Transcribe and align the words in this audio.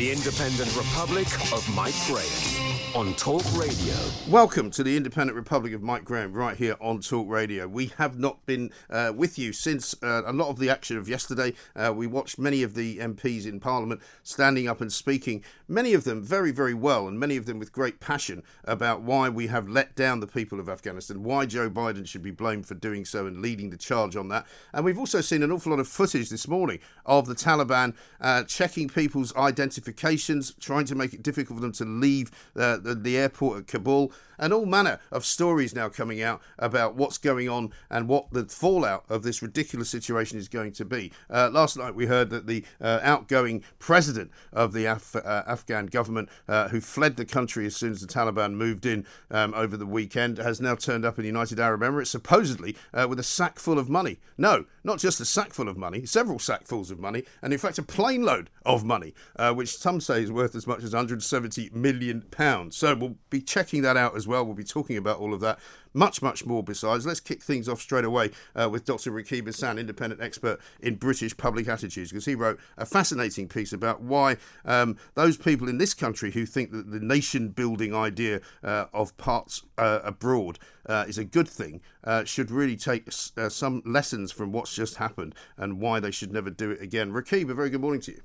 The 0.00 0.10
Independent 0.10 0.74
Republic 0.78 1.26
of 1.52 1.62
Mike 1.74 1.92
Graham 2.06 2.59
on 2.94 3.14
Talk 3.14 3.42
Radio. 3.56 3.94
Welcome 4.28 4.70
to 4.72 4.82
the 4.82 4.96
Independent 4.96 5.36
Republic 5.36 5.72
of 5.74 5.82
Mike 5.82 6.04
Graham, 6.04 6.32
right 6.32 6.56
here 6.56 6.76
on 6.80 7.00
Talk 7.00 7.28
Radio. 7.28 7.68
We 7.68 7.92
have 7.98 8.18
not 8.18 8.44
been 8.46 8.72
uh, 8.88 9.12
with 9.14 9.38
you 9.38 9.52
since 9.52 9.94
uh, 10.02 10.22
a 10.26 10.32
lot 10.32 10.48
of 10.48 10.58
the 10.58 10.70
action 10.70 10.96
of 10.96 11.08
yesterday. 11.08 11.54
Uh, 11.76 11.92
we 11.94 12.08
watched 12.08 12.38
many 12.38 12.64
of 12.64 12.74
the 12.74 12.98
MPs 12.98 13.46
in 13.46 13.60
Parliament 13.60 14.00
standing 14.24 14.66
up 14.66 14.80
and 14.80 14.92
speaking, 14.92 15.44
many 15.68 15.94
of 15.94 16.02
them 16.02 16.22
very, 16.22 16.50
very 16.50 16.74
well, 16.74 17.06
and 17.06 17.18
many 17.18 17.36
of 17.36 17.46
them 17.46 17.60
with 17.60 17.72
great 17.72 18.00
passion 18.00 18.42
about 18.64 19.02
why 19.02 19.28
we 19.28 19.46
have 19.46 19.68
let 19.68 19.94
down 19.94 20.18
the 20.18 20.26
people 20.26 20.58
of 20.58 20.68
Afghanistan, 20.68 21.22
why 21.22 21.46
Joe 21.46 21.70
Biden 21.70 22.06
should 22.06 22.22
be 22.22 22.32
blamed 22.32 22.66
for 22.66 22.74
doing 22.74 23.04
so 23.04 23.26
and 23.26 23.40
leading 23.40 23.70
the 23.70 23.76
charge 23.76 24.16
on 24.16 24.28
that. 24.28 24.46
And 24.72 24.84
we've 24.84 24.98
also 24.98 25.20
seen 25.20 25.42
an 25.42 25.52
awful 25.52 25.70
lot 25.70 25.80
of 25.80 25.88
footage 25.88 26.28
this 26.28 26.48
morning 26.48 26.80
of 27.06 27.26
the 27.26 27.34
Taliban 27.34 27.94
uh, 28.20 28.42
checking 28.44 28.88
people's 28.88 29.34
identifications, 29.36 30.54
trying 30.58 30.86
to 30.86 30.96
make 30.96 31.14
it 31.14 31.22
difficult 31.22 31.58
for 31.58 31.62
them 31.62 31.72
to 31.72 31.84
leave 31.84 32.30
uh, 32.56 32.78
the, 32.84 32.94
the 32.94 33.16
airport 33.18 33.60
at 33.60 33.66
Kabul 33.66 34.12
and 34.40 34.52
all 34.52 34.66
manner 34.66 34.98
of 35.12 35.24
stories 35.24 35.74
now 35.74 35.88
coming 35.88 36.20
out 36.20 36.40
about 36.58 36.96
what's 36.96 37.18
going 37.18 37.48
on 37.48 37.72
and 37.90 38.08
what 38.08 38.32
the 38.32 38.46
fallout 38.46 39.04
of 39.08 39.22
this 39.22 39.42
ridiculous 39.42 39.90
situation 39.90 40.38
is 40.38 40.48
going 40.48 40.72
to 40.72 40.84
be. 40.84 41.12
Uh, 41.28 41.50
last 41.52 41.76
night 41.76 41.94
we 41.94 42.06
heard 42.06 42.30
that 42.30 42.46
the 42.46 42.64
uh, 42.80 42.98
outgoing 43.02 43.62
president 43.78 44.30
of 44.52 44.72
the 44.72 44.86
Af- 44.86 45.14
uh, 45.14 45.44
Afghan 45.46 45.86
government, 45.86 46.28
uh, 46.48 46.68
who 46.68 46.80
fled 46.80 47.16
the 47.16 47.26
country 47.26 47.66
as 47.66 47.76
soon 47.76 47.92
as 47.92 48.00
the 48.00 48.06
Taliban 48.06 48.54
moved 48.54 48.86
in 48.86 49.06
um, 49.30 49.52
over 49.54 49.76
the 49.76 49.86
weekend, 49.86 50.38
has 50.38 50.60
now 50.60 50.74
turned 50.74 51.04
up 51.04 51.18
in 51.18 51.22
the 51.22 51.28
United 51.28 51.60
Arab 51.60 51.82
Emirates, 51.82 52.06
supposedly 52.06 52.74
uh, 52.94 53.06
with 53.08 53.20
a 53.20 53.24
sack 53.24 53.58
full 53.58 53.78
of 53.78 53.90
money. 53.90 54.18
No, 54.38 54.64
not 54.82 54.98
just 54.98 55.20
a 55.20 55.26
sack 55.26 55.52
full 55.52 55.68
of 55.68 55.76
money, 55.76 56.06
several 56.06 56.38
sackfuls 56.38 56.90
of 56.90 56.98
money, 56.98 57.24
and 57.42 57.52
in 57.52 57.58
fact 57.58 57.78
a 57.78 57.82
plane 57.82 58.22
load 58.22 58.48
of 58.64 58.84
money, 58.84 59.14
uh, 59.36 59.52
which 59.52 59.76
some 59.76 60.00
say 60.00 60.22
is 60.22 60.32
worth 60.32 60.54
as 60.54 60.66
much 60.66 60.82
as 60.82 60.94
170 60.94 61.70
million 61.74 62.22
pounds. 62.30 62.76
So 62.76 62.94
we'll 62.94 63.16
be 63.28 63.42
checking 63.42 63.82
that 63.82 63.98
out 63.98 64.16
as. 64.16 64.29
We'll 64.30 64.54
be 64.54 64.64
talking 64.64 64.96
about 64.96 65.18
all 65.18 65.34
of 65.34 65.40
that, 65.40 65.58
much, 65.92 66.22
much 66.22 66.46
more 66.46 66.62
besides. 66.62 67.06
Let's 67.06 67.20
kick 67.20 67.42
things 67.42 67.68
off 67.68 67.80
straight 67.80 68.04
away 68.04 68.30
uh, 68.54 68.68
with 68.70 68.84
Dr. 68.84 69.10
Rakib 69.10 69.42
Ehsan, 69.42 69.78
independent 69.78 70.22
expert 70.22 70.60
in 70.80 70.96
British 70.96 71.36
public 71.36 71.68
attitudes, 71.68 72.10
because 72.10 72.24
he 72.24 72.34
wrote 72.34 72.58
a 72.76 72.86
fascinating 72.86 73.48
piece 73.48 73.72
about 73.72 74.00
why 74.00 74.36
um, 74.64 74.96
those 75.14 75.36
people 75.36 75.68
in 75.68 75.78
this 75.78 75.94
country 75.94 76.30
who 76.30 76.46
think 76.46 76.70
that 76.72 76.90
the 76.90 77.00
nation 77.00 77.48
building 77.48 77.94
idea 77.94 78.40
uh, 78.62 78.86
of 78.92 79.16
parts 79.16 79.62
uh, 79.78 80.00
abroad 80.04 80.58
uh, 80.86 81.04
is 81.08 81.18
a 81.18 81.24
good 81.24 81.48
thing 81.48 81.80
uh, 82.04 82.24
should 82.24 82.50
really 82.50 82.76
take 82.76 83.08
uh, 83.36 83.48
some 83.48 83.82
lessons 83.84 84.32
from 84.32 84.52
what's 84.52 84.74
just 84.74 84.96
happened 84.96 85.34
and 85.56 85.80
why 85.80 86.00
they 86.00 86.10
should 86.10 86.32
never 86.32 86.50
do 86.50 86.70
it 86.70 86.80
again. 86.80 87.12
Rakib, 87.12 87.50
a 87.50 87.54
very 87.54 87.70
good 87.70 87.80
morning 87.80 88.00
to 88.02 88.12
you. 88.12 88.22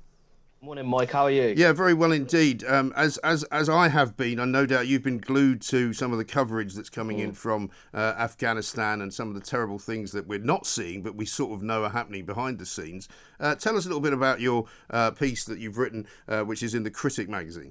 Morning, 0.66 0.88
Mike. 0.88 1.12
How 1.12 1.26
are 1.26 1.30
you? 1.30 1.54
Yeah, 1.56 1.72
very 1.72 1.94
well 1.94 2.10
indeed. 2.10 2.64
Um, 2.64 2.92
as 2.96 3.18
as 3.18 3.44
as 3.52 3.68
I 3.68 3.86
have 3.86 4.16
been, 4.16 4.40
and 4.40 4.50
no 4.50 4.66
doubt 4.66 4.88
you've 4.88 5.04
been 5.04 5.18
glued 5.18 5.62
to 5.62 5.92
some 5.92 6.10
of 6.10 6.18
the 6.18 6.24
coverage 6.24 6.74
that's 6.74 6.90
coming 6.90 7.18
mm. 7.18 7.22
in 7.22 7.32
from 7.34 7.70
uh, 7.94 8.14
Afghanistan 8.18 9.00
and 9.00 9.14
some 9.14 9.28
of 9.28 9.36
the 9.36 9.40
terrible 9.40 9.78
things 9.78 10.10
that 10.10 10.26
we're 10.26 10.40
not 10.40 10.66
seeing, 10.66 11.02
but 11.02 11.14
we 11.14 11.24
sort 11.24 11.52
of 11.52 11.62
know 11.62 11.84
are 11.84 11.90
happening 11.90 12.26
behind 12.26 12.58
the 12.58 12.66
scenes. 12.66 13.08
Uh, 13.38 13.54
tell 13.54 13.76
us 13.76 13.84
a 13.84 13.88
little 13.88 14.00
bit 14.00 14.12
about 14.12 14.40
your 14.40 14.64
uh, 14.90 15.12
piece 15.12 15.44
that 15.44 15.60
you've 15.60 15.78
written, 15.78 16.04
uh, 16.26 16.40
which 16.40 16.64
is 16.64 16.74
in 16.74 16.82
the 16.82 16.90
Critic 16.90 17.28
magazine. 17.28 17.70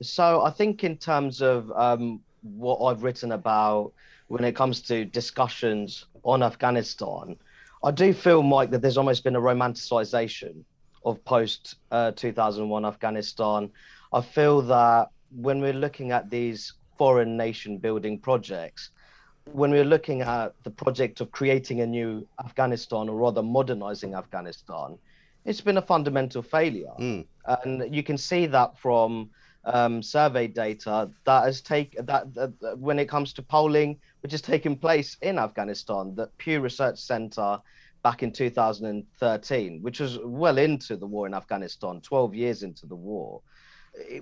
So, 0.00 0.40
I 0.40 0.50
think 0.50 0.84
in 0.84 0.96
terms 0.96 1.42
of 1.42 1.70
um, 1.72 2.22
what 2.40 2.82
I've 2.86 3.02
written 3.02 3.32
about 3.32 3.92
when 4.28 4.44
it 4.44 4.56
comes 4.56 4.80
to 4.80 5.04
discussions 5.04 6.06
on 6.22 6.42
Afghanistan, 6.42 7.36
I 7.84 7.90
do 7.90 8.14
feel, 8.14 8.42
Mike, 8.42 8.70
that 8.70 8.80
there's 8.80 8.96
almost 8.96 9.24
been 9.24 9.36
a 9.36 9.40
romanticization 9.42 10.64
of 11.04 11.24
post 11.24 11.76
uh, 11.90 12.12
2001 12.12 12.84
Afghanistan. 12.84 13.70
I 14.12 14.20
feel 14.20 14.62
that 14.62 15.10
when 15.30 15.60
we're 15.60 15.72
looking 15.72 16.12
at 16.12 16.30
these 16.30 16.72
foreign 16.96 17.36
nation 17.36 17.78
building 17.78 18.18
projects, 18.18 18.90
when 19.52 19.70
we're 19.70 19.84
looking 19.84 20.20
at 20.20 20.54
the 20.64 20.70
project 20.70 21.20
of 21.20 21.30
creating 21.30 21.80
a 21.80 21.86
new 21.86 22.26
Afghanistan 22.44 23.08
or 23.08 23.16
rather 23.16 23.42
modernizing 23.42 24.14
Afghanistan, 24.14 24.98
it's 25.44 25.60
been 25.60 25.78
a 25.78 25.82
fundamental 25.82 26.42
failure. 26.42 26.92
Mm. 26.98 27.26
And 27.46 27.94
you 27.94 28.02
can 28.02 28.18
see 28.18 28.46
that 28.46 28.78
from 28.78 29.30
um, 29.64 30.02
survey 30.02 30.46
data 30.46 31.10
that 31.24 31.44
has 31.44 31.60
taken 31.60 32.06
that, 32.06 32.34
that, 32.34 32.58
that, 32.60 32.78
when 32.78 32.98
it 32.98 33.08
comes 33.08 33.32
to 33.34 33.42
polling, 33.42 33.98
which 34.20 34.32
has 34.32 34.42
taken 34.42 34.76
place 34.76 35.16
in 35.22 35.38
Afghanistan, 35.38 36.14
that 36.16 36.36
Pew 36.38 36.60
Research 36.60 36.98
Center 36.98 37.60
back 38.02 38.22
in 38.22 38.32
2013, 38.32 39.82
which 39.82 40.00
was 40.00 40.18
well 40.22 40.58
into 40.58 40.96
the 40.96 41.06
war 41.06 41.26
in 41.26 41.34
Afghanistan, 41.34 42.00
12 42.00 42.34
years 42.34 42.62
into 42.62 42.86
the 42.86 42.96
war. 42.96 43.42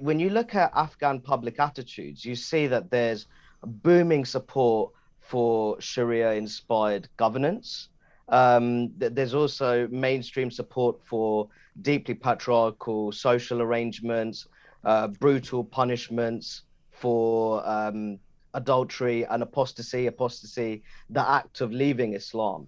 When 0.00 0.18
you 0.18 0.30
look 0.30 0.54
at 0.54 0.72
Afghan 0.74 1.20
public 1.20 1.60
attitudes, 1.60 2.24
you 2.24 2.34
see 2.34 2.66
that 2.68 2.90
there's 2.90 3.26
booming 3.62 4.24
support 4.24 4.92
for 5.20 5.80
Sharia 5.80 6.32
inspired 6.32 7.08
governance. 7.16 7.88
Um, 8.28 8.92
there's 8.96 9.34
also 9.34 9.88
mainstream 9.88 10.50
support 10.50 11.04
for 11.04 11.48
deeply 11.82 12.14
patriarchal 12.14 13.12
social 13.12 13.60
arrangements, 13.60 14.46
uh, 14.84 15.08
brutal 15.08 15.62
punishments 15.62 16.62
for 16.90 17.66
um, 17.68 18.18
adultery 18.54 19.24
and 19.26 19.42
apostasy, 19.42 20.06
apostasy, 20.06 20.82
the 21.10 21.28
act 21.28 21.60
of 21.60 21.70
leaving 21.72 22.14
Islam. 22.14 22.66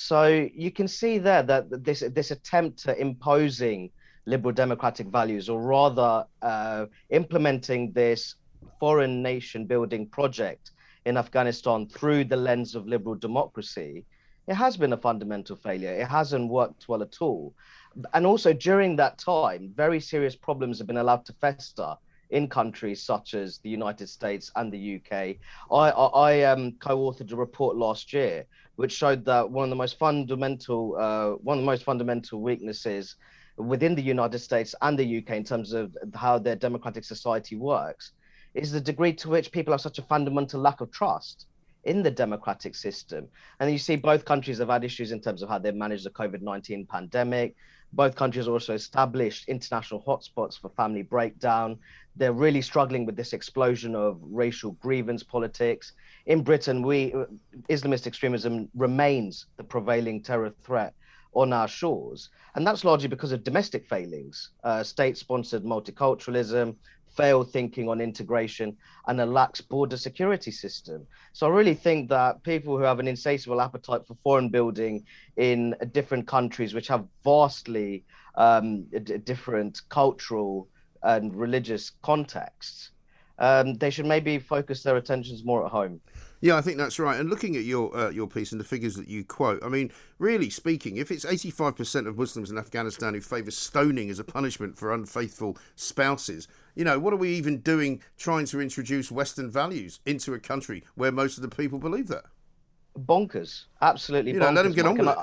So 0.00 0.48
you 0.54 0.70
can 0.70 0.86
see 0.86 1.18
there 1.18 1.42
that 1.42 1.84
this 1.84 2.04
this 2.14 2.30
attempt 2.30 2.78
to 2.84 2.96
imposing 2.96 3.90
liberal 4.26 4.54
democratic 4.54 5.08
values, 5.08 5.48
or 5.48 5.60
rather 5.60 6.24
uh, 6.40 6.86
implementing 7.10 7.90
this 7.90 8.36
foreign 8.78 9.22
nation 9.24 9.66
building 9.66 10.06
project 10.06 10.70
in 11.04 11.16
Afghanistan 11.16 11.88
through 11.88 12.26
the 12.26 12.36
lens 12.36 12.76
of 12.76 12.86
liberal 12.86 13.16
democracy, 13.16 14.04
it 14.46 14.54
has 14.54 14.76
been 14.76 14.92
a 14.92 14.96
fundamental 14.96 15.56
failure. 15.56 15.92
It 15.92 16.06
hasn't 16.06 16.48
worked 16.48 16.88
well 16.88 17.02
at 17.02 17.16
all. 17.20 17.52
And 18.14 18.24
also 18.24 18.52
during 18.52 18.94
that 18.96 19.18
time, 19.18 19.72
very 19.74 19.98
serious 19.98 20.36
problems 20.36 20.78
have 20.78 20.86
been 20.86 20.98
allowed 20.98 21.24
to 21.26 21.32
fester 21.32 21.96
in 22.30 22.46
countries 22.46 23.02
such 23.02 23.34
as 23.34 23.58
the 23.58 23.70
United 23.70 24.08
States 24.08 24.52
and 24.54 24.70
the 24.72 24.96
UK. 24.96 25.12
I, 25.72 25.90
I, 25.90 26.06
I 26.30 26.42
um, 26.42 26.72
co-authored 26.78 27.32
a 27.32 27.36
report 27.36 27.76
last 27.76 28.12
year 28.12 28.46
which 28.78 28.92
showed 28.92 29.24
that 29.24 29.50
one 29.50 29.64
of 29.64 29.70
the 29.70 29.82
most 29.84 29.98
fundamental 29.98 30.94
uh, 30.96 31.30
one 31.42 31.58
of 31.58 31.62
the 31.62 31.66
most 31.66 31.82
fundamental 31.82 32.40
weaknesses 32.40 33.16
within 33.56 33.96
the 33.96 34.02
United 34.14 34.38
States 34.38 34.72
and 34.82 34.96
the 34.96 35.18
UK 35.18 35.30
in 35.30 35.42
terms 35.42 35.72
of 35.72 35.96
how 36.14 36.38
their 36.38 36.54
democratic 36.54 37.02
society 37.02 37.56
works 37.56 38.12
is 38.54 38.70
the 38.70 38.80
degree 38.80 39.12
to 39.12 39.28
which 39.28 39.50
people 39.50 39.72
have 39.72 39.80
such 39.80 39.98
a 39.98 40.02
fundamental 40.02 40.60
lack 40.60 40.80
of 40.80 40.92
trust 40.92 41.46
in 41.82 42.04
the 42.04 42.10
democratic 42.10 42.76
system. 42.76 43.26
And 43.58 43.68
you 43.68 43.78
see 43.78 43.96
both 43.96 44.24
countries 44.24 44.58
have 44.58 44.68
had 44.68 44.84
issues 44.84 45.10
in 45.10 45.20
terms 45.20 45.42
of 45.42 45.48
how 45.48 45.58
they've 45.58 45.74
managed 45.74 46.04
the 46.06 46.10
COVID 46.10 46.40
19 46.40 46.86
pandemic. 46.86 47.56
Both 47.92 48.16
countries 48.16 48.48
also 48.48 48.74
established 48.74 49.48
international 49.48 50.02
hotspots 50.06 50.58
for 50.58 50.68
family 50.70 51.02
breakdown. 51.02 51.78
They're 52.16 52.32
really 52.32 52.62
struggling 52.62 53.06
with 53.06 53.16
this 53.16 53.32
explosion 53.32 53.94
of 53.94 54.18
racial 54.22 54.72
grievance 54.72 55.22
politics 55.22 55.92
in 56.28 56.42
Britain, 56.42 56.82
we 56.82 57.14
Islamist 57.70 58.06
extremism 58.06 58.68
remains 58.74 59.46
the 59.56 59.64
prevailing 59.64 60.22
terror 60.22 60.52
threat 60.62 60.92
on 61.32 61.54
our 61.54 61.66
shores, 61.66 62.28
and 62.54 62.66
that's 62.66 62.84
largely 62.84 63.08
because 63.08 63.32
of 63.32 63.44
domestic 63.44 63.86
failings, 63.88 64.50
uh, 64.62 64.82
state-sponsored 64.82 65.64
multiculturalism, 65.64 66.76
failed 67.18 67.50
thinking 67.50 67.88
on 67.88 68.00
integration, 68.00 68.68
and 69.08 69.20
a 69.20 69.26
lax 69.26 69.60
border 69.60 69.98
security 69.98 70.52
system. 70.52 70.98
So 71.32 71.46
I 71.46 71.50
really 71.58 71.74
think 71.74 72.08
that 72.08 72.42
people 72.44 72.72
who 72.76 72.84
have 72.84 73.00
an 73.00 73.08
insatiable 73.08 73.60
appetite 73.60 74.06
for 74.06 74.16
foreign 74.22 74.50
building 74.50 75.04
in 75.36 75.74
different 75.92 76.26
countries, 76.26 76.74
which 76.74 76.88
have 76.88 77.04
vastly 77.24 78.04
um, 78.36 78.84
d- 78.84 79.18
different 79.18 79.80
cultural 79.88 80.68
and 81.02 81.34
religious 81.34 81.90
contexts, 82.02 82.92
um, 83.38 83.74
they 83.74 83.90
should 83.90 84.06
maybe 84.06 84.38
focus 84.38 84.82
their 84.82 84.96
attentions 84.96 85.44
more 85.44 85.64
at 85.66 85.72
home. 85.72 86.00
Yeah, 86.40 86.56
I 86.56 86.60
think 86.60 86.76
that's 86.78 86.98
right. 86.98 87.18
And 87.18 87.28
looking 87.28 87.56
at 87.56 87.64
your 87.64 87.94
uh, 87.96 88.10
your 88.10 88.28
piece 88.28 88.52
and 88.52 88.60
the 88.60 88.64
figures 88.64 88.94
that 88.94 89.08
you 89.08 89.24
quote, 89.24 89.62
I 89.64 89.68
mean, 89.68 89.90
really 90.18 90.50
speaking, 90.50 90.96
if 90.96 91.10
it's 91.10 91.24
85% 91.24 92.06
of 92.06 92.16
Muslims 92.16 92.50
in 92.50 92.58
Afghanistan 92.58 93.14
who 93.14 93.20
favour 93.20 93.50
stoning 93.50 94.08
as 94.08 94.18
a 94.18 94.24
punishment 94.24 94.78
for 94.78 94.92
unfaithful 94.92 95.56
spouses, 95.74 96.46
you 96.76 96.84
know, 96.84 96.98
what 96.98 97.12
are 97.12 97.16
we 97.16 97.30
even 97.30 97.58
doing 97.58 98.02
trying 98.16 98.46
to 98.46 98.60
introduce 98.60 99.10
Western 99.10 99.50
values 99.50 99.98
into 100.06 100.32
a 100.32 100.38
country 100.38 100.84
where 100.94 101.10
most 101.10 101.38
of 101.38 101.42
the 101.42 101.48
people 101.54 101.78
believe 101.78 102.06
that? 102.08 102.24
Bonkers, 102.96 103.64
absolutely. 103.82 104.32
You 104.32 104.38
know, 104.38 104.50
let 104.50 104.62
them 104.62 104.72
get 104.72 104.86
on 104.86 104.96
with 104.96 105.08
it. 105.08 105.16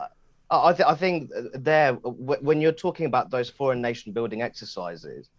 I, 0.51 0.73
th- 0.73 0.87
I 0.87 0.95
think 0.95 1.31
there, 1.53 1.93
when 1.93 2.61
you're 2.61 2.71
talking 2.71 3.05
about 3.05 3.31
those 3.31 3.49
foreign 3.49 3.81
nation 3.81 4.11
building 4.11 4.41
exercises, 4.41 5.29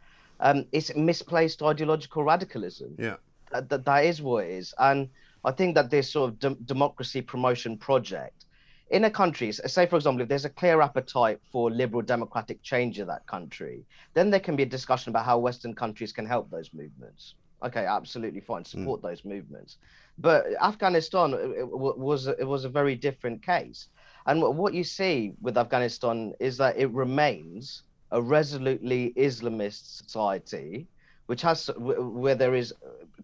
um, 0.41 0.67
it's 0.73 0.95
misplaced 0.97 1.63
ideological 1.63 2.25
radicalism. 2.25 2.95
Yeah, 2.99 3.17
that, 3.53 3.85
that 3.85 4.05
is 4.05 4.21
what 4.21 4.45
it 4.45 4.51
is, 4.51 4.75
and 4.79 5.09
I 5.47 5.53
think 5.53 5.75
that 5.77 5.91
this 5.91 6.11
sort 6.11 6.31
of 6.31 6.39
de- 6.39 6.65
democracy 6.65 7.23
promotion 7.23 7.79
project 7.79 8.47
in 8.91 9.05
a 9.05 9.11
country, 9.11 9.51
say 9.53 9.87
for 9.87 9.97
example, 9.97 10.23
if 10.23 10.29
there's 10.29 10.45
a 10.45 10.51
clear 10.51 10.81
appetite 10.81 11.41
for 11.51 11.71
liberal 11.71 12.03
democratic 12.03 12.63
change 12.63 13.01
in 13.01 13.07
that 13.09 13.27
country, 13.27 13.85
then 14.15 14.31
there 14.31 14.41
can 14.41 14.55
be 14.55 14.63
a 14.63 14.67
discussion 14.67 15.11
about 15.11 15.25
how 15.25 15.39
Western 15.39 15.75
countries 15.75 16.13
can 16.13 16.27
help 16.27 16.51
those 16.51 16.71
movements. 16.73 17.35
Okay, 17.65 17.87
absolutely 17.87 18.41
fine, 18.41 18.63
hmm. 18.63 18.65
support 18.65 19.01
mm. 19.01 19.09
those 19.09 19.25
movements. 19.25 19.79
But 20.19 20.47
Afghanistan 20.61 21.35
it, 21.35 21.69
was 21.69 22.27
it 22.27 22.47
was 22.47 22.65
a 22.65 22.69
very 22.69 22.95
different 22.95 23.43
case, 23.43 23.89
and 24.27 24.41
what 24.43 24.75
you 24.75 24.85
see 24.85 25.33
with 25.41 25.57
Afghanistan 25.59 26.35
is 26.39 26.57
that 26.59 26.77
it 26.77 26.91
remains 26.91 27.83
a 28.13 28.21
resolutely 28.21 29.13
Islamist 29.17 30.03
society, 30.05 30.87
which 31.27 31.43
has 31.43 31.71
where 31.77 32.35
there 32.35 32.55
is 32.55 32.73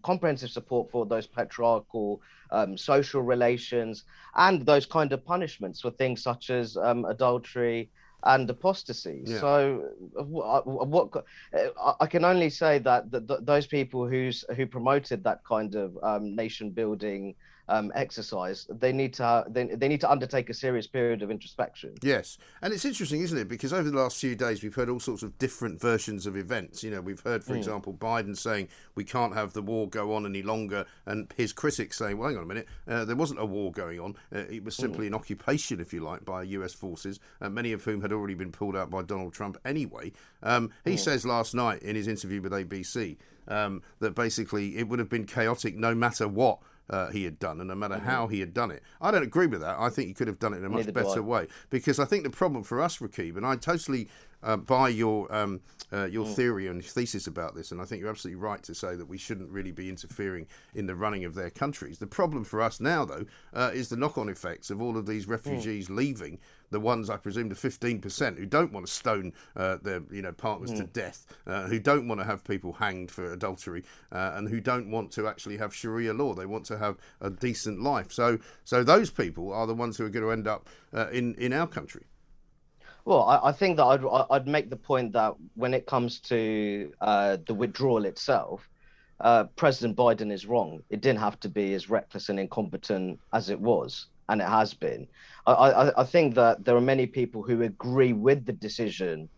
comprehensive 0.01 0.49
support 0.49 0.89
for 0.91 1.05
those 1.05 1.27
patriarchal 1.27 2.21
um, 2.51 2.77
social 2.77 3.21
relations 3.21 4.03
and 4.35 4.65
those 4.65 4.85
kind 4.85 5.11
of 5.13 5.25
punishments 5.25 5.81
for 5.81 5.91
things 5.91 6.21
such 6.21 6.49
as 6.49 6.77
um, 6.77 7.05
adultery 7.05 7.89
and 8.25 8.49
apostasy. 8.49 9.23
Yeah. 9.25 9.39
So, 9.39 9.89
what, 10.13 10.65
what, 10.65 11.25
I 11.99 12.05
can 12.05 12.23
only 12.23 12.49
say 12.49 12.79
that, 12.79 13.11
that, 13.11 13.45
those 13.45 13.67
people 13.67 14.07
who's 14.07 14.45
who 14.55 14.65
promoted 14.65 15.23
that 15.25 15.43
kind 15.43 15.75
of 15.75 15.97
um, 16.01 16.35
nation 16.35 16.69
building 16.69 17.35
um, 17.69 17.91
exercise, 17.95 18.67
they 18.69 18.91
need 18.91 19.13
to 19.15 19.45
they, 19.47 19.65
they 19.65 19.87
need 19.87 20.01
to 20.01 20.11
undertake 20.11 20.49
a 20.49 20.53
serious 20.53 20.87
period 20.87 21.21
of 21.21 21.31
introspection. 21.31 21.93
Yes, 22.01 22.37
and 22.61 22.73
it's 22.73 22.85
interesting, 22.85 23.21
isn't 23.21 23.37
it? 23.37 23.47
Because 23.47 23.71
over 23.71 23.89
the 23.89 23.97
last 23.97 24.19
few 24.19 24.35
days, 24.35 24.63
we've 24.63 24.75
heard 24.75 24.89
all 24.89 24.99
sorts 24.99 25.23
of 25.23 25.37
different 25.37 25.79
versions 25.79 26.25
of 26.25 26.35
events. 26.35 26.83
You 26.83 26.91
know, 26.91 27.01
we've 27.01 27.21
heard, 27.21 27.43
for 27.43 27.53
mm. 27.53 27.57
example, 27.57 27.93
Biden 27.93 28.37
saying 28.37 28.67
we 28.95 29.03
can't 29.03 29.33
have 29.33 29.53
the 29.53 29.61
war 29.61 29.87
go 29.87 30.13
on 30.13 30.25
any 30.25 30.41
longer, 30.41 30.85
and 31.05 31.31
his 31.37 31.53
critics 31.53 31.97
saying, 31.97 32.17
"Well, 32.17 32.29
hang 32.29 32.37
on 32.37 32.43
a 32.43 32.47
minute, 32.47 32.67
uh, 32.87 33.05
there 33.05 33.15
wasn't 33.15 33.39
a 33.39 33.45
war 33.45 33.71
going 33.71 33.99
on; 33.99 34.15
uh, 34.35 34.39
it 34.39 34.63
was 34.63 34.75
simply 34.75 35.05
mm. 35.05 35.07
an 35.09 35.13
occupation, 35.13 35.79
if 35.79 35.93
you 35.93 36.01
like, 36.01 36.25
by 36.25 36.43
U.S. 36.43 36.73
forces, 36.73 37.19
uh, 37.41 37.49
many 37.49 37.71
of 37.71 37.83
whom 37.83 38.01
had 38.01 38.11
already 38.11 38.35
been 38.35 38.51
pulled 38.51 38.75
out 38.75 38.89
by 38.89 39.01
Donald 39.01 39.33
Trump 39.33 39.57
anyway." 39.63 40.11
Um, 40.41 40.71
he 40.83 40.95
mm. 40.95 40.99
says 40.99 41.25
last 41.25 41.55
night 41.55 41.81
in 41.81 41.95
his 41.95 42.07
interview 42.07 42.41
with 42.41 42.51
ABC 42.51 43.17
um, 43.47 43.81
that 43.99 44.15
basically 44.15 44.77
it 44.77 44.87
would 44.87 44.99
have 44.99 45.09
been 45.09 45.25
chaotic 45.25 45.75
no 45.75 45.95
matter 45.95 46.27
what 46.27 46.59
uh, 46.89 47.09
he 47.09 47.23
had 47.23 47.39
done, 47.39 47.59
and 47.59 47.69
no 47.69 47.75
matter 47.75 47.95
mm-hmm. 47.95 48.05
how 48.05 48.27
he 48.27 48.39
had 48.39 48.53
done 48.53 48.71
it. 48.71 48.83
I 49.01 49.11
don't 49.11 49.23
agree 49.23 49.47
with 49.47 49.61
that. 49.61 49.77
I 49.79 49.89
think 49.89 50.07
he 50.07 50.13
could 50.13 50.27
have 50.27 50.39
done 50.39 50.53
it 50.53 50.57
in 50.57 50.65
a 50.65 50.69
much 50.69 50.85
Neither 50.85 50.91
better 50.91 51.23
way 51.23 51.47
because 51.69 51.99
I 51.99 52.05
think 52.05 52.23
the 52.23 52.29
problem 52.29 52.63
for 52.63 52.81
us, 52.81 52.97
Rakib, 52.97 53.37
and 53.37 53.45
I 53.45 53.55
totally 53.55 54.09
uh, 54.43 54.57
buy 54.57 54.89
your 54.89 55.33
um, 55.33 55.61
uh, 55.91 56.05
your 56.05 56.25
mm. 56.25 56.33
theory 56.35 56.67
and 56.67 56.83
thesis 56.83 57.27
about 57.27 57.55
this, 57.55 57.71
and 57.71 57.81
I 57.81 57.85
think 57.85 58.01
you're 58.01 58.09
absolutely 58.09 58.41
right 58.41 58.61
to 58.63 58.75
say 58.75 58.95
that 58.95 59.07
we 59.07 59.17
shouldn't 59.17 59.49
really 59.49 59.71
be 59.71 59.89
interfering 59.89 60.47
in 60.75 60.85
the 60.85 60.95
running 60.95 61.23
of 61.23 61.35
their 61.35 61.49
countries. 61.49 61.99
The 61.99 62.07
problem 62.07 62.43
for 62.43 62.61
us 62.61 62.79
now, 62.79 63.05
though, 63.05 63.25
uh, 63.53 63.71
is 63.73 63.89
the 63.89 63.97
knock-on 63.97 64.29
effects 64.29 64.69
of 64.69 64.81
all 64.81 64.97
of 64.97 65.05
these 65.05 65.27
refugees 65.27 65.87
mm. 65.87 65.95
leaving. 65.95 66.39
The 66.73 66.79
ones, 66.79 67.09
I 67.09 67.17
presume, 67.17 67.49
the 67.49 67.55
15% 67.55 68.37
who 68.37 68.45
don't 68.45 68.73
want 68.73 68.85
to 68.85 68.91
stone 68.91 69.31
uh, 69.55 69.77
their 69.81 70.01
you 70.11 70.21
know 70.21 70.33
partners 70.33 70.71
mm. 70.71 70.77
to 70.77 70.83
death, 70.83 71.25
uh, 71.47 71.67
who 71.67 71.79
don't 71.79 72.07
want 72.07 72.19
to 72.19 72.25
have 72.25 72.43
people 72.43 72.73
hanged 72.73 73.11
for 73.11 73.31
adultery, 73.31 73.83
uh, 74.11 74.33
and 74.35 74.49
who 74.49 74.59
don't 74.59 74.89
want 74.91 75.11
to 75.11 75.27
actually 75.27 75.57
have 75.57 75.73
Sharia 75.73 76.13
law. 76.13 76.33
They 76.33 76.45
want 76.45 76.65
to 76.65 76.77
have 76.77 76.97
a 77.21 77.29
decent 77.29 77.81
life. 77.81 78.11
So, 78.11 78.39
so 78.65 78.83
those 78.83 79.09
people 79.09 79.53
are 79.53 79.67
the 79.67 79.75
ones 79.75 79.97
who 79.97 80.05
are 80.05 80.09
going 80.09 80.25
to 80.25 80.31
end 80.31 80.47
up 80.47 80.67
in 81.11 81.35
in 81.35 81.53
our 81.53 81.67
country. 81.67 82.03
Well, 83.05 83.23
I, 83.23 83.49
I, 83.49 83.51
think 83.51 83.77
that 83.77 83.83
I'd, 83.83 84.25
I'd 84.31 84.47
make 84.47 84.69
the 84.69 84.77
point 84.77 85.11
that 85.11 85.33
when 85.55 85.73
it 85.73 85.85
comes 85.85 86.21
to 86.21 86.91
uh, 87.01 87.37
the 87.45 87.53
withdrawal 87.53 88.05
itself, 88.05 88.69
uh, 89.19 89.45
President 89.55 89.97
Biden 89.97 90.31
is 90.31 90.45
wrong. 90.45 90.83
It 90.89 91.01
didn't 91.01 91.19
have 91.19 91.39
to 91.41 91.49
be 91.49 91.73
as 91.73 91.89
reckless 91.89 92.29
and 92.29 92.39
incompetent 92.39 93.19
as 93.31 93.49
it 93.49 93.59
was, 93.59 94.07
and 94.29 94.41
it 94.41 94.47
has 94.47 94.73
been. 94.73 95.07
I, 95.45 95.51
I, 95.51 96.01
I 96.01 96.03
think 96.03 96.35
that 96.35 96.65
there 96.65 96.75
are 96.75 96.81
many 96.81 97.05
people 97.05 97.41
who 97.41 97.63
agree 97.63 98.13
with 98.13 98.45
the 98.45 98.53
decision 98.53 99.29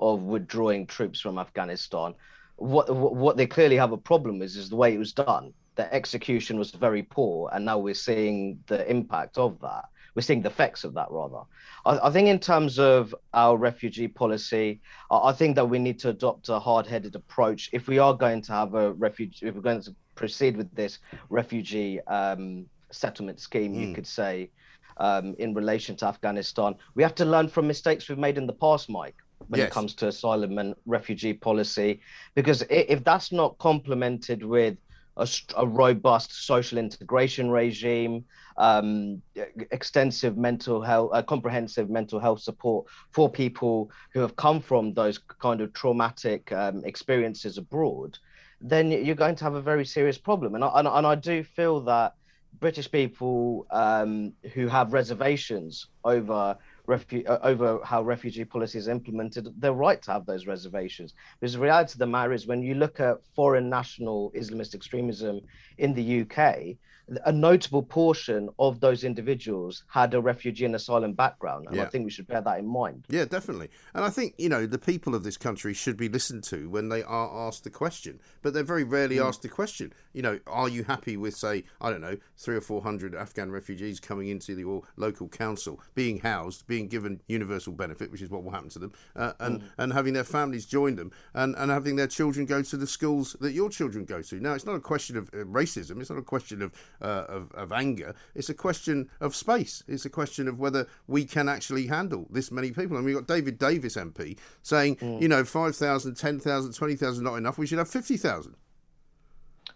of 0.00 0.22
withdrawing 0.22 0.86
troops 0.86 1.20
from 1.20 1.38
Afghanistan. 1.38 2.14
What 2.56 2.94
what 2.94 3.36
they 3.36 3.46
clearly 3.46 3.76
have 3.76 3.92
a 3.92 3.96
problem 3.96 4.38
with 4.38 4.56
is 4.56 4.70
the 4.70 4.76
way 4.76 4.94
it 4.94 4.98
was 4.98 5.12
done. 5.12 5.52
The 5.76 5.92
execution 5.92 6.58
was 6.58 6.70
very 6.70 7.02
poor, 7.02 7.50
and 7.52 7.64
now 7.64 7.78
we're 7.78 7.94
seeing 7.94 8.62
the 8.66 8.88
impact 8.88 9.38
of 9.38 9.60
that 9.60 9.86
we're 10.14 10.22
seeing 10.22 10.42
the 10.42 10.48
effects 10.48 10.84
of 10.84 10.94
that 10.94 11.10
rather. 11.10 11.40
I, 11.84 11.98
I 12.08 12.10
think 12.10 12.28
in 12.28 12.38
terms 12.38 12.78
of 12.78 13.14
our 13.32 13.56
refugee 13.56 14.08
policy, 14.08 14.80
I, 15.10 15.16
I, 15.16 15.32
think 15.32 15.56
that 15.56 15.68
we 15.68 15.78
need 15.78 15.98
to 16.00 16.10
adopt 16.10 16.48
a 16.48 16.58
hard-headed 16.58 17.14
approach 17.14 17.70
if 17.72 17.88
we 17.88 17.98
are 17.98 18.14
going 18.14 18.42
to 18.42 18.52
have 18.52 18.74
a 18.74 18.92
refugee, 18.92 19.46
if 19.46 19.54
we're 19.54 19.60
going 19.60 19.82
to 19.82 19.94
proceed 20.14 20.56
with 20.56 20.72
this 20.74 20.98
refugee 21.30 22.00
um, 22.02 22.66
settlement 22.94 23.40
scheme, 23.40 23.74
mm. 23.74 23.80
you 23.80 23.86
hmm. 23.88 23.94
could 23.94 24.06
say, 24.06 24.50
um, 24.98 25.34
in 25.38 25.54
relation 25.54 25.96
to 25.96 26.06
Afghanistan. 26.06 26.76
We 26.94 27.02
have 27.02 27.14
to 27.16 27.24
learn 27.24 27.48
from 27.48 27.66
mistakes 27.66 28.08
we've 28.08 28.18
made 28.18 28.38
in 28.38 28.46
the 28.46 28.52
past, 28.52 28.88
Mike 28.88 29.16
when 29.48 29.58
yes. 29.58 29.68
it 29.68 29.72
comes 29.72 29.94
to 29.94 30.08
asylum 30.08 30.58
and 30.58 30.74
refugee 30.86 31.34
policy 31.34 32.00
because 32.34 32.62
if 32.70 33.04
that's 33.04 33.32
not 33.32 33.58
complemented 33.58 34.42
with 34.42 34.76
a, 35.16 35.28
a 35.56 35.66
robust 35.66 36.44
social 36.46 36.78
integration 36.78 37.50
regime, 37.50 38.24
um, 38.56 39.22
extensive 39.70 40.36
mental 40.36 40.82
health, 40.82 41.10
uh, 41.12 41.22
comprehensive 41.22 41.88
mental 41.88 42.18
health 42.18 42.40
support 42.40 42.86
for 43.10 43.30
people 43.30 43.90
who 44.12 44.20
have 44.20 44.34
come 44.36 44.60
from 44.60 44.92
those 44.94 45.18
kind 45.18 45.60
of 45.60 45.72
traumatic 45.72 46.50
um, 46.52 46.82
experiences 46.84 47.58
abroad, 47.58 48.18
then 48.60 48.90
you're 48.90 49.14
going 49.14 49.36
to 49.36 49.44
have 49.44 49.54
a 49.54 49.62
very 49.62 49.84
serious 49.84 50.18
problem. 50.18 50.54
And 50.54 50.64
I, 50.64 50.70
and, 50.80 50.88
and 50.88 51.06
I 51.06 51.14
do 51.14 51.44
feel 51.44 51.80
that 51.82 52.14
British 52.60 52.90
people 52.90 53.66
um, 53.70 54.32
who 54.52 54.68
have 54.68 54.92
reservations 54.92 55.88
over 56.04 56.56
refu- 56.88 57.28
uh, 57.28 57.38
over 57.42 57.80
how 57.84 58.02
refugee 58.02 58.44
policy 58.44 58.78
is 58.78 58.88
implemented, 58.88 59.48
they're 59.58 59.72
right 59.72 60.00
to 60.02 60.12
have 60.12 60.26
those 60.26 60.46
reservations. 60.46 61.14
Because 61.40 61.54
the 61.54 61.60
reality 61.60 61.92
of 61.92 61.98
the 61.98 62.06
matter 62.06 62.32
is, 62.32 62.46
when 62.46 62.62
you 62.62 62.74
look 62.74 63.00
at 63.00 63.18
foreign 63.34 63.68
national 63.68 64.32
Islamist 64.32 64.74
extremism 64.74 65.40
in 65.78 65.94
the 65.94 66.22
UK, 66.22 66.76
a 67.24 67.32
notable 67.32 67.82
portion 67.82 68.48
of 68.58 68.80
those 68.80 69.04
individuals 69.04 69.84
had 69.88 70.14
a 70.14 70.20
refugee 70.20 70.64
and 70.64 70.74
asylum 70.74 71.12
background. 71.12 71.66
And 71.66 71.76
yeah. 71.76 71.82
I 71.82 71.86
think 71.86 72.04
we 72.04 72.10
should 72.10 72.26
bear 72.26 72.40
that 72.40 72.58
in 72.58 72.66
mind. 72.66 73.04
Yeah, 73.08 73.24
definitely. 73.24 73.68
And 73.94 74.04
I 74.04 74.10
think, 74.10 74.34
you 74.38 74.48
know, 74.48 74.66
the 74.66 74.78
people 74.78 75.14
of 75.14 75.22
this 75.22 75.36
country 75.36 75.74
should 75.74 75.96
be 75.96 76.08
listened 76.08 76.44
to 76.44 76.70
when 76.70 76.88
they 76.88 77.02
are 77.02 77.46
asked 77.46 77.64
the 77.64 77.70
question, 77.70 78.20
but 78.42 78.54
they're 78.54 78.62
very 78.62 78.84
rarely 78.84 79.16
mm. 79.16 79.26
asked 79.26 79.42
the 79.42 79.48
question. 79.48 79.92
You 80.12 80.22
know, 80.22 80.40
are 80.46 80.68
you 80.68 80.84
happy 80.84 81.16
with, 81.16 81.36
say, 81.36 81.64
I 81.80 81.90
don't 81.90 82.00
know, 82.00 82.16
three 82.36 82.56
or 82.56 82.60
four 82.60 82.82
hundred 82.82 83.14
Afghan 83.14 83.50
refugees 83.50 84.00
coming 84.00 84.28
into 84.28 84.54
the 84.54 84.82
local 84.96 85.28
council, 85.28 85.80
being 85.94 86.20
housed, 86.20 86.66
being 86.66 86.88
given 86.88 87.20
universal 87.28 87.72
benefit, 87.72 88.10
which 88.10 88.22
is 88.22 88.30
what 88.30 88.44
will 88.44 88.52
happen 88.52 88.70
to 88.70 88.78
them, 88.78 88.92
uh, 89.14 89.32
and, 89.40 89.60
mm. 89.60 89.64
and 89.78 89.92
having 89.92 90.14
their 90.14 90.24
families 90.24 90.64
join 90.64 90.96
them 90.96 91.12
and, 91.34 91.54
and 91.56 91.70
having 91.70 91.96
their 91.96 92.06
children 92.06 92.46
go 92.46 92.62
to 92.62 92.76
the 92.76 92.86
schools 92.86 93.36
that 93.40 93.52
your 93.52 93.68
children 93.68 94.04
go 94.04 94.22
to? 94.22 94.40
Now, 94.40 94.54
it's 94.54 94.66
not 94.66 94.74
a 94.74 94.80
question 94.80 95.16
of 95.16 95.28
uh, 95.28 95.38
racism, 95.44 96.00
it's 96.00 96.10
not 96.10 96.18
a 96.18 96.22
question 96.22 96.62
of 96.62 96.72
uh, 97.00 97.24
of, 97.28 97.52
of 97.52 97.72
anger. 97.72 98.14
It's 98.34 98.48
a 98.48 98.54
question 98.54 99.10
of 99.20 99.34
space. 99.34 99.82
It's 99.88 100.04
a 100.04 100.10
question 100.10 100.48
of 100.48 100.58
whether 100.58 100.86
we 101.06 101.24
can 101.24 101.48
actually 101.48 101.86
handle 101.86 102.26
this 102.30 102.50
many 102.50 102.70
people. 102.70 102.96
And 102.96 103.04
we've 103.04 103.14
got 103.14 103.26
David 103.26 103.58
Davis 103.58 103.96
MP 103.96 104.36
saying, 104.62 104.96
mm. 104.96 105.20
you 105.20 105.28
know, 105.28 105.44
5,000, 105.44 106.14
10,000, 106.14 106.72
20,000 106.72 107.24
not 107.24 107.36
enough. 107.36 107.58
We 107.58 107.66
should 107.66 107.78
have 107.78 107.88
50,000. 107.88 108.54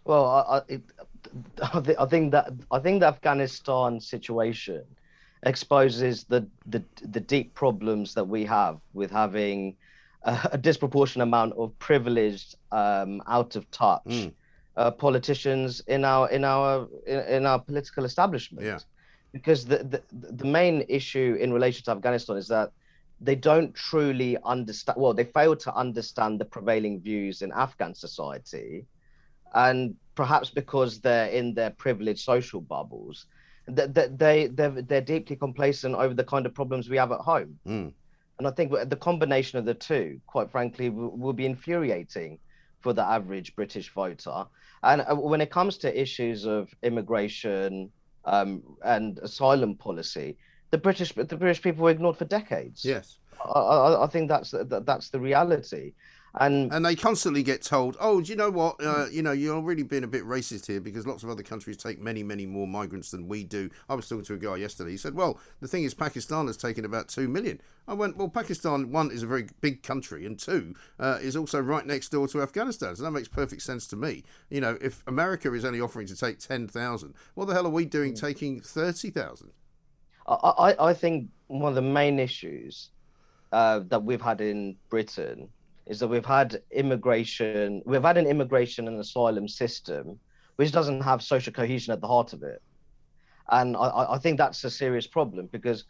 Well, 0.05 0.25
I, 0.25 0.61
it, 0.67 0.81
I 1.61 2.05
think 2.05 2.31
that 2.31 2.51
I 2.71 2.79
think 2.79 3.01
the 3.01 3.07
Afghanistan 3.07 3.99
situation 3.99 4.83
exposes 5.43 6.23
the, 6.23 6.47
the 6.65 6.83
the 7.01 7.19
deep 7.19 7.53
problems 7.53 8.13
that 8.13 8.23
we 8.23 8.45
have 8.45 8.79
with 8.93 9.11
having 9.11 9.75
a, 10.23 10.49
a 10.53 10.57
disproportionate 10.57 11.27
amount 11.27 11.53
of 11.53 11.77
privileged, 11.79 12.55
um, 12.71 13.21
out 13.27 13.55
of 13.55 13.69
touch 13.71 14.03
mm 14.05 14.33
uh, 14.79 14.91
politicians 14.91 15.81
in 15.87 16.05
our 16.05 16.29
in 16.29 16.43
our 16.43 16.87
in, 17.05 17.19
in 17.37 17.45
our 17.45 17.59
political 17.59 18.05
establishment. 18.05 18.65
Yeah. 18.65 18.79
Because 19.31 19.65
the, 19.65 19.79
the 19.83 20.01
the 20.11 20.45
main 20.45 20.85
issue 20.87 21.37
in 21.39 21.53
relation 21.53 21.83
to 21.85 21.91
Afghanistan 21.91 22.37
is 22.37 22.47
that 22.47 22.71
they 23.21 23.35
don't 23.35 23.75
truly 23.75 24.37
understand. 24.55 24.97
Well, 25.01 25.13
they 25.13 25.25
fail 25.25 25.55
to 25.57 25.71
understand 25.75 26.39
the 26.39 26.45
prevailing 26.45 27.01
views 27.01 27.41
in 27.41 27.51
Afghan 27.51 27.93
society, 27.93 28.85
and 29.53 29.95
perhaps 30.15 30.49
because 30.49 31.01
they're 31.01 31.31
in 31.39 31.53
their 31.53 31.71
privileged 31.71 32.21
social 32.21 32.61
bubbles, 32.61 33.25
that 33.67 33.93
they, 33.93 34.07
they 34.07 34.47
they're, 34.47 34.81
they're 34.89 35.09
deeply 35.15 35.35
complacent 35.35 35.93
over 35.95 36.13
the 36.13 36.23
kind 36.23 36.45
of 36.45 36.53
problems 36.53 36.89
we 36.89 36.97
have 36.97 37.11
at 37.11 37.19
home. 37.19 37.59
Mm. 37.67 37.91
And 38.37 38.47
I 38.47 38.51
think 38.51 38.71
the 38.71 38.95
combination 38.95 39.59
of 39.59 39.65
the 39.65 39.73
two, 39.73 40.21
quite 40.25 40.49
frankly, 40.49 40.89
will, 40.89 41.15
will 41.21 41.33
be 41.33 41.45
infuriating 41.45 42.39
for 42.79 42.93
the 42.93 43.03
average 43.03 43.55
British 43.55 43.93
voter. 43.93 44.45
And 44.83 45.01
uh, 45.01 45.15
when 45.15 45.41
it 45.41 45.51
comes 45.51 45.77
to 45.79 46.01
issues 46.01 46.45
of 46.45 46.69
immigration 46.83 47.91
um, 48.25 48.63
and 48.83 49.19
asylum 49.19 49.75
policy, 49.75 50.37
the 50.71 50.77
British 50.77 51.13
the 51.13 51.37
British 51.37 51.61
people 51.61 51.83
were 51.83 51.91
ignored 51.91 52.17
for 52.17 52.25
decades. 52.25 52.85
Yes, 52.85 53.17
I, 53.43 53.59
I, 53.59 54.03
I 54.05 54.07
think 54.07 54.29
that's 54.29 54.51
that, 54.51 54.83
that's 54.85 55.09
the 55.09 55.19
reality. 55.19 55.93
And 56.35 56.71
and 56.71 56.85
they 56.85 56.95
constantly 56.95 57.41
get 57.41 57.63
told, 57.63 57.97
"Oh, 57.99 58.21
do 58.21 58.29
you 58.29 58.35
know 58.35 58.51
what? 58.51 58.83
Uh, 58.83 59.07
you 59.11 59.23
know, 59.23 59.31
you're 59.31 59.61
really 59.61 59.83
being 59.83 60.03
a 60.03 60.07
bit 60.07 60.23
racist 60.23 60.67
here 60.67 60.79
because 60.79 61.07
lots 61.07 61.23
of 61.23 61.29
other 61.29 61.41
countries 61.41 61.77
take 61.77 61.99
many, 61.99 62.21
many 62.21 62.45
more 62.45 62.67
migrants 62.67 63.09
than 63.11 63.27
we 63.27 63.43
do." 63.43 63.69
I 63.89 63.95
was 63.95 64.07
talking 64.07 64.25
to 64.25 64.35
a 64.35 64.37
guy 64.37 64.57
yesterday. 64.57 64.91
He 64.91 64.97
said, 64.97 65.15
"Well, 65.15 65.39
the 65.59 65.67
thing 65.67 65.83
is, 65.83 65.93
Pakistan 65.95 66.45
has 66.45 66.55
taken 66.55 66.85
about 66.85 67.07
two 67.07 67.27
million. 67.27 67.59
I 67.87 67.93
went, 67.93 68.15
"Well, 68.15 68.29
Pakistan 68.29 68.91
one 68.91 69.09
is 69.09 69.23
a 69.23 69.27
very 69.27 69.47
big 69.61 69.81
country, 69.81 70.25
and 70.27 70.37
two 70.37 70.75
uh, 70.99 71.17
is 71.19 71.35
also 71.35 71.59
right 71.59 71.85
next 71.85 72.09
door 72.09 72.27
to 72.27 72.43
Afghanistan, 72.43 72.95
so 72.95 73.03
that 73.03 73.11
makes 73.11 73.27
perfect 73.27 73.63
sense 73.63 73.87
to 73.87 73.95
me. 73.95 74.23
You 74.51 74.61
know, 74.61 74.77
if 74.81 75.03
America 75.07 75.51
is 75.53 75.65
only 75.65 75.81
offering 75.81 76.05
to 76.07 76.15
take 76.15 76.37
ten 76.37 76.67
thousand, 76.67 77.15
what 77.33 77.45
the 77.45 77.53
hell 77.53 77.65
are 77.65 77.71
we 77.71 77.85
doing 77.85 78.13
taking 78.13 78.59
thirty 78.61 79.09
thousand? 79.09 79.49
I, 80.27 80.33
I, 80.35 80.89
I 80.89 80.93
think 80.93 81.29
one 81.47 81.69
of 81.69 81.75
the 81.75 81.81
main 81.81 82.19
issues 82.19 82.91
uh, 83.51 83.79
that 83.87 84.03
we've 84.03 84.21
had 84.21 84.41
in 84.41 84.75
Britain 84.89 85.49
is 85.89 85.99
that 85.99 86.07
we've 86.07 86.25
had 86.25 86.61
immigration, 86.71 87.81
we've 87.85 88.03
had 88.03 88.17
an 88.17 88.27
immigration 88.27 88.87
and 88.87 88.99
asylum 88.99 89.47
system 89.47 90.19
which 90.55 90.71
doesn't 90.71 91.01
have 91.01 91.23
social 91.23 91.53
cohesion 91.53 91.93
at 91.93 92.01
the 92.01 92.07
heart 92.07 92.33
of 92.33 92.43
it. 92.43 92.61
And 93.49 93.77
I, 93.77 94.07
I 94.09 94.17
think 94.17 94.37
that's 94.37 94.63
a 94.65 94.69
serious 94.69 95.07
problem 95.07 95.47
because 95.51 95.85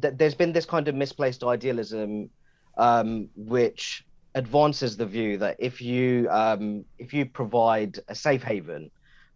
there's 0.00 0.34
been 0.34 0.52
this 0.52 0.64
kind 0.64 0.88
of 0.88 0.94
misplaced 0.94 1.44
idealism 1.44 2.30
um, 2.78 3.28
which 3.36 4.04
advances 4.34 4.96
the 4.96 5.04
view 5.04 5.36
that 5.38 5.56
if 5.58 5.82
you 5.82 6.28
um, 6.30 6.84
if 6.98 7.12
you 7.12 7.26
provide 7.26 7.98
a 8.08 8.14
safe 8.14 8.42
haven 8.42 8.90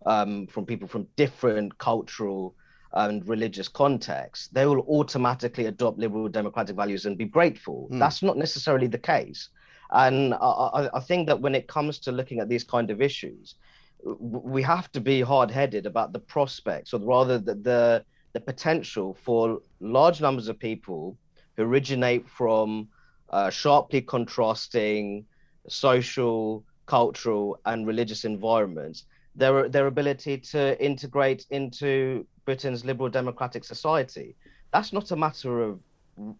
um, 0.06 0.46
from 0.46 0.64
people 0.64 0.88
from 0.88 1.06
different 1.16 1.76
cultural 1.78 2.54
and 2.94 3.28
religious 3.28 3.68
contexts, 3.68 4.48
they 4.48 4.64
will 4.64 4.80
automatically 4.88 5.66
adopt 5.66 5.98
liberal 5.98 6.28
democratic 6.28 6.74
values 6.74 7.06
and 7.06 7.18
be 7.18 7.24
grateful. 7.26 7.88
Mm. 7.92 7.98
That's 7.98 8.22
not 8.22 8.36
necessarily 8.36 8.86
the 8.86 8.98
case. 8.98 9.50
And 9.90 10.34
I, 10.34 10.88
I, 10.94 11.00
think 11.00 11.26
that 11.28 11.40
when 11.40 11.54
it 11.54 11.68
comes 11.68 11.98
to 12.00 12.12
looking 12.12 12.40
at 12.40 12.48
these 12.48 12.64
kind 12.64 12.90
of 12.90 13.00
issues, 13.02 13.54
we 14.02 14.62
have 14.62 14.90
to 14.92 15.00
be 15.00 15.20
hard-headed 15.20 15.86
about 15.86 16.12
the 16.12 16.18
prospects, 16.18 16.92
or 16.92 17.00
rather 17.00 17.38
the, 17.38 17.54
the, 17.54 18.04
the 18.32 18.40
potential 18.40 19.14
for 19.14 19.60
large 19.80 20.20
numbers 20.20 20.48
of 20.48 20.58
people 20.58 21.16
who 21.56 21.62
originate 21.62 22.28
from 22.28 22.88
uh, 23.30 23.50
sharply 23.50 24.00
contrasting 24.00 25.24
social, 25.68 26.64
cultural, 26.86 27.58
and 27.64 27.86
religious 27.86 28.24
environments, 28.24 29.04
their 29.34 29.68
their 29.68 29.86
ability 29.86 30.38
to 30.38 30.82
integrate 30.84 31.46
into 31.50 32.26
Britain's 32.44 32.84
liberal 32.84 33.08
democratic 33.08 33.64
society. 33.64 34.36
That's 34.72 34.92
not 34.92 35.10
a 35.10 35.16
matter 35.16 35.62
of 35.62 35.80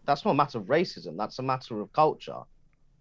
that's 0.05 0.23
not 0.23 0.31
a 0.31 0.35
matter 0.35 0.57
of 0.59 0.65
racism. 0.65 1.17
That's 1.17 1.39
a 1.39 1.43
matter 1.43 1.81
of 1.81 1.91
culture. 1.91 2.41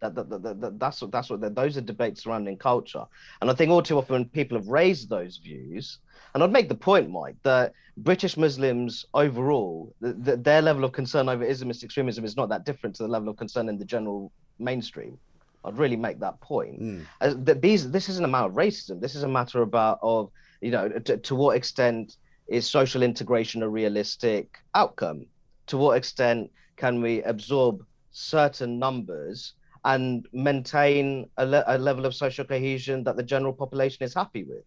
That, 0.05 0.29
that, 0.29 0.43
that, 0.43 0.61
that 0.61 0.79
that's 0.79 1.01
what 1.01 1.11
that's 1.11 1.31
what 1.31 1.55
those 1.55 1.77
are 1.79 1.81
debates 1.81 2.23
surrounding 2.25 2.59
culture. 2.59 3.05
And 3.41 3.51
I 3.51 3.55
think 3.55 3.71
all 3.71 3.83
too 3.83 3.97
often 3.97 4.27
people 4.27 4.59
have 4.59 4.69
raised 4.69 5.09
those 5.09 5.39
views, 5.39 5.99
and 6.35 6.43
I'd 6.43 6.53
make 6.53 6.69
the 6.69 6.75
point, 6.75 7.11
Mike, 7.11 7.37
that 7.43 7.73
British 7.97 8.37
Muslims 8.37 9.07
overall, 9.15 9.95
the, 10.01 10.13
the, 10.13 10.37
their 10.37 10.61
level 10.61 10.85
of 10.85 10.93
concern 10.93 11.29
over 11.29 11.47
Islamist 11.47 11.83
extremism 11.83 12.25
is 12.25 12.37
not 12.37 12.51
that 12.51 12.67
different 12.67 12.97
to 12.97 13.05
the 13.05 13.09
level 13.09 13.31
of 13.31 13.37
concern 13.37 13.69
in 13.69 13.79
the 13.79 13.85
general 13.85 14.31
mainstream. 14.59 15.19
I'd 15.65 15.79
really 15.79 15.97
make 15.97 16.21
that 16.21 16.39
point. 16.41 16.83
Mm. 16.83 17.07
Uh, 17.23 17.35
that 17.39 17.63
these 17.63 17.91
this 17.91 18.11
isn't 18.11 18.25
a 18.25 18.29
matter 18.29 18.49
of 18.49 18.53
racism. 18.53 19.01
This 19.01 19.15
is 19.15 19.23
a 19.23 19.29
matter 19.29 19.63
about 19.63 20.01
of 20.03 20.31
you 20.61 20.71
know 20.71 20.89
to 20.91 21.35
what 21.35 21.57
extent 21.57 22.17
is 22.49 22.69
social 22.69 23.03
integration 23.03 23.63
a 23.63 23.69
realistic 23.69 24.59
outcome? 24.75 25.27
To 25.69 25.79
what 25.79 25.97
extent 25.97 26.51
can 26.77 27.01
we 27.01 27.23
absorb 27.23 27.85
certain 28.13 28.79
numbers 28.79 29.55
and 29.85 30.27
maintain 30.33 31.29
a, 31.37 31.45
le- 31.47 31.65
a, 31.67 31.79
level 31.79 32.07
of 32.07 32.15
social 32.15 32.45
cohesion 32.45 33.05
that 33.05 33.17
the 33.17 33.23
general 33.23 33.53
population 33.53 34.05
is 34.05 34.15
happy 34.15 34.45
with? 34.45 34.65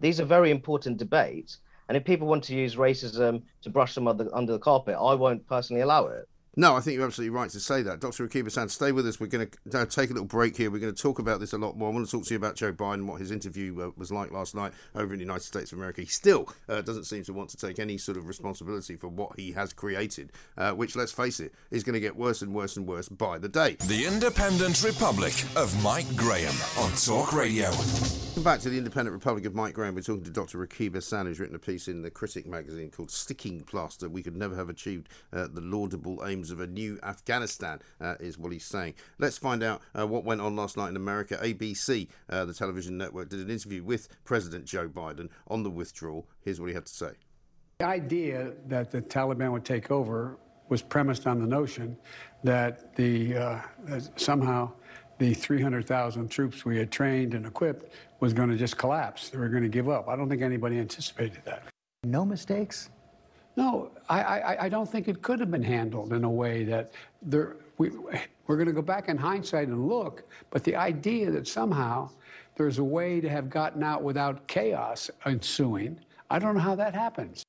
These 0.00 0.20
are 0.20 0.24
very 0.24 0.50
important 0.50 0.98
debates. 0.98 1.58
And 1.88 1.96
if 1.96 2.04
people 2.04 2.26
want 2.26 2.44
to 2.44 2.54
use 2.54 2.76
racism 2.76 3.42
to 3.62 3.70
brush 3.70 3.94
them 3.94 4.06
under, 4.06 4.28
under 4.34 4.52
the 4.52 4.58
carpet, 4.58 4.96
I 5.00 5.14
won't 5.14 5.46
personally 5.46 5.82
allow 5.82 6.06
it. 6.08 6.28
No, 6.58 6.74
I 6.74 6.80
think 6.80 6.96
you're 6.96 7.06
absolutely 7.06 7.30
right 7.30 7.48
to 7.50 7.60
say 7.60 7.82
that. 7.82 8.00
Dr. 8.00 8.26
Rakib 8.26 8.42
Ehsan, 8.42 8.68
stay 8.68 8.90
with 8.90 9.06
us. 9.06 9.20
We're 9.20 9.28
going 9.28 9.48
to 9.70 9.78
uh, 9.78 9.86
take 9.86 10.10
a 10.10 10.12
little 10.12 10.26
break 10.26 10.56
here. 10.56 10.72
We're 10.72 10.80
going 10.80 10.92
to 10.92 11.02
talk 11.02 11.20
about 11.20 11.38
this 11.38 11.52
a 11.52 11.56
lot 11.56 11.76
more. 11.76 11.88
I 11.88 11.92
want 11.92 12.04
to 12.04 12.10
talk 12.10 12.24
to 12.24 12.34
you 12.34 12.36
about 12.36 12.56
Joe 12.56 12.72
Biden, 12.72 13.06
what 13.06 13.20
his 13.20 13.30
interview 13.30 13.80
uh, 13.80 13.90
was 13.96 14.10
like 14.10 14.32
last 14.32 14.56
night 14.56 14.72
over 14.96 15.12
in 15.12 15.20
the 15.20 15.24
United 15.24 15.44
States 15.44 15.70
of 15.70 15.78
America. 15.78 16.00
He 16.00 16.08
still 16.08 16.52
uh, 16.68 16.80
doesn't 16.80 17.04
seem 17.04 17.22
to 17.22 17.32
want 17.32 17.50
to 17.50 17.56
take 17.56 17.78
any 17.78 17.96
sort 17.96 18.18
of 18.18 18.26
responsibility 18.26 18.96
for 18.96 19.06
what 19.06 19.38
he 19.38 19.52
has 19.52 19.72
created, 19.72 20.32
uh, 20.56 20.72
which, 20.72 20.96
let's 20.96 21.12
face 21.12 21.38
it, 21.38 21.54
is 21.70 21.84
going 21.84 21.94
to 21.94 22.00
get 22.00 22.16
worse 22.16 22.42
and 22.42 22.52
worse 22.52 22.76
and 22.76 22.88
worse 22.88 23.08
by 23.08 23.38
the 23.38 23.48
day. 23.48 23.76
The 23.86 24.06
Independent 24.06 24.82
Republic 24.82 25.34
of 25.54 25.80
Mike 25.84 26.12
Graham 26.16 26.56
on 26.76 26.90
Talk 26.96 27.34
Radio. 27.34 27.70
Welcome 28.38 28.52
back 28.52 28.60
to 28.60 28.70
the 28.70 28.78
Independent 28.78 29.14
Republic 29.14 29.46
of 29.46 29.54
Mike 29.56 29.74
Graham. 29.74 29.96
We're 29.96 30.02
talking 30.02 30.22
to 30.22 30.30
Dr. 30.30 30.58
Rakib 30.64 30.90
Ehsan, 30.92 31.26
who's 31.26 31.40
written 31.40 31.56
a 31.56 31.58
piece 31.58 31.88
in 31.88 32.02
the 32.02 32.10
Critic 32.10 32.46
magazine 32.46 32.88
called 32.88 33.10
Sticking 33.10 33.62
Plaster. 33.62 34.08
We 34.08 34.22
could 34.22 34.36
never 34.36 34.54
have 34.54 34.68
achieved 34.68 35.08
uh, 35.32 35.48
the 35.52 35.60
laudable 35.60 36.24
aims 36.24 36.47
of 36.50 36.60
a 36.60 36.66
new 36.66 36.98
Afghanistan 37.02 37.38
Afghanistan, 37.38 37.80
uh, 38.00 38.14
is 38.20 38.38
what 38.38 38.52
he's 38.52 38.64
saying. 38.64 38.94
Let's 39.18 39.38
find 39.38 39.62
out 39.62 39.82
uh, 39.98 40.06
what 40.06 40.24
went 40.24 40.40
on 40.40 40.56
last 40.56 40.76
night 40.76 40.88
in 40.88 40.96
America. 40.96 41.38
ABC, 41.42 42.08
uh, 42.30 42.44
the 42.44 42.54
television 42.54 42.98
network, 42.98 43.28
did 43.28 43.40
an 43.40 43.50
interview 43.50 43.82
with 43.82 44.08
President 44.24 44.64
Joe 44.64 44.88
Biden 44.88 45.28
on 45.48 45.62
the 45.62 45.70
withdrawal. 45.70 46.26
Here's 46.40 46.60
what 46.60 46.68
he 46.68 46.74
had 46.74 46.86
to 46.86 46.92
say. 46.92 47.12
The 47.78 47.86
idea 47.86 48.52
that 48.66 48.90
the 48.90 49.02
Taliban 49.02 49.52
would 49.52 49.64
take 49.64 49.90
over 49.90 50.38
was 50.68 50.82
premised 50.82 51.26
on 51.26 51.40
the 51.40 51.46
notion 51.46 51.96
that 52.44 52.94
the 52.96 53.36
uh, 53.36 53.60
that 53.84 54.20
somehow 54.20 54.72
the 55.18 55.34
300,000 55.34 56.28
troops 56.28 56.64
we 56.64 56.78
had 56.78 56.90
trained 56.90 57.34
and 57.34 57.46
equipped 57.46 57.92
was 58.20 58.32
going 58.32 58.48
to 58.48 58.56
just 58.56 58.76
collapse. 58.76 59.30
They 59.30 59.38
were 59.38 59.48
going 59.48 59.62
to 59.64 59.68
give 59.68 59.88
up. 59.88 60.08
I 60.08 60.16
don't 60.16 60.28
think 60.28 60.42
anybody 60.42 60.78
anticipated 60.78 61.42
that. 61.44 61.64
No 62.04 62.24
mistakes? 62.24 62.90
No, 63.58 63.90
I, 64.08 64.22
I, 64.22 64.64
I, 64.66 64.68
don't 64.68 64.88
think 64.88 65.08
it 65.08 65.20
could 65.20 65.40
have 65.40 65.50
been 65.50 65.64
handled 65.64 66.12
in 66.12 66.22
a 66.22 66.30
way 66.30 66.62
that 66.62 66.92
there, 67.22 67.56
we, 67.78 67.90
we're 68.46 68.54
going 68.54 68.68
to 68.68 68.72
go 68.72 68.82
back 68.82 69.08
in 69.08 69.16
hindsight 69.16 69.66
and 69.66 69.88
look, 69.88 70.22
but 70.50 70.62
the 70.62 70.76
idea 70.76 71.28
that 71.32 71.48
somehow 71.48 72.08
there's 72.54 72.78
a 72.78 72.84
way 72.84 73.20
to 73.20 73.28
have 73.28 73.50
gotten 73.50 73.82
out 73.82 74.04
without 74.04 74.46
chaos 74.46 75.10
ensuing, 75.26 75.98
I 76.30 76.38
don't 76.38 76.54
know 76.54 76.60
how 76.60 76.76
that 76.76 76.94
happens. 76.94 77.44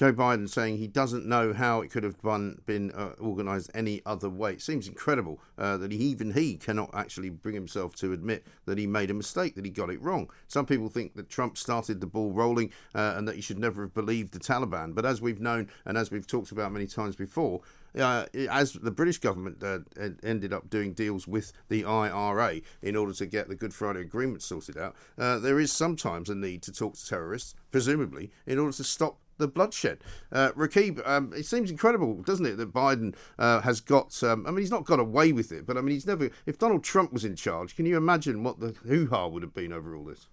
Joe 0.00 0.14
Biden 0.14 0.48
saying 0.48 0.78
he 0.78 0.86
doesn't 0.86 1.26
know 1.26 1.52
how 1.52 1.82
it 1.82 1.90
could 1.90 2.04
have 2.04 2.18
been, 2.22 2.58
been 2.64 2.90
uh, 2.92 3.10
organised 3.20 3.70
any 3.74 4.00
other 4.06 4.30
way. 4.30 4.54
It 4.54 4.62
seems 4.62 4.88
incredible 4.88 5.42
uh, 5.58 5.76
that 5.76 5.92
he, 5.92 5.98
even 5.98 6.32
he 6.32 6.56
cannot 6.56 6.88
actually 6.94 7.28
bring 7.28 7.54
himself 7.54 7.94
to 7.96 8.14
admit 8.14 8.46
that 8.64 8.78
he 8.78 8.86
made 8.86 9.10
a 9.10 9.14
mistake, 9.14 9.56
that 9.56 9.66
he 9.66 9.70
got 9.70 9.90
it 9.90 10.00
wrong. 10.00 10.30
Some 10.48 10.64
people 10.64 10.88
think 10.88 11.16
that 11.16 11.28
Trump 11.28 11.58
started 11.58 12.00
the 12.00 12.06
ball 12.06 12.32
rolling 12.32 12.72
uh, 12.94 13.12
and 13.18 13.28
that 13.28 13.36
he 13.36 13.42
should 13.42 13.58
never 13.58 13.82
have 13.82 13.92
believed 13.92 14.32
the 14.32 14.38
Taliban. 14.38 14.94
But 14.94 15.04
as 15.04 15.20
we've 15.20 15.38
known 15.38 15.68
and 15.84 15.98
as 15.98 16.10
we've 16.10 16.26
talked 16.26 16.50
about 16.50 16.72
many 16.72 16.86
times 16.86 17.14
before, 17.14 17.60
uh, 17.94 18.24
as 18.50 18.72
the 18.72 18.90
British 18.90 19.18
government 19.18 19.62
uh, 19.62 19.80
ended 20.22 20.54
up 20.54 20.70
doing 20.70 20.94
deals 20.94 21.28
with 21.28 21.52
the 21.68 21.84
IRA 21.84 22.62
in 22.80 22.96
order 22.96 23.12
to 23.12 23.26
get 23.26 23.48
the 23.48 23.54
Good 23.54 23.74
Friday 23.74 24.00
Agreement 24.00 24.40
sorted 24.40 24.78
out, 24.78 24.96
uh, 25.18 25.38
there 25.38 25.60
is 25.60 25.70
sometimes 25.70 26.30
a 26.30 26.34
need 26.34 26.62
to 26.62 26.72
talk 26.72 26.94
to 26.94 27.06
terrorists, 27.06 27.54
presumably, 27.70 28.30
in 28.46 28.58
order 28.58 28.74
to 28.74 28.84
stop 28.84 29.18
the 29.40 29.48
bloodshed. 29.48 29.98
Uh, 30.30 30.52
Rakib, 30.52 31.06
um, 31.06 31.32
it 31.34 31.46
seems 31.46 31.70
incredible, 31.70 32.22
doesn't 32.22 32.46
it, 32.46 32.56
that 32.56 32.72
Biden 32.72 33.14
uh, 33.38 33.60
has 33.62 33.80
got. 33.80 34.22
Um, 34.22 34.46
I 34.46 34.50
mean, 34.50 34.60
he's 34.60 34.70
not 34.70 34.84
got 34.84 35.00
away 35.00 35.32
with 35.32 35.50
it, 35.50 35.66
but 35.66 35.76
I 35.76 35.80
mean, 35.80 35.94
he's 35.94 36.06
never. 36.06 36.30
If 36.46 36.58
Donald 36.58 36.84
Trump 36.84 37.12
was 37.12 37.24
in 37.24 37.34
charge, 37.34 37.74
can 37.74 37.86
you 37.86 37.96
imagine 37.96 38.44
what 38.44 38.60
the 38.60 38.68
hoo 38.86 39.08
ha 39.08 39.26
would 39.26 39.42
have 39.42 39.54
been 39.54 39.72
over 39.72 39.96
all 39.96 40.04
this? 40.04 40.28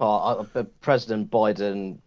Oh, 0.00 0.46
President 0.80 1.30
Biden, 1.30 1.98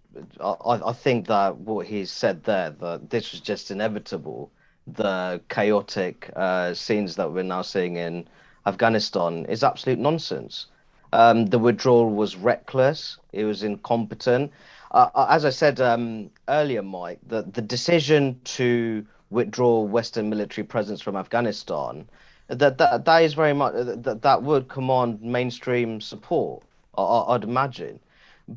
I, 0.41 0.55
I 0.63 0.93
think 0.93 1.27
that 1.27 1.57
what 1.57 1.85
he 1.85 2.05
said 2.05 2.43
there, 2.43 2.71
that 2.71 3.09
this 3.09 3.31
was 3.31 3.39
just 3.39 3.71
inevitable. 3.71 4.51
The 4.87 5.39
chaotic 5.49 6.29
uh, 6.35 6.73
scenes 6.73 7.15
that 7.15 7.31
we're 7.31 7.43
now 7.43 7.61
seeing 7.61 7.95
in 7.97 8.27
Afghanistan 8.65 9.45
is 9.45 9.63
absolute 9.63 9.99
nonsense. 9.99 10.67
Um, 11.13 11.45
the 11.45 11.59
withdrawal 11.59 12.09
was 12.09 12.35
reckless. 12.35 13.19
It 13.31 13.45
was 13.45 13.61
incompetent. 13.61 14.51
Uh, 14.93 15.09
uh, 15.15 15.27
as 15.29 15.43
I 15.43 15.49
said 15.49 15.81
um, 15.81 16.29
earlier, 16.47 16.83
Mike, 16.83 17.19
the, 17.25 17.41
the 17.41 17.61
decision 17.61 18.39
to 18.43 19.05
withdraw 19.31 19.81
Western 19.81 20.29
military 20.29 20.65
presence 20.65 21.01
from 21.01 21.15
Afghanistan, 21.15 22.07
that 22.47 22.77
that, 22.77 23.05
that 23.05 23.23
is 23.23 23.33
very 23.33 23.53
much 23.53 23.73
that, 23.73 24.21
that 24.21 24.43
would 24.43 24.67
command 24.67 25.21
mainstream 25.21 25.99
support, 25.99 26.63
I, 26.95 27.01
I'd 27.29 27.43
imagine. 27.43 27.99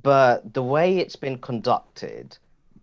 But 0.02 0.52
the 0.52 0.62
way 0.62 0.98
it's 0.98 1.16
been 1.16 1.38
conducted, 1.38 2.36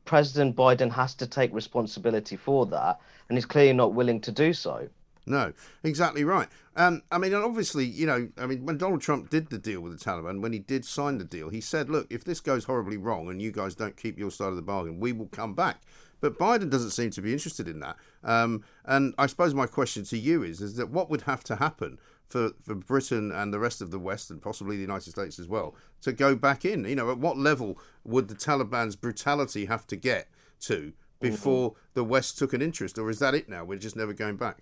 President 0.06 0.56
Biden 0.56 0.92
has 0.92 1.14
to 1.16 1.28
take 1.28 1.54
responsibility 1.54 2.36
for 2.36 2.66
that, 2.68 3.00
and 3.30 3.38
he's 3.38 3.46
clearly 3.46 3.74
not 3.74 3.94
willing 3.94 4.22
to 4.22 4.32
do 4.32 4.54
so. 4.54 4.88
No, 5.26 5.54
exactly 5.84 6.24
right. 6.24 6.50
Um, 6.76 7.02
I 7.12 7.18
mean, 7.18 7.34
obviously, 7.34 7.86
you 7.86 8.06
know, 8.06 8.30
I 8.38 8.46
mean, 8.46 8.66
when 8.66 8.78
Donald 8.78 9.02
Trump 9.02 9.30
did 9.30 9.50
the 9.50 9.58
deal 9.58 9.80
with 9.80 9.98
the 9.98 10.04
Taliban, 10.04 10.42
when 10.42 10.52
he 10.52 10.60
did 10.60 10.84
sign 10.84 11.18
the 11.18 11.24
deal, 11.24 11.50
he 11.50 11.62
said, 11.62 11.90
look, 11.90 12.08
if 12.10 12.24
this 12.26 12.40
goes 12.40 12.66
horribly 12.66 12.98
wrong 12.98 13.30
and 13.30 13.42
you 13.42 13.52
guys 13.52 13.76
don't 13.76 13.96
keep 13.96 14.18
your 14.18 14.32
side 14.32 14.50
of 14.50 14.58
the 14.58 14.62
bargain, 14.62 15.00
we 15.00 15.14
will 15.14 15.28
come 15.28 15.54
back. 15.54 15.82
But 16.20 16.38
Biden 16.38 16.70
doesn't 16.70 16.92
seem 16.92 17.12
to 17.12 17.22
be 17.22 17.34
interested 17.34 17.68
in 17.68 17.80
that. 17.82 17.98
Um, 18.24 18.64
and 18.86 19.14
I 19.18 19.28
suppose 19.28 19.54
my 19.54 19.66
question 19.66 20.04
to 20.06 20.18
you 20.18 20.44
is, 20.44 20.62
is 20.62 20.76
that 20.76 20.90
what 20.90 21.10
would 21.10 21.22
have 21.22 21.44
to 21.46 21.58
happen 21.58 22.00
for, 22.28 22.52
for 22.64 22.76
Britain 22.76 23.32
and 23.32 23.54
the 23.54 23.60
rest 23.60 23.82
of 23.82 23.92
the 23.92 24.00
West 24.00 24.32
and 24.32 24.42
possibly 24.42 24.76
the 24.76 24.82
United 24.82 25.12
States 25.12 25.38
as 25.38 25.48
well 25.48 25.76
to 26.02 26.14
go 26.14 26.36
back 26.36 26.66
in? 26.66 26.86
You 26.86 26.96
know, 26.96 27.12
at 27.12 27.18
what 27.18 27.38
level 27.38 27.78
would 28.04 28.30
the 28.30 28.36
Taliban's 28.36 28.96
brutality 28.96 29.66
have 29.66 29.86
to 29.88 29.96
get 29.96 30.28
to 30.62 30.94
before 31.20 31.72
mm-hmm. 31.72 31.80
the 31.94 32.04
West 32.04 32.38
took 32.38 32.54
an 32.54 32.62
interest, 32.62 32.98
or 32.98 33.10
is 33.10 33.20
that 33.20 33.36
it 33.36 33.50
now? 33.50 33.64
We're 33.64 33.78
just 33.78 33.96
never 33.96 34.14
going 34.14 34.38
back. 34.38 34.60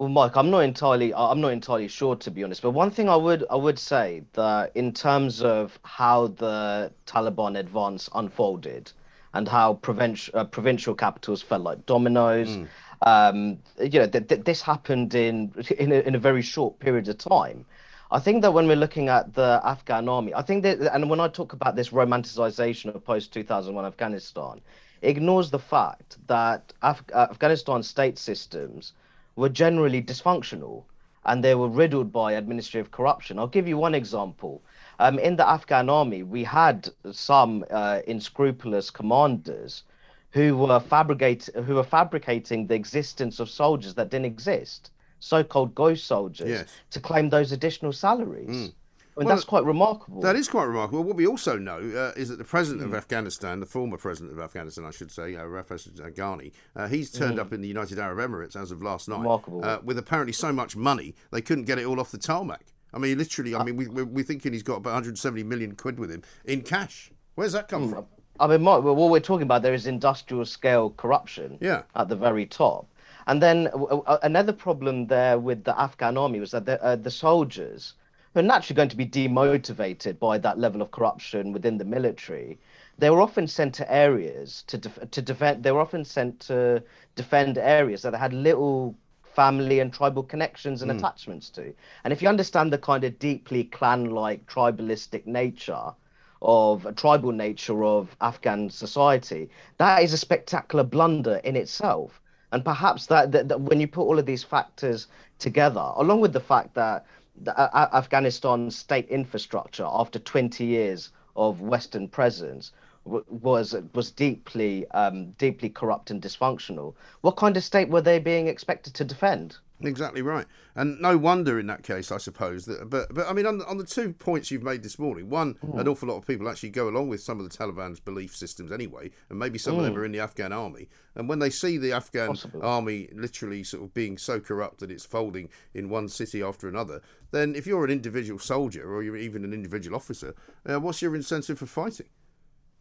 Well, 0.00 0.08
Mike, 0.08 0.34
I'm 0.34 0.48
not 0.48 0.60
entirely 0.60 1.12
I'm 1.12 1.42
not 1.42 1.52
entirely 1.52 1.86
sure 1.86 2.16
to 2.16 2.30
be 2.30 2.42
honest. 2.42 2.62
But 2.62 2.70
one 2.70 2.90
thing 2.90 3.10
I 3.10 3.16
would 3.16 3.44
I 3.50 3.56
would 3.56 3.78
say 3.78 4.22
that 4.32 4.72
in 4.74 4.94
terms 4.94 5.42
of 5.42 5.78
how 5.82 6.28
the 6.28 6.90
Taliban 7.06 7.58
advance 7.58 8.08
unfolded 8.14 8.90
and 9.34 9.46
how 9.46 9.74
provincial 9.74 10.38
uh, 10.38 10.44
provincial 10.44 10.94
capitals 10.94 11.42
fell 11.42 11.58
like 11.58 11.84
dominoes. 11.84 12.48
Mm. 12.48 12.68
Um, 13.02 13.58
you 13.78 13.98
know, 13.98 14.06
th- 14.06 14.26
th- 14.26 14.44
this 14.44 14.62
happened 14.62 15.14
in 15.14 15.52
in 15.78 15.92
a, 15.92 15.96
in 15.96 16.14
a 16.14 16.18
very 16.18 16.40
short 16.40 16.78
period 16.78 17.06
of 17.08 17.18
time. 17.18 17.66
I 18.10 18.20
think 18.20 18.40
that 18.40 18.54
when 18.54 18.66
we're 18.66 18.76
looking 18.76 19.10
at 19.10 19.34
the 19.34 19.60
Afghan 19.62 20.08
army, 20.08 20.32
I 20.32 20.40
think 20.40 20.62
that, 20.62 20.80
and 20.94 21.10
when 21.10 21.20
I 21.20 21.28
talk 21.28 21.52
about 21.52 21.76
this 21.76 21.90
romanticization 21.90 22.94
of 22.94 23.04
post 23.04 23.34
2001 23.34 23.84
Afghanistan, 23.84 24.62
ignores 25.02 25.50
the 25.50 25.58
fact 25.58 26.16
that 26.26 26.72
Af- 26.80 27.04
Afghanistan 27.14 27.82
state 27.82 28.18
systems 28.18 28.94
were 29.36 29.48
generally 29.48 30.02
dysfunctional 30.02 30.84
and 31.24 31.44
they 31.44 31.54
were 31.54 31.68
riddled 31.68 32.12
by 32.12 32.32
administrative 32.32 32.90
corruption. 32.90 33.38
I'll 33.38 33.46
give 33.46 33.68
you 33.68 33.76
one 33.76 33.94
example. 33.94 34.62
Um, 34.98 35.18
in 35.18 35.36
the 35.36 35.48
Afghan 35.48 35.88
army, 35.88 36.22
we 36.22 36.44
had 36.44 36.88
some 37.12 37.64
uh, 37.70 38.00
unscrupulous 38.06 38.90
commanders 38.90 39.82
who 40.30 40.56
were 40.56 40.80
fabricate 40.80 41.48
who 41.66 41.74
were 41.74 41.84
fabricating 41.84 42.66
the 42.66 42.74
existence 42.74 43.40
of 43.40 43.50
soldiers 43.50 43.94
that 43.94 44.10
didn't 44.10 44.26
exist, 44.26 44.90
so-called 45.18 45.74
ghost 45.74 46.06
soldiers, 46.06 46.48
yes. 46.48 46.76
to 46.90 47.00
claim 47.00 47.28
those 47.28 47.52
additional 47.52 47.92
salaries. 47.92 48.48
Mm. 48.48 48.72
Mean, 49.20 49.26
well, 49.26 49.36
that's 49.36 49.44
quite 49.44 49.64
remarkable. 49.64 50.22
That 50.22 50.34
is 50.34 50.48
quite 50.48 50.64
remarkable. 50.64 51.04
What 51.04 51.16
we 51.16 51.26
also 51.26 51.58
know 51.58 51.76
uh, 51.76 52.18
is 52.18 52.30
that 52.30 52.38
the 52.38 52.44
president 52.44 52.80
mm. 52.80 52.86
of 52.86 52.90
hmm. 52.92 52.96
Afghanistan, 52.96 53.60
the 53.60 53.66
former 53.66 53.98
president 53.98 54.32
of 54.32 54.40
Afghanistan, 54.40 54.86
I 54.86 54.92
should 54.92 55.10
say, 55.10 55.36
uh, 55.36 55.42
Ashraf 55.42 55.68
Ghani, 55.68 56.52
uh, 56.74 56.88
he's 56.88 57.10
turned 57.10 57.36
mm. 57.36 57.42
up 57.42 57.52
in 57.52 57.60
the 57.60 57.68
United 57.68 57.98
Arab 57.98 58.18
Emirates 58.18 58.56
as 58.56 58.70
of 58.70 58.80
last 58.80 59.10
night. 59.10 59.18
Remarkable. 59.18 59.62
Uh, 59.62 59.78
with 59.84 59.98
apparently 59.98 60.32
so 60.32 60.54
much 60.54 60.74
money, 60.74 61.14
they 61.32 61.42
couldn't 61.42 61.64
get 61.64 61.78
it 61.78 61.84
all 61.84 62.00
off 62.00 62.10
the 62.10 62.16
tarmac. 62.16 62.64
I 62.94 62.98
mean, 62.98 63.18
literally, 63.18 63.54
I 63.54 63.58
uh, 63.58 63.64
mean, 63.64 63.76
we, 63.76 63.88
we're, 63.88 64.06
we're 64.06 64.24
thinking 64.24 64.54
he's 64.54 64.62
got 64.62 64.76
about 64.76 64.94
170 64.94 65.42
million 65.44 65.76
quid 65.76 65.98
with 65.98 66.10
him 66.10 66.22
in 66.46 66.62
cash. 66.62 67.10
Where's 67.34 67.52
that 67.52 67.68
come 67.68 67.88
mm. 67.88 67.92
from? 67.92 68.06
I 68.40 68.46
mean, 68.46 68.64
what 68.64 68.96
we're 68.96 69.20
talking 69.20 69.42
about 69.42 69.60
there 69.60 69.74
is 69.74 69.86
industrial 69.86 70.46
scale 70.46 70.94
corruption 70.96 71.58
yeah. 71.60 71.82
at 71.94 72.08
the 72.08 72.16
very 72.16 72.46
top. 72.46 72.86
And 73.26 73.42
then 73.42 73.68
uh, 73.74 74.16
another 74.22 74.54
problem 74.54 75.08
there 75.08 75.38
with 75.38 75.64
the 75.64 75.78
Afghan 75.78 76.16
army 76.16 76.40
was 76.40 76.52
that 76.52 76.64
the, 76.64 76.82
uh, 76.82 76.96
the 76.96 77.10
soldiers 77.10 77.92
are 78.36 78.42
naturally 78.42 78.76
going 78.76 78.88
to 78.88 78.96
be 78.96 79.06
demotivated 79.06 80.18
by 80.18 80.38
that 80.38 80.58
level 80.58 80.82
of 80.82 80.90
corruption 80.90 81.52
within 81.52 81.78
the 81.78 81.84
military. 81.84 82.58
They 82.98 83.10
were 83.10 83.20
often 83.20 83.48
sent 83.48 83.74
to 83.76 83.92
areas 83.92 84.62
to 84.68 84.78
def- 84.78 85.10
to 85.10 85.22
defend. 85.22 85.62
They 85.62 85.72
were 85.72 85.80
often 85.80 86.04
sent 86.04 86.38
to 86.40 86.82
defend 87.16 87.58
areas 87.58 88.02
that 88.02 88.14
had 88.14 88.32
little 88.32 88.94
family 89.34 89.80
and 89.80 89.92
tribal 89.92 90.22
connections 90.22 90.82
and 90.82 90.90
mm. 90.90 90.98
attachments 90.98 91.50
to. 91.50 91.72
And 92.04 92.12
if 92.12 92.20
you 92.22 92.28
understand 92.28 92.72
the 92.72 92.78
kind 92.78 93.04
of 93.04 93.18
deeply 93.18 93.64
clan-like 93.64 94.46
tribalistic 94.46 95.26
nature 95.26 95.94
of 96.42 96.86
a 96.86 96.92
tribal 96.92 97.32
nature 97.32 97.84
of 97.84 98.14
Afghan 98.20 98.70
society, 98.70 99.50
that 99.78 100.02
is 100.02 100.12
a 100.12 100.18
spectacular 100.18 100.84
blunder 100.84 101.36
in 101.44 101.56
itself. 101.56 102.20
And 102.52 102.64
perhaps 102.64 103.06
that, 103.06 103.30
that, 103.32 103.48
that 103.48 103.60
when 103.60 103.80
you 103.80 103.86
put 103.86 104.02
all 104.02 104.18
of 104.18 104.26
these 104.26 104.42
factors 104.42 105.06
together, 105.38 105.92
along 105.96 106.20
with 106.20 106.32
the 106.32 106.40
fact 106.40 106.74
that 106.74 107.06
the, 107.42 107.56
uh, 107.58 107.88
Afghanistan 107.92 108.70
state 108.70 109.08
infrastructure 109.08 109.86
after 109.86 110.18
20 110.18 110.64
years 110.64 111.10
of 111.36 111.60
Western 111.60 112.08
presence 112.08 112.72
was 113.04 113.74
was 113.94 114.10
deeply 114.10 114.86
um, 114.90 115.30
deeply 115.32 115.70
corrupt 115.70 116.10
and 116.10 116.20
dysfunctional. 116.20 116.94
What 117.22 117.36
kind 117.36 117.56
of 117.56 117.64
state 117.64 117.88
were 117.88 118.02
they 118.02 118.18
being 118.18 118.46
expected 118.46 118.94
to 118.94 119.04
defend? 119.04 119.56
Exactly 119.82 120.20
right, 120.20 120.46
and 120.74 121.00
no 121.00 121.16
wonder 121.16 121.58
in 121.58 121.66
that 121.68 121.82
case, 121.82 122.12
I 122.12 122.18
suppose 122.18 122.66
that. 122.66 122.90
But 122.90 123.14
but 123.14 123.26
I 123.26 123.32
mean, 123.32 123.46
on 123.46 123.58
the, 123.58 123.66
on 123.66 123.78
the 123.78 123.84
two 123.84 124.12
points 124.12 124.50
you've 124.50 124.62
made 124.62 124.82
this 124.82 124.98
morning, 124.98 125.30
one, 125.30 125.54
mm. 125.54 125.78
an 125.78 125.88
awful 125.88 126.08
lot 126.08 126.16
of 126.16 126.26
people 126.26 126.48
actually 126.48 126.70
go 126.70 126.88
along 126.88 127.08
with 127.08 127.22
some 127.22 127.40
of 127.40 127.48
the 127.48 127.56
Taliban's 127.56 128.00
belief 128.00 128.36
systems 128.36 128.72
anyway, 128.72 129.10
and 129.30 129.38
maybe 129.38 129.58
some 129.58 129.74
mm. 129.74 129.78
of 129.78 129.84
them 129.84 129.94
hmm. 129.94 130.00
are 130.00 130.04
in 130.04 130.12
the 130.12 130.20
Afghan 130.20 130.52
army. 130.52 130.88
And 131.14 131.28
when 131.28 131.38
they 131.38 131.50
see 131.50 131.78
the 131.78 131.92
Afghan 131.92 132.28
Possibly. 132.28 132.60
army 132.60 133.08
literally 133.12 133.64
sort 133.64 133.82
of 133.82 133.94
being 133.94 134.18
so 134.18 134.38
corrupt 134.38 134.80
that 134.80 134.90
it's 134.90 135.04
folding 135.04 135.48
in 135.74 135.88
one 135.88 136.08
city 136.08 136.42
after 136.42 136.68
another, 136.68 137.00
then 137.30 137.54
if 137.54 137.66
you're 137.66 137.84
an 137.84 137.90
individual 137.90 138.38
soldier 138.38 138.92
or 138.92 139.02
you're 139.02 139.16
even 139.16 139.44
an 139.44 139.52
individual 139.52 139.96
officer, 139.96 140.34
uh, 140.66 140.78
what's 140.78 141.00
your 141.00 141.16
incentive 141.16 141.58
for 141.58 141.66
fighting? 141.66 142.08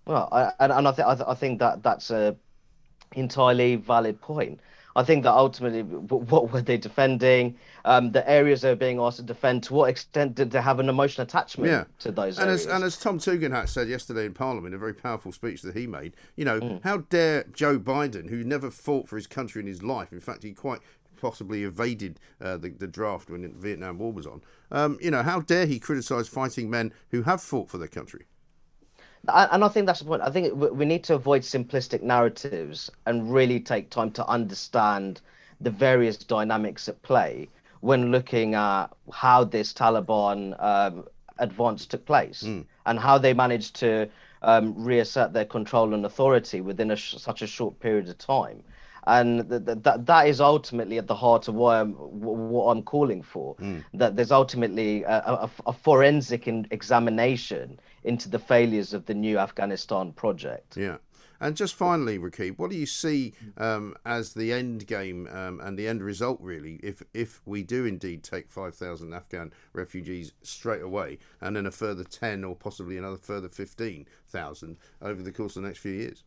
Well, 0.05 0.27
I, 0.31 0.51
and, 0.59 0.71
and 0.71 0.87
I, 0.87 0.91
th- 0.91 1.07
I, 1.07 1.15
th- 1.15 1.27
I 1.27 1.33
think 1.33 1.59
that 1.59 1.83
that's 1.83 2.11
a 2.11 2.35
entirely 3.15 3.75
valid 3.75 4.19
point. 4.21 4.59
I 4.99 5.03
think 5.05 5.23
that 5.23 5.31
ultimately, 5.31 5.83
what 5.83 6.51
were 6.51 6.61
they 6.61 6.75
defending? 6.75 7.57
Um, 7.85 8.11
the 8.11 8.29
areas 8.29 8.61
they 8.61 8.69
were 8.69 8.75
being 8.75 8.99
asked 8.99 9.15
to 9.17 9.23
defend. 9.23 9.63
To 9.63 9.73
what 9.73 9.89
extent 9.89 10.35
did 10.35 10.51
they 10.51 10.61
have 10.61 10.81
an 10.81 10.89
emotional 10.89 11.23
attachment 11.23 11.71
yeah. 11.71 11.85
to 11.99 12.11
those 12.11 12.37
and 12.37 12.47
areas? 12.47 12.65
As, 12.65 12.73
and 12.73 12.83
as 12.83 12.97
Tom 12.97 13.17
Tugendhat 13.17 13.69
said 13.69 13.87
yesterday 13.87 14.25
in 14.25 14.33
Parliament, 14.33 14.75
a 14.75 14.77
very 14.77 14.93
powerful 14.93 15.31
speech 15.31 15.61
that 15.61 15.73
he 15.73 15.87
made, 15.87 16.17
you 16.35 16.43
know, 16.43 16.59
mm. 16.59 16.83
how 16.83 16.97
dare 16.97 17.45
Joe 17.53 17.79
Biden, 17.79 18.29
who 18.29 18.43
never 18.43 18.69
fought 18.69 19.07
for 19.07 19.15
his 19.15 19.25
country 19.25 19.61
in 19.61 19.67
his 19.67 19.81
life, 19.81 20.11
in 20.11 20.19
fact, 20.19 20.43
he 20.43 20.51
quite 20.51 20.81
possibly 21.21 21.63
evaded 21.63 22.19
uh, 22.41 22.57
the, 22.57 22.69
the 22.69 22.87
draft 22.87 23.29
when 23.29 23.43
the 23.43 23.49
Vietnam 23.49 23.99
War 23.99 24.11
was 24.11 24.27
on. 24.27 24.41
Um, 24.69 24.97
you 25.01 25.11
know, 25.11 25.23
how 25.23 25.39
dare 25.39 25.65
he 25.65 25.79
criticise 25.79 26.27
fighting 26.27 26.69
men 26.69 26.91
who 27.11 27.21
have 27.21 27.41
fought 27.41 27.69
for 27.69 27.77
their 27.77 27.87
country? 27.87 28.25
And 29.27 29.63
I 29.63 29.67
think 29.67 29.85
that's 29.85 29.99
the 29.99 30.05
point. 30.05 30.21
I 30.21 30.31
think 30.31 30.53
we 30.55 30.85
need 30.85 31.03
to 31.05 31.15
avoid 31.15 31.41
simplistic 31.41 32.01
narratives 32.01 32.89
and 33.05 33.33
really 33.33 33.59
take 33.59 33.89
time 33.89 34.11
to 34.11 34.25
understand 34.27 35.21
the 35.61 35.69
various 35.69 36.17
dynamics 36.17 36.87
at 36.87 37.01
play 37.01 37.49
when 37.81 38.11
looking 38.11 38.55
at 38.55 38.87
how 39.11 39.43
this 39.43 39.73
Taliban 39.73 40.55
um, 40.63 41.05
advance 41.37 41.85
took 41.85 42.05
place 42.05 42.43
mm. 42.43 42.65
and 42.85 42.99
how 42.99 43.17
they 43.17 43.33
managed 43.33 43.75
to 43.77 44.09
um, 44.41 44.73
reassert 44.83 45.33
their 45.33 45.45
control 45.45 45.93
and 45.93 46.05
authority 46.05 46.61
within 46.61 46.91
a 46.91 46.95
sh- 46.95 47.15
such 47.17 47.41
a 47.41 47.47
short 47.47 47.79
period 47.79 48.07
of 48.09 48.17
time. 48.17 48.63
And 49.07 49.49
th- 49.49 49.65
th- 49.65 49.77
that 49.81 50.05
that 50.05 50.27
is 50.27 50.39
ultimately 50.41 50.97
at 50.97 51.07
the 51.07 51.15
heart 51.15 51.47
of 51.47 51.55
why 51.55 51.79
I'm, 51.79 51.93
w- 51.93 52.19
what 52.19 52.65
I'm 52.65 52.83
calling 52.83 53.21
for. 53.21 53.55
Mm. 53.55 53.83
That 53.93 54.15
there's 54.15 54.31
ultimately 54.31 55.03
a, 55.03 55.17
a, 55.19 55.49
a 55.67 55.73
forensic 55.73 56.47
examination 56.47 57.79
into 58.03 58.29
the 58.29 58.39
failures 58.39 58.93
of 58.93 59.05
the 59.05 59.13
new 59.13 59.37
Afghanistan 59.37 60.11
project. 60.13 60.77
Yeah. 60.77 60.97
And 61.41 61.55
just 61.55 61.75
finally, 61.75 62.19
Rakib, 62.19 62.57
what 62.57 62.69
do 62.69 62.75
you 62.75 62.85
see 62.85 63.33
um, 63.57 63.95
as 64.05 64.33
the 64.33 64.51
end 64.51 64.87
game 64.87 65.27
um, 65.31 65.61
and 65.61 65.79
the 65.79 65.87
end 65.87 66.03
result, 66.03 66.39
really, 66.41 66.79
if 66.83 67.01
if 67.13 67.41
we 67.45 67.63
do 67.63 67.85
indeed 67.85 68.23
take 68.23 68.51
5,000 68.51 69.13
Afghan 69.13 69.53
refugees 69.71 70.33
straight 70.41 70.81
away 70.81 71.17
and 71.39 71.55
then 71.55 71.65
a 71.65 71.71
further 71.71 72.03
10 72.03 72.43
or 72.43 72.55
possibly 72.55 72.97
another 72.97 73.17
further 73.17 73.47
15,000 73.47 74.77
over 75.01 75.23
the 75.23 75.31
course 75.31 75.55
of 75.55 75.61
the 75.61 75.67
next 75.69 75.79
few 75.79 75.93
years? 75.93 76.23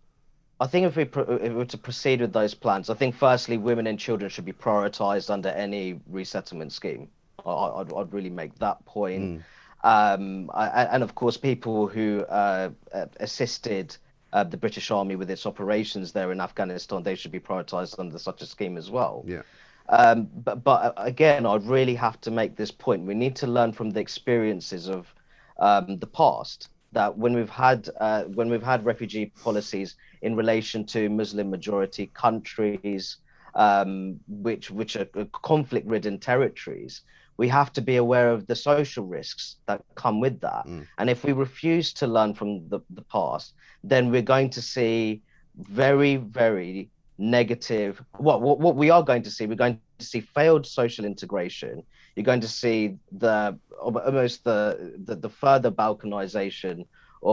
I 0.60 0.66
think 0.66 0.86
if 0.86 0.96
we, 0.96 1.02
if 1.02 1.42
we 1.42 1.48
were 1.50 1.64
to 1.66 1.78
proceed 1.78 2.20
with 2.20 2.32
those 2.32 2.54
plans, 2.54 2.88
I 2.88 2.94
think 2.94 3.14
firstly, 3.14 3.58
women 3.58 3.86
and 3.86 3.98
children 3.98 4.30
should 4.30 4.44
be 4.44 4.52
prioritised 4.52 5.28
under 5.28 5.48
any 5.48 6.00
resettlement 6.06 6.72
scheme. 6.72 7.08
I, 7.44 7.82
would 7.82 8.12
really 8.12 8.30
make 8.30 8.54
that 8.60 8.84
point. 8.84 9.22
Mm. 9.22 9.42
Um, 9.84 10.50
and 10.54 11.02
of 11.02 11.14
course, 11.14 11.36
people 11.36 11.88
who 11.88 12.20
uh, 12.28 12.70
assisted 13.18 13.96
uh, 14.32 14.44
the 14.44 14.56
British 14.56 14.90
Army 14.90 15.16
with 15.16 15.30
its 15.30 15.44
operations 15.46 16.12
there 16.12 16.32
in 16.32 16.40
Afghanistan, 16.40 17.02
they 17.02 17.14
should 17.14 17.32
be 17.32 17.40
prioritised 17.40 17.98
under 17.98 18.18
such 18.18 18.42
a 18.42 18.46
scheme 18.46 18.76
as 18.76 18.90
well. 18.90 19.24
Yeah. 19.26 19.42
Um, 19.88 20.28
but, 20.32 20.62
but 20.62 20.84
uh, 20.84 20.92
again, 20.96 21.44
I 21.44 21.56
really 21.56 21.94
have 21.96 22.20
to 22.22 22.30
make 22.30 22.56
this 22.56 22.70
point. 22.70 23.04
We 23.04 23.14
need 23.14 23.36
to 23.36 23.46
learn 23.46 23.72
from 23.72 23.90
the 23.90 24.00
experiences 24.00 24.88
of 24.88 25.12
um, 25.58 25.98
the 25.98 26.06
past. 26.06 26.68
That 26.92 27.16
when 27.16 27.32
we've 27.34 27.48
had 27.48 27.88
uh, 28.00 28.24
when 28.24 28.50
we've 28.50 28.62
had 28.62 28.84
refugee 28.84 29.32
policies 29.42 29.96
in 30.20 30.36
relation 30.36 30.84
to 30.86 31.08
Muslim 31.08 31.50
majority 31.50 32.10
countries, 32.12 33.16
um, 33.54 34.20
which 34.28 34.70
which 34.70 34.96
are 34.96 35.06
conflict-ridden 35.32 36.18
territories, 36.18 37.00
we 37.42 37.48
have 37.48 37.72
to 37.72 37.82
be 37.90 37.96
aware 37.96 38.30
of 38.30 38.46
the 38.46 38.54
social 38.54 39.04
risks 39.18 39.44
that 39.66 39.80
come 40.02 40.20
with 40.20 40.36
that. 40.48 40.64
Mm. 40.64 40.86
And 40.98 41.10
if 41.10 41.24
we 41.24 41.32
refuse 41.32 41.92
to 41.94 42.06
learn 42.06 42.34
from 42.34 42.48
the, 42.68 42.78
the 42.98 43.06
past, 43.16 43.54
then 43.92 44.12
we're 44.12 44.30
going 44.34 44.50
to 44.50 44.62
see 44.62 45.22
very, 45.56 46.14
very 46.42 46.88
negative. 47.18 47.92
What, 48.26 48.38
what 48.42 48.56
what 48.64 48.76
we 48.76 48.90
are 48.90 49.04
going 49.10 49.24
to 49.24 49.32
see, 49.34 49.46
we're 49.46 49.64
going 49.66 49.80
to 49.98 50.06
see 50.12 50.20
failed 50.20 50.64
social 50.80 51.04
integration. 51.04 51.82
You're 52.14 52.30
going 52.32 52.46
to 52.48 52.54
see 52.62 52.78
the 53.24 53.58
almost 53.80 54.44
the 54.44 54.60
the, 55.06 55.16
the 55.16 55.32
further 55.44 55.72
balkanization 55.84 56.86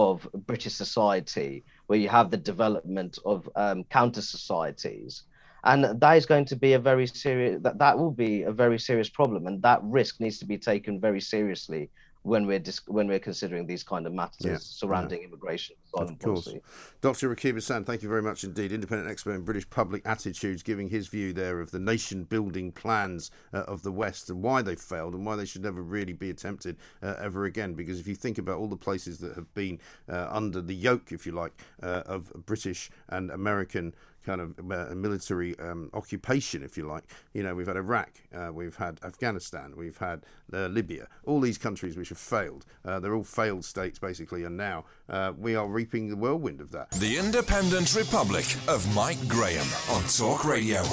of 0.03 0.27
British 0.51 0.75
society, 0.85 1.63
where 1.87 1.99
you 2.03 2.09
have 2.09 2.27
the 2.31 2.41
development 2.51 3.13
of 3.25 3.37
um, 3.55 3.83
counter 3.97 4.23
societies 4.37 5.23
and 5.63 5.99
that 5.99 6.13
is 6.13 6.25
going 6.25 6.45
to 6.45 6.55
be 6.55 6.73
a 6.73 6.79
very 6.79 7.07
serious 7.07 7.59
that 7.61 7.77
that 7.77 7.97
will 7.97 8.11
be 8.11 8.43
a 8.43 8.51
very 8.51 8.79
serious 8.79 9.09
problem 9.09 9.47
and 9.47 9.61
that 9.61 9.79
risk 9.83 10.19
needs 10.19 10.39
to 10.39 10.45
be 10.45 10.57
taken 10.57 10.99
very 10.99 11.21
seriously 11.21 11.89
when 12.23 12.45
we're 12.45 12.59
dis- 12.59 12.87
when 12.87 13.07
we're 13.07 13.19
considering 13.19 13.65
these 13.65 13.83
kind 13.83 14.05
of 14.05 14.13
matters 14.13 14.45
yeah, 14.45 14.57
surrounding 14.59 15.21
yeah. 15.21 15.27
immigration. 15.27 15.75
Of 15.93 16.19
course, 16.19 16.45
policy. 16.45 16.61
Dr. 17.01 17.33
Rakib 17.33 17.55
Ehsan, 17.55 17.85
thank 17.85 18.03
you 18.03 18.09
very 18.09 18.21
much 18.21 18.43
indeed. 18.43 18.71
Independent 18.71 19.09
expert 19.09 19.33
in 19.33 19.41
British 19.41 19.67
public 19.69 20.03
attitudes, 20.05 20.61
giving 20.61 20.89
his 20.89 21.07
view 21.07 21.33
there 21.33 21.61
of 21.61 21.71
the 21.71 21.79
nation-building 21.79 22.73
plans 22.73 23.31
uh, 23.53 23.59
of 23.61 23.81
the 23.81 23.91
West 23.91 24.29
and 24.29 24.43
why 24.43 24.61
they 24.61 24.75
failed 24.75 25.15
and 25.15 25.25
why 25.25 25.35
they 25.35 25.45
should 25.45 25.63
never 25.63 25.81
really 25.81 26.13
be 26.13 26.29
attempted 26.29 26.77
uh, 27.01 27.15
ever 27.19 27.45
again. 27.45 27.73
Because 27.73 27.99
if 27.99 28.07
you 28.07 28.15
think 28.15 28.37
about 28.37 28.59
all 28.59 28.67
the 28.67 28.75
places 28.77 29.17
that 29.19 29.35
have 29.35 29.51
been 29.55 29.79
uh, 30.07 30.27
under 30.29 30.61
the 30.61 30.75
yoke, 30.75 31.11
if 31.11 31.25
you 31.25 31.31
like, 31.31 31.53
uh, 31.81 32.03
of 32.05 32.31
British 32.45 32.91
and 33.07 33.31
American 33.31 33.93
kind 34.29 34.41
of 34.41 34.71
uh, 34.71 34.93
military 34.93 35.57
um, 35.59 35.89
occupation, 35.93 36.61
if 36.61 36.77
you 36.77 36.85
like. 36.85 37.03
You 37.33 37.41
know, 37.41 37.55
we've 37.55 37.65
had 37.65 37.77
Iraq, 37.77 38.11
uh, 38.35 38.51
we've 38.53 38.75
had 38.75 38.99
Afghanistan, 39.03 39.73
we've 39.75 39.97
had 39.97 40.23
uh, 40.53 40.67
Libya, 40.67 41.07
all 41.25 41.39
these 41.39 41.57
countries 41.57 41.97
which 41.97 42.09
have 42.09 42.19
failed. 42.19 42.63
Uh, 42.85 42.99
they're 42.99 43.15
all 43.15 43.23
failed 43.23 43.65
states, 43.65 43.97
basically, 43.97 44.43
and 44.43 44.55
now 44.55 44.85
uh, 45.09 45.33
we 45.35 45.55
are 45.55 45.67
reaping 45.67 46.09
the 46.09 46.15
whirlwind 46.15 46.61
of 46.61 46.71
that. 46.71 46.91
The 46.91 47.17
Independent 47.17 47.95
Republic 47.95 48.45
of 48.67 48.93
Mike 48.93 49.27
Graham 49.27 49.67
on 49.89 50.03
Talk 50.03 50.45
Radio. 50.45 50.83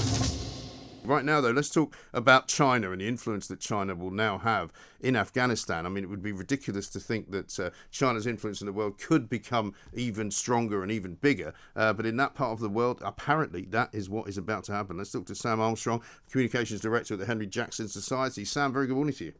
Right 1.06 1.24
now, 1.24 1.40
though, 1.40 1.52
let's 1.52 1.70
talk 1.70 1.96
about 2.12 2.48
China 2.48 2.90
and 2.90 3.00
the 3.00 3.06
influence 3.06 3.46
that 3.46 3.60
China 3.60 3.94
will 3.94 4.10
now 4.10 4.38
have 4.38 4.72
in 5.00 5.14
Afghanistan. 5.14 5.86
I 5.86 5.88
mean, 5.88 6.02
it 6.02 6.10
would 6.10 6.22
be 6.22 6.32
ridiculous 6.32 6.88
to 6.90 7.00
think 7.00 7.30
that 7.30 7.60
uh, 7.60 7.70
China's 7.92 8.26
influence 8.26 8.60
in 8.60 8.66
the 8.66 8.72
world 8.72 8.98
could 8.98 9.28
become 9.28 9.72
even 9.94 10.32
stronger 10.32 10.82
and 10.82 10.90
even 10.90 11.14
bigger. 11.14 11.54
Uh, 11.76 11.92
but 11.92 12.06
in 12.06 12.16
that 12.16 12.34
part 12.34 12.50
of 12.50 12.60
the 12.60 12.68
world, 12.68 13.00
apparently, 13.04 13.62
that 13.66 13.90
is 13.92 14.10
what 14.10 14.28
is 14.28 14.36
about 14.36 14.64
to 14.64 14.72
happen. 14.72 14.96
Let's 14.96 15.12
talk 15.12 15.26
to 15.26 15.34
Sam 15.36 15.60
Armstrong, 15.60 16.02
Communications 16.28 16.80
Director 16.80 17.14
at 17.14 17.20
the 17.20 17.26
Henry 17.26 17.46
Jackson 17.46 17.86
Society. 17.86 18.44
Sam, 18.44 18.72
very 18.72 18.88
good 18.88 18.96
morning 18.96 19.14
to 19.14 19.26
you. 19.26 19.32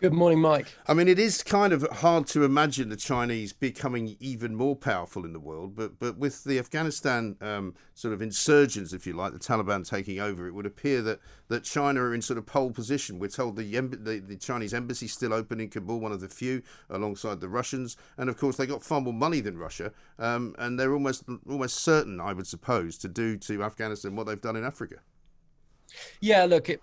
Good 0.00 0.12
morning, 0.12 0.40
Mike. 0.40 0.72
I 0.86 0.94
mean, 0.94 1.08
it 1.08 1.18
is 1.18 1.42
kind 1.42 1.72
of 1.72 1.82
hard 1.90 2.28
to 2.28 2.44
imagine 2.44 2.88
the 2.88 2.94
Chinese 2.94 3.52
becoming 3.52 4.16
even 4.20 4.54
more 4.54 4.76
powerful 4.76 5.24
in 5.24 5.32
the 5.32 5.40
world, 5.40 5.74
but 5.74 5.98
but 5.98 6.16
with 6.16 6.44
the 6.44 6.60
Afghanistan 6.60 7.34
um, 7.40 7.74
sort 7.94 8.14
of 8.14 8.22
insurgents, 8.22 8.92
if 8.92 9.08
you 9.08 9.12
like, 9.14 9.32
the 9.32 9.40
Taliban 9.40 9.84
taking 9.84 10.20
over, 10.20 10.46
it 10.46 10.54
would 10.54 10.66
appear 10.66 11.02
that, 11.02 11.18
that 11.48 11.64
China 11.64 12.00
are 12.00 12.14
in 12.14 12.22
sort 12.22 12.38
of 12.38 12.46
pole 12.46 12.70
position. 12.70 13.18
We're 13.18 13.26
told 13.26 13.56
the, 13.56 13.64
the, 13.64 14.20
the 14.20 14.36
Chinese 14.36 14.72
embassy 14.72 15.06
is 15.06 15.12
still 15.12 15.34
open 15.34 15.58
in 15.58 15.68
Kabul, 15.68 15.98
one 15.98 16.12
of 16.12 16.20
the 16.20 16.28
few, 16.28 16.62
alongside 16.88 17.40
the 17.40 17.48
Russians, 17.48 17.96
and 18.16 18.30
of 18.30 18.36
course 18.36 18.56
they 18.56 18.66
got 18.66 18.84
far 18.84 19.00
more 19.00 19.12
money 19.12 19.40
than 19.40 19.58
Russia, 19.58 19.90
um, 20.20 20.54
and 20.60 20.78
they're 20.78 20.92
almost 20.92 21.24
almost 21.48 21.74
certain, 21.74 22.20
I 22.20 22.34
would 22.34 22.46
suppose, 22.46 22.98
to 22.98 23.08
do 23.08 23.36
to 23.38 23.64
Afghanistan 23.64 24.14
what 24.14 24.28
they've 24.28 24.40
done 24.40 24.54
in 24.54 24.62
Africa. 24.62 25.00
Yeah, 26.20 26.44
look, 26.44 26.68
it, 26.70 26.82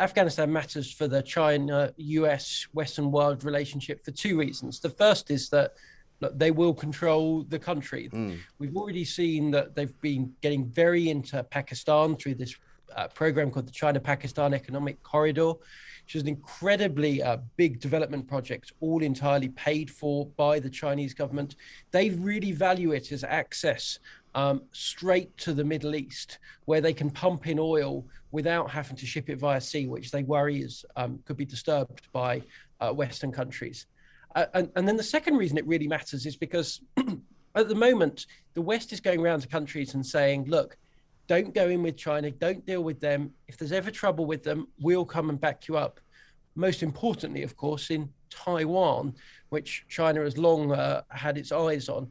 Afghanistan 0.00 0.52
matters 0.52 0.92
for 0.92 1.06
the 1.06 1.22
China 1.22 1.92
US 1.96 2.66
Western 2.72 3.10
world 3.10 3.44
relationship 3.44 4.04
for 4.04 4.10
two 4.10 4.38
reasons. 4.38 4.80
The 4.80 4.90
first 4.90 5.30
is 5.30 5.48
that 5.50 5.72
look, 6.20 6.38
they 6.38 6.50
will 6.50 6.74
control 6.74 7.44
the 7.44 7.58
country. 7.58 8.08
Mm. 8.12 8.38
We've 8.58 8.76
already 8.76 9.04
seen 9.04 9.50
that 9.52 9.74
they've 9.74 10.00
been 10.00 10.32
getting 10.40 10.64
very 10.66 11.10
into 11.10 11.42
Pakistan 11.44 12.16
through 12.16 12.36
this 12.36 12.54
uh, 12.96 13.08
program 13.08 13.50
called 13.50 13.66
the 13.66 13.72
China 13.72 14.00
Pakistan 14.00 14.54
Economic 14.54 15.02
Corridor, 15.02 15.52
which 16.04 16.14
is 16.14 16.22
an 16.22 16.28
incredibly 16.28 17.22
uh, 17.22 17.38
big 17.56 17.80
development 17.80 18.26
project, 18.26 18.72
all 18.80 19.02
entirely 19.02 19.48
paid 19.50 19.90
for 19.90 20.26
by 20.36 20.58
the 20.58 20.70
Chinese 20.70 21.14
government. 21.14 21.56
They 21.90 22.10
really 22.10 22.52
value 22.52 22.92
it 22.92 23.12
as 23.12 23.24
access 23.24 23.98
um, 24.34 24.62
straight 24.72 25.36
to 25.38 25.52
the 25.52 25.64
Middle 25.64 25.94
East, 25.94 26.38
where 26.64 26.80
they 26.80 26.92
can 26.92 27.10
pump 27.10 27.46
in 27.46 27.58
oil 27.58 28.04
without 28.30 28.70
having 28.70 28.96
to 28.96 29.06
ship 29.06 29.28
it 29.28 29.38
via 29.38 29.60
sea, 29.60 29.86
which 29.86 30.10
they 30.10 30.22
worry 30.22 30.62
is 30.62 30.84
um, 30.96 31.18
could 31.26 31.36
be 31.36 31.44
disturbed 31.44 32.08
by 32.12 32.42
uh, 32.80 32.92
Western 32.92 33.30
countries. 33.30 33.86
Uh, 34.34 34.46
and, 34.54 34.70
and, 34.76 34.88
then 34.88 34.96
the 34.96 35.02
second 35.02 35.36
reason 35.36 35.58
it 35.58 35.66
really 35.66 35.86
matters 35.86 36.24
is 36.24 36.36
because 36.36 36.80
at 37.54 37.68
the 37.68 37.74
moment 37.74 38.26
the 38.54 38.62
West 38.62 38.92
is 38.92 39.00
going 39.00 39.20
around 39.20 39.40
to 39.40 39.48
countries 39.48 39.94
and 39.94 40.04
saying, 40.04 40.46
"Look, 40.46 40.78
don't 41.26 41.54
go 41.54 41.68
in 41.68 41.82
with 41.82 41.98
China, 41.98 42.30
don't 42.30 42.64
deal 42.64 42.82
with 42.82 42.98
them. 42.98 43.32
If 43.48 43.58
there's 43.58 43.72
ever 43.72 43.90
trouble 43.90 44.24
with 44.24 44.42
them, 44.42 44.68
we'll 44.80 45.04
come 45.04 45.28
and 45.28 45.38
back 45.38 45.68
you 45.68 45.76
up." 45.76 46.00
Most 46.54 46.82
importantly, 46.82 47.42
of 47.42 47.56
course, 47.56 47.90
in 47.90 48.08
Taiwan, 48.30 49.14
which 49.50 49.84
China 49.88 50.22
has 50.22 50.38
long 50.38 50.72
uh, 50.72 51.02
had 51.10 51.36
its 51.36 51.52
eyes 51.52 51.90
on 51.90 52.10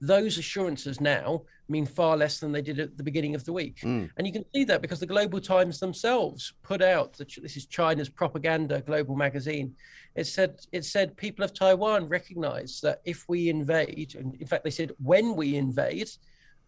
those 0.00 0.38
assurances 0.38 1.00
now 1.00 1.42
mean 1.68 1.86
far 1.86 2.16
less 2.16 2.38
than 2.38 2.52
they 2.52 2.62
did 2.62 2.78
at 2.78 2.96
the 2.96 3.02
beginning 3.02 3.34
of 3.34 3.44
the 3.44 3.52
week. 3.52 3.80
Mm. 3.82 4.10
And 4.16 4.26
you 4.26 4.32
can 4.32 4.44
see 4.54 4.64
that 4.64 4.82
because 4.82 5.00
the 5.00 5.06
Global 5.06 5.40
Times 5.40 5.80
themselves 5.80 6.52
put 6.62 6.82
out 6.82 7.14
that 7.14 7.34
this 7.42 7.56
is 7.56 7.66
China's 7.66 8.08
propaganda 8.08 8.80
global 8.82 9.16
magazine. 9.16 9.74
It 10.14 10.26
said 10.26 10.60
it 10.72 10.84
said 10.84 11.16
people 11.16 11.44
of 11.44 11.54
Taiwan 11.54 12.08
recognize 12.08 12.80
that 12.82 13.00
if 13.04 13.28
we 13.28 13.48
invade, 13.48 14.14
and 14.16 14.34
in 14.36 14.46
fact 14.46 14.64
they 14.64 14.70
said 14.70 14.92
when 15.02 15.34
we 15.34 15.56
invade, 15.56 16.10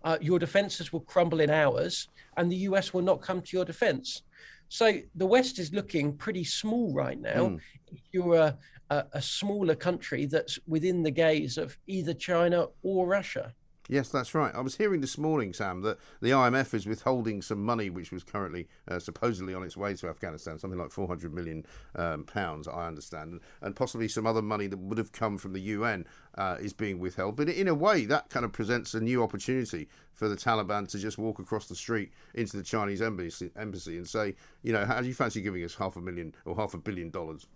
uh, 0.05 0.19
your 0.21 0.39
defenses 0.39 0.93
will 0.93 1.01
crumble 1.01 1.41
in 1.41 1.51
hours, 1.51 2.09
and 2.37 2.51
the 2.51 2.57
US 2.57 2.93
will 2.93 3.03
not 3.03 3.21
come 3.21 3.43
to 3.43 3.57
your 3.57 3.65
defense. 3.65 4.23
So 4.69 5.01
the 5.15 5.27
West 5.27 5.59
is 5.59 5.73
looking 5.73 6.17
pretty 6.17 6.45
small 6.45 6.93
right 6.93 7.21
now. 7.21 7.49
Mm. 7.49 7.61
If 7.91 8.01
you're 8.13 8.35
a, 8.35 8.59
a, 8.91 9.05
a 9.13 9.23
smaller 9.23 9.75
country 9.75 10.27
that's 10.27 10.59
within 10.67 11.03
the 11.03 11.11
gaze 11.11 11.59
of 11.59 11.79
either 11.87 12.15
China 12.15 12.69
or 12.83 13.07
Russia. 13.07 13.55
Yes, 13.91 14.11
that's 14.11 14.35
right. 14.35 14.55
I 14.55 14.61
was 14.61 14.77
hearing 14.77 15.01
this 15.01 15.17
morning, 15.17 15.55
Sam, 15.55 15.81
that 15.81 15.99
the 16.21 16.29
IMF 16.29 16.75
is 16.75 16.87
withholding 16.87 17.41
some 17.41 17.65
money 17.65 17.89
which 17.89 18.13
was 18.13 18.23
currently 18.23 18.69
uh, 18.87 18.99
supposedly 18.99 19.55
on 19.55 19.63
its 19.63 19.79
way 19.79 19.95
to 19.95 20.09
Afghanistan, 20.09 20.59
something 20.59 20.79
like 20.79 20.91
400 20.91 21.33
million 21.33 21.65
um, 21.97 22.25
pounds, 22.25 22.69
I 22.69 22.87
understand, 22.87 23.41
and 23.63 23.75
possibly 23.75 24.07
some 24.07 24.27
other 24.27 24.43
money 24.43 24.67
that 24.67 24.79
would 24.79 24.99
have 24.99 25.13
come 25.13 25.39
from 25.39 25.55
the 25.55 25.61
UN 25.61 26.05
uh, 26.37 26.57
is 26.61 26.75
being 26.75 26.99
withheld. 26.99 27.37
But 27.37 27.49
in 27.49 27.67
a 27.67 27.75
way, 27.75 28.05
that 28.05 28.29
kind 28.29 28.45
of 28.45 28.53
presents 28.53 28.93
a 28.93 29.01
new 29.01 29.23
opportunity 29.23 29.89
for 30.13 30.29
the 30.29 30.37
Taliban 30.37 30.87
to 30.89 30.99
just 30.99 31.17
walk 31.17 31.39
across 31.39 31.67
the 31.67 31.75
street 31.75 32.13
into 32.35 32.59
the 32.59 32.63
Chinese 32.63 33.01
embassy, 33.01 33.51
embassy 33.57 33.97
and 33.97 34.07
say, 34.07 34.35
you 34.63 34.75
know, 34.75 34.85
how 34.85 35.01
do 35.01 35.07
you 35.09 35.15
fancy 35.15 35.41
giving 35.41 35.65
us 35.65 35.75
half 35.75 35.97
a 35.97 36.01
million 36.01 36.35
or 36.45 36.55
half 36.55 36.75
a 36.75 36.79
billion 36.79 37.09
dollars? 37.09 37.47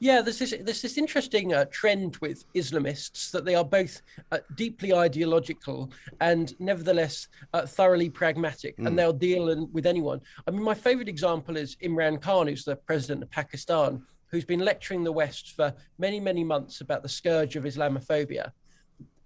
Yeah, 0.00 0.22
there's 0.22 0.38
this 0.38 0.54
there's 0.60 0.82
this 0.82 0.98
interesting 0.98 1.54
uh, 1.54 1.66
trend 1.70 2.16
with 2.18 2.44
Islamists 2.54 3.30
that 3.30 3.44
they 3.44 3.54
are 3.54 3.64
both 3.64 4.02
uh, 4.30 4.38
deeply 4.56 4.94
ideological 4.94 5.92
and 6.20 6.54
nevertheless 6.60 7.28
uh, 7.52 7.66
thoroughly 7.66 8.10
pragmatic, 8.10 8.76
mm. 8.76 8.86
and 8.86 8.98
they'll 8.98 9.12
deal 9.12 9.50
in, 9.50 9.68
with 9.72 9.86
anyone. 9.86 10.20
I 10.46 10.50
mean, 10.50 10.62
my 10.62 10.74
favorite 10.74 11.08
example 11.08 11.56
is 11.56 11.76
Imran 11.76 12.20
Khan, 12.20 12.46
who's 12.48 12.64
the 12.64 12.76
president 12.76 13.22
of 13.22 13.30
Pakistan, 13.30 14.02
who's 14.26 14.44
been 14.44 14.60
lecturing 14.60 15.04
the 15.04 15.12
West 15.12 15.52
for 15.52 15.74
many 15.98 16.20
many 16.20 16.44
months 16.44 16.80
about 16.80 17.02
the 17.02 17.08
scourge 17.08 17.56
of 17.56 17.64
Islamophobia 17.64 18.52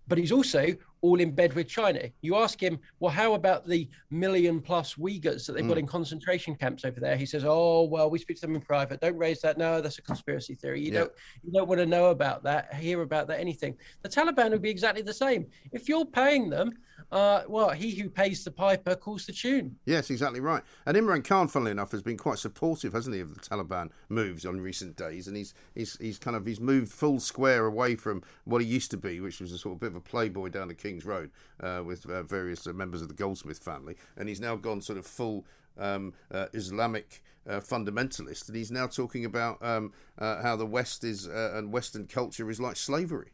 but 0.08 0.18
he's 0.18 0.32
also 0.32 0.74
all 1.06 1.20
in 1.20 1.30
bed 1.30 1.54
with 1.54 1.68
China. 1.68 2.00
You 2.20 2.36
ask 2.36 2.60
him, 2.60 2.78
well, 2.98 3.12
how 3.12 3.34
about 3.34 3.66
the 3.66 3.88
million 4.10 4.60
plus 4.60 4.94
Uyghurs 4.94 5.46
that 5.46 5.52
they've 5.52 5.64
mm. 5.64 5.68
got 5.68 5.78
in 5.78 5.86
concentration 5.86 6.56
camps 6.56 6.84
over 6.84 6.98
there? 6.98 7.16
He 7.16 7.26
says, 7.26 7.44
oh, 7.46 7.84
well, 7.84 8.10
we 8.10 8.18
speak 8.18 8.36
to 8.38 8.46
them 8.46 8.56
in 8.56 8.60
private. 8.60 9.00
Don't 9.00 9.16
raise 9.16 9.40
that. 9.42 9.56
No, 9.56 9.80
that's 9.80 9.98
a 9.98 10.02
conspiracy 10.02 10.54
theory. 10.54 10.80
You 10.80 10.92
yeah. 10.92 10.98
don't 11.00 11.12
you 11.44 11.52
don't 11.52 11.68
want 11.68 11.80
to 11.80 11.86
know 11.86 12.06
about 12.06 12.42
that, 12.42 12.74
hear 12.74 13.02
about 13.02 13.28
that, 13.28 13.38
anything. 13.38 13.76
The 14.02 14.08
Taliban 14.08 14.50
would 14.50 14.62
be 14.62 14.70
exactly 14.70 15.02
the 15.02 15.14
same. 15.14 15.46
If 15.72 15.88
you're 15.88 16.04
paying 16.04 16.50
them, 16.50 16.72
uh, 17.12 17.42
well, 17.46 17.70
he 17.70 17.92
who 17.92 18.10
pays 18.10 18.42
the 18.42 18.50
piper 18.50 18.96
calls 18.96 19.26
the 19.26 19.32
tune. 19.32 19.76
Yes, 19.84 20.10
exactly 20.10 20.40
right. 20.40 20.62
And 20.86 20.96
Imran 20.96 21.24
Khan, 21.24 21.46
funnily 21.46 21.70
enough, 21.70 21.92
has 21.92 22.02
been 22.02 22.16
quite 22.16 22.38
supportive, 22.38 22.92
hasn't 22.92 23.14
he, 23.14 23.20
of 23.20 23.34
the 23.34 23.40
Taliban 23.40 23.90
moves 24.08 24.44
on 24.44 24.60
recent 24.60 24.96
days, 24.96 25.28
and 25.28 25.36
he's 25.36 25.54
he's 25.74 25.96
he's 26.00 26.18
kind 26.18 26.36
of 26.36 26.44
he's 26.46 26.58
moved 26.60 26.90
full 26.90 27.20
square 27.20 27.66
away 27.66 27.94
from 27.94 28.22
what 28.44 28.60
he 28.60 28.66
used 28.66 28.90
to 28.90 28.96
be, 28.96 29.20
which 29.20 29.40
was 29.40 29.52
a 29.52 29.58
sort 29.58 29.74
of 29.74 29.80
bit 29.80 29.90
of 29.90 29.96
a 29.96 30.00
playboy 30.00 30.48
down 30.48 30.68
the 30.68 30.74
King's 30.96 31.04
Road 31.04 31.30
uh, 31.60 31.82
with 31.84 32.06
uh, 32.06 32.22
various 32.22 32.66
uh, 32.66 32.72
members 32.72 33.02
of 33.02 33.08
the 33.08 33.14
Goldsmith 33.14 33.58
family, 33.58 33.96
and 34.16 34.28
he's 34.28 34.40
now 34.40 34.56
gone 34.56 34.80
sort 34.80 34.98
of 34.98 35.06
full 35.06 35.44
um, 35.78 36.14
uh, 36.30 36.46
Islamic 36.54 37.22
fundamentalist, 37.46 38.48
and 38.48 38.56
he's 38.56 38.72
now 38.72 38.88
talking 38.88 39.24
about 39.24 39.64
um, 39.64 39.92
how 40.18 40.56
the 40.56 40.66
West 40.66 41.04
is 41.04 41.26
and 41.26 41.72
Western 41.72 42.06
culture 42.06 42.50
is 42.50 42.60
like 42.60 42.76
slavery. 42.76 43.30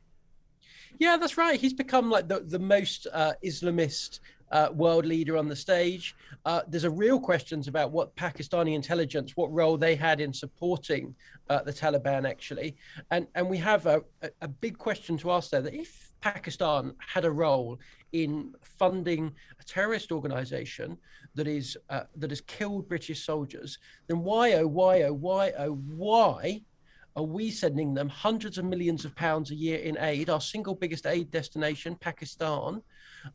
Yeah, 0.98 1.16
that's 1.16 1.38
right. 1.38 1.58
He's 1.58 1.72
become 1.72 2.10
like 2.10 2.28
the, 2.28 2.40
the 2.40 2.58
most 2.58 3.06
uh, 3.10 3.32
Islamist 3.42 4.20
uh, 4.52 4.68
world 4.72 5.06
leader 5.06 5.36
on 5.36 5.48
the 5.48 5.56
stage. 5.56 6.14
Uh, 6.44 6.60
there's 6.68 6.84
a 6.84 6.90
real 6.90 7.18
questions 7.18 7.68
about 7.68 7.90
what 7.90 8.14
Pakistani 8.16 8.74
intelligence, 8.74 9.36
what 9.36 9.52
role 9.52 9.76
they 9.76 9.96
had 9.96 10.20
in 10.20 10.32
supporting 10.32 11.14
uh, 11.48 11.62
the 11.62 11.72
Taliban, 11.72 12.28
actually, 12.28 12.76
and 13.10 13.26
and 13.34 13.48
we 13.48 13.56
have 13.56 13.86
a, 13.86 14.02
a 14.40 14.48
big 14.48 14.78
question 14.78 15.16
to 15.18 15.32
ask 15.32 15.50
there: 15.50 15.62
that 15.62 15.74
if 15.74 16.12
Pakistan 16.20 16.94
had 16.98 17.24
a 17.24 17.30
role 17.30 17.80
in 18.12 18.52
funding 18.62 19.32
a 19.58 19.64
terrorist 19.64 20.12
organization 20.12 20.98
that 21.34 21.48
is 21.48 21.76
uh, 21.88 22.02
that 22.16 22.30
has 22.30 22.42
killed 22.42 22.88
British 22.88 23.24
soldiers, 23.24 23.78
then 24.06 24.20
why 24.20 24.52
oh 24.54 24.66
why 24.66 25.02
oh 25.02 25.14
why 25.14 25.52
oh 25.58 25.72
why 25.72 26.62
are 27.14 27.22
we 27.24 27.50
sending 27.50 27.92
them 27.92 28.08
hundreds 28.08 28.56
of 28.56 28.64
millions 28.64 29.04
of 29.04 29.14
pounds 29.14 29.50
a 29.50 29.54
year 29.54 29.78
in 29.78 29.98
aid, 29.98 30.30
our 30.30 30.40
single 30.40 30.74
biggest 30.74 31.06
aid 31.06 31.30
destination, 31.30 31.94
Pakistan, 31.96 32.82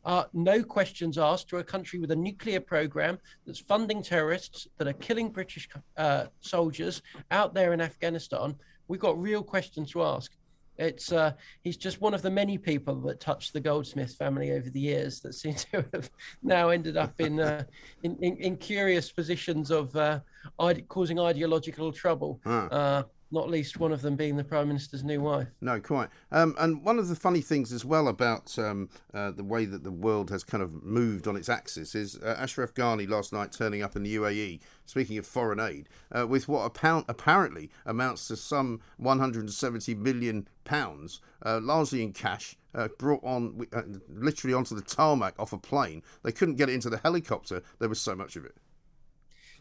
uh, 0.04 0.24
no 0.32 0.62
questions 0.62 1.18
asked 1.18 1.48
to 1.48 1.58
a 1.58 1.64
country 1.64 1.98
with 1.98 2.10
a 2.10 2.16
nuclear 2.16 2.60
program 2.60 3.18
that's 3.46 3.58
funding 3.58 4.02
terrorists 4.02 4.66
that 4.78 4.88
are 4.88 4.92
killing 4.94 5.30
British 5.30 5.68
uh, 5.96 6.26
soldiers 6.40 7.02
out 7.30 7.54
there 7.54 7.72
in 7.72 7.80
Afghanistan. 7.80 8.54
We've 8.88 9.00
got 9.00 9.20
real 9.20 9.42
questions 9.42 9.90
to 9.92 10.02
ask. 10.02 10.32
It's 10.78 11.10
uh, 11.10 11.32
he's 11.62 11.76
just 11.76 12.00
one 12.00 12.14
of 12.14 12.22
the 12.22 12.30
many 12.30 12.56
people 12.56 12.94
that 13.00 13.18
touched 13.18 13.52
the 13.52 13.60
Goldsmith 13.60 14.14
family 14.14 14.52
over 14.52 14.70
the 14.70 14.78
years 14.78 15.20
that 15.20 15.34
seem 15.34 15.54
to 15.72 15.84
have 15.92 16.08
now 16.42 16.68
ended 16.68 16.96
up 16.96 17.20
in 17.20 17.40
uh, 17.40 17.64
in, 18.04 18.16
in, 18.22 18.36
in, 18.36 18.56
curious 18.56 19.10
positions 19.10 19.72
of 19.72 19.94
uh, 19.96 20.20
ide- 20.60 20.86
causing 20.86 21.18
ideological 21.18 21.92
trouble. 21.92 22.40
Huh 22.44 23.04
not 23.30 23.50
least 23.50 23.78
one 23.78 23.92
of 23.92 24.02
them 24.02 24.16
being 24.16 24.36
the 24.36 24.44
Prime 24.44 24.68
Minister's 24.68 25.04
new 25.04 25.20
wife. 25.20 25.48
No, 25.60 25.80
quite. 25.80 26.08
Um, 26.32 26.54
and 26.58 26.82
one 26.82 26.98
of 26.98 27.08
the 27.08 27.14
funny 27.14 27.40
things 27.40 27.72
as 27.72 27.84
well 27.84 28.08
about 28.08 28.58
um, 28.58 28.88
uh, 29.12 29.30
the 29.30 29.44
way 29.44 29.64
that 29.66 29.84
the 29.84 29.92
world 29.92 30.30
has 30.30 30.44
kind 30.44 30.62
of 30.62 30.82
moved 30.82 31.28
on 31.28 31.36
its 31.36 31.48
axis 31.48 31.94
is 31.94 32.16
uh, 32.16 32.36
Ashraf 32.38 32.72
Ghani 32.74 33.08
last 33.08 33.32
night 33.32 33.52
turning 33.52 33.82
up 33.82 33.96
in 33.96 34.02
the 34.02 34.16
UAE, 34.16 34.60
speaking 34.86 35.18
of 35.18 35.26
foreign 35.26 35.60
aid, 35.60 35.88
uh, 36.16 36.26
with 36.26 36.48
what 36.48 36.72
apparently 37.08 37.70
amounts 37.84 38.28
to 38.28 38.36
some 38.36 38.80
170 38.96 39.94
million 39.94 40.48
pounds, 40.64 41.20
uh, 41.44 41.60
largely 41.62 42.02
in 42.02 42.12
cash, 42.12 42.56
uh, 42.74 42.88
brought 42.98 43.22
on 43.24 43.66
uh, 43.72 43.82
literally 44.08 44.54
onto 44.54 44.74
the 44.74 44.82
tarmac 44.82 45.34
off 45.38 45.52
a 45.52 45.58
plane. 45.58 46.02
They 46.22 46.32
couldn't 46.32 46.56
get 46.56 46.68
it 46.68 46.74
into 46.74 46.90
the 46.90 46.98
helicopter. 46.98 47.62
There 47.78 47.88
was 47.88 48.00
so 48.00 48.14
much 48.14 48.36
of 48.36 48.44
it. 48.44 48.54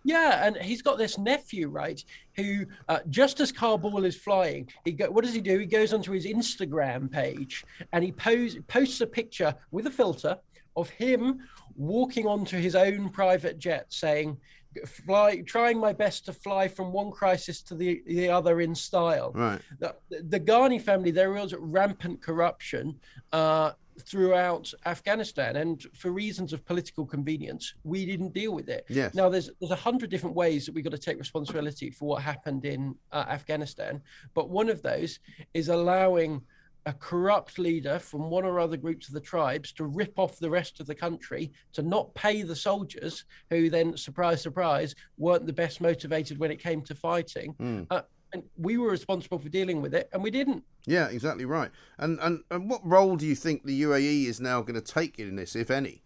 Yeah, 0.03 0.45
and 0.45 0.57
he's 0.57 0.81
got 0.81 0.97
this 0.97 1.17
nephew, 1.17 1.69
right? 1.69 2.03
Who 2.35 2.65
uh, 2.87 2.99
just 3.09 3.39
as 3.39 3.51
Kabul 3.51 4.05
is 4.05 4.15
flying, 4.15 4.69
he 4.85 4.91
go, 4.91 5.09
what 5.09 5.25
does 5.25 5.33
he 5.33 5.41
do? 5.41 5.59
He 5.59 5.65
goes 5.65 5.93
onto 5.93 6.11
his 6.11 6.25
Instagram 6.25 7.11
page 7.11 7.65
and 7.93 8.03
he 8.03 8.11
pose, 8.11 8.57
posts 8.67 9.01
a 9.01 9.07
picture 9.07 9.53
with 9.71 9.87
a 9.87 9.91
filter 9.91 10.37
of 10.75 10.89
him 10.89 11.39
walking 11.75 12.25
onto 12.25 12.57
his 12.57 12.75
own 12.75 13.09
private 13.09 13.59
jet, 13.59 13.85
saying, 13.89 14.37
"Fly, 14.85 15.41
trying 15.41 15.79
my 15.79 15.93
best 15.93 16.25
to 16.25 16.33
fly 16.33 16.67
from 16.67 16.91
one 16.91 17.11
crisis 17.11 17.61
to 17.63 17.75
the 17.75 18.03
the 18.07 18.29
other 18.29 18.61
in 18.61 18.75
style." 18.75 19.31
Right. 19.33 19.61
The, 19.79 19.95
the 20.09 20.39
Ghani 20.39 20.81
family, 20.81 21.11
there 21.11 21.31
was 21.31 21.53
rampant 21.53 22.21
corruption. 22.21 22.99
Uh, 23.31 23.71
throughout 24.01 24.71
Afghanistan, 24.85 25.55
and 25.55 25.85
for 25.95 26.11
reasons 26.11 26.53
of 26.53 26.63
political 26.65 27.05
convenience, 27.05 27.73
we 27.83 28.05
didn't 28.05 28.33
deal 28.33 28.53
with 28.53 28.69
it. 28.69 28.85
Yes. 28.89 29.13
Now, 29.13 29.29
there's 29.29 29.49
there's 29.59 29.71
a 29.71 29.75
hundred 29.75 30.09
different 30.09 30.35
ways 30.35 30.65
that 30.65 30.75
we've 30.75 30.83
got 30.83 30.91
to 30.91 30.97
take 30.97 31.17
responsibility 31.17 31.89
for 31.89 32.07
what 32.09 32.21
happened 32.21 32.65
in 32.65 32.95
uh, 33.11 33.25
Afghanistan, 33.27 34.01
but 34.33 34.49
one 34.49 34.69
of 34.69 34.81
those 34.81 35.19
is 35.53 35.69
allowing 35.69 36.41
a 36.87 36.93
corrupt 36.93 37.59
leader 37.59 37.99
from 37.99 38.29
one 38.29 38.45
or 38.45 38.61
other 38.61 38.77
groups 38.77 39.09
of 39.09 39.13
the 39.13 39.19
tribes 39.19 39.73
to 39.73 39.83
rip 39.83 40.17
off 40.17 40.39
the 40.39 40.49
rest 40.49 40.79
of 40.79 40.87
the 40.87 40.95
country, 40.95 41.51
to 41.73 41.83
not 41.83 42.15
pay 42.15 42.43
the 42.43 42.55
soldiers, 42.55 43.25
who 43.49 43.69
then, 43.69 43.95
surprise, 43.97 44.41
surprise, 44.41 44.95
weren't 45.17 45.45
the 45.45 45.53
best 45.53 45.81
motivated 45.81 46.39
when 46.39 46.49
it 46.49 46.63
came 46.63 46.81
to 46.81 46.95
fighting. 46.95 47.53
Mm. 47.59 47.87
Uh, 47.91 48.03
and 48.31 48.41
we 48.57 48.77
were 48.77 48.89
responsible 48.89 49.37
for 49.37 49.49
dealing 49.49 49.81
with 49.81 49.93
it, 49.93 50.09
and 50.13 50.23
we 50.23 50.31
didn't. 50.31 50.63
Yeah, 50.85 51.07
exactly 51.09 51.45
right. 51.45 51.71
And 51.97 52.19
and 52.21 52.43
and 52.51 52.69
what 52.69 52.85
role 52.85 53.15
do 53.15 53.25
you 53.25 53.35
think 53.35 53.63
the 53.63 53.81
UAE 53.83 54.25
is 54.25 54.39
now 54.39 54.61
going 54.61 54.75
to 54.75 54.81
take 54.81 55.19
in 55.19 55.35
this, 55.35 55.55
if 55.55 55.69
any? 55.69 56.03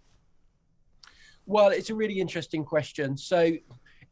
Well, 1.45 1.69
it's 1.69 1.89
a 1.89 1.95
really 1.95 2.19
interesting 2.19 2.63
question. 2.63 3.17
So 3.17 3.53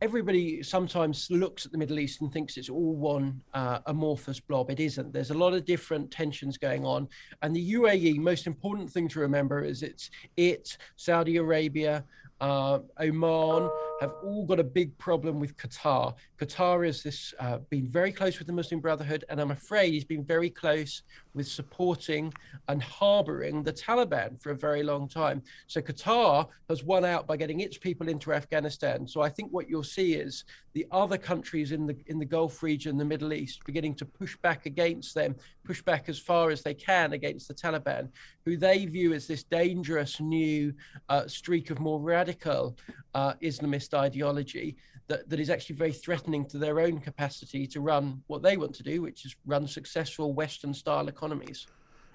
everybody 0.02 0.64
sometimes 0.64 1.30
looks 1.30 1.66
at 1.66 1.72
the 1.72 1.78
Middle 1.78 2.00
East 2.00 2.22
and 2.22 2.32
thinks 2.32 2.58
it's 2.58 2.70
all 2.70 2.96
one 2.96 3.42
uh, 3.54 3.80
amorphous 3.88 4.40
blob. 4.40 4.72
It 4.72 4.80
isn't. 4.80 5.12
There's 5.12 5.32
a 5.32 5.38
lot 5.38 5.54
of 5.54 5.66
different 5.66 6.10
tensions 6.10 6.58
going 6.58 6.86
on. 6.86 7.10
And 7.42 7.56
the 7.56 7.74
UAE, 7.74 8.18
most 8.18 8.48
important 8.48 8.90
thing 8.90 9.10
to 9.10 9.20
remember 9.20 9.64
is 9.64 9.84
it's 9.84 10.10
it, 10.38 10.78
Saudi 10.96 11.38
Arabia, 11.38 12.06
uh, 12.40 12.80
Oman 13.02 13.70
have 14.00 14.14
all 14.24 14.46
got 14.46 14.60
a 14.60 14.64
big 14.64 14.98
problem 14.98 15.40
with 15.40 15.58
Qatar. 15.58 16.14
Qatar 16.38 16.86
has 16.86 17.04
this 17.04 17.34
uh, 17.40 17.58
been 17.70 17.88
very 17.88 18.12
close 18.12 18.40
with 18.40 18.48
the 18.48 18.54
Muslim 18.54 18.80
Brotherhood, 18.80 19.26
and 19.30 19.40
I'm 19.40 19.52
afraid 19.52 19.94
he's 19.94 20.06
been 20.06 20.24
very 20.24 20.50
close 20.50 21.04
with 21.34 21.48
supporting 21.48 22.34
and 22.68 22.82
harboring 22.82 23.64
the 23.64 23.74
Taliban 23.74 24.42
for 24.42 24.52
a 24.52 24.56
very 24.56 24.84
long 24.84 25.08
time. 25.08 25.42
So 25.68 25.82
Qatar 25.82 26.48
has 26.70 26.84
won 26.84 27.04
out 27.06 27.28
by 27.28 27.38
getting 27.38 27.60
its 27.60 27.78
people 27.78 28.08
into 28.08 28.34
Afghanistan. 28.34 29.08
So 29.08 29.22
I 29.22 29.30
think 29.30 29.52
what 29.52 29.70
you'll 29.70 29.84
see 29.84 30.14
is 30.14 30.46
the 30.74 30.86
other 30.92 31.18
countries 31.18 31.72
in 31.72 31.86
the 31.86 31.98
in 32.08 32.20
the 32.20 32.26
Gulf 32.26 32.64
region, 32.64 32.98
the 32.98 33.06
Middle 33.06 33.34
East, 33.34 33.62
beginning 33.66 33.96
to 33.96 34.06
push 34.06 34.38
back 34.38 34.66
against 34.66 35.14
them, 35.14 35.36
push 35.66 35.82
back 35.82 36.10
as 36.10 36.20
far 36.20 36.52
as 36.52 36.62
they 36.62 36.74
can 36.74 37.14
against 37.14 37.48
the 37.48 37.54
Taliban, 37.54 38.10
who 38.46 38.56
they 38.56 38.86
view 38.86 39.14
as 39.14 39.28
this 39.28 39.44
dangerous 39.44 40.20
new 40.20 40.74
uh, 41.10 41.28
streak 41.28 41.70
of 41.70 41.80
more 41.80 42.00
radical 42.00 42.78
uh, 43.14 43.34
Islamist 43.42 43.89
ideology 43.94 44.78
that, 45.08 45.30
that 45.30 45.40
is 45.40 45.50
actually 45.50 45.76
very 45.76 45.92
threatening 45.92 46.46
to 46.46 46.58
their 46.58 46.80
own 46.80 47.00
capacity 47.00 47.68
to 47.68 47.82
run 47.82 48.22
what 48.28 48.42
they 48.42 48.58
want 48.58 48.76
to 48.76 48.84
do, 48.84 49.02
which 49.02 49.26
is 49.26 49.36
run 49.46 49.68
successful 49.68 50.34
Western 50.34 50.74
style 50.74 51.08
economies. 51.08 51.68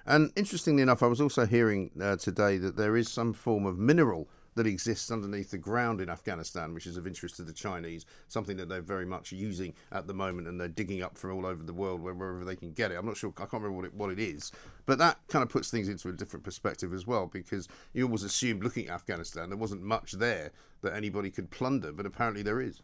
And 0.05 0.31
interestingly 0.35 0.83
enough, 0.83 1.01
I 1.01 1.07
was 1.07 1.19
also 1.19 1.45
hearing 1.45 1.91
uh, 1.99 2.15
today 2.17 2.57
that 2.57 2.77
there 2.77 2.95
is 2.95 3.09
some 3.09 3.33
form 3.33 3.65
of 3.65 3.77
mineral 3.77 4.27
that 4.55 4.65
exists 4.65 5.11
underneath 5.11 5.51
the 5.51 5.57
ground 5.57 5.99
in 5.99 6.09
Afghanistan, 6.09 6.73
which 6.73 6.87
is 6.87 6.95
of 6.95 7.05
interest 7.05 7.35
to 7.35 7.41
the 7.43 7.53
Chinese, 7.53 8.05
something 8.29 8.55
that 8.57 8.69
they're 8.69 8.81
very 8.81 9.05
much 9.05 9.31
using 9.31 9.73
at 9.91 10.07
the 10.07 10.13
moment 10.13 10.47
and 10.47 10.59
they're 10.59 10.67
digging 10.67 11.03
up 11.03 11.17
from 11.17 11.33
all 11.33 11.45
over 11.45 11.61
the 11.61 11.73
world 11.73 12.01
wherever 12.01 12.45
they 12.45 12.55
can 12.55 12.71
get 12.71 12.91
it. 12.91 12.95
I'm 12.95 13.05
not 13.05 13.17
sure, 13.17 13.33
I 13.35 13.41
can't 13.41 13.63
remember 13.63 13.75
what 13.75 13.85
it, 13.85 13.93
what 13.93 14.11
it 14.11 14.19
is, 14.19 14.51
but 14.85 14.97
that 14.99 15.19
kind 15.27 15.43
of 15.43 15.49
puts 15.49 15.69
things 15.69 15.89
into 15.89 16.07
a 16.07 16.13
different 16.13 16.45
perspective 16.45 16.93
as 16.93 17.05
well 17.05 17.27
because 17.27 17.67
you 17.93 18.05
always 18.05 18.23
assumed 18.23 18.63
looking 18.63 18.87
at 18.87 18.93
Afghanistan 18.93 19.49
there 19.49 19.57
wasn't 19.57 19.81
much 19.81 20.13
there 20.13 20.51
that 20.85 20.95
anybody 20.95 21.29
could 21.29 21.51
plunder, 21.51 21.91
but 21.91 22.05
apparently 22.05 22.41
there 22.41 22.61
is. 22.61 22.81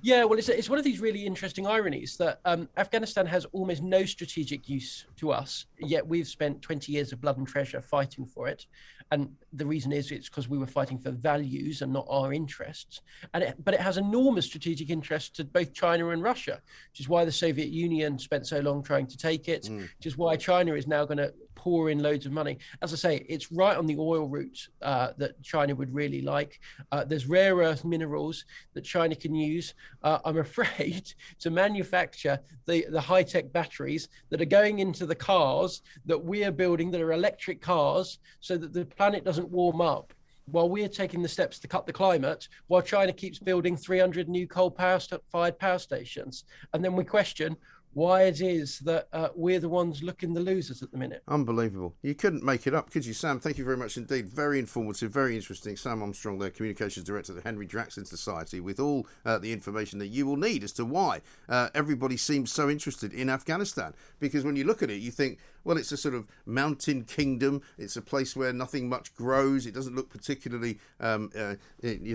Yeah, 0.00 0.24
well, 0.24 0.38
it's, 0.38 0.48
it's 0.48 0.68
one 0.68 0.78
of 0.78 0.84
these 0.84 1.00
really 1.00 1.24
interesting 1.26 1.66
ironies 1.66 2.16
that 2.16 2.40
um, 2.44 2.68
Afghanistan 2.76 3.26
has 3.26 3.44
almost 3.46 3.82
no 3.82 4.04
strategic 4.04 4.68
use 4.68 5.06
to 5.16 5.32
us, 5.32 5.66
yet 5.78 6.06
we've 6.06 6.28
spent 6.28 6.62
20 6.62 6.92
years 6.92 7.12
of 7.12 7.20
blood 7.20 7.38
and 7.38 7.46
treasure 7.46 7.80
fighting 7.80 8.26
for 8.26 8.48
it. 8.48 8.66
And 9.10 9.30
the 9.52 9.66
reason 9.66 9.92
is 9.92 10.10
it's 10.10 10.30
because 10.30 10.48
we 10.48 10.56
were 10.56 10.66
fighting 10.66 10.98
for 10.98 11.10
values 11.10 11.82
and 11.82 11.92
not 11.92 12.06
our 12.08 12.32
interests. 12.32 13.02
And 13.34 13.44
it, 13.44 13.56
but 13.62 13.74
it 13.74 13.80
has 13.80 13.98
enormous 13.98 14.46
strategic 14.46 14.88
interest 14.88 15.36
to 15.36 15.44
both 15.44 15.74
China 15.74 16.08
and 16.10 16.22
Russia, 16.22 16.62
which 16.90 17.00
is 17.00 17.10
why 17.10 17.26
the 17.26 17.32
Soviet 17.32 17.68
Union 17.68 18.18
spent 18.18 18.46
so 18.46 18.60
long 18.60 18.82
trying 18.82 19.06
to 19.08 19.18
take 19.18 19.48
it, 19.48 19.64
mm. 19.64 19.80
which 19.80 20.06
is 20.06 20.16
why 20.16 20.36
China 20.36 20.74
is 20.74 20.86
now 20.86 21.04
going 21.04 21.18
to 21.18 21.32
pour 21.54 21.90
in 21.90 22.02
loads 22.02 22.26
of 22.26 22.32
money. 22.32 22.58
As 22.80 22.92
I 22.92 22.96
say, 22.96 23.26
it's 23.28 23.52
right 23.52 23.76
on 23.76 23.86
the 23.86 23.96
oil 23.98 24.28
route 24.28 24.68
uh, 24.80 25.12
that 25.18 25.42
China 25.42 25.74
would 25.74 25.92
really 25.92 26.22
like. 26.22 26.60
Uh, 26.90 27.04
there's 27.04 27.26
rare 27.26 27.56
earth 27.56 27.84
minerals 27.84 28.44
that 28.74 28.82
China 28.82 29.14
can 29.14 29.34
use. 29.34 29.74
Uh, 30.02 30.18
I'm 30.24 30.38
afraid 30.48 31.12
to 31.40 31.50
manufacture 31.50 32.38
the, 32.66 32.86
the 32.90 33.00
high 33.00 33.22
tech 33.22 33.52
batteries 33.52 34.08
that 34.30 34.40
are 34.40 34.46
going 34.46 34.80
into 34.80 35.06
the 35.06 35.14
cars 35.14 35.82
that 36.06 36.22
we 36.22 36.44
are 36.44 36.52
building 36.52 36.90
that 36.90 37.00
are 37.00 37.12
electric 37.12 37.60
cars 37.60 38.18
so 38.40 38.56
that 38.56 38.72
the 38.72 38.84
planet 38.84 39.24
doesn't 39.24 39.48
warm 39.48 39.80
up 39.80 40.12
while 40.46 40.68
we're 40.68 40.88
taking 40.88 41.22
the 41.22 41.28
steps 41.28 41.58
to 41.60 41.68
cut 41.68 41.86
the 41.86 41.92
climate, 41.92 42.48
while 42.66 42.82
China 42.82 43.12
keeps 43.12 43.38
building 43.38 43.76
300 43.76 44.28
new 44.28 44.46
coal 44.46 44.70
power 44.70 44.98
fired 45.30 45.58
power 45.58 45.78
stations. 45.78 46.44
And 46.72 46.84
then 46.84 46.94
we 46.94 47.04
question 47.04 47.56
why 47.94 48.22
it 48.22 48.40
is 48.40 48.78
that 48.80 49.08
uh, 49.12 49.28
we're 49.34 49.60
the 49.60 49.68
ones 49.68 50.02
looking 50.02 50.32
the 50.34 50.40
losers 50.40 50.82
at 50.82 50.90
the 50.90 50.98
minute. 50.98 51.22
Unbelievable. 51.28 51.94
You 52.02 52.14
couldn't 52.14 52.42
make 52.42 52.66
it 52.66 52.74
up, 52.74 52.90
could 52.90 53.04
you, 53.04 53.12
Sam? 53.12 53.38
Thank 53.38 53.58
you 53.58 53.64
very 53.64 53.76
much 53.76 53.96
indeed. 53.96 54.28
Very 54.28 54.58
informative, 54.58 55.10
very 55.12 55.36
interesting. 55.36 55.76
Sam 55.76 56.02
Armstrong, 56.02 56.38
the 56.38 56.50
Communications 56.50 57.04
Director 57.04 57.32
of 57.32 57.36
the 57.36 57.42
Henry 57.42 57.66
Jackson 57.66 58.04
Society, 58.04 58.60
with 58.60 58.80
all 58.80 59.06
uh, 59.24 59.38
the 59.38 59.52
information 59.52 59.98
that 59.98 60.08
you 60.08 60.26
will 60.26 60.36
need 60.36 60.64
as 60.64 60.72
to 60.72 60.84
why 60.84 61.20
uh, 61.48 61.68
everybody 61.74 62.16
seems 62.16 62.50
so 62.50 62.70
interested 62.70 63.12
in 63.12 63.28
Afghanistan. 63.28 63.94
Because 64.20 64.44
when 64.44 64.56
you 64.56 64.64
look 64.64 64.82
at 64.82 64.90
it, 64.90 65.00
you 65.00 65.10
think, 65.10 65.38
well, 65.64 65.76
it's 65.76 65.92
a 65.92 65.96
sort 65.96 66.14
of 66.14 66.26
mountain 66.46 67.04
kingdom. 67.04 67.62
It's 67.78 67.96
a 67.96 68.02
place 68.02 68.36
where 68.36 68.52
nothing 68.52 68.88
much 68.88 69.14
grows. 69.14 69.66
It 69.66 69.74
doesn't 69.74 69.94
look 69.94 70.10
particularly 70.10 70.78
um, 71.00 71.30
uh, 71.38 71.54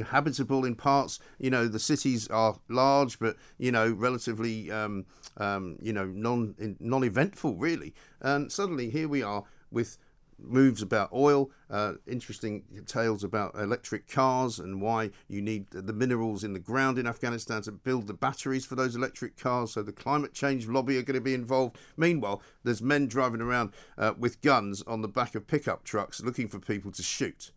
habitable 0.10 0.66
in 0.66 0.76
parts. 0.76 1.20
You 1.40 1.50
know, 1.50 1.68
the 1.68 1.80
cities 1.80 2.28
are 2.28 2.60
large, 2.70 3.20
but 3.20 3.38
you 3.58 3.72
know, 3.72 3.92
relatively, 3.92 4.72
um, 4.72 5.06
um, 5.38 5.78
you 5.82 5.94
know, 5.94 6.06
non 6.06 6.78
non-eventful, 6.80 7.56
really. 7.56 7.94
And 8.22 8.52
suddenly, 8.52 8.90
here 8.90 9.08
we 9.08 9.24
are 9.24 9.44
with 9.72 9.98
moves 10.40 10.82
about 10.82 11.12
oil, 11.12 11.50
uh, 11.70 11.94
interesting 12.06 12.64
tales 12.86 13.24
about 13.24 13.56
electric 13.56 14.08
cars 14.08 14.60
and 14.60 14.82
why 14.82 15.10
you 15.28 15.42
need 15.42 15.68
the 15.72 15.94
minerals 15.94 16.44
in 16.44 16.54
the 16.54 16.60
ground 16.60 16.98
in 16.98 17.08
Afghanistan 17.08 17.62
to 17.64 17.72
build 17.72 18.08
the 18.08 18.14
batteries 18.14 18.66
for 18.66 18.76
those 18.76 18.96
electric 18.96 19.38
cars. 19.38 19.74
So 19.74 19.84
the 19.84 19.92
climate 19.92 20.34
change 20.34 20.68
lobby 20.68 20.98
are 20.98 21.04
going 21.04 21.16
to 21.16 21.22
be 21.22 21.34
involved. 21.34 21.78
Meanwhile, 21.96 22.42
there's 22.64 22.82
men 22.82 23.08
driving 23.08 23.42
around 23.42 23.74
uh, 23.98 24.14
with 24.18 24.42
guns 24.42 24.82
on 24.84 25.02
the 25.02 25.08
back 25.08 25.36
of 25.36 25.48
pickup 25.48 25.84
trucks 25.84 26.22
looking 26.22 26.48
for 26.48 26.60
people 26.60 26.92
to 26.92 27.04
shoot. 27.04 27.52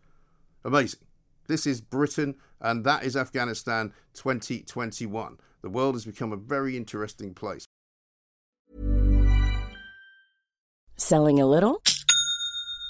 Amazing. 0.63 1.01
This 1.47 1.65
is 1.65 1.81
Britain, 1.81 2.35
and 2.59 2.85
that 2.85 3.03
is 3.03 3.17
Afghanistan 3.17 3.93
2021. 4.13 5.37
The 5.61 5.69
world 5.69 5.95
has 5.95 6.05
become 6.05 6.31
a 6.31 6.37
very 6.37 6.77
interesting 6.77 7.33
place. 7.33 7.65
Selling 10.95 11.39
a 11.39 11.47
little 11.47 11.81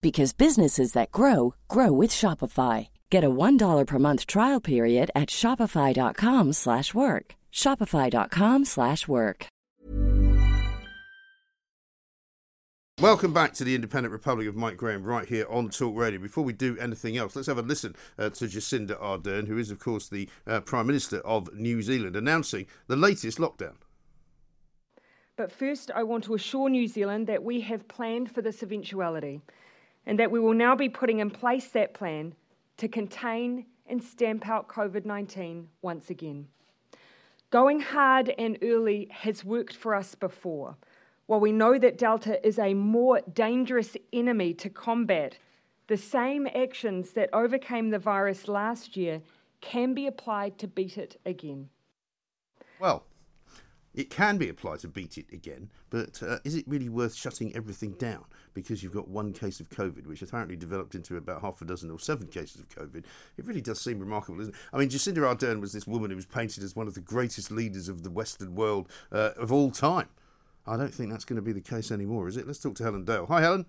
because 0.00 0.32
businesses 0.32 0.92
that 0.92 1.10
grow 1.10 1.54
grow 1.68 1.92
with 1.92 2.10
Shopify. 2.10 2.88
Get 3.10 3.24
a 3.24 3.30
$1 3.30 3.86
per 3.86 3.98
month 3.98 4.26
trial 4.26 4.60
period 4.60 5.10
at 5.14 5.28
shopify.com/work. 5.28 7.34
shopify.com/work. 7.52 9.46
Welcome 13.02 13.34
back 13.34 13.52
to 13.54 13.64
the 13.64 13.74
Independent 13.74 14.10
Republic 14.10 14.48
of 14.48 14.56
Mike 14.56 14.78
Graham 14.78 15.04
right 15.04 15.28
here 15.28 15.44
on 15.50 15.68
Talk 15.68 15.94
Radio. 15.94 16.18
Before 16.18 16.42
we 16.42 16.54
do 16.54 16.78
anything 16.78 17.18
else, 17.18 17.36
let's 17.36 17.46
have 17.46 17.58
a 17.58 17.62
listen 17.62 17.94
uh, 18.18 18.30
to 18.30 18.46
Jacinda 18.46 18.98
Ardern, 18.98 19.46
who 19.46 19.58
is, 19.58 19.70
of 19.70 19.78
course, 19.78 20.08
the 20.08 20.30
uh, 20.46 20.60
Prime 20.60 20.86
Minister 20.86 21.18
of 21.18 21.54
New 21.54 21.82
Zealand, 21.82 22.16
announcing 22.16 22.64
the 22.86 22.96
latest 22.96 23.36
lockdown. 23.36 23.74
But 25.36 25.52
first, 25.52 25.90
I 25.94 26.04
want 26.04 26.24
to 26.24 26.32
assure 26.32 26.70
New 26.70 26.88
Zealand 26.88 27.26
that 27.26 27.42
we 27.42 27.60
have 27.60 27.86
planned 27.86 28.30
for 28.30 28.40
this 28.40 28.62
eventuality 28.62 29.42
and 30.06 30.18
that 30.18 30.30
we 30.30 30.40
will 30.40 30.54
now 30.54 30.74
be 30.76 30.88
putting 30.88 31.18
in 31.18 31.30
place 31.30 31.68
that 31.68 31.94
plan 31.94 32.34
to 32.76 32.88
contain 32.88 33.66
and 33.86 34.02
stamp 34.02 34.48
out 34.48 34.68
COVID 34.68 35.04
19 35.04 35.68
once 35.82 36.10
again. 36.10 36.48
Going 37.50 37.80
hard 37.80 38.34
and 38.38 38.58
early 38.62 39.08
has 39.10 39.44
worked 39.44 39.76
for 39.76 39.94
us 39.94 40.14
before. 40.14 40.76
While 41.26 41.40
we 41.40 41.52
know 41.52 41.78
that 41.78 41.98
Delta 41.98 42.44
is 42.46 42.58
a 42.58 42.74
more 42.74 43.20
dangerous 43.32 43.96
enemy 44.12 44.54
to 44.54 44.70
combat, 44.70 45.38
the 45.88 45.96
same 45.96 46.48
actions 46.54 47.12
that 47.12 47.30
overcame 47.32 47.90
the 47.90 47.98
virus 47.98 48.48
last 48.48 48.96
year 48.96 49.22
can 49.60 49.94
be 49.94 50.06
applied 50.06 50.58
to 50.58 50.68
beat 50.68 50.98
it 50.98 51.20
again. 51.24 51.68
Well, 52.78 53.04
it 53.96 54.10
can 54.10 54.36
be 54.36 54.48
applied 54.48 54.80
to 54.80 54.88
beat 54.88 55.16
it 55.16 55.24
again, 55.32 55.70
but 55.88 56.22
uh, 56.22 56.38
is 56.44 56.54
it 56.54 56.68
really 56.68 56.90
worth 56.90 57.14
shutting 57.14 57.56
everything 57.56 57.92
down 57.92 58.24
because 58.52 58.82
you've 58.82 58.92
got 58.92 59.08
one 59.08 59.32
case 59.32 59.58
of 59.58 59.70
COVID, 59.70 60.06
which 60.06 60.20
apparently 60.20 60.54
developed 60.54 60.94
into 60.94 61.16
about 61.16 61.40
half 61.40 61.62
a 61.62 61.64
dozen 61.64 61.90
or 61.90 61.98
seven 61.98 62.26
cases 62.26 62.60
of 62.60 62.68
COVID? 62.68 63.04
It 63.38 63.46
really 63.46 63.62
does 63.62 63.80
seem 63.80 63.98
remarkable, 63.98 64.40
isn't 64.42 64.54
it? 64.54 64.60
I 64.72 64.76
mean, 64.76 64.90
Jacinda 64.90 65.18
Ardern 65.18 65.60
was 65.60 65.72
this 65.72 65.86
woman 65.86 66.10
who 66.10 66.16
was 66.16 66.26
painted 66.26 66.62
as 66.62 66.76
one 66.76 66.86
of 66.86 66.94
the 66.94 67.00
greatest 67.00 67.50
leaders 67.50 67.88
of 67.88 68.02
the 68.02 68.10
Western 68.10 68.54
world 68.54 68.88
uh, 69.10 69.30
of 69.38 69.50
all 69.50 69.70
time. 69.70 70.08
I 70.66 70.76
don't 70.76 70.92
think 70.92 71.10
that's 71.10 71.24
going 71.24 71.36
to 71.36 71.42
be 71.42 71.52
the 71.52 71.60
case 71.60 71.90
anymore, 71.90 72.28
is 72.28 72.36
it? 72.36 72.46
Let's 72.46 72.58
talk 72.58 72.74
to 72.76 72.84
Helen 72.84 73.04
Dale. 73.04 73.26
Hi, 73.26 73.40
Helen. 73.40 73.64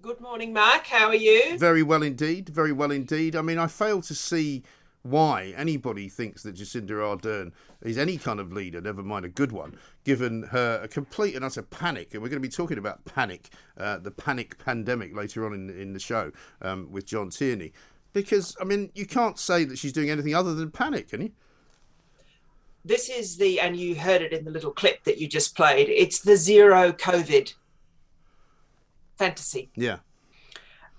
Good 0.00 0.20
morning, 0.20 0.52
Mark. 0.52 0.86
How 0.86 1.08
are 1.08 1.14
you? 1.14 1.58
Very 1.58 1.82
well 1.82 2.02
indeed. 2.02 2.48
Very 2.48 2.72
well 2.72 2.90
indeed. 2.90 3.34
I 3.36 3.42
mean, 3.42 3.58
I 3.58 3.66
fail 3.66 4.00
to 4.02 4.14
see 4.14 4.62
why 5.04 5.52
anybody 5.54 6.08
thinks 6.08 6.42
that 6.42 6.56
Jacinda 6.56 6.92
Ardern 6.92 7.52
is 7.82 7.98
any 7.98 8.16
kind 8.16 8.40
of 8.40 8.52
leader, 8.52 8.80
never 8.80 9.02
mind 9.02 9.26
a 9.26 9.28
good 9.28 9.52
one, 9.52 9.76
given 10.02 10.44
her 10.44 10.80
a 10.82 10.88
complete 10.88 11.36
and 11.36 11.44
utter 11.44 11.62
panic. 11.62 12.14
And 12.14 12.22
we're 12.22 12.30
going 12.30 12.42
to 12.42 12.48
be 12.48 12.52
talking 12.52 12.78
about 12.78 13.04
panic, 13.04 13.50
uh, 13.76 13.98
the 13.98 14.10
panic 14.10 14.56
pandemic 14.64 15.14
later 15.14 15.44
on 15.44 15.52
in, 15.52 15.68
in 15.68 15.92
the 15.92 15.98
show 15.98 16.32
um, 16.62 16.90
with 16.90 17.04
John 17.04 17.28
Tierney. 17.28 17.72
Because, 18.14 18.56
I 18.58 18.64
mean, 18.64 18.90
you 18.94 19.06
can't 19.06 19.38
say 19.38 19.64
that 19.64 19.78
she's 19.78 19.92
doing 19.92 20.08
anything 20.08 20.34
other 20.34 20.54
than 20.54 20.70
panic, 20.70 21.10
can 21.10 21.20
you? 21.20 21.32
This 22.82 23.10
is 23.10 23.36
the, 23.36 23.60
and 23.60 23.76
you 23.76 23.94
heard 23.96 24.22
it 24.22 24.32
in 24.32 24.46
the 24.46 24.50
little 24.50 24.72
clip 24.72 25.04
that 25.04 25.18
you 25.18 25.28
just 25.28 25.54
played, 25.54 25.90
it's 25.90 26.20
the 26.20 26.36
zero 26.36 26.92
COVID 26.92 27.52
fantasy. 29.18 29.70
Yeah. 29.74 29.98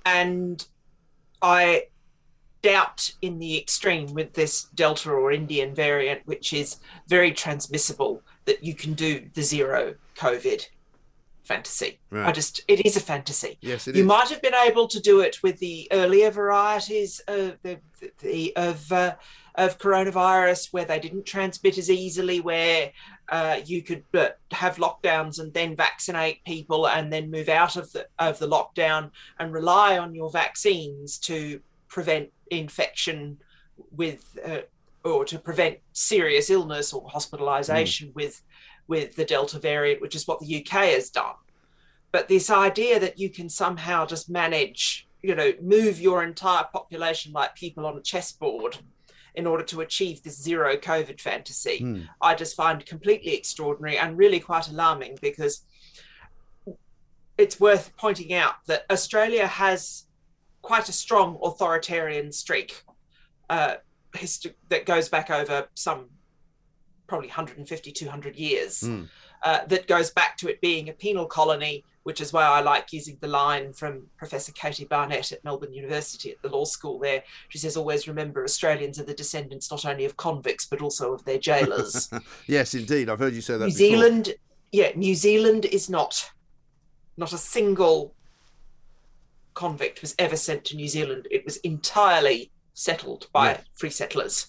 And 0.05 0.63
I 1.41 1.85
doubt 2.65 3.13
in 3.21 3.37
the 3.37 3.53
extreme 3.63 4.07
with 4.13 4.33
this 4.33 4.63
Delta 4.81 5.11
or 5.11 5.31
Indian 5.31 5.75
variant, 5.75 6.21
which 6.25 6.47
is 6.61 6.77
very 7.07 7.31
transmissible, 7.31 8.13
that 8.45 8.63
you 8.63 8.73
can 8.73 8.93
do 8.95 9.11
the 9.35 9.43
zero 9.43 9.95
COVID 10.17 10.61
fantasy. 11.43 11.99
Right. 12.09 12.27
I 12.27 12.31
just, 12.31 12.61
it 12.67 12.79
is 12.87 12.97
a 12.97 12.99
fantasy. 13.13 13.53
Yes, 13.61 13.87
it 13.87 13.95
you 13.95 14.01
is. 14.01 14.07
might 14.07 14.29
have 14.29 14.41
been 14.41 14.59
able 14.67 14.87
to 14.87 14.99
do 14.99 15.19
it 15.19 15.43
with 15.43 15.59
the 15.59 15.87
earlier 15.91 16.31
varieties 16.31 17.21
of 17.27 17.57
the, 17.61 17.79
the 18.21 18.55
of 18.55 18.91
uh, 18.91 19.15
of 19.57 19.77
coronavirus, 19.77 20.73
where 20.73 20.83
they 20.85 20.99
didn't 20.99 21.25
transmit 21.25 21.77
as 21.77 21.89
easily, 21.89 22.41
where 22.41 22.91
uh, 23.29 23.57
you 23.65 23.81
could 23.81 24.03
uh, 24.13 24.29
have 24.51 24.75
lockdowns 24.77 25.39
and 25.39 25.53
then 25.53 25.75
vaccinate 25.75 26.43
people, 26.43 26.87
and 26.87 27.13
then 27.13 27.31
move 27.31 27.47
out 27.47 27.75
of 27.77 27.91
the 27.93 28.07
of 28.17 28.37
the 28.39 28.47
lockdown 28.47 29.11
and 29.39 29.53
rely 29.53 29.97
on 29.97 30.15
your 30.15 30.31
vaccines 30.31 31.17
to 31.19 31.61
prevent 31.87 32.29
infection 32.51 33.37
with 33.91 34.37
uh, 34.45 34.59
or 35.03 35.25
to 35.25 35.37
prevent 35.39 35.77
serious 35.93 36.49
illness 36.49 36.93
or 36.93 37.07
hospitalization 37.09 38.09
Mm. 38.09 38.15
with 38.15 38.41
with 38.87 39.15
the 39.15 39.25
delta 39.25 39.59
variant 39.59 40.01
which 40.01 40.15
is 40.15 40.27
what 40.27 40.39
the 40.39 40.57
UK 40.57 40.71
has 40.93 41.09
done 41.09 41.35
but 42.11 42.27
this 42.27 42.49
idea 42.49 42.99
that 42.99 43.19
you 43.19 43.29
can 43.29 43.49
somehow 43.49 44.05
just 44.05 44.29
manage 44.29 45.07
you 45.21 45.35
know 45.35 45.51
move 45.61 45.99
your 45.99 46.23
entire 46.23 46.65
population 46.71 47.31
like 47.33 47.55
people 47.55 47.85
on 47.85 47.97
a 47.97 48.01
chessboard 48.01 48.77
in 49.33 49.45
order 49.45 49.63
to 49.63 49.81
achieve 49.81 50.21
this 50.23 50.41
zero 50.41 50.75
covid 50.77 51.19
fantasy 51.19 51.79
Hmm. 51.79 52.01
i 52.21 52.33
just 52.35 52.55
find 52.55 52.85
completely 52.85 53.33
extraordinary 53.35 53.97
and 53.97 54.17
really 54.17 54.39
quite 54.39 54.67
alarming 54.69 55.17
because 55.21 55.63
it's 57.37 57.59
worth 57.59 57.95
pointing 57.97 58.33
out 58.33 58.55
that 58.67 58.85
australia 58.89 59.45
has 59.47 60.04
quite 60.65 60.89
a 60.89 60.91
strong 61.05 61.37
authoritarian 61.43 62.31
streak 62.31 62.83
uh, 63.49 63.75
hist- 64.15 64.47
that 64.69 64.83
goes 64.85 65.07
back 65.09 65.29
over 65.29 65.67
some 65.75 66.05
probably 67.07 67.27
150 67.27 67.91
200 67.91 68.35
years 68.35 68.81
Mm. 68.81 69.07
uh, 69.43 69.59
that 69.67 69.87
goes 69.87 70.09
back 70.09 70.37
to 70.37 70.49
it 70.49 70.59
being 70.59 70.89
a 70.89 70.93
penal 70.93 71.27
colony 71.27 71.83
which 72.07 72.19
is 72.19 72.33
why 72.33 72.43
i 72.57 72.61
like 72.61 72.91
using 72.91 73.15
the 73.21 73.27
line 73.27 73.73
from 73.73 74.07
professor 74.17 74.51
katie 74.53 74.85
barnett 74.85 75.31
at 75.31 75.43
melbourne 75.43 75.71
university 75.71 76.31
at 76.31 76.41
the 76.41 76.49
law 76.49 76.65
school 76.65 76.97
there 76.99 77.21
she 77.49 77.59
says 77.59 77.77
always 77.77 78.07
remember 78.07 78.43
australians 78.43 78.99
are 78.99 79.03
the 79.11 79.13
descendants 79.13 79.69
not 79.69 79.85
only 79.85 80.05
of 80.05 80.17
convicts 80.17 80.65
but 80.65 80.81
also 80.81 81.13
of 81.13 81.23
their 81.25 81.37
jailers 81.49 82.09
yes, 82.47 82.73
indeed. 82.73 83.07
I've 83.09 83.19
heard 83.19 83.33
you 83.35 83.41
say 83.41 83.53
that 83.53 83.67
new 83.67 83.73
before. 83.73 83.77
zealand 83.77 84.33
yeah 84.71 84.89
new 84.95 85.13
zealand 85.13 85.65
is 85.65 85.85
not 85.97 86.31
not 87.17 87.33
a 87.33 87.37
single 87.37 88.15
convict 89.55 90.01
was 90.01 90.13
ever 90.19 90.35
sent 90.37 90.63
to 90.65 90.75
New 90.75 90.87
Zealand. 90.87 91.27
It 91.31 91.43
was 91.45 91.57
entirely 91.57 92.51
settled 92.73 93.27
by 93.31 93.51
Yeah. 93.51 93.61
free 93.73 93.89
settlers. 93.89 94.47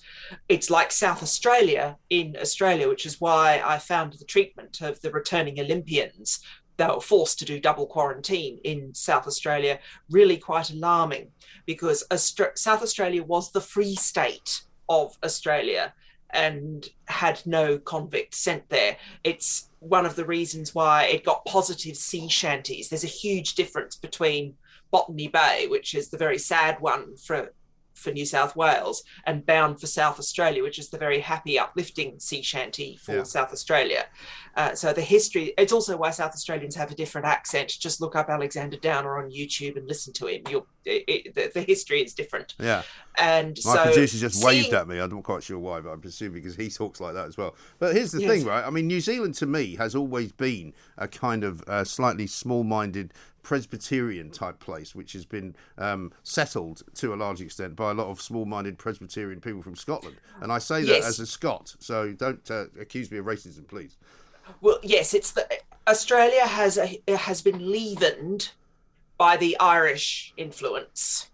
It's 0.49 0.69
like 0.69 0.91
South 0.93 1.23
Australia 1.23 1.97
in 2.11 2.37
Australia, 2.41 2.89
which 2.89 3.07
is 3.07 3.21
why 3.21 3.63
I 3.65 3.79
found 3.79 4.13
the 4.15 4.25
treatment 4.25 4.81
of 4.81 5.01
the 5.01 5.11
returning 5.13 5.61
Olympians 5.61 6.41
that 6.77 6.93
were 6.95 7.01
forced 7.01 7.39
to 7.39 7.45
do 7.45 7.59
double 7.61 7.87
quarantine 7.87 8.59
in 8.65 8.93
South 8.95 9.27
Australia 9.27 9.79
really 10.11 10.37
quite 10.37 10.71
alarming 10.71 11.31
because 11.65 12.05
Austra- 12.11 12.59
South 12.59 12.83
Australia 12.83 13.23
was 13.23 13.53
the 13.53 13.61
free 13.63 13.95
state 13.95 14.63
of 14.89 15.17
Australia 15.25 15.95
and 16.31 16.91
had 17.07 17.41
no 17.47 17.79
convicts 17.79 18.39
sent 18.39 18.69
there. 18.69 18.97
It's 19.25 19.71
one 19.79 20.05
of 20.05 20.17
the 20.17 20.25
reasons 20.27 20.75
why 20.75 21.05
it 21.05 21.25
got 21.25 21.45
positive 21.47 21.97
sea 21.97 22.29
shanties. 22.29 22.89
There's 22.89 23.05
a 23.05 23.19
huge 23.25 23.55
difference 23.55 23.95
between 23.97 24.57
Botany 24.91 25.29
Bay, 25.29 25.67
which 25.69 25.95
is 25.95 26.09
the 26.09 26.19
very 26.19 26.39
sad 26.39 26.81
one 26.81 27.17
for 27.17 27.53
for 27.95 28.13
New 28.13 28.27
South 28.27 28.55
Wales, 28.55 29.03
and 29.25 29.47
Bound 29.47 29.81
for 29.81 29.87
South 29.87 30.19
Australia, 30.19 30.63
which 30.63 30.79
is 30.79 30.91
the 30.91 30.99
very 30.99 31.19
happy, 31.19 31.59
uplifting 31.59 32.21
sea 32.21 32.43
shanty 32.43 32.99
for 33.03 33.15
Yeah. 33.17 33.23
South 33.23 33.53
Australia. 33.55 34.05
Uh, 34.55 34.75
so 34.75 34.93
the 34.93 35.01
history, 35.01 35.55
it's 35.57 35.73
also 35.73 35.97
why 35.97 36.11
South 36.11 36.33
Australians 36.33 36.75
have 36.77 36.91
a 36.91 36.95
different 36.95 37.27
accent. 37.27 37.71
Just 37.81 38.03
look 38.03 38.15
up 38.15 38.29
Alexander 38.29 38.77
Downer 38.77 39.17
on 39.17 39.31
YouTube 39.31 39.79
and 39.79 39.89
listen 39.89 40.13
to 40.13 40.27
him. 40.27 40.43
You'll, 40.51 40.67
it, 40.85 41.05
it, 41.09 41.35
the, 41.35 41.51
the 41.55 41.63
history 41.63 42.03
is 42.03 42.13
different. 42.13 42.55
Yeah. 42.61 42.83
And 43.17 43.59
My 43.65 43.75
so 43.77 43.85
producer 43.85 44.19
just 44.19 44.45
waved 44.45 44.75
at 44.75 44.87
me. 44.87 44.99
I'm 44.99 45.09
not 45.09 45.23
quite 45.23 45.43
sure 45.43 45.59
why, 45.59 45.81
but 45.81 45.89
I'm 45.89 46.03
presuming 46.03 46.35
because 46.43 46.55
he 46.55 46.69
talks 46.69 47.01
like 47.01 47.15
that 47.15 47.27
as 47.27 47.39
well. 47.39 47.55
But 47.79 47.95
here's 47.97 48.13
the 48.13 48.21
Yes. 48.21 48.31
thing, 48.31 48.45
right? 48.45 48.63
I 48.63 48.69
mean, 48.69 48.87
New 48.89 49.01
Zealand 49.01 49.37
to 49.37 49.47
me 49.47 49.75
has 49.77 49.95
always 49.95 50.33
been 50.33 50.75
a 50.99 51.09
kind 51.09 51.45
of 51.45 51.63
uh, 51.67 51.83
slightly 51.85 52.27
small-minded 52.27 53.15
Presbyterian 53.47 54.29
type 54.31 54.59
place, 54.59 54.93
which 54.93 55.13
has 55.13 55.25
been 55.25 55.55
um, 55.79 56.13
settled 56.25 56.83
to 56.97 57.15
a 57.15 57.17
large 57.17 57.41
extent 57.41 57.77
by 57.77 57.93
a 57.93 57.95
lot 57.95 58.09
of 58.09 58.21
small-minded 58.21 58.77
Presbyterian 58.77 59.41
people 59.41 59.63
from 59.63 59.77
Scotland. 59.77 60.17
And 60.41 60.51
I 60.51 60.59
say 60.59 60.81
that 60.81 60.89
Yes. 60.89 61.05
as 61.07 61.21
a 61.21 61.27
Scot, 61.27 61.77
so 61.79 62.13
don't 62.13 62.51
uh, 62.51 62.65
accuse 62.81 63.09
me 63.09 63.19
of 63.19 63.27
racism, 63.27 63.69
please. 63.69 63.99
Well, 64.61 64.81
yes, 64.83 65.15
it's 65.15 65.31
the 65.31 65.47
Australia 65.87 66.45
has 66.45 66.77
a, 66.77 67.01
has 67.09 67.41
been 67.41 67.71
leavened 67.71 68.51
by 69.17 69.37
the 69.37 69.57
Irish 69.61 70.35
influence 70.37 71.31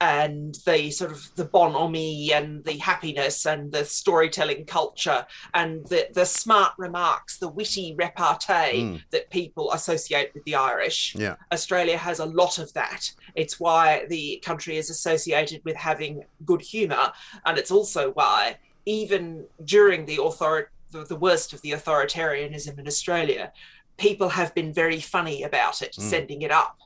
and 0.00 0.56
the 0.64 0.90
sort 0.90 1.10
of 1.10 1.34
the 1.34 1.44
bonhomie 1.44 2.32
and 2.32 2.64
the 2.64 2.78
happiness 2.78 3.46
and 3.46 3.72
the 3.72 3.84
storytelling 3.84 4.64
culture 4.64 5.26
and 5.54 5.84
the, 5.86 6.08
the 6.12 6.24
smart 6.24 6.72
remarks, 6.78 7.38
the 7.38 7.48
witty 7.48 7.94
repartee 7.98 8.82
mm. 8.82 9.02
that 9.10 9.28
people 9.30 9.72
associate 9.72 10.32
with 10.34 10.44
the 10.44 10.54
Irish. 10.54 11.16
Yeah. 11.16 11.34
Australia 11.50 11.96
has 11.96 12.20
a 12.20 12.26
lot 12.26 12.58
of 12.58 12.72
that. 12.74 13.10
It's 13.34 13.58
why 13.58 14.06
the 14.08 14.40
country 14.44 14.76
is 14.76 14.88
associated 14.88 15.62
with 15.64 15.76
having 15.76 16.24
good 16.44 16.60
humour, 16.60 17.12
and 17.44 17.58
it's 17.58 17.70
also 17.70 18.12
why 18.12 18.58
even 18.86 19.44
during 19.64 20.06
the 20.06 20.18
author 20.18 20.70
the, 20.90 21.04
the 21.04 21.16
worst 21.16 21.52
of 21.52 21.60
the 21.62 21.72
authoritarianism 21.72 22.78
in 22.78 22.86
Australia, 22.86 23.52
people 23.98 24.30
have 24.30 24.54
been 24.54 24.72
very 24.72 25.00
funny 25.00 25.42
about 25.42 25.82
it, 25.82 25.92
mm. 25.92 26.02
sending 26.02 26.42
it 26.42 26.50
up 26.50 26.78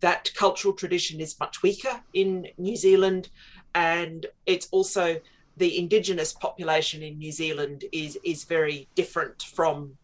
that 0.00 0.32
cultural 0.34 0.74
tradition 0.74 1.20
is 1.20 1.38
much 1.38 1.62
weaker 1.62 2.02
in 2.12 2.48
New 2.58 2.76
Zealand, 2.76 3.28
and 3.74 4.26
it's 4.46 4.68
also 4.70 5.20
the 5.56 5.78
indigenous 5.78 6.32
population 6.32 7.02
in 7.02 7.18
New 7.18 7.32
Zealand 7.32 7.84
is 7.92 8.18
is 8.24 8.44
very 8.44 8.88
different 8.94 9.42
from 9.42 9.96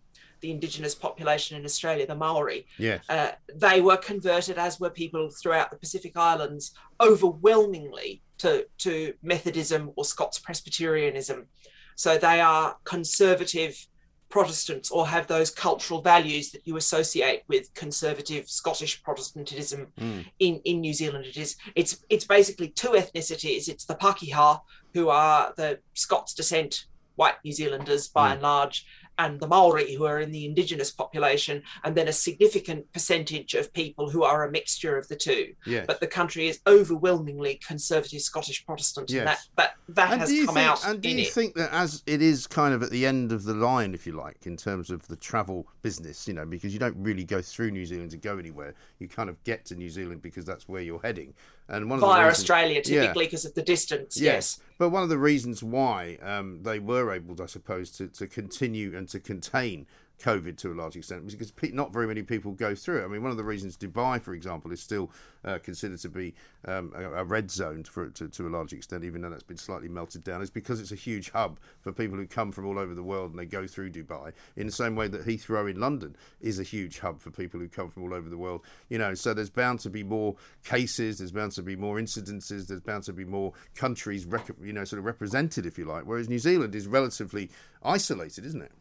the 0.42 0.50
indigenous 0.50 0.94
population 0.94 1.56
in 1.56 1.64
Australia, 1.64 2.06
the 2.06 2.14
Maori. 2.14 2.66
Yes. 2.76 3.04
Uh, 3.08 3.30
they 3.54 3.80
were 3.80 3.96
converted, 3.96 4.58
as 4.58 4.78
were 4.78 4.90
people 4.90 5.30
throughout 5.30 5.70
the 5.70 5.76
Pacific 5.76 6.16
Islands, 6.16 6.72
overwhelmingly 7.00 8.22
to, 8.38 8.66
to 8.78 9.14
Methodism 9.22 9.92
or 9.96 10.04
Scots 10.04 10.38
Presbyterianism. 10.40 11.46
So 11.94 12.18
they 12.18 12.40
are 12.40 12.76
conservative 12.84 13.86
Protestants 14.32 14.90
or 14.90 15.06
have 15.06 15.26
those 15.26 15.50
cultural 15.50 16.00
values 16.00 16.52
that 16.52 16.66
you 16.66 16.78
associate 16.78 17.42
with 17.48 17.72
conservative 17.74 18.48
Scottish 18.48 19.02
Protestantism 19.02 19.88
mm. 20.00 20.24
in, 20.38 20.58
in 20.64 20.80
New 20.80 20.94
Zealand. 20.94 21.26
It 21.26 21.36
is 21.36 21.56
it's 21.74 22.02
it's 22.08 22.24
basically 22.24 22.68
two 22.68 22.92
ethnicities. 22.92 23.68
It's 23.68 23.84
the 23.84 23.94
Pakeha, 23.94 24.62
who 24.94 25.10
are 25.10 25.52
the 25.58 25.80
Scots 25.92 26.32
descent 26.32 26.86
white 27.16 27.34
New 27.44 27.52
Zealanders 27.52 28.08
by 28.08 28.30
mm. 28.30 28.32
and 28.32 28.42
large, 28.42 28.86
and 29.18 29.40
the 29.40 29.46
Maori, 29.46 29.94
who 29.94 30.04
are 30.04 30.20
in 30.20 30.32
the 30.32 30.46
indigenous 30.46 30.90
population, 30.90 31.62
and 31.84 31.94
then 31.94 32.08
a 32.08 32.12
significant 32.12 32.90
percentage 32.92 33.54
of 33.54 33.72
people 33.72 34.10
who 34.10 34.22
are 34.22 34.44
a 34.44 34.50
mixture 34.50 34.96
of 34.96 35.08
the 35.08 35.16
two. 35.16 35.54
Yes. 35.66 35.84
But 35.86 36.00
the 36.00 36.06
country 36.06 36.48
is 36.48 36.60
overwhelmingly 36.66 37.60
conservative 37.66 38.20
Scottish 38.20 38.64
Protestant, 38.64 39.10
yes. 39.10 39.20
and 39.20 39.28
that 39.28 39.40
that, 39.56 39.74
that 39.94 40.12
and 40.12 40.20
has 40.20 40.30
come 40.46 40.54
think, 40.54 40.58
out. 40.58 40.86
And 40.86 41.00
do 41.00 41.08
you 41.08 41.22
it. 41.22 41.32
think 41.32 41.54
that 41.54 41.72
as 41.72 42.02
it 42.06 42.22
is 42.22 42.46
kind 42.46 42.74
of 42.74 42.82
at 42.82 42.90
the 42.90 43.06
end 43.06 43.32
of 43.32 43.44
the 43.44 43.54
line, 43.54 43.94
if 43.94 44.06
you 44.06 44.12
like, 44.12 44.46
in 44.46 44.56
terms 44.56 44.90
of 44.90 45.06
the 45.08 45.16
travel 45.16 45.66
business, 45.82 46.26
you 46.26 46.34
know, 46.34 46.44
because 46.44 46.72
you 46.72 46.78
don't 46.78 46.96
really 46.96 47.24
go 47.24 47.42
through 47.42 47.70
New 47.70 47.86
Zealand 47.86 48.10
to 48.12 48.16
go 48.16 48.38
anywhere, 48.38 48.74
you 48.98 49.08
kind 49.08 49.28
of 49.28 49.42
get 49.44 49.64
to 49.66 49.74
New 49.74 49.90
Zealand 49.90 50.22
because 50.22 50.44
that's 50.44 50.68
where 50.68 50.82
you're 50.82 51.00
heading. 51.02 51.34
And 51.68 51.88
one 51.88 51.98
of 51.98 52.00
via 52.00 52.20
the 52.20 52.26
reasons, 52.26 52.42
Australia, 52.42 52.82
typically 52.82 53.26
because 53.26 53.44
yeah. 53.44 53.48
of 53.48 53.54
the 53.54 53.62
distance. 53.62 54.20
Yes. 54.20 54.58
yes. 54.58 54.60
But 54.82 54.88
one 54.88 55.04
of 55.04 55.10
the 55.10 55.16
reasons 55.16 55.62
why 55.62 56.18
um, 56.20 56.64
they 56.64 56.80
were 56.80 57.12
able, 57.12 57.40
I 57.40 57.46
suppose, 57.46 57.92
to, 57.92 58.08
to 58.08 58.26
continue 58.26 58.96
and 58.96 59.08
to 59.10 59.20
contain 59.20 59.86
COVID 60.22 60.56
to 60.58 60.72
a 60.72 60.74
large 60.74 60.96
extent 60.96 61.26
because 61.26 61.52
not 61.72 61.92
very 61.92 62.06
many 62.06 62.22
people 62.22 62.52
go 62.52 62.74
through 62.74 63.02
it. 63.02 63.04
I 63.04 63.08
mean, 63.08 63.22
one 63.22 63.30
of 63.30 63.36
the 63.36 63.44
reasons 63.44 63.76
Dubai, 63.76 64.20
for 64.20 64.34
example, 64.34 64.72
is 64.72 64.80
still 64.80 65.10
uh, 65.44 65.58
considered 65.58 65.98
to 66.00 66.08
be 66.08 66.34
um, 66.66 66.92
a, 66.96 67.12
a, 67.14 67.24
red 67.24 67.50
zone 67.50 67.82
for 67.82 68.08
to, 68.10 68.28
to 68.28 68.46
a 68.46 68.50
large 68.50 68.72
extent, 68.72 69.04
even 69.04 69.20
though 69.20 69.30
that's 69.30 69.42
been 69.42 69.56
slightly 69.56 69.88
melted 69.88 70.22
down, 70.22 70.40
is 70.40 70.50
because 70.50 70.80
it's 70.80 70.92
a 70.92 70.96
huge 70.96 71.30
hub 71.30 71.58
for 71.80 71.92
people 71.92 72.16
who 72.16 72.26
come 72.26 72.52
from 72.52 72.66
all 72.66 72.78
over 72.78 72.94
the 72.94 73.02
world 73.02 73.30
and 73.30 73.38
they 73.38 73.46
go 73.46 73.66
through 73.66 73.90
Dubai. 73.90 74.32
In 74.56 74.66
the 74.66 74.72
same 74.72 74.94
way 74.94 75.08
that 75.08 75.26
Heathrow 75.26 75.68
in 75.68 75.80
London 75.80 76.14
is 76.40 76.60
a 76.60 76.62
huge 76.62 77.00
hub 77.00 77.20
for 77.20 77.30
people 77.30 77.58
who 77.58 77.68
come 77.68 77.90
from 77.90 78.04
all 78.04 78.14
over 78.14 78.28
the 78.28 78.38
world. 78.38 78.62
You 78.88 78.98
know, 78.98 79.14
so 79.14 79.34
there's 79.34 79.50
bound 79.50 79.80
to 79.80 79.90
be 79.90 80.04
more 80.04 80.36
cases, 80.64 81.18
there's 81.18 81.32
bound 81.32 81.52
to 81.52 81.62
be 81.62 81.74
more 81.74 81.96
incidences, 81.96 82.68
there's 82.68 82.80
bound 82.80 83.04
to 83.04 83.12
be 83.12 83.24
more 83.24 83.52
countries, 83.74 84.24
rec- 84.24 84.50
you 84.62 84.72
know, 84.72 84.84
sort 84.84 84.98
of 84.98 85.04
represented, 85.04 85.66
if 85.66 85.78
you 85.78 85.84
like. 85.84 86.04
Whereas 86.04 86.28
New 86.28 86.38
Zealand 86.38 86.74
is 86.74 86.86
relatively 86.86 87.50
isolated, 87.82 88.46
isn't 88.46 88.62
it? 88.62 88.72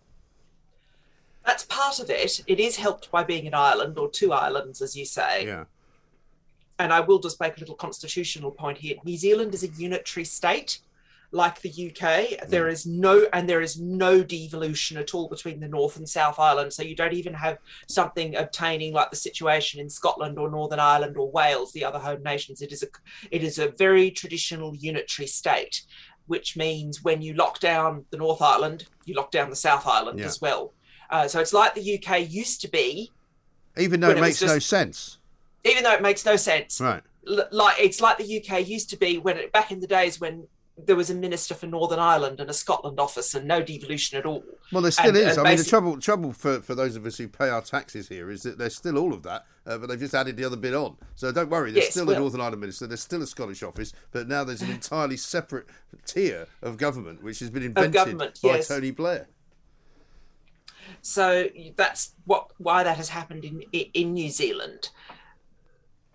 That's 1.46 1.66
part 1.66 2.00
of 2.00 2.10
it. 2.10 2.42
It 2.48 2.60
is 2.60 2.78
helped 2.78 3.12
by 3.12 3.24
being 3.24 3.48
an 3.48 3.54
island 3.54 3.98
or 3.98 4.10
two 4.10 4.32
islands, 4.34 4.82
as 4.82 4.96
you 4.96 5.06
say. 5.06 5.46
Yeah. 5.46 5.66
And 6.78 6.92
I 6.92 7.00
will 7.00 7.20
just 7.20 7.40
make 7.40 7.58
a 7.58 7.60
little 7.60 7.76
constitutional 7.76 8.52
point 8.52 8.78
here. 8.78 8.96
New 9.04 9.18
Zealand 9.18 9.54
is 9.54 9.64
a 9.64 9.68
unitary 9.68 10.26
state, 10.26 10.80
like 11.32 11.62
the 11.62 11.70
UK. 11.70 12.48
There 12.50 12.66
mm. 12.66 12.72
is 12.72 12.86
no 12.86 13.26
and 13.34 13.48
there 13.48 13.62
is 13.62 13.80
no 13.80 14.24
devolution 14.24 14.98
at 14.98 15.14
all 15.14 15.28
between 15.30 15.60
the 15.60 15.68
North 15.68 15.98
and 15.98 16.08
South 16.08 16.40
Island. 16.40 16.74
So 16.74 16.84
you 16.84 16.96
don't 16.96 17.14
even 17.14 17.34
have 17.34 17.58
something 17.88 18.36
obtaining 18.36 18.94
like 18.94 19.10
the 19.10 19.16
situation 19.16 19.80
in 19.80 19.90
Scotland 19.90 20.38
or 20.38 20.50
Northern 20.50 20.80
Ireland 20.80 21.18
or 21.18 21.32
Wales, 21.32 21.72
the 21.72 21.86
other 21.86 22.00
home 22.00 22.24
nations. 22.24 22.62
It 22.62 22.72
is 22.72 22.84
a 22.84 22.88
it 23.30 23.44
is 23.44 23.60
a 23.60 23.70
very 23.70 24.12
traditional 24.12 24.76
unitary 24.76 25.28
state, 25.28 25.84
which 26.28 26.58
means 26.58 27.04
when 27.04 27.22
you 27.22 27.34
lock 27.34 27.60
down 27.60 28.06
the 28.10 28.18
North 28.18 28.42
Island, 28.42 28.86
you 29.06 29.16
lock 29.16 29.32
down 29.32 29.50
the 29.50 29.56
South 29.56 29.88
Island 29.88 30.20
Yeah. 30.20 30.26
as 30.26 30.42
well. 30.42 30.74
Uh, 31.12 31.28
so 31.28 31.40
it's 31.40 31.54
like 31.54 31.76
the 31.76 32.00
UK 32.02 32.28
used 32.30 32.62
to 32.62 32.70
be, 32.70 33.12
Even 33.78 34.00
though 34.00 34.10
it 34.10 34.18
it 34.18 34.22
was 34.22 34.42
makes 34.42 34.42
no 34.42 34.60
sense. 34.60 35.18
even 35.66 35.84
though 35.84 35.94
it 35.94 36.02
makes 36.02 36.26
no 36.26 36.36
sense. 36.38 36.80
Right. 36.82 37.04
L- 37.28 37.48
like 37.52 37.76
it's 37.80 38.02
like 38.02 38.18
the 38.18 38.42
UK 38.44 38.66
used 38.68 38.90
to 38.92 38.98
be 38.98 39.18
when 39.18 39.38
it, 39.38 39.52
back 39.52 39.72
in 39.72 39.80
the 39.82 39.88
days 39.88 40.20
when 40.20 40.48
there 40.86 40.96
was 40.96 41.10
a 41.12 41.14
minister 41.14 41.54
for 41.54 41.68
Northern 41.68 42.00
Ireland 42.00 42.40
and 42.40 42.50
a 42.50 42.54
Scotland 42.54 43.00
office 43.00 43.36
and 43.36 43.46
no 43.48 43.62
devolution 43.62 44.18
at 44.18 44.26
all. 44.26 44.44
Well, 44.72 44.82
there 44.82 44.90
still 44.92 45.10
And- 45.10 45.18
is. 45.18 45.38
and 45.38 45.46
I 45.46 45.52
mean, 45.52 45.58
the 45.60 45.66
trouble 45.66 46.00
trouble 46.00 46.32
for, 46.34 46.62
for 46.62 46.74
those 46.76 46.96
of 46.96 47.06
us 47.06 47.18
who 47.18 47.28
pay 47.28 47.50
our 47.50 47.62
taxes 47.62 48.08
here 48.08 48.32
is 48.32 48.42
that 48.44 48.58
there's 48.58 48.76
still 48.78 48.98
all 48.98 49.14
of 49.14 49.22
that, 49.24 49.46
uh, 49.68 49.78
but 49.78 49.90
they've 49.90 50.00
just 50.00 50.16
added 50.16 50.38
the 50.38 50.46
other 50.46 50.56
bit 50.56 50.74
on. 50.74 50.96
So 51.16 51.32
don't 51.34 51.50
worry, 51.50 51.72
there's 51.72 51.86
Yes, 51.86 51.92
still 51.94 52.10
a 52.10 52.18
Northern 52.18 52.40
Ireland 52.42 52.62
minister, 52.62 52.88
there's 52.88 53.02
still 53.02 53.22
a 53.22 53.28
Scottish 53.28 53.62
office, 53.62 53.92
but 54.12 54.28
now 54.30 54.44
there's 54.46 54.62
an 54.62 54.72
entirely 54.72 55.18
separate 55.18 55.68
tier 56.06 56.48
of 56.64 56.78
government 56.78 57.22
which 57.22 57.40
has 57.40 57.50
been 57.52 57.64
invented 57.64 58.18
by 58.18 58.32
yes. 58.42 58.70
Tony 58.70 58.92
Blair. 58.92 59.28
So 61.02 61.50
that's 61.76 62.16
what 62.26 62.52
why 62.58 62.84
that 62.84 62.98
has 62.98 63.10
happened 63.10 63.46
in 63.46 63.64
in 63.72 64.14
New 64.14 64.30
Zealand. 64.30 64.90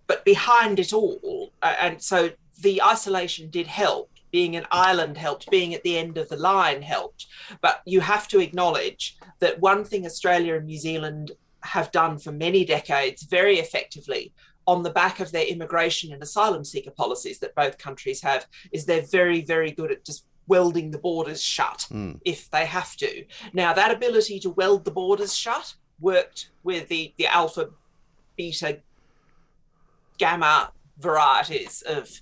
But 0.06 0.24
behind 0.24 0.78
it 0.78 0.92
all, 0.92 1.52
uh, 1.62 1.74
and 1.80 2.00
so 2.02 2.30
the 2.60 2.82
isolation 2.82 3.50
did 3.50 3.66
help. 3.66 4.10
Being 4.32 4.56
an 4.56 4.66
island 4.70 5.16
helped. 5.16 5.50
Being 5.50 5.74
at 5.74 5.82
the 5.82 5.96
end 5.96 6.18
of 6.18 6.28
the 6.28 6.36
line 6.36 6.82
helped. 6.82 7.26
But 7.60 7.80
you 7.86 8.00
have 8.00 8.28
to 8.28 8.40
acknowledge 8.40 9.16
that 9.40 9.60
one 9.60 9.84
thing 9.84 10.04
Australia 10.04 10.56
and 10.56 10.66
New 10.66 10.78
Zealand 10.78 11.32
have 11.60 11.90
done 11.90 12.18
for 12.18 12.32
many 12.32 12.64
decades 12.64 13.22
very 13.22 13.58
effectively 13.58 14.32
on 14.66 14.82
the 14.82 14.90
back 14.90 15.20
of 15.20 15.32
their 15.32 15.46
immigration 15.46 16.12
and 16.12 16.22
asylum 16.22 16.64
seeker 16.64 16.90
policies 16.90 17.38
that 17.38 17.54
both 17.54 17.78
countries 17.78 18.20
have 18.20 18.46
is 18.72 18.84
they're 18.84 19.02
very 19.02 19.40
very 19.40 19.70
good 19.70 19.92
at 19.92 20.04
just 20.04 20.26
welding 20.48 20.90
the 20.90 20.98
borders 20.98 21.42
shut 21.42 21.86
hmm. 21.88 22.12
if 22.24 22.50
they 22.50 22.64
have 22.66 22.96
to 22.96 23.24
now 23.52 23.72
that 23.72 23.90
ability 23.90 24.38
to 24.38 24.50
weld 24.50 24.84
the 24.84 24.90
borders 24.90 25.34
shut 25.34 25.74
worked 26.00 26.50
with 26.62 26.88
the 26.88 27.12
the 27.16 27.26
alpha 27.26 27.70
beta 28.36 28.78
gamma 30.18 30.70
varieties 30.98 31.82
of 31.86 32.20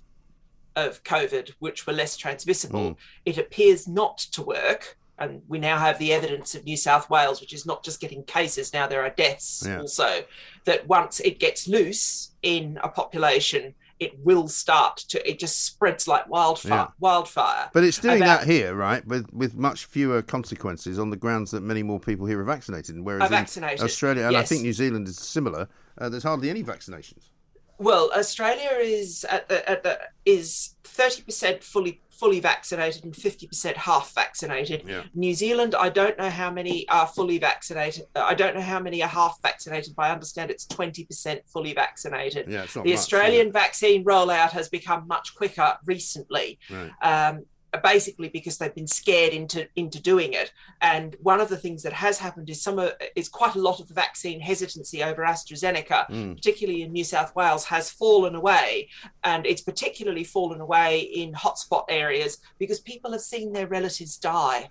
of 0.77 1.03
covid 1.05 1.53
which 1.59 1.87
were 1.87 1.93
less 1.93 2.17
transmissible 2.17 2.91
hmm. 2.91 2.93
it 3.25 3.39
appears 3.39 3.87
not 3.87 4.19
to 4.19 4.43
work 4.43 4.97
and 5.19 5.43
we 5.49 5.59
now 5.59 5.79
have 5.79 5.99
the 5.99 6.13
evidence 6.13 6.55
of 6.55 6.65
New 6.65 6.77
South 6.77 7.09
Wales, 7.09 7.41
which 7.41 7.53
is 7.53 7.65
not 7.65 7.85
just 7.85 8.01
getting 8.01 8.25
cases, 8.25 8.73
now 8.73 8.87
there 8.87 9.03
are 9.03 9.11
deaths 9.11 9.63
Yeah. 9.65 9.81
also. 9.81 10.25
That 10.65 10.89
once 10.89 11.21
it 11.21 11.39
gets 11.39 11.69
loose 11.69 12.33
in 12.43 12.81
a 12.83 12.89
population, 12.89 13.75
it 14.01 14.19
will 14.25 14.49
start 14.49 14.99
to, 15.09 15.29
it 15.29 15.39
just 15.39 15.65
spreads 15.65 16.09
like 16.09 16.29
wildfire. 16.29 16.71
Yeah. 16.71 16.87
wildfire. 16.99 17.71
But 17.73 17.85
it's 17.85 17.99
doing 17.99 18.21
that 18.21 18.45
here, 18.47 18.75
right, 18.75 19.07
with 19.07 19.33
with 19.33 19.55
much 19.55 19.87
fewer 19.87 20.23
consequences 20.23 20.99
on 20.99 21.11
the 21.11 21.17
grounds 21.17 21.51
that 21.53 21.63
many 21.63 21.83
more 21.83 22.01
people 22.01 22.27
here 22.27 22.41
are 22.41 22.45
vaccinated. 22.45 23.01
Whereas 23.01 23.31
Are 23.31 23.63
in 23.67 23.85
Australia, 23.85 24.27
and 24.27 24.37
I 24.37 24.43
think 24.43 24.63
New 24.63 24.73
Zealand 24.73 25.09
is 25.09 25.17
similar, 25.19 25.69
uh, 25.99 26.09
there's 26.09 26.23
hardly 26.23 26.51
any 26.51 26.63
vaccinations. 26.63 27.31
Well, 27.79 28.13
Australia 28.17 28.71
is 28.81 29.25
at 29.25 29.49
the, 29.49 29.69
at 29.69 29.83
the 29.83 29.99
is 30.25 30.77
thirty 30.85 31.23
percent 31.23 31.63
fully 31.63 32.01
fully 32.19 32.41
vaccinated 32.41 33.05
and 33.05 33.15
fifty 33.15 33.47
percent 33.47 33.77
half 33.77 34.15
vaccinated. 34.15 34.85
Yeah. 34.87 35.03
New 35.15 35.35
Zealand, 35.35 35.75
I 35.75 35.89
don't 35.89 36.17
know 36.19 36.31
how 36.31 36.51
many 36.51 36.89
are 36.89 37.07
fully 37.07 37.39
vaccinated. 37.39 38.07
I 38.15 38.35
don't 38.35 38.55
know 38.55 38.63
how 38.63 38.81
many 38.81 39.03
are 39.03 39.09
half 39.09 39.39
vaccinated, 39.43 39.95
but 39.97 40.07
I 40.07 40.11
understand 40.11 40.51
it's 40.51 40.67
twenty 40.67 41.05
percent 41.05 41.43
fully 41.47 41.75
vaccinated. 41.75 42.49
Yeah, 42.49 42.67
the 42.73 42.81
much, 42.81 42.93
Australian 42.93 43.53
vaccine 43.53 44.05
rollout 44.05 44.51
has 44.51 44.69
become 44.69 45.07
much 45.07 45.35
quicker 45.35 45.77
recently. 45.85 46.59
Right. 46.71 46.91
Um, 47.03 47.45
basically 47.83 48.29
because 48.29 48.59
they've 48.59 48.75
been 48.75 48.87
scared 48.87 49.33
into 49.33 49.69
into 49.77 50.01
doing 50.01 50.33
it. 50.33 50.53
And 50.81 51.17
one 51.21 51.41
of 51.41 51.49
the 51.49 51.57
things 51.57 51.83
that 51.83 51.93
has 51.93 52.19
happened 52.19 52.51
is 52.51 52.63
some 52.63 52.79
of 52.79 52.93
is 53.17 53.29
quite 53.29 53.55
a 53.55 53.61
lot 53.61 53.81
of 53.81 53.89
the 53.89 53.95
vaccine 53.95 54.41
hesitancy 54.41 55.03
over 55.03 55.23
AstraZeneca 55.23 56.07
Mm. 56.11 56.37
particularly 56.37 56.83
in 56.83 56.93
New 56.93 57.05
South 57.05 57.35
Wales 57.35 57.65
has 57.65 57.91
fallen 57.91 58.35
away. 58.35 58.89
And 59.23 59.47
it's 59.47 59.63
particularly 59.63 60.25
fallen 60.25 60.61
away 60.61 61.01
in 61.01 61.33
hotspot 61.33 61.85
areas 61.89 62.39
because 62.59 62.81
people 62.81 63.13
have 63.13 63.21
seen 63.21 63.53
their 63.53 63.67
relatives 63.67 64.17
die 64.17 64.71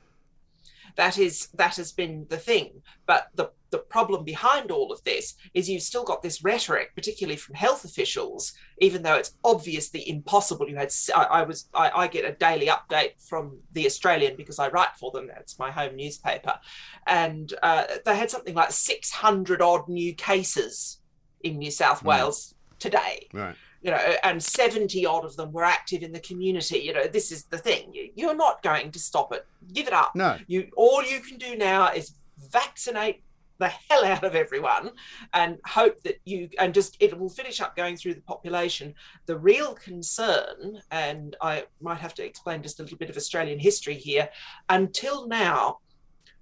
that 0.96 1.18
is 1.18 1.48
that 1.54 1.76
has 1.76 1.92
been 1.92 2.26
the 2.30 2.38
thing 2.38 2.82
but 3.06 3.28
the 3.36 3.50
the 3.74 3.80
problem 3.80 4.24
behind 4.24 4.70
all 4.70 4.92
of 4.92 5.04
this 5.04 5.34
is 5.56 5.68
you've 5.68 5.82
still 5.82 6.04
got 6.04 6.22
this 6.22 6.44
rhetoric, 6.44 6.94
particularly 6.94 7.36
from 7.36 7.56
health 7.56 7.84
officials, 7.84 8.54
even 8.78 9.02
though 9.02 9.16
it's 9.16 9.34
obviously 9.44 10.08
impossible. 10.08 10.70
You 10.70 10.76
had 10.76 10.94
I, 11.16 11.24
I 11.24 11.42
was 11.42 11.68
I, 11.74 11.90
I, 11.90 12.08
get 12.08 12.24
a 12.24 12.34
daily 12.34 12.68
update 12.68 13.14
from 13.28 13.58
the 13.72 13.88
Australian 13.88 14.38
because 14.38 14.60
I 14.60 14.68
write 14.70 14.96
for 15.00 15.10
them. 15.10 15.32
It's 15.40 15.58
my 15.58 15.72
home 15.72 15.96
newspaper, 15.96 16.60
and 17.08 17.52
uh, 17.64 17.86
they 18.06 18.16
had 18.16 18.30
something 18.30 18.54
like 18.54 18.72
six 18.72 19.10
hundred 19.10 19.60
odd 19.60 19.90
new 19.90 20.14
cases 20.14 21.00
in 21.42 21.58
New 21.58 21.72
South 21.72 22.04
Wales 22.04 22.54
today. 22.78 23.28
Right 23.34 23.56
you 23.84 23.92
know, 23.92 24.16
and 24.24 24.42
70 24.42 25.06
odd 25.06 25.26
of 25.26 25.36
them 25.36 25.52
were 25.52 25.66
active 25.66 26.04
in 26.04 26.14
the 26.14 26.20
community. 26.22 26.80
You 26.80 26.94
know, 26.94 27.06
this 27.06 27.32
is 27.32 27.44
the 27.44 27.58
thing. 27.58 27.94
You, 28.16 28.30
are 28.30 28.36
not 28.36 28.64
going 28.64 28.92
to 28.92 29.00
stop 29.00 29.34
it. 29.34 29.46
Give 29.74 29.88
it 29.88 29.94
up. 29.94 30.16
No. 30.16 30.38
You 30.48 30.70
all 30.78 31.04
you 31.04 31.20
can 31.20 31.38
do 31.38 31.58
now 31.58 31.92
is 31.92 32.14
vaccinate 32.50 33.22
the 33.60 33.68
hell 33.68 34.04
out 34.06 34.24
of 34.24 34.36
everyone 34.36 34.92
and 35.34 35.60
hope 35.66 36.02
that 36.04 36.20
you 36.26 36.50
and 36.60 36.74
just 36.74 36.98
it 37.00 37.18
will 37.18 37.30
finish 37.30 37.62
up 37.62 37.76
going 37.76 37.96
through 37.96 38.16
the 38.16 38.22
population 38.22 38.94
the 39.28 39.38
real 39.38 39.76
concern 39.76 40.82
and 40.90 41.36
i 41.40 41.64
might 41.80 42.00
have 42.00 42.16
to 42.16 42.26
explain 42.26 42.64
just 42.64 42.80
a 42.80 42.84
little 42.84 42.98
bit 42.98 43.12
of 43.12 43.16
australian 43.16 43.60
history 43.60 43.94
here 43.94 44.28
until 44.70 45.28
now 45.28 45.78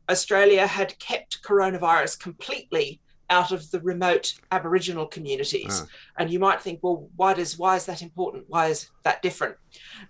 australia 0.09 0.65
had 0.65 0.97
kept 0.99 1.43
coronavirus 1.43 2.17
completely 2.17 3.01
out 3.31 3.51
of 3.51 3.71
the 3.71 3.79
remote 3.79 4.33
Aboriginal 4.51 5.07
communities. 5.07 5.81
Ah. 5.83 5.87
And 6.17 6.29
you 6.29 6.37
might 6.37 6.61
think, 6.61 6.81
well, 6.83 7.09
why 7.15 7.33
does 7.33 7.57
why 7.57 7.77
is 7.77 7.85
that 7.85 8.03
important? 8.03 8.45
Why 8.47 8.67
is 8.67 8.91
that 9.03 9.23
different? 9.23 9.55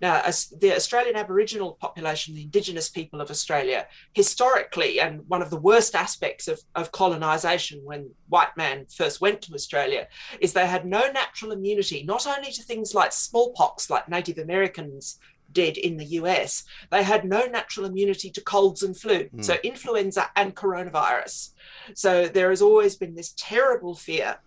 Now, 0.02 0.20
as 0.22 0.48
the 0.48 0.74
Australian 0.74 1.16
Aboriginal 1.16 1.78
population, 1.80 2.34
the 2.34 2.42
Indigenous 2.42 2.88
people 2.88 3.20
of 3.20 3.30
Australia, 3.30 3.86
historically, 4.12 5.00
and 5.00 5.26
one 5.28 5.40
of 5.40 5.50
the 5.50 5.60
worst 5.60 5.94
aspects 5.94 6.48
of, 6.48 6.60
of 6.74 6.90
colonisation 6.90 7.80
when 7.84 8.10
white 8.28 8.56
man 8.56 8.86
first 8.86 9.20
went 9.20 9.40
to 9.42 9.54
Australia, 9.54 10.08
is 10.40 10.52
they 10.52 10.66
had 10.66 10.84
no 10.84 11.10
natural 11.12 11.52
immunity, 11.52 12.02
not 12.02 12.26
only 12.26 12.50
to 12.50 12.62
things 12.62 12.92
like 12.94 13.12
smallpox, 13.12 13.88
like 13.88 14.08
Native 14.08 14.38
Americans 14.38 15.18
did 15.52 15.76
in 15.76 15.96
the 15.96 16.04
US, 16.04 16.64
they 16.90 17.02
had 17.02 17.24
no 17.24 17.46
natural 17.46 17.86
immunity 17.86 18.30
to 18.30 18.40
colds 18.40 18.82
and 18.82 18.96
flu. 18.96 19.28
Mm. 19.28 19.44
So, 19.44 19.56
influenza 19.62 20.30
and 20.36 20.54
coronavirus. 20.54 21.50
So, 21.94 22.28
there 22.28 22.50
has 22.50 22.62
always 22.62 22.96
been 22.96 23.14
this 23.14 23.34
terrible 23.36 23.94
fear 23.94 24.38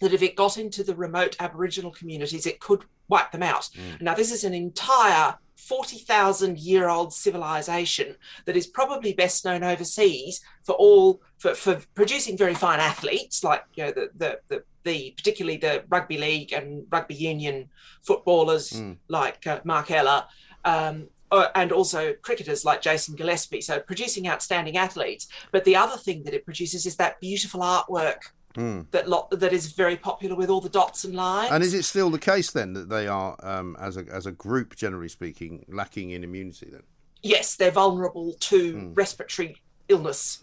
that 0.00 0.14
if 0.14 0.22
it 0.22 0.36
got 0.36 0.56
into 0.56 0.82
the 0.82 0.94
remote 0.94 1.36
Aboriginal 1.40 1.90
communities, 1.90 2.46
it 2.46 2.60
could 2.60 2.84
wipe 3.08 3.32
them 3.32 3.42
out. 3.42 3.68
Mm. 3.74 4.02
Now, 4.02 4.14
this 4.14 4.32
is 4.32 4.44
an 4.44 4.54
entire 4.54 5.36
40,000 5.60 6.58
year 6.58 6.88
old 6.88 7.12
civilization 7.12 8.16
that 8.46 8.56
is 8.56 8.66
probably 8.66 9.12
best 9.12 9.44
known 9.44 9.62
overseas 9.62 10.40
for 10.64 10.72
all 10.74 11.20
for, 11.38 11.54
for 11.54 11.80
producing 11.94 12.36
very 12.36 12.54
fine 12.54 12.80
athletes 12.80 13.44
like 13.44 13.62
you 13.74 13.84
know 13.84 13.92
the, 13.92 14.10
the, 14.16 14.40
the 14.48 14.62
the 14.84 15.12
particularly 15.16 15.58
the 15.58 15.84
rugby 15.88 16.18
league 16.18 16.52
and 16.52 16.86
rugby 16.90 17.14
union 17.14 17.68
footballers 18.02 18.72
mm. 18.72 18.96
like 19.08 19.46
uh, 19.46 19.60
Mark 19.64 19.90
Ella, 19.90 20.26
um, 20.64 21.08
uh, 21.30 21.48
and 21.54 21.72
also 21.72 22.12
cricketers 22.14 22.64
like 22.64 22.82
Jason 22.82 23.14
Gillespie. 23.14 23.60
So 23.60 23.78
producing 23.80 24.28
outstanding 24.28 24.76
athletes. 24.76 25.28
But 25.52 25.64
the 25.64 25.76
other 25.76 25.96
thing 25.96 26.24
that 26.24 26.34
it 26.34 26.44
produces 26.44 26.86
is 26.86 26.96
that 26.96 27.20
beautiful 27.20 27.60
artwork. 27.60 28.30
Mm. 28.54 28.86
That 28.90 29.08
lot 29.08 29.30
that 29.30 29.52
is 29.52 29.72
very 29.72 29.96
popular 29.96 30.34
with 30.34 30.50
all 30.50 30.60
the 30.60 30.68
dots 30.68 31.04
and 31.04 31.14
lines. 31.14 31.52
And 31.52 31.62
is 31.62 31.72
it 31.72 31.84
still 31.84 32.10
the 32.10 32.18
case 32.18 32.50
then 32.50 32.72
that 32.72 32.88
they 32.88 33.06
are, 33.06 33.36
um, 33.44 33.76
as 33.80 33.96
a 33.96 34.04
as 34.10 34.26
a 34.26 34.32
group, 34.32 34.74
generally 34.74 35.08
speaking, 35.08 35.64
lacking 35.68 36.10
in 36.10 36.24
immunity? 36.24 36.68
Then 36.70 36.82
yes, 37.22 37.54
they're 37.54 37.70
vulnerable 37.70 38.34
to 38.40 38.74
mm. 38.74 38.96
respiratory 38.96 39.56
illness 39.88 40.42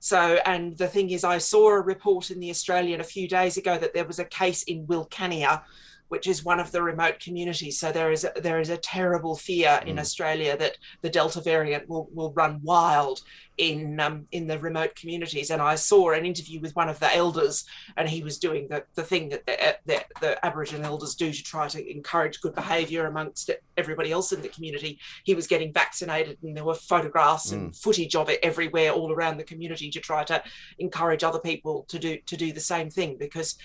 so, 0.00 0.38
and 0.44 0.76
the 0.76 0.88
thing 0.88 1.10
is, 1.10 1.24
I 1.24 1.38
saw 1.38 1.70
a 1.70 1.80
report 1.80 2.30
in 2.30 2.40
the 2.40 2.50
Australian 2.50 3.00
a 3.00 3.04
few 3.04 3.26
days 3.26 3.56
ago 3.56 3.78
that 3.78 3.94
there 3.94 4.04
was 4.04 4.18
a 4.18 4.24
case 4.24 4.62
in 4.62 4.86
Wilcannia, 4.86 5.62
which 6.08 6.26
is 6.26 6.44
one 6.44 6.60
of 6.60 6.72
the 6.72 6.82
remote 6.82 7.20
communities. 7.20 7.78
So 7.78 7.92
there 7.92 8.10
is 8.10 8.24
a, 8.24 8.32
there 8.40 8.60
is 8.60 8.70
a 8.70 8.76
terrible 8.76 9.36
fear 9.36 9.80
in 9.86 9.96
mm. 9.96 10.00
Australia 10.00 10.56
that 10.56 10.76
the 11.02 11.10
Delta 11.10 11.40
variant 11.40 11.88
will, 11.88 12.08
will 12.12 12.32
run 12.32 12.60
wild 12.62 13.22
in 13.58 13.98
um, 13.98 14.26
in 14.30 14.46
the 14.46 14.58
remote 14.58 14.94
communities. 14.94 15.50
And 15.50 15.60
I 15.60 15.74
saw 15.74 16.12
an 16.12 16.24
interview 16.24 16.60
with 16.60 16.74
one 16.76 16.88
of 16.88 16.98
the 17.00 17.14
elders, 17.14 17.64
and 17.96 18.08
he 18.08 18.22
was 18.22 18.38
doing 18.38 18.68
the, 18.68 18.84
the 18.94 19.02
thing 19.02 19.28
that 19.30 19.44
the, 19.46 19.76
the, 19.84 20.04
the 20.20 20.46
Aboriginal 20.46 20.84
elders 20.84 21.14
do 21.14 21.32
to 21.32 21.42
try 21.42 21.68
to 21.68 21.90
encourage 21.90 22.40
good 22.40 22.54
behaviour 22.54 23.06
amongst 23.06 23.50
everybody 23.76 24.12
else 24.12 24.32
in 24.32 24.40
the 24.40 24.48
community. 24.48 24.98
He 25.24 25.34
was 25.34 25.46
getting 25.46 25.72
vaccinated, 25.72 26.38
and 26.42 26.56
there 26.56 26.64
were 26.64 26.74
photographs 26.74 27.50
mm. 27.50 27.54
and 27.54 27.76
footage 27.76 28.14
of 28.14 28.30
it 28.30 28.40
everywhere, 28.42 28.92
all 28.92 29.12
around 29.12 29.36
the 29.36 29.44
community, 29.44 29.90
to 29.90 30.00
try 30.00 30.24
to 30.24 30.42
encourage 30.78 31.24
other 31.24 31.40
people 31.40 31.84
to 31.88 31.98
do 31.98 32.18
to 32.26 32.36
do 32.36 32.52
the 32.52 32.60
same 32.60 32.90
thing 32.90 33.16
because 33.18 33.56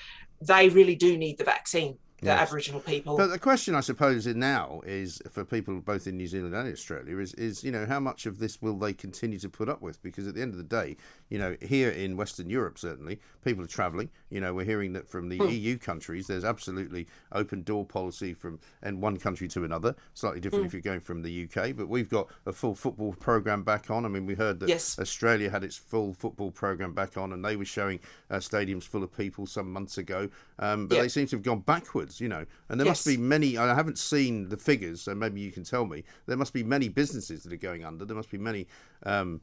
they 0.42 0.70
really 0.70 0.96
do 0.96 1.18
need 1.18 1.38
the 1.38 1.44
vaccine 1.44 1.98
the 2.24 2.30
yes. 2.30 2.48
Aboriginal 2.48 2.82
people. 2.82 3.18
But 3.18 3.28
the 3.28 3.40
question, 3.40 3.76
I 3.76 3.82
suppose, 3.82 4.26
now 4.28 4.82
is 4.86 5.22
for 5.32 5.44
people 5.44 5.80
both 5.82 6.08
in 6.08 6.18
New 6.18 6.28
Zealand 6.28 6.56
and 6.56 6.72
Australia 6.72 7.18
is, 7.18 7.34
is 7.36 7.64
you 7.64 7.72
know 7.72 7.86
how 7.86 8.00
much 8.00 8.26
of 8.26 8.40
this 8.40 8.62
will 8.62 8.78
they 8.78 8.94
continue 8.94 9.40
to 9.40 9.50
put 9.50 9.70
up 9.70 9.82
with? 9.82 10.02
Because 10.02 10.28
at 10.28 10.36
the 10.36 10.42
end 10.42 10.52
of 10.52 10.58
the 10.58 10.64
day, 10.64 10.98
you 11.30 11.38
know, 11.38 11.56
here 11.62 11.90
in 11.90 12.18
Western 12.18 12.50
Europe, 12.50 12.78
certainly 12.78 13.20
people 13.44 13.64
are 13.64 13.68
travelling. 13.68 14.10
You 14.30 14.42
know, 14.42 14.54
we're 14.54 14.66
hearing 14.66 14.94
that 14.94 15.08
from 15.08 15.30
the 15.30 15.40
mm. 15.40 15.52
EU 15.52 15.78
countries, 15.78 16.28
there's 16.28 16.46
absolutely 16.46 17.08
open 17.32 17.64
door 17.64 17.86
policy 17.86 18.34
from 18.34 18.60
and 18.82 19.02
one 19.02 19.18
country 19.18 19.48
to 19.50 19.64
another. 19.64 19.96
Slightly 20.14 20.40
different 20.40 20.66
mm. 20.66 20.68
if 20.68 20.74
you're 20.74 20.82
going 20.82 21.00
from 21.00 21.22
the 21.22 21.48
UK, 21.48 21.76
but 21.76 21.88
we've 21.90 22.10
got 22.10 22.28
a 22.46 22.54
full 22.54 22.76
football 22.76 23.14
program 23.14 23.64
back 23.64 23.90
on. 23.90 24.06
I 24.06 24.08
mean, 24.08 24.26
we 24.26 24.36
heard 24.36 24.60
that 24.62 24.70
yes. 24.70 24.98
Australia 25.00 25.50
had 25.50 25.64
its 25.64 25.78
full 25.78 26.14
football 26.14 26.52
program 26.52 26.94
back 26.94 27.18
on, 27.18 27.34
and 27.34 27.44
they 27.44 27.56
were 27.56 27.66
showing 27.66 28.00
uh, 28.30 28.38
stadiums 28.38 28.84
full 28.84 29.04
of 29.04 29.16
people 29.16 29.46
some 29.46 29.72
months 29.72 29.98
ago. 29.98 30.30
Um, 30.60 30.88
but 30.88 31.02
they 31.02 31.08
seem 31.08 31.28
to 31.28 31.36
have 31.36 31.44
gone 31.44 31.62
backwards, 31.62 32.22
you 32.22 32.30
know. 32.30 32.46
And 32.70 32.80
there 32.80 32.86
yes. 32.86 33.06
must 33.06 33.08
be 33.08 33.18
many. 33.18 33.58
I 33.58 33.74
haven't 33.74 33.98
seen 33.98 34.50
the 34.50 34.58
figures, 34.58 35.02
so 35.02 35.16
maybe 35.16 35.42
you 35.42 35.52
can 35.52 35.64
tell 35.64 35.86
me. 35.86 36.04
There 36.26 36.38
must 36.38 36.54
be 36.54 36.64
many 36.64 36.90
businesses 36.90 37.44
that 37.44 37.54
are 37.54 37.58
going 37.58 37.84
under. 37.84 38.06
There 38.06 38.16
must 38.16 38.30
be 38.30 38.38
many, 38.38 38.68
um, 39.04 39.42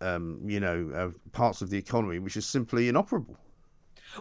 um, 0.00 0.40
you 0.44 0.60
know, 0.60 0.90
uh, 0.94 1.10
parts 1.32 1.62
of 1.62 1.70
the 1.70 1.78
economy 1.78 2.18
which 2.18 2.36
is 2.36 2.46
simply 2.46 2.88
inoperable 2.88 3.36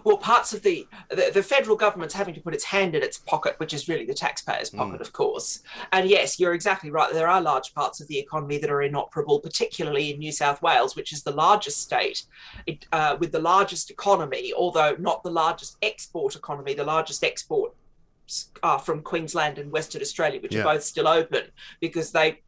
well, 0.03 0.17
parts 0.17 0.53
of 0.53 0.61
the, 0.61 0.87
the, 1.09 1.31
the 1.33 1.43
federal 1.43 1.75
government's 1.75 2.13
having 2.13 2.33
to 2.33 2.41
put 2.41 2.53
its 2.53 2.63
hand 2.63 2.95
in 2.95 3.03
its 3.03 3.17
pocket, 3.17 3.55
which 3.57 3.73
is 3.73 3.87
really 3.87 4.05
the 4.05 4.13
taxpayer's 4.13 4.69
hmm. 4.69 4.77
pocket, 4.77 4.99
mm. 4.99 5.01
of 5.01 5.13
course. 5.13 5.61
And 5.91 6.09
yes, 6.09 6.39
you're 6.39 6.53
exactly 6.53 6.91
right. 6.91 7.11
There 7.13 7.27
are 7.27 7.41
large 7.41 7.73
parts 7.73 8.01
of 8.01 8.07
the 8.07 8.17
economy 8.17 8.57
that 8.59 8.69
are 8.69 8.81
inoperable, 8.81 9.39
particularly 9.39 10.11
in 10.11 10.19
New 10.19 10.31
South 10.31 10.61
Wales, 10.61 10.95
which 10.95 11.13
is 11.13 11.23
the 11.23 11.31
largest 11.31 11.81
state 11.81 12.23
it, 12.65 12.85
uh, 12.91 13.17
with 13.19 13.31
the 13.31 13.39
largest 13.39 13.89
economy, 13.91 14.53
although 14.53 14.95
not 14.99 15.23
the 15.23 15.31
largest 15.31 15.77
export 15.81 16.35
economy. 16.35 16.73
The 16.73 16.83
largest 16.83 17.23
export 17.23 17.73
are 18.63 18.79
from 18.79 19.01
Queensland 19.01 19.57
and 19.57 19.71
Western 19.71 20.01
Australia, 20.01 20.39
which 20.41 20.55
yeah. 20.55 20.61
are 20.61 20.75
both 20.75 20.83
still 20.83 21.07
open 21.07 21.43
because 21.79 22.11
they 22.11 22.39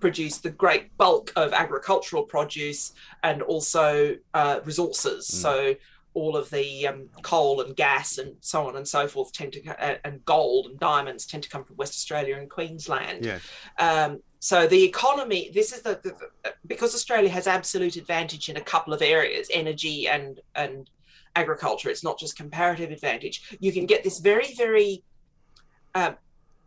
produce 0.00 0.38
the 0.38 0.50
great 0.50 0.94
bulk 0.98 1.32
of 1.36 1.52
agricultural 1.52 2.24
produce 2.24 2.92
and 3.22 3.40
also 3.40 4.16
uh, 4.34 4.60
resources. 4.64 5.26
Mm. 5.28 5.34
So 5.34 5.74
all 6.14 6.36
of 6.36 6.50
the 6.50 6.86
um, 6.86 7.08
coal 7.22 7.60
and 7.62 7.74
gas 7.74 8.18
and 8.18 8.36
so 8.40 8.66
on 8.66 8.76
and 8.76 8.86
so 8.86 9.08
forth 9.08 9.32
tend 9.32 9.52
to 9.52 9.66
uh, 9.82 9.96
and 10.04 10.24
gold 10.24 10.66
and 10.66 10.78
diamonds 10.78 11.26
tend 11.26 11.42
to 11.42 11.48
come 11.48 11.64
from 11.64 11.76
West 11.76 11.94
Australia 11.94 12.36
and 12.36 12.50
Queensland. 12.50 13.24
Yeah. 13.24 13.38
Um, 13.78 14.20
so 14.38 14.66
the 14.66 14.82
economy, 14.82 15.50
this 15.54 15.72
is 15.72 15.82
the, 15.82 16.00
the, 16.02 16.52
because 16.66 16.94
Australia 16.94 17.30
has 17.30 17.46
absolute 17.46 17.96
advantage 17.96 18.48
in 18.48 18.56
a 18.56 18.60
couple 18.60 18.92
of 18.92 19.00
areas, 19.00 19.48
energy 19.52 20.08
and 20.08 20.40
and 20.54 20.90
agriculture. 21.34 21.88
It's 21.88 22.04
not 22.04 22.18
just 22.18 22.36
comparative 22.36 22.90
advantage. 22.90 23.56
You 23.60 23.72
can 23.72 23.86
get 23.86 24.04
this 24.04 24.18
very 24.18 24.54
very 24.54 25.04
uh, 25.94 26.12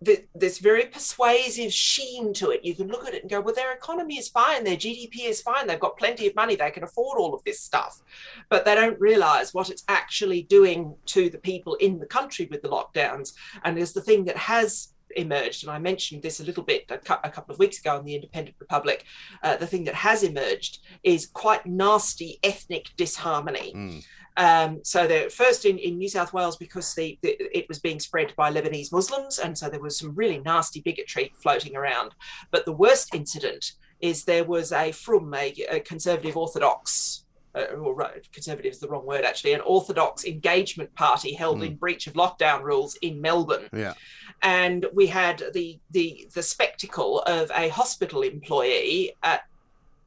this 0.01 0.59
very 0.59 0.85
persuasive 0.85 1.73
sheen 1.73 2.33
to 2.33 2.49
it. 2.49 2.63
You 2.63 2.75
can 2.75 2.87
look 2.87 3.07
at 3.07 3.13
it 3.13 3.23
and 3.23 3.29
go, 3.29 3.41
well, 3.41 3.55
their 3.55 3.73
economy 3.73 4.17
is 4.17 4.29
fine, 4.29 4.63
their 4.63 4.75
GDP 4.75 5.25
is 5.25 5.41
fine, 5.41 5.67
they've 5.67 5.79
got 5.79 5.97
plenty 5.97 6.27
of 6.27 6.35
money, 6.35 6.55
they 6.55 6.71
can 6.71 6.83
afford 6.83 7.17
all 7.17 7.33
of 7.33 7.43
this 7.43 7.61
stuff. 7.61 8.01
But 8.49 8.65
they 8.65 8.75
don't 8.75 8.99
realize 8.99 9.53
what 9.53 9.69
it's 9.69 9.83
actually 9.87 10.43
doing 10.43 10.95
to 11.07 11.29
the 11.29 11.37
people 11.37 11.75
in 11.75 11.99
the 11.99 12.05
country 12.05 12.47
with 12.51 12.61
the 12.61 12.69
lockdowns. 12.69 13.33
And 13.63 13.77
there's 13.77 13.93
the 13.93 14.01
thing 14.01 14.25
that 14.25 14.37
has 14.37 14.89
emerged, 15.15 15.63
and 15.63 15.71
I 15.71 15.79
mentioned 15.79 16.21
this 16.21 16.39
a 16.39 16.43
little 16.43 16.63
bit 16.63 16.85
a, 16.89 16.97
cu- 16.97 17.13
a 17.23 17.29
couple 17.29 17.53
of 17.53 17.59
weeks 17.59 17.79
ago 17.79 17.97
in 17.97 18.05
the 18.05 18.15
Independent 18.15 18.55
Republic. 18.59 19.05
Uh, 19.43 19.55
the 19.55 19.67
thing 19.67 19.85
that 19.85 19.95
has 19.95 20.23
emerged 20.23 20.79
is 21.03 21.27
quite 21.27 21.65
nasty 21.65 22.39
ethnic 22.43 22.89
disharmony. 22.97 23.73
Mm. 23.75 24.05
Um, 24.37 24.81
so 24.83 25.07
the 25.07 25.29
first 25.29 25.65
in, 25.65 25.77
in 25.77 25.97
New 25.97 26.09
South 26.09 26.33
Wales 26.33 26.57
because 26.57 26.93
the, 26.93 27.17
the, 27.21 27.37
it 27.57 27.67
was 27.69 27.79
being 27.79 27.99
spread 27.99 28.33
by 28.35 28.51
Lebanese 28.51 28.91
Muslims, 28.91 29.39
and 29.39 29.57
so 29.57 29.69
there 29.69 29.79
was 29.79 29.97
some 29.97 30.13
really 30.13 30.39
nasty 30.39 30.81
bigotry 30.81 31.31
floating 31.41 31.75
around. 31.75 32.13
But 32.51 32.65
the 32.65 32.73
worst 32.73 33.15
incident 33.15 33.73
is 34.01 34.23
there 34.23 34.43
was 34.43 34.71
a 34.71 34.91
from 34.91 35.33
a, 35.33 35.53
a 35.69 35.79
conservative 35.79 36.37
Orthodox. 36.37 37.21
Uh, 37.53 37.73
or 37.75 38.11
conservative 38.33 38.73
is 38.73 38.79
the 38.79 38.87
wrong 38.89 39.05
word 39.05 39.23
actually, 39.23 39.53
an 39.53 39.61
Orthodox 39.61 40.25
engagement 40.25 40.93
party 40.95 41.33
held 41.33 41.59
mm. 41.59 41.67
in 41.67 41.75
breach 41.75 42.05
of 42.05 42.13
lockdown 42.13 42.61
rules 42.61 42.95
in 42.95 43.21
Melbourne. 43.21 43.69
Yeah. 43.71 43.93
And 44.41 44.85
we 44.93 45.07
had 45.07 45.41
the 45.53 45.79
the 45.91 46.29
the 46.33 46.43
spectacle 46.43 47.21
of 47.21 47.49
a 47.55 47.69
hospital 47.69 48.23
employee 48.23 49.13
at 49.23 49.43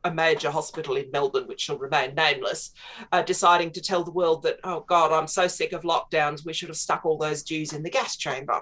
a 0.09 0.15
major 0.15 0.51
hospital 0.51 0.97
in 0.97 1.11
Melbourne, 1.11 1.47
which 1.47 1.61
shall 1.61 1.79
remain 1.79 2.15
nameless, 2.15 2.73
uh, 3.13 3.23
deciding 3.23 3.71
to 3.73 3.81
tell 3.81 4.03
the 4.03 4.11
world 4.11 4.43
that, 4.43 4.59
oh 4.65 4.81
God, 4.81 5.13
I'm 5.13 5.29
so 5.29 5.47
sick 5.47 5.73
of 5.73 5.83
lockdowns, 5.83 6.45
we 6.45 6.53
should 6.53 6.69
have 6.69 6.77
stuck 6.77 7.05
all 7.05 7.19
those 7.19 7.43
Jews 7.43 7.73
in 7.73 7.83
the 7.83 7.91
gas 7.91 8.17
chamber, 8.17 8.61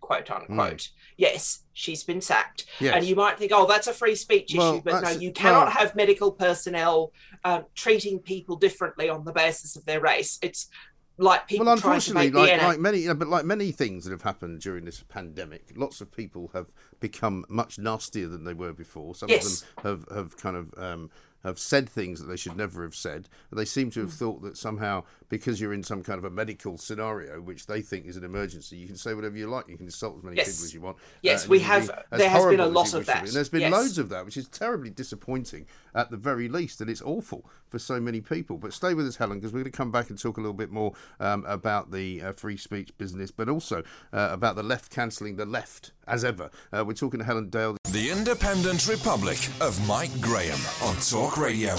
quote 0.00 0.30
unquote. 0.30 0.76
Mm. 0.76 0.90
Yes, 1.16 1.60
she's 1.72 2.02
been 2.02 2.20
sacked. 2.20 2.66
Yes. 2.80 2.96
And 2.96 3.04
you 3.04 3.14
might 3.14 3.38
think, 3.38 3.52
oh, 3.54 3.66
that's 3.66 3.86
a 3.86 3.92
free 3.92 4.16
speech 4.16 4.52
well, 4.56 4.74
issue. 4.74 4.82
But 4.84 5.02
no, 5.04 5.10
you 5.10 5.32
cannot 5.32 5.66
well, 5.66 5.76
have 5.76 5.94
medical 5.94 6.32
personnel 6.32 7.12
um, 7.44 7.66
treating 7.74 8.18
people 8.18 8.56
differently 8.56 9.08
on 9.08 9.24
the 9.24 9.32
basis 9.32 9.76
of 9.76 9.84
their 9.84 10.00
race. 10.00 10.38
It's 10.42 10.68
like 11.16 11.46
people 11.46 11.66
well, 11.66 11.74
unfortunately, 11.74 12.30
like, 12.30 12.60
like 12.60 12.80
many, 12.80 12.98
you 12.98 13.08
know, 13.08 13.14
but 13.14 13.28
like 13.28 13.44
many 13.44 13.70
things 13.70 14.04
that 14.04 14.10
have 14.10 14.22
happened 14.22 14.60
during 14.60 14.84
this 14.84 15.02
pandemic, 15.08 15.72
lots 15.76 16.00
of 16.00 16.10
people 16.10 16.50
have 16.54 16.66
become 16.98 17.44
much 17.48 17.78
nastier 17.78 18.26
than 18.26 18.44
they 18.44 18.54
were 18.54 18.72
before. 18.72 19.14
Some 19.14 19.28
yes. 19.28 19.62
of 19.62 19.82
them 19.82 20.06
have 20.08 20.16
have 20.16 20.36
kind 20.36 20.56
of 20.56 20.74
um, 20.76 21.10
have 21.44 21.58
said 21.58 21.88
things 21.88 22.20
that 22.20 22.26
they 22.26 22.36
should 22.36 22.56
never 22.56 22.82
have 22.82 22.94
said. 22.94 23.28
They 23.52 23.64
seem 23.64 23.90
to 23.92 24.00
have 24.00 24.10
mm. 24.10 24.18
thought 24.18 24.42
that 24.42 24.56
somehow, 24.56 25.04
because 25.28 25.60
you're 25.60 25.72
in 25.72 25.82
some 25.82 26.02
kind 26.02 26.18
of 26.18 26.24
a 26.24 26.30
medical 26.30 26.78
scenario, 26.78 27.40
which 27.40 27.66
they 27.66 27.82
think 27.82 28.06
is 28.06 28.16
an 28.16 28.24
emergency, 28.24 28.76
you 28.76 28.86
can 28.86 28.96
say 28.96 29.14
whatever 29.14 29.36
you 29.36 29.46
like. 29.46 29.68
You 29.68 29.76
can 29.76 29.86
insult 29.86 30.18
as 30.18 30.24
many 30.24 30.36
yes. 30.36 30.48
people 30.48 30.64
as 30.64 30.74
you 30.74 30.80
want. 30.80 30.96
Yes, 31.22 31.46
uh, 31.46 31.48
we 31.50 31.60
have. 31.60 31.90
There 32.10 32.28
has 32.28 32.46
been 32.46 32.60
a 32.60 32.66
lot 32.66 32.94
of 32.94 33.06
that. 33.06 33.24
And 33.24 33.32
there's 33.32 33.48
been 33.48 33.62
yes. 33.62 33.72
loads 33.72 33.98
of 33.98 34.08
that, 34.08 34.24
which 34.24 34.36
is 34.36 34.48
terribly 34.48 34.90
disappointing 34.90 35.66
at 35.94 36.10
the 36.10 36.16
very 36.16 36.48
least, 36.48 36.80
and 36.80 36.90
it's 36.90 37.02
awful 37.02 37.44
for 37.68 37.78
so 37.78 38.00
many 38.00 38.20
people. 38.20 38.58
But 38.58 38.72
stay 38.72 38.94
with 38.94 39.06
us, 39.06 39.16
Helen, 39.16 39.38
because 39.38 39.52
we're 39.52 39.60
going 39.60 39.72
to 39.72 39.76
come 39.76 39.92
back 39.92 40.10
and 40.10 40.18
talk 40.18 40.36
a 40.36 40.40
little 40.40 40.54
bit 40.54 40.70
more 40.70 40.92
um, 41.20 41.44
about 41.46 41.92
the 41.92 42.22
uh, 42.22 42.32
free 42.32 42.56
speech 42.56 42.96
business, 42.98 43.30
but 43.30 43.48
also 43.48 43.82
uh, 44.12 44.28
about 44.32 44.56
the 44.56 44.62
left 44.62 44.90
cancelling 44.90 45.36
the 45.36 45.46
left 45.46 45.92
as 46.06 46.24
ever. 46.24 46.50
Uh, 46.72 46.84
we're 46.86 46.94
talking 46.94 47.18
to 47.18 47.26
Helen 47.26 47.50
Dale. 47.50 47.76
The 47.90 48.10
Independent 48.10 48.88
Republic 48.88 49.38
of 49.60 49.86
Mike 49.86 50.20
Graham 50.20 50.58
on 50.82 50.96
Talk 50.96 51.33
Radio 51.36 51.74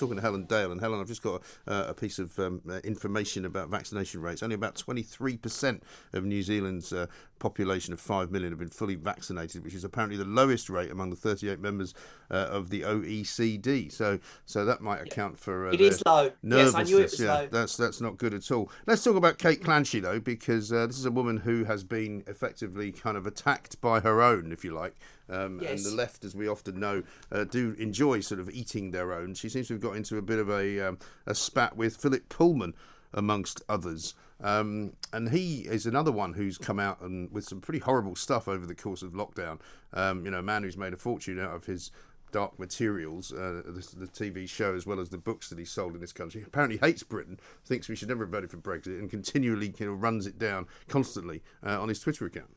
talking 0.00 0.16
to 0.16 0.22
Helen 0.22 0.44
Dale, 0.44 0.72
and 0.72 0.80
Helen, 0.80 0.98
I've 0.98 1.06
just 1.06 1.22
got 1.22 1.42
a, 1.66 1.90
a 1.90 1.94
piece 1.94 2.18
of 2.18 2.36
um, 2.38 2.62
uh, 2.68 2.78
information 2.78 3.44
about 3.44 3.68
vaccination 3.68 4.22
rates. 4.22 4.42
Only 4.42 4.54
about 4.54 4.74
23% 4.74 5.82
of 6.14 6.24
New 6.24 6.42
Zealand's 6.42 6.92
uh, 6.92 7.06
population 7.38 7.92
of 7.92 8.00
5 8.00 8.30
million 8.30 8.50
have 8.50 8.58
been 8.58 8.70
fully 8.70 8.94
vaccinated, 8.94 9.62
which 9.62 9.74
is 9.74 9.84
apparently 9.84 10.16
the 10.16 10.24
lowest 10.24 10.70
rate 10.70 10.90
among 10.90 11.10
the 11.10 11.16
38 11.16 11.60
members 11.60 11.94
uh, 12.30 12.48
of 12.50 12.70
the 12.70 12.80
OECD. 12.80 13.92
So, 13.92 14.18
so 14.46 14.64
that 14.64 14.80
might 14.80 15.02
account 15.02 15.38
for 15.38 15.68
uh, 15.68 15.72
it 15.72 15.80
is 15.80 16.02
low. 16.06 16.32
Yes, 16.42 16.74
I 16.74 16.82
knew 16.84 16.98
it 16.98 17.02
was 17.02 17.20
yeah, 17.20 17.34
low. 17.34 17.46
That's 17.48 17.76
that's 17.76 18.00
not 18.00 18.16
good 18.16 18.32
at 18.32 18.50
all. 18.50 18.70
Let's 18.86 19.04
talk 19.04 19.16
about 19.16 19.38
Kate 19.38 19.62
Clanchy 19.62 20.00
though, 20.00 20.20
because 20.20 20.72
uh, 20.72 20.86
this 20.86 20.98
is 20.98 21.04
a 21.04 21.10
woman 21.10 21.36
who 21.36 21.64
has 21.64 21.84
been 21.84 22.24
effectively 22.26 22.90
kind 22.90 23.16
of 23.16 23.26
attacked 23.26 23.80
by 23.80 24.00
her 24.00 24.22
own, 24.22 24.50
if 24.50 24.64
you 24.64 24.72
like. 24.72 24.96
Um, 25.30 25.60
yes. 25.62 25.84
And 25.84 25.92
the 25.92 25.96
left, 25.96 26.24
as 26.24 26.34
we 26.34 26.48
often 26.48 26.80
know, 26.80 27.02
uh, 27.30 27.44
do 27.44 27.76
enjoy 27.78 28.20
sort 28.20 28.40
of 28.40 28.50
eating 28.50 28.90
their 28.90 29.12
own. 29.12 29.34
She 29.34 29.48
seems 29.48 29.68
to 29.68 29.74
have 29.74 29.82
got 29.82 29.96
into 29.96 30.18
a 30.18 30.22
bit 30.22 30.38
of 30.38 30.50
a, 30.50 30.88
um, 30.88 30.98
a 31.26 31.34
spat 31.34 31.76
with 31.76 31.96
Philip 31.96 32.28
Pullman, 32.28 32.74
amongst 33.12 33.62
others. 33.68 34.14
Um, 34.42 34.92
and 35.12 35.30
he 35.30 35.60
is 35.60 35.86
another 35.86 36.12
one 36.12 36.32
who's 36.32 36.56
come 36.56 36.80
out 36.80 37.00
and 37.02 37.30
with 37.30 37.44
some 37.44 37.60
pretty 37.60 37.80
horrible 37.80 38.16
stuff 38.16 38.48
over 38.48 38.66
the 38.66 38.74
course 38.74 39.02
of 39.02 39.12
lockdown. 39.12 39.58
Um, 39.92 40.24
you 40.24 40.30
know, 40.30 40.38
a 40.38 40.42
man 40.42 40.62
who's 40.62 40.76
made 40.76 40.94
a 40.94 40.96
fortune 40.96 41.38
out 41.38 41.54
of 41.54 41.66
his 41.66 41.90
dark 42.32 42.58
materials, 42.58 43.32
uh, 43.32 43.62
the, 43.66 43.86
the, 43.96 44.06
TV 44.06 44.48
show, 44.48 44.74
as 44.74 44.86
well 44.86 45.00
as 45.00 45.08
the 45.08 45.18
books 45.18 45.50
that 45.50 45.58
he 45.58 45.64
sold 45.64 45.94
in 45.94 46.00
this 46.00 46.12
country. 46.12 46.42
Apparently 46.46 46.78
hates 46.78 47.02
Britain, 47.02 47.38
thinks 47.64 47.88
we 47.88 47.96
should 47.96 48.08
never 48.08 48.24
have 48.24 48.30
voted 48.30 48.50
for 48.50 48.56
Brexit, 48.56 48.98
and 48.98 49.10
continually 49.10 49.74
you 49.78 49.86
know, 49.86 49.92
runs 49.92 50.26
it 50.26 50.38
down 50.38 50.66
constantly 50.88 51.42
uh, 51.66 51.80
on 51.80 51.88
his 51.88 52.00
Twitter 52.00 52.24
account. 52.26 52.56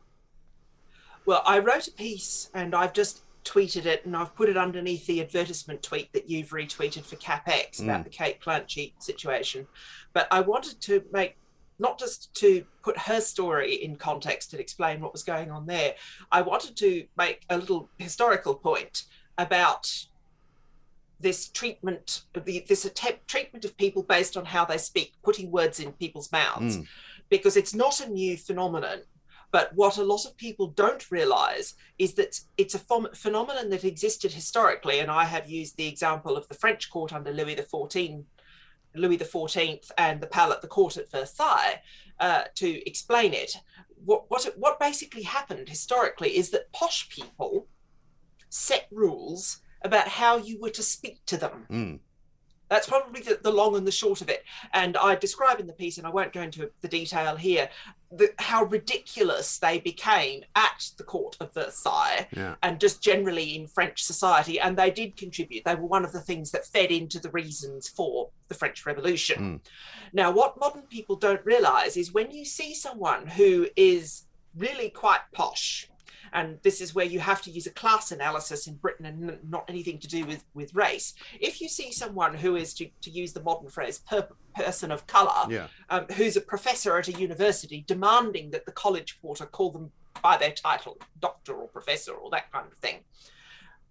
Well, 1.26 1.42
I 1.46 1.60
wrote 1.60 1.88
a 1.88 1.92
piece 1.92 2.50
and 2.54 2.76
I've 2.76 2.94
just 2.94 3.22
tweeted 3.44 3.86
it 3.86 4.06
and 4.06 4.16
I've 4.16 4.36
put 4.36 4.50
it 4.50 4.58
underneath 4.58 5.06
the 5.06 5.22
advertisement 5.22 5.84
tweet 5.84 6.12
that 6.14 6.30
you've 6.30 6.50
retweeted 6.50 7.04
for 7.04 7.16
about 7.16 7.74
mm. 7.74 8.04
the 8.04 8.10
Kate 8.10 8.40
Clanchy 8.42 8.94
situation. 9.00 9.68
But 10.14 10.28
I 10.32 10.42
wanted 10.42 10.80
to 10.82 11.04
make 11.12 11.38
not 11.80 12.00
just 12.00 12.34
to 12.36 12.64
put 12.84 12.98
her 12.98 13.20
story 13.20 13.76
in 13.76 13.96
context 13.96 14.54
and 14.54 14.60
explain 14.60 15.02
what 15.02 15.12
was 15.12 15.24
going 15.24 15.52
on 15.52 15.66
there, 15.66 15.96
I 16.32 16.42
wanted 16.42 16.78
to 16.78 17.06
make 17.18 17.42
a 17.50 17.58
little 17.58 17.90
historical 17.98 18.56
point 18.56 19.04
about 19.38 20.06
this 21.20 21.48
treatment, 21.50 22.24
this 22.46 22.86
attempt, 22.86 23.28
treatment 23.28 23.66
of 23.66 23.76
people 23.78 24.04
based 24.04 24.38
on 24.38 24.46
how 24.46 24.66
they 24.66 24.78
speak, 24.78 25.14
putting 25.24 25.50
words 25.52 25.80
in 25.80 25.92
people's 25.94 26.32
mouths, 26.32 26.78
mm. 26.78 26.88
because 27.30 27.58
it's 27.58 27.74
not 27.74 28.02
a 28.02 28.10
new 28.10 28.38
phenomenon. 28.38 29.00
But 29.54 29.70
what 29.76 29.98
a 29.98 30.04
lot 30.04 30.26
of 30.26 30.36
people 30.36 30.70
don't 30.70 31.12
realize 31.12 31.76
is 32.00 32.16
that 32.16 32.42
it's 32.58 32.74
a 32.74 32.80
phenomenon 32.80 33.70
that 33.70 33.84
existed 33.84 34.34
historically. 34.34 34.98
And 35.00 35.12
I 35.12 35.26
have 35.26 35.48
used 35.48 35.78
the 35.78 35.88
example 35.88 36.36
of 36.36 36.48
the 36.48 36.56
French 36.56 36.90
court 36.90 37.14
under 37.14 37.32
Louis 37.32 37.56
XIV, 37.56 38.24
Louis 38.96 39.18
XIV 39.20 39.92
and 40.00 40.20
the 40.20 40.28
Palais, 40.28 40.58
the 40.60 40.68
court 40.68 40.98
at 40.98 41.12
Versailles, 41.12 41.80
uh, 42.20 42.46
to 42.56 42.90
explain 42.90 43.34
it. 43.34 43.56
What, 44.04 44.24
what, 44.30 44.52
what 44.58 44.80
basically 44.80 45.22
happened 45.22 45.70
historically 45.70 46.36
is 46.36 46.50
that 46.50 46.72
posh 46.74 47.08
people 47.10 47.68
set 48.50 48.88
rules 48.92 49.60
about 49.84 50.08
how 50.08 50.38
you 50.38 50.60
were 50.60 50.72
to 50.72 50.84
speak 50.84 51.24
to 51.28 51.38
them. 51.38 51.68
Mm. 51.70 52.00
That's 52.74 52.88
probably 52.88 53.22
the, 53.22 53.40
the, 53.40 53.52
long 53.52 53.76
and 53.76 53.86
the 53.86 53.92
short 53.92 54.22
of 54.22 54.30
it. 54.30 54.44
And 54.74 54.98
I 54.98 55.14
describe 55.14 55.60
in 55.60 55.68
the 55.68 55.74
piece, 55.74 56.00
and 56.00 56.08
I 56.08 56.10
won't 56.10 56.34
go 56.34 56.42
into 56.42 56.72
the 56.82 56.88
detail 56.88 57.36
here, 57.36 57.70
the, 58.12 58.34
how 58.40 58.64
ridiculous 58.64 59.60
they 59.60 59.78
became 59.78 60.44
at 60.56 60.90
the 60.98 61.04
court 61.04 61.38
of 61.40 61.54
Versailles 61.54 62.28
yeah. 62.36 62.56
and 62.64 62.80
just 62.80 63.00
generally 63.00 63.56
in 63.56 63.68
French 63.68 64.02
society. 64.02 64.60
And 64.60 64.76
they 64.76 64.90
did 64.90 65.16
contribute. 65.16 65.66
They 65.66 65.76
were 65.76 65.86
one 65.86 66.04
of 66.04 66.14
the 66.14 66.20
things 66.20 66.50
that 66.50 66.66
fed 66.66 66.90
into 66.90 67.20
the 67.20 67.30
reasons 67.30 67.88
for 67.88 68.30
the 68.48 68.56
French 68.56 68.88
Revolution. 68.88 69.40
Mm. 69.40 69.60
Now, 70.12 70.32
what 70.32 70.60
modern 70.60 70.82
people 70.84 71.16
don't 71.16 71.46
realize 71.46 71.96
is 71.96 72.12
when 72.12 72.32
you 72.32 72.44
see 72.44 72.74
someone 72.74 73.28
who 73.28 73.68
is 73.76 74.24
really 74.58 74.90
quite 74.90 75.22
posh, 75.32 75.88
and 76.34 76.58
this 76.64 76.82
is 76.82 76.96
where 76.96 77.06
you 77.06 77.20
have 77.20 77.42
to 77.44 77.52
use 77.52 77.68
a 77.68 77.72
class 77.72 78.12
analysis 78.12 78.68
in 78.68 78.76
Britain 78.76 79.06
and 79.06 79.40
not 79.50 79.66
anything 79.70 80.00
to 80.00 80.08
do 80.08 80.26
with, 80.26 80.44
with 80.54 80.74
race. 80.74 81.14
If 81.40 81.62
you 81.62 81.70
see 81.70 81.92
someone 81.92 82.34
who 82.34 82.56
is, 82.56 82.74
to, 82.76 82.90
to 83.02 83.12
use 83.12 83.34
the 83.34 83.44
modern 83.44 83.70
phrase, 83.70 84.00
per, 84.00 84.28
person 84.56 84.92
of 84.92 85.06
colour, 85.06 85.50
yeah. 85.50 85.68
um, 85.90 86.06
who's 86.16 86.36
a 86.36 86.42
professor 86.42 86.98
at 86.98 87.08
a 87.08 87.14
university, 87.14 87.84
demanding 87.88 88.50
that 88.52 88.66
the 88.66 88.72
college 88.72 89.20
porter 89.22 89.46
call 89.46 89.72
them 89.72 89.92
by 90.22 90.36
their 90.38 90.52
title, 90.52 90.98
doctor 91.20 91.54
or 91.54 91.68
professor 91.68 92.14
or 92.14 92.30
that 92.32 92.52
kind 92.52 92.66
of 92.72 92.78
thing, 92.80 93.00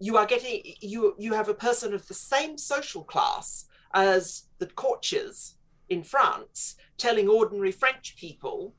you 0.01 0.17
are 0.17 0.27
getting 0.27 0.63
you 0.81 1.15
you 1.17 1.33
have 1.33 1.49
a 1.49 1.55
person 1.55 1.95
of 1.95 2.09
the 2.09 2.15
same 2.15 2.59
social 2.59 3.05
class 3.05 3.67
as 3.95 4.45
the 4.59 4.67
courtiers 4.67 5.55
in 5.89 6.03
France 6.03 6.75
telling 6.99 7.29
ordinary 7.29 7.71
French 7.71 8.17
people 8.17 8.75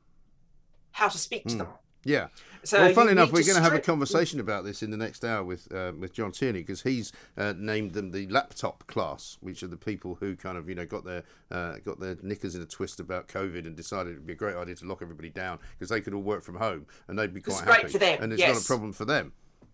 how 0.92 1.08
to 1.08 1.18
speak 1.18 1.46
to 1.46 1.56
mm. 1.56 1.58
them. 1.60 1.68
Yeah. 2.04 2.28
So 2.66 2.80
well, 2.82 2.94
funnily 2.94 3.12
enough, 3.12 3.32
we're 3.32 3.44
going 3.44 3.58
to 3.58 3.62
have 3.62 3.74
a 3.74 3.80
conversation 3.80 4.40
about 4.40 4.64
this 4.64 4.82
in 4.82 4.90
the 4.90 4.98
next 4.98 5.26
hour 5.26 5.44
with 5.44 5.72
uh, 5.74 5.92
with 5.98 6.14
John 6.14 6.32
Tierney 6.32 6.62
because 6.62 6.84
he's 6.84 7.12
uh, 7.38 7.54
named 7.58 7.94
them 7.94 8.12
the 8.12 8.28
laptop 8.28 8.88
class, 8.88 9.38
which 9.42 9.64
are 9.64 9.68
the 9.68 9.78
people 9.78 10.16
who 10.16 10.36
kind 10.36 10.58
of 10.58 10.70
you 10.70 10.76
know 10.76 10.86
got 10.86 11.04
their 11.04 11.24
uh, 11.52 11.76
got 11.84 12.00
their 12.00 12.18
knickers 12.22 12.56
in 12.56 12.62
a 12.62 12.66
twist 12.66 13.00
about 13.00 13.28
COVID 13.28 13.66
and 13.66 13.76
decided 13.76 14.14
it'd 14.14 14.26
be 14.26 14.34
a 14.34 14.38
great 14.38 14.56
idea 14.56 14.76
to 14.76 14.86
lock 14.86 15.02
everybody 15.02 15.30
down 15.30 15.60
because 15.78 15.90
they 15.90 16.00
could 16.00 16.14
all 16.14 16.22
work 16.22 16.44
from 16.44 16.56
home 16.56 16.86
and 17.08 17.20
they'd 17.20 17.34
be 17.34 17.42
quite 17.42 17.54
it's 17.54 17.62
happy. 17.62 17.82
Great 17.82 17.92
for 17.92 17.98
them. 17.98 18.20
And 18.22 18.32
it's 18.32 18.40
yes. 18.40 18.56
not 18.56 18.64
a 18.64 18.66
problem 18.66 18.94
for 18.94 19.06
them 19.06 19.34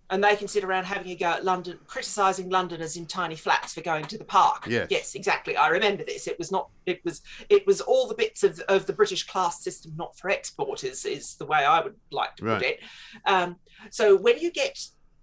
and 0.09 0.23
they 0.23 0.35
can 0.35 0.47
sit 0.47 0.63
around 0.63 0.85
having 0.85 1.11
a 1.11 1.15
go 1.15 1.27
at 1.27 1.45
London, 1.45 1.77
criticising 1.85 2.49
Londoners 2.49 2.97
in 2.97 3.05
tiny 3.05 3.35
flats 3.35 3.73
for 3.73 3.81
going 3.81 4.05
to 4.05 4.17
the 4.17 4.23
park. 4.23 4.65
Yes. 4.67 4.87
yes, 4.89 5.15
exactly. 5.15 5.55
I 5.55 5.67
remember 5.67 6.03
this. 6.03 6.27
It 6.27 6.37
was 6.39 6.51
not. 6.51 6.69
It 6.85 7.03
was. 7.05 7.21
It 7.49 7.65
was 7.67 7.81
all 7.81 8.07
the 8.07 8.15
bits 8.15 8.43
of, 8.43 8.59
of 8.61 8.85
the 8.85 8.93
British 8.93 9.25
class 9.27 9.63
system 9.63 9.93
not 9.95 10.17
for 10.17 10.29
export 10.29 10.83
is 10.83 11.05
is 11.05 11.35
the 11.35 11.45
way 11.45 11.59
I 11.59 11.81
would 11.81 11.95
like 12.11 12.35
to 12.37 12.45
right. 12.45 12.57
put 12.57 12.67
it. 12.67 12.79
Um, 13.25 13.57
so 13.91 14.15
when 14.15 14.39
you 14.39 14.51
get 14.51 14.79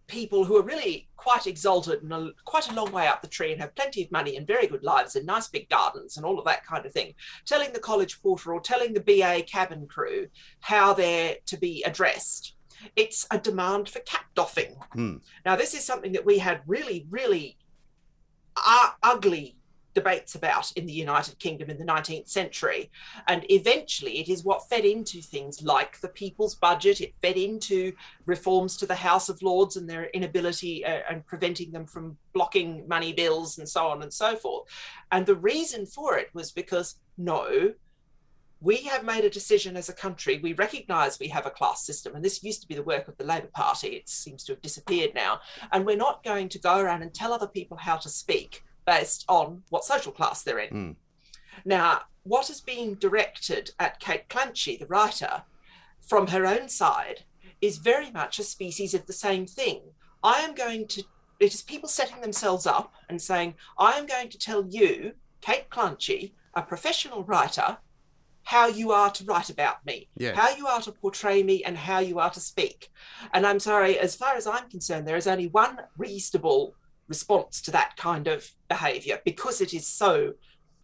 people 0.07 0.45
who 0.45 0.57
are 0.57 0.62
really 0.62 1.09
quite 1.16 1.47
exalted 1.47 2.03
and 2.03 2.12
a, 2.12 2.30
quite 2.45 2.70
a 2.70 2.74
long 2.74 2.93
way 2.93 3.09
up 3.09 3.22
the 3.22 3.28
tree 3.28 3.53
and 3.53 3.61
have 3.61 3.74
plenty 3.74 4.05
of 4.05 4.12
money 4.12 4.37
and 4.37 4.47
very 4.47 4.66
good 4.66 4.84
lives 4.84 5.16
and 5.16 5.26
nice 5.26 5.49
big 5.49 5.68
gardens 5.68 6.16
and 6.16 6.24
all 6.24 6.39
of 6.39 6.45
that 6.45 6.64
kind 6.64 6.87
of 6.87 6.93
thing, 6.93 7.12
telling 7.45 7.72
the 7.72 7.80
college 7.80 8.22
porter 8.22 8.55
or 8.55 8.61
telling 8.61 8.93
the 8.93 9.01
BA 9.01 9.43
cabin 9.43 9.87
crew 9.89 10.28
how 10.61 10.93
they're 10.93 11.37
to 11.47 11.57
be 11.57 11.82
addressed 11.84 12.55
it's 12.95 13.27
a 13.31 13.39
demand 13.39 13.89
for 13.89 14.01
cap 14.01 14.27
doffing. 14.35 14.77
Hmm. 14.93 15.16
Now, 15.45 15.57
this 15.57 15.74
is 15.74 15.85
something 15.85 16.12
that 16.12 16.27
we 16.27 16.39
had 16.39 16.61
really, 16.66 17.07
really 17.11 17.59
uh, 18.57 18.91
ugly 19.03 19.57
debates 19.97 20.35
about 20.35 20.70
in 20.72 20.85
the 20.85 20.93
United 20.93 21.39
Kingdom 21.39 21.70
in 21.70 21.79
the 21.79 21.85
19th 21.85 22.29
century. 22.29 22.91
And 23.29 23.47
eventually, 23.51 24.18
it 24.20 24.29
is 24.29 24.45
what 24.45 24.68
fed 24.68 24.85
into 24.85 25.22
things 25.22 25.62
like 25.62 25.99
the 26.01 26.09
people's 26.09 26.55
budget. 26.55 27.01
It 27.01 27.14
fed 27.22 27.39
into 27.39 27.93
reforms 28.27 28.77
to 28.77 28.87
the 28.87 28.95
House 28.95 29.31
of 29.31 29.41
Lords 29.41 29.77
and 29.77 29.89
their 29.89 30.05
inability 30.11 30.85
uh, 30.85 31.01
and 31.11 31.27
preventing 31.27 31.72
them 31.72 31.87
from 31.87 32.18
blocking 32.35 32.87
money 32.87 33.14
bills 33.14 33.57
and 33.59 33.66
so 33.68 33.89
on 33.89 34.03
and 34.03 34.12
so 34.12 34.37
forth. 34.37 34.68
And 35.11 35.24
the 35.24 35.35
reason 35.35 35.87
for 35.87 36.18
it 36.18 36.29
was 36.35 36.53
because 36.53 36.97
no, 37.16 37.72
we 38.61 38.78
have 38.84 39.04
made 39.04 39.24
a 39.24 39.30
decision 39.30 39.76
as 39.76 39.88
a 39.88 39.94
country. 39.94 40.38
We 40.38 40.54
recognize 40.54 41.18
we 41.18 41.28
have 41.28 41.46
a 41.46 41.50
class 41.50 41.84
system, 41.84 42.14
and 42.14 42.24
this 42.24 42.42
used 42.42 42.62
to 42.62 42.68
be 42.68 42.74
the 42.74 42.82
work 42.82 43.07
of 43.07 43.16
the 43.18 43.24
Labour 43.24 43.50
Party. 43.52 43.88
It 43.88 44.09
seems 44.09 44.44
to 44.44 44.52
have 44.52 44.62
disappeared 44.62 45.14
now. 45.14 45.40
And 45.72 45.84
we're 45.84 45.96
not 45.96 46.24
going 46.24 46.48
to 46.50 46.59
go 46.59 46.78
around 46.78 47.02
and 47.02 47.12
tell 47.12 47.32
other 47.32 47.46
people 47.46 47.76
how 47.76 47.96
to 47.96 48.09
speak 48.09 48.64
based 48.86 49.24
on 49.28 49.62
what 49.68 49.84
social 49.84 50.12
class 50.12 50.42
they're 50.42 50.59
in. 50.59 50.70
Mm. 50.70 50.96
Now, 51.64 52.02
what 52.22 52.50
is 52.50 52.61
being 52.61 52.94
directed 52.94 53.72
at 53.78 54.00
Kate 54.00 54.28
Clanchy, 54.28 54.78
the 54.78 54.86
writer, 54.86 55.42
from 56.00 56.28
her 56.28 56.46
own 56.46 56.68
side, 56.68 57.24
is 57.61 57.78
very 57.78 58.11
much 58.11 58.38
a 58.38 58.42
species 58.42 58.94
of 58.94 59.07
the 59.07 59.12
same 59.12 59.46
thing. 59.46 59.80
I 60.22 60.40
am 60.40 60.54
going 60.54 60.88
to, 60.88 61.02
it 61.40 61.52
is 61.54 61.62
people 61.62 61.88
setting 61.88 62.20
themselves 62.20 62.66
up 62.66 62.92
and 63.09 63.20
saying, 63.20 63.54
I 63.78 63.92
am 63.92 64.07
going 64.07 64.28
to 64.30 64.38
tell 64.38 64.66
you, 64.66 65.12
Kate 65.40 65.68
Clanchy, 65.70 66.32
a 66.54 66.62
professional 66.62 67.22
writer, 67.24 67.78
how 68.47 68.68
you 68.68 68.92
are 68.92 69.11
to 69.11 69.24
write 69.24 69.51
about 69.51 69.84
me, 69.84 70.09
how 70.36 70.55
you 70.57 70.68
are 70.68 70.80
to 70.80 70.92
portray 70.92 71.42
me, 71.42 71.64
and 71.64 71.76
how 71.76 71.99
you 71.99 72.20
are 72.20 72.30
to 72.30 72.38
speak. 72.38 72.90
And 73.34 73.44
I'm 73.44 73.59
sorry, 73.59 73.99
as 73.99 74.14
far 74.14 74.36
as 74.36 74.47
I'm 74.47 74.70
concerned, 74.70 75.07
there 75.07 75.16
is 75.16 75.26
only 75.26 75.49
one 75.49 75.78
reasonable 75.99 76.74
response 77.09 77.61
to 77.62 77.72
that 77.72 77.97
kind 77.97 78.28
of 78.28 78.49
behavior 78.68 79.20
because 79.24 79.61
it 79.61 79.74
is 79.74 79.86
so 79.86 80.34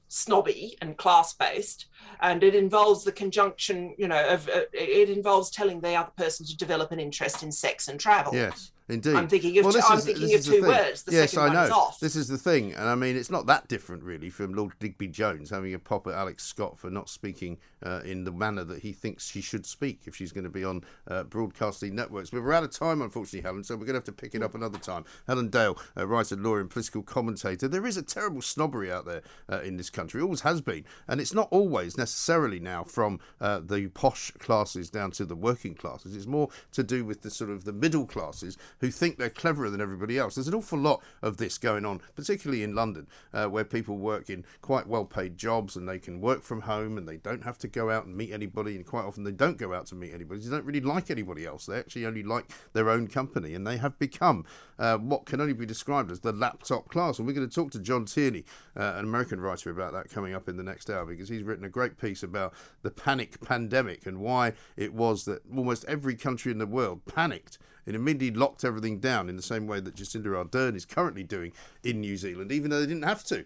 snobby 0.08 0.76
and 0.82 0.98
class 0.98 1.32
based 1.34 1.86
and 2.20 2.42
it 2.42 2.54
involves 2.54 3.02
the 3.02 3.10
conjunction 3.10 3.94
you 3.96 4.06
know 4.06 4.28
of 4.28 4.46
uh, 4.50 4.60
it 4.74 5.08
involves 5.08 5.50
telling 5.50 5.80
the 5.80 5.94
other 5.94 6.12
person 6.18 6.44
to 6.44 6.54
develop 6.56 6.92
an 6.92 7.00
interest 7.00 7.42
in 7.42 7.50
sex 7.50 7.88
and 7.88 7.98
travel. 7.98 8.34
Yes, 8.34 8.72
indeed. 8.88 9.14
I'm 9.14 9.28
thinking 9.28 9.58
of- 9.58 9.72
this 9.72 9.84
I'm 9.90 9.98
thinking 10.00 10.24
of 10.24 10.30
is 10.30 10.46
the 10.46 10.52
two 10.52 10.60
thing. 10.62 10.68
words. 10.70 11.02
The 11.04 11.12
yes, 11.12 11.32
second 11.32 11.56
I 11.56 11.64
is 11.64 11.70
know. 11.70 11.76
off. 11.76 12.00
This 12.00 12.16
is 12.16 12.28
the 12.28 12.38
thing, 12.38 12.72
and 12.74 12.88
I 12.88 12.94
mean, 12.94 13.16
it's 13.16 13.30
not 13.30 13.46
that 13.46 13.68
different 13.68 14.02
really 14.02 14.30
from 14.30 14.54
Lord 14.54 14.72
Digby 14.78 15.08
Jones 15.08 15.50
having 15.50 15.74
a 15.74 15.78
pop 15.78 16.06
at 16.06 16.14
Alex 16.14 16.44
Scott 16.44 16.78
for 16.78 16.90
not 16.90 17.08
speaking 17.08 17.58
uh, 17.84 18.00
in 18.04 18.24
the 18.24 18.30
manner 18.32 18.64
that 18.64 18.80
he 18.82 18.92
thinks 18.92 19.28
she 19.28 19.40
should 19.40 19.66
speak 19.66 20.02
if 20.06 20.14
she's 20.16 20.32
going 20.32 20.44
to 20.44 20.50
be 20.50 20.64
on 20.64 20.84
uh, 21.08 21.24
broadcasting 21.24 21.94
networks. 21.94 22.30
But 22.30 22.42
we're 22.42 22.52
out 22.52 22.64
of 22.64 22.70
time, 22.70 23.02
unfortunately, 23.02 23.40
Helen, 23.42 23.64
so 23.64 23.74
we're 23.74 23.86
going 23.86 23.94
to 23.94 23.98
have 23.98 24.04
to 24.04 24.12
pick 24.12 24.34
it 24.34 24.42
up 24.42 24.54
another 24.54 24.78
time. 24.78 25.04
Helen 25.26 25.48
Dale, 25.48 25.76
uh, 25.96 26.06
writer, 26.06 26.36
lawyer, 26.36 26.60
and 26.60 26.70
political 26.70 27.02
commentator. 27.02 27.68
There 27.68 27.86
is 27.86 27.96
a 27.96 28.02
terrible 28.02 28.42
snobbery 28.42 28.90
out 28.92 29.04
there 29.06 29.22
uh, 29.50 29.60
in 29.62 29.76
this 29.76 29.90
country, 29.90 30.20
always 30.20 30.42
has 30.42 30.60
been, 30.60 30.84
and 31.08 31.20
it's 31.20 31.34
not 31.34 31.48
always 31.50 31.96
necessarily 31.98 32.60
now 32.60 32.84
from 32.84 33.18
uh, 33.40 33.60
the 33.60 33.88
posh 33.88 34.30
classes 34.38 34.90
down 34.90 35.10
to 35.12 35.24
the 35.24 35.36
working 35.36 35.74
classes. 35.74 36.14
It's 36.14 36.26
more 36.26 36.48
to 36.72 36.82
do 36.82 37.04
with 37.04 37.22
the 37.22 37.30
sort 37.30 37.50
of 37.50 37.64
the 37.64 37.72
middle 37.72 38.06
classes 38.06 38.56
who 38.82 38.90
think 38.90 39.16
they're 39.16 39.30
cleverer 39.30 39.70
than 39.70 39.80
everybody 39.80 40.18
else. 40.18 40.34
There's 40.34 40.48
an 40.48 40.54
awful 40.54 40.78
lot 40.78 41.02
of 41.22 41.38
this 41.38 41.56
going 41.56 41.86
on, 41.86 42.02
particularly 42.14 42.64
in 42.64 42.74
London, 42.74 43.06
uh, 43.32 43.46
where 43.46 43.64
people 43.64 43.96
work 43.96 44.28
in 44.28 44.44
quite 44.60 44.88
well-paid 44.88 45.38
jobs 45.38 45.76
and 45.76 45.88
they 45.88 46.00
can 46.00 46.20
work 46.20 46.42
from 46.42 46.62
home 46.62 46.98
and 46.98 47.08
they 47.08 47.16
don't 47.16 47.44
have 47.44 47.56
to 47.58 47.68
go 47.68 47.90
out 47.90 48.06
and 48.06 48.16
meet 48.16 48.32
anybody. 48.32 48.74
And 48.74 48.84
quite 48.84 49.04
often 49.04 49.22
they 49.22 49.30
don't 49.30 49.56
go 49.56 49.72
out 49.72 49.86
to 49.86 49.94
meet 49.94 50.12
anybody. 50.12 50.40
They 50.40 50.50
don't 50.50 50.64
really 50.64 50.80
like 50.80 51.10
anybody 51.10 51.46
else. 51.46 51.64
They 51.64 51.78
actually 51.78 52.06
only 52.06 52.24
like 52.24 52.50
their 52.72 52.90
own 52.90 53.06
company, 53.06 53.54
and 53.54 53.64
they 53.64 53.76
have 53.76 53.98
become 54.00 54.44
uh, 54.80 54.98
what 54.98 55.26
can 55.26 55.40
only 55.40 55.54
be 55.54 55.64
described 55.64 56.10
as 56.10 56.20
the 56.20 56.32
laptop 56.32 56.88
class. 56.88 57.18
And 57.18 57.26
we're 57.26 57.34
going 57.34 57.48
to 57.48 57.54
talk 57.54 57.70
to 57.72 57.78
John 57.78 58.04
Tierney, 58.04 58.44
uh, 58.76 58.94
an 58.96 59.04
American 59.04 59.40
writer, 59.40 59.70
about 59.70 59.92
that 59.92 60.10
coming 60.10 60.34
up 60.34 60.48
in 60.48 60.56
the 60.56 60.64
next 60.64 60.90
hour 60.90 61.06
because 61.06 61.28
he's 61.28 61.44
written 61.44 61.64
a 61.64 61.68
great 61.68 61.98
piece 61.98 62.24
about 62.24 62.52
the 62.82 62.90
panic 62.90 63.40
pandemic 63.40 64.06
and 64.06 64.18
why 64.18 64.54
it 64.76 64.92
was 64.92 65.24
that 65.26 65.42
almost 65.56 65.84
every 65.84 66.16
country 66.16 66.50
in 66.50 66.58
the 66.58 66.66
world 66.66 67.04
panicked 67.06 67.58
and 67.86 67.96
immediately 67.96 68.38
locked 68.38 68.64
everything 68.64 68.98
down 68.98 69.28
in 69.28 69.36
the 69.36 69.42
same 69.42 69.66
way 69.66 69.80
that 69.80 69.96
Jacinda 69.96 70.26
Ardern 70.26 70.76
is 70.76 70.84
currently 70.84 71.24
doing 71.24 71.52
in 71.82 72.00
New 72.00 72.16
Zealand, 72.16 72.52
even 72.52 72.70
though 72.70 72.80
they 72.80 72.86
didn't 72.86 73.04
have 73.04 73.24
to. 73.24 73.44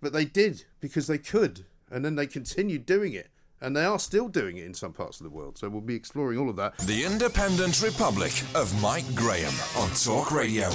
But 0.00 0.12
they 0.12 0.24
did 0.24 0.64
because 0.80 1.06
they 1.06 1.18
could, 1.18 1.66
and 1.90 2.04
then 2.04 2.16
they 2.16 2.26
continued 2.26 2.86
doing 2.86 3.12
it. 3.12 3.28
And 3.62 3.76
they 3.76 3.84
are 3.84 3.98
still 3.98 4.28
doing 4.28 4.56
it 4.56 4.64
in 4.64 4.72
some 4.72 4.94
parts 4.94 5.20
of 5.20 5.24
the 5.24 5.30
world. 5.30 5.58
So 5.58 5.68
we'll 5.68 5.82
be 5.82 5.94
exploring 5.94 6.38
all 6.38 6.48
of 6.48 6.56
that. 6.56 6.78
The 6.78 7.04
Independent 7.04 7.82
Republic 7.82 8.32
of 8.54 8.80
Mike 8.80 9.14
Graham 9.14 9.52
on 9.76 9.90
Talk 9.90 10.32
Radio. 10.32 10.70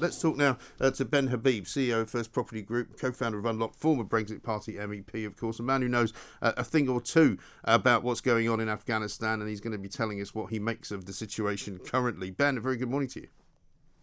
Let's 0.00 0.20
talk 0.20 0.36
now 0.36 0.56
uh, 0.80 0.90
to 0.92 1.04
Ben 1.04 1.26
Habib, 1.26 1.64
CEO 1.64 2.00
of 2.00 2.10
First 2.10 2.32
Property 2.32 2.62
Group, 2.62 2.98
co-founder 2.98 3.38
of 3.38 3.44
Unlock, 3.44 3.74
former 3.74 4.02
Brexit 4.02 4.42
Party 4.42 4.74
MEP, 4.74 5.26
of 5.26 5.36
course, 5.36 5.58
a 5.58 5.62
man 5.62 5.82
who 5.82 5.88
knows 5.88 6.14
uh, 6.40 6.52
a 6.56 6.64
thing 6.64 6.88
or 6.88 7.02
two 7.02 7.36
about 7.64 8.02
what's 8.02 8.22
going 8.22 8.48
on 8.48 8.60
in 8.60 8.68
Afghanistan, 8.70 9.40
and 9.40 9.50
he's 9.50 9.60
going 9.60 9.72
to 9.72 9.78
be 9.78 9.90
telling 9.90 10.20
us 10.22 10.34
what 10.34 10.50
he 10.50 10.58
makes 10.58 10.90
of 10.90 11.04
the 11.04 11.12
situation 11.12 11.78
currently. 11.78 12.30
Ben, 12.30 12.56
a 12.56 12.60
very 12.60 12.78
good 12.78 12.88
morning 12.88 13.10
to 13.10 13.20
you. 13.20 13.28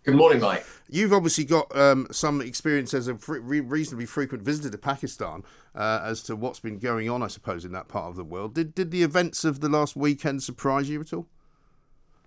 Good 0.04 0.16
morning, 0.16 0.40
Mike. 0.40 0.66
You've 0.88 1.14
obviously 1.14 1.44
got 1.44 1.76
um, 1.76 2.08
some 2.12 2.42
experience 2.42 2.94
as 2.94 3.08
a 3.08 3.16
re- 3.16 3.60
reasonably 3.60 4.06
frequent 4.06 4.44
visitor 4.44 4.70
to 4.70 4.78
Pakistan 4.78 5.44
uh, 5.76 6.02
as 6.04 6.22
to 6.24 6.36
what's 6.36 6.60
been 6.60 6.78
going 6.78 7.10
on, 7.10 7.24
I 7.24 7.28
suppose, 7.28 7.66
in 7.66 7.72
that 7.72 7.88
part 7.88 8.10
of 8.12 8.16
the 8.16 8.24
world. 8.24 8.54
Did 8.54 8.76
did 8.76 8.92
the 8.92 9.04
events 9.04 9.44
of 9.44 9.62
the 9.62 9.68
last 9.68 9.96
weekend 9.96 10.44
surprise 10.44 10.90
you 10.90 11.02
at 11.02 11.12
all? 11.12 11.28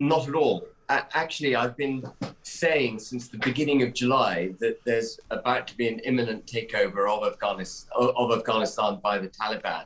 Not 0.01 0.29
at 0.29 0.35
all. 0.35 0.67
Actually, 0.91 1.55
I've 1.55 1.77
been 1.77 2.03
saying 2.43 2.99
since 2.99 3.29
the 3.29 3.39
beginning 3.39 3.83
of 3.83 3.95
July 3.95 4.55
that 4.59 4.81
there's 4.85 5.21
about 5.31 5.69
to 5.69 5.77
be 5.77 5.87
an 5.87 6.01
imminent 6.01 6.47
takeover 6.47 7.09
of 7.09 7.33
Afghanistan, 7.33 7.91
of 7.97 8.37
Afghanistan 8.37 8.99
by 9.01 9.19
the 9.19 9.29
Taliban. 9.29 9.85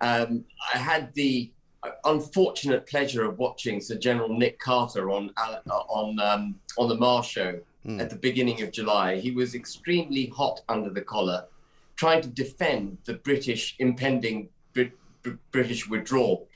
Um, 0.00 0.44
I 0.72 0.78
had 0.78 1.12
the 1.14 1.50
unfortunate 2.04 2.86
pleasure 2.86 3.24
of 3.24 3.40
watching 3.40 3.80
Sir 3.80 3.96
General 3.96 4.28
Nick 4.28 4.60
Carter 4.60 5.10
on 5.10 5.32
on 5.36 6.20
um, 6.20 6.54
on 6.78 6.88
the 6.88 6.94
Marr 6.94 7.24
show 7.24 7.58
at 7.98 8.08
the 8.08 8.16
beginning 8.16 8.62
of 8.62 8.70
July. 8.70 9.16
He 9.16 9.32
was 9.32 9.56
extremely 9.56 10.26
hot 10.26 10.60
under 10.68 10.90
the 10.90 11.00
collar, 11.00 11.46
trying 11.96 12.22
to 12.22 12.28
defend 12.28 12.98
the 13.04 13.14
British 13.14 13.74
impending 13.80 14.48
Brit- 14.74 14.96
British 15.50 15.88
withdrawal, 15.88 16.46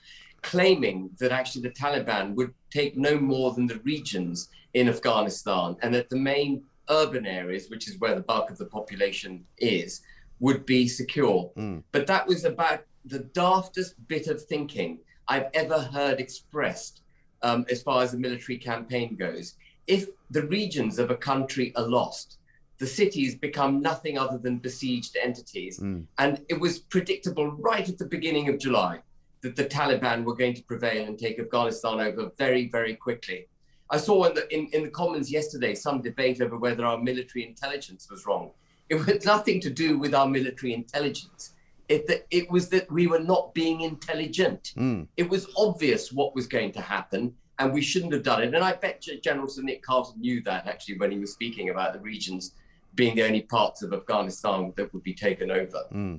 claiming 0.42 1.10
that 1.18 1.32
actually 1.32 1.62
the 1.62 1.70
Taliban 1.70 2.34
would 2.36 2.54
take 2.74 2.96
no 2.96 3.18
more 3.18 3.52
than 3.54 3.66
the 3.66 3.80
regions 3.92 4.48
in 4.74 4.88
Afghanistan, 4.88 5.76
and 5.82 5.94
that 5.94 6.10
the 6.10 6.16
main 6.32 6.62
urban 6.90 7.24
areas, 7.24 7.70
which 7.70 7.88
is 7.88 7.98
where 8.00 8.14
the 8.16 8.28
bulk 8.32 8.50
of 8.50 8.58
the 8.58 8.66
population 8.78 9.44
is, 9.58 10.02
would 10.40 10.66
be 10.66 10.88
secure. 10.88 11.50
But 11.92 12.06
that 12.08 12.26
was 12.26 12.44
about 12.44 12.80
the 13.04 13.20
daftest 13.20 13.94
bit 14.08 14.26
of 14.26 14.42
thinking 14.42 14.98
I've 15.28 15.48
ever 15.54 15.78
heard 15.78 16.18
expressed 16.20 17.02
um, 17.42 17.64
as 17.70 17.82
far 17.82 18.02
as 18.02 18.10
the 18.10 18.18
military 18.18 18.58
campaign 18.58 19.14
goes. 19.14 19.54
If 19.86 20.08
the 20.30 20.46
regions 20.46 20.98
of 20.98 21.10
a 21.10 21.16
country 21.16 21.72
are 21.76 21.86
lost, 21.86 22.38
the 22.78 22.86
cities 22.86 23.36
become 23.36 23.80
nothing 23.80 24.18
other 24.18 24.38
than 24.38 24.58
besieged 24.58 25.16
entities. 25.28 25.78
And 26.18 26.32
it 26.48 26.58
was 26.58 26.80
predictable 26.80 27.52
right 27.52 27.88
at 27.88 27.98
the 27.98 28.06
beginning 28.06 28.48
of 28.48 28.58
July 28.58 29.00
that 29.44 29.56
the 29.56 29.64
Taliban 29.66 30.24
were 30.24 30.34
going 30.34 30.54
to 30.54 30.62
prevail 30.62 31.04
and 31.06 31.18
take 31.18 31.38
Afghanistan 31.38 32.00
over 32.00 32.32
very, 32.38 32.66
very 32.70 32.96
quickly. 32.96 33.46
I 33.90 33.98
saw 33.98 34.24
in 34.24 34.34
the, 34.34 34.52
in, 34.52 34.68
in 34.72 34.82
the 34.84 34.88
Commons 34.88 35.30
yesterday 35.30 35.74
some 35.74 36.00
debate 36.00 36.40
over 36.40 36.56
whether 36.56 36.84
our 36.86 36.98
military 36.98 37.46
intelligence 37.46 38.08
was 38.10 38.24
wrong. 38.26 38.50
It 38.88 38.98
had 39.02 39.24
nothing 39.26 39.60
to 39.60 39.70
do 39.70 39.98
with 39.98 40.14
our 40.14 40.26
military 40.26 40.72
intelligence. 40.72 41.52
It, 41.90 42.26
it 42.30 42.50
was 42.50 42.70
that 42.70 42.90
we 42.90 43.06
were 43.06 43.18
not 43.18 43.52
being 43.52 43.82
intelligent. 43.82 44.72
Hmm. 44.76 45.02
It 45.18 45.28
was 45.28 45.46
obvious 45.58 46.10
what 46.10 46.34
was 46.34 46.46
going 46.46 46.72
to 46.72 46.80
happen, 46.80 47.34
and 47.58 47.70
we 47.70 47.82
shouldn't 47.82 48.14
have 48.14 48.22
done 48.22 48.42
it. 48.42 48.54
And 48.54 48.64
I 48.64 48.72
bet 48.72 49.04
General 49.22 49.46
Sir 49.46 49.60
Nick 49.60 49.82
Carter 49.82 50.12
knew 50.18 50.42
that 50.44 50.66
actually 50.66 50.96
when 50.96 51.10
he 51.10 51.18
was 51.18 51.32
speaking 51.32 51.68
about 51.68 51.92
the 51.92 52.00
regions 52.00 52.52
being 52.94 53.14
the 53.14 53.24
only 53.24 53.42
parts 53.42 53.82
of 53.82 53.92
Afghanistan 53.92 54.72
that 54.76 54.92
would 54.94 55.02
be 55.02 55.14
taken 55.14 55.50
over. 55.50 55.80
Hmm. 55.90 56.16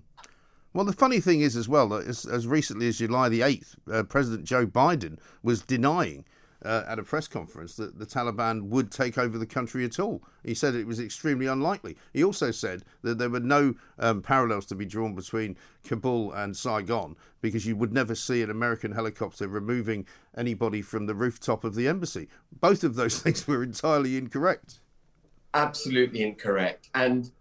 Well, 0.75 0.83
the 0.83 0.91
funny 0.91 1.21
thing 1.21 1.39
is 1.39 1.55
as 1.55 1.69
well 1.69 1.87
that 1.87 2.05
as, 2.05 2.25
as 2.25 2.47
recently 2.47 2.89
as 2.89 2.97
July 2.97 3.29
the 3.29 3.39
8th, 3.39 3.75
uh, 3.89 4.03
President 4.03 4.43
Joe 4.43 4.67
Biden 4.67 5.17
was 5.41 5.61
denying 5.61 6.25
uh, 6.65 6.83
at 6.85 6.99
a 6.99 7.03
press 7.03 7.29
conference 7.29 7.77
that 7.77 7.97
the 7.97 8.05
Taliban 8.05 8.63
would 8.63 8.91
take 8.91 9.17
over 9.17 9.37
the 9.37 9.45
country 9.45 9.85
at 9.85 10.01
all. 10.01 10.21
He 10.43 10.53
said 10.53 10.75
it 10.75 10.85
was 10.85 10.99
extremely 10.99 11.47
unlikely. 11.47 11.95
He 12.11 12.25
also 12.25 12.51
said 12.51 12.83
that 13.03 13.17
there 13.17 13.29
were 13.29 13.39
no 13.39 13.75
um, 13.99 14.21
parallels 14.21 14.65
to 14.65 14.75
be 14.75 14.83
drawn 14.83 15.15
between 15.15 15.55
Kabul 15.85 16.33
and 16.33 16.57
Saigon 16.57 17.15
because 17.39 17.65
you 17.65 17.77
would 17.77 17.93
never 17.93 18.13
see 18.13 18.41
an 18.41 18.49
American 18.49 18.91
helicopter 18.91 19.47
removing 19.47 20.05
anybody 20.35 20.81
from 20.81 21.05
the 21.05 21.15
rooftop 21.15 21.63
of 21.63 21.75
the 21.75 21.87
embassy. 21.87 22.27
Both 22.51 22.83
of 22.83 22.95
those 22.95 23.17
things 23.21 23.47
were 23.47 23.63
entirely 23.63 24.17
incorrect. 24.17 24.81
absolutely 25.53 26.21
incorrect. 26.21 26.89
And, 26.93 27.31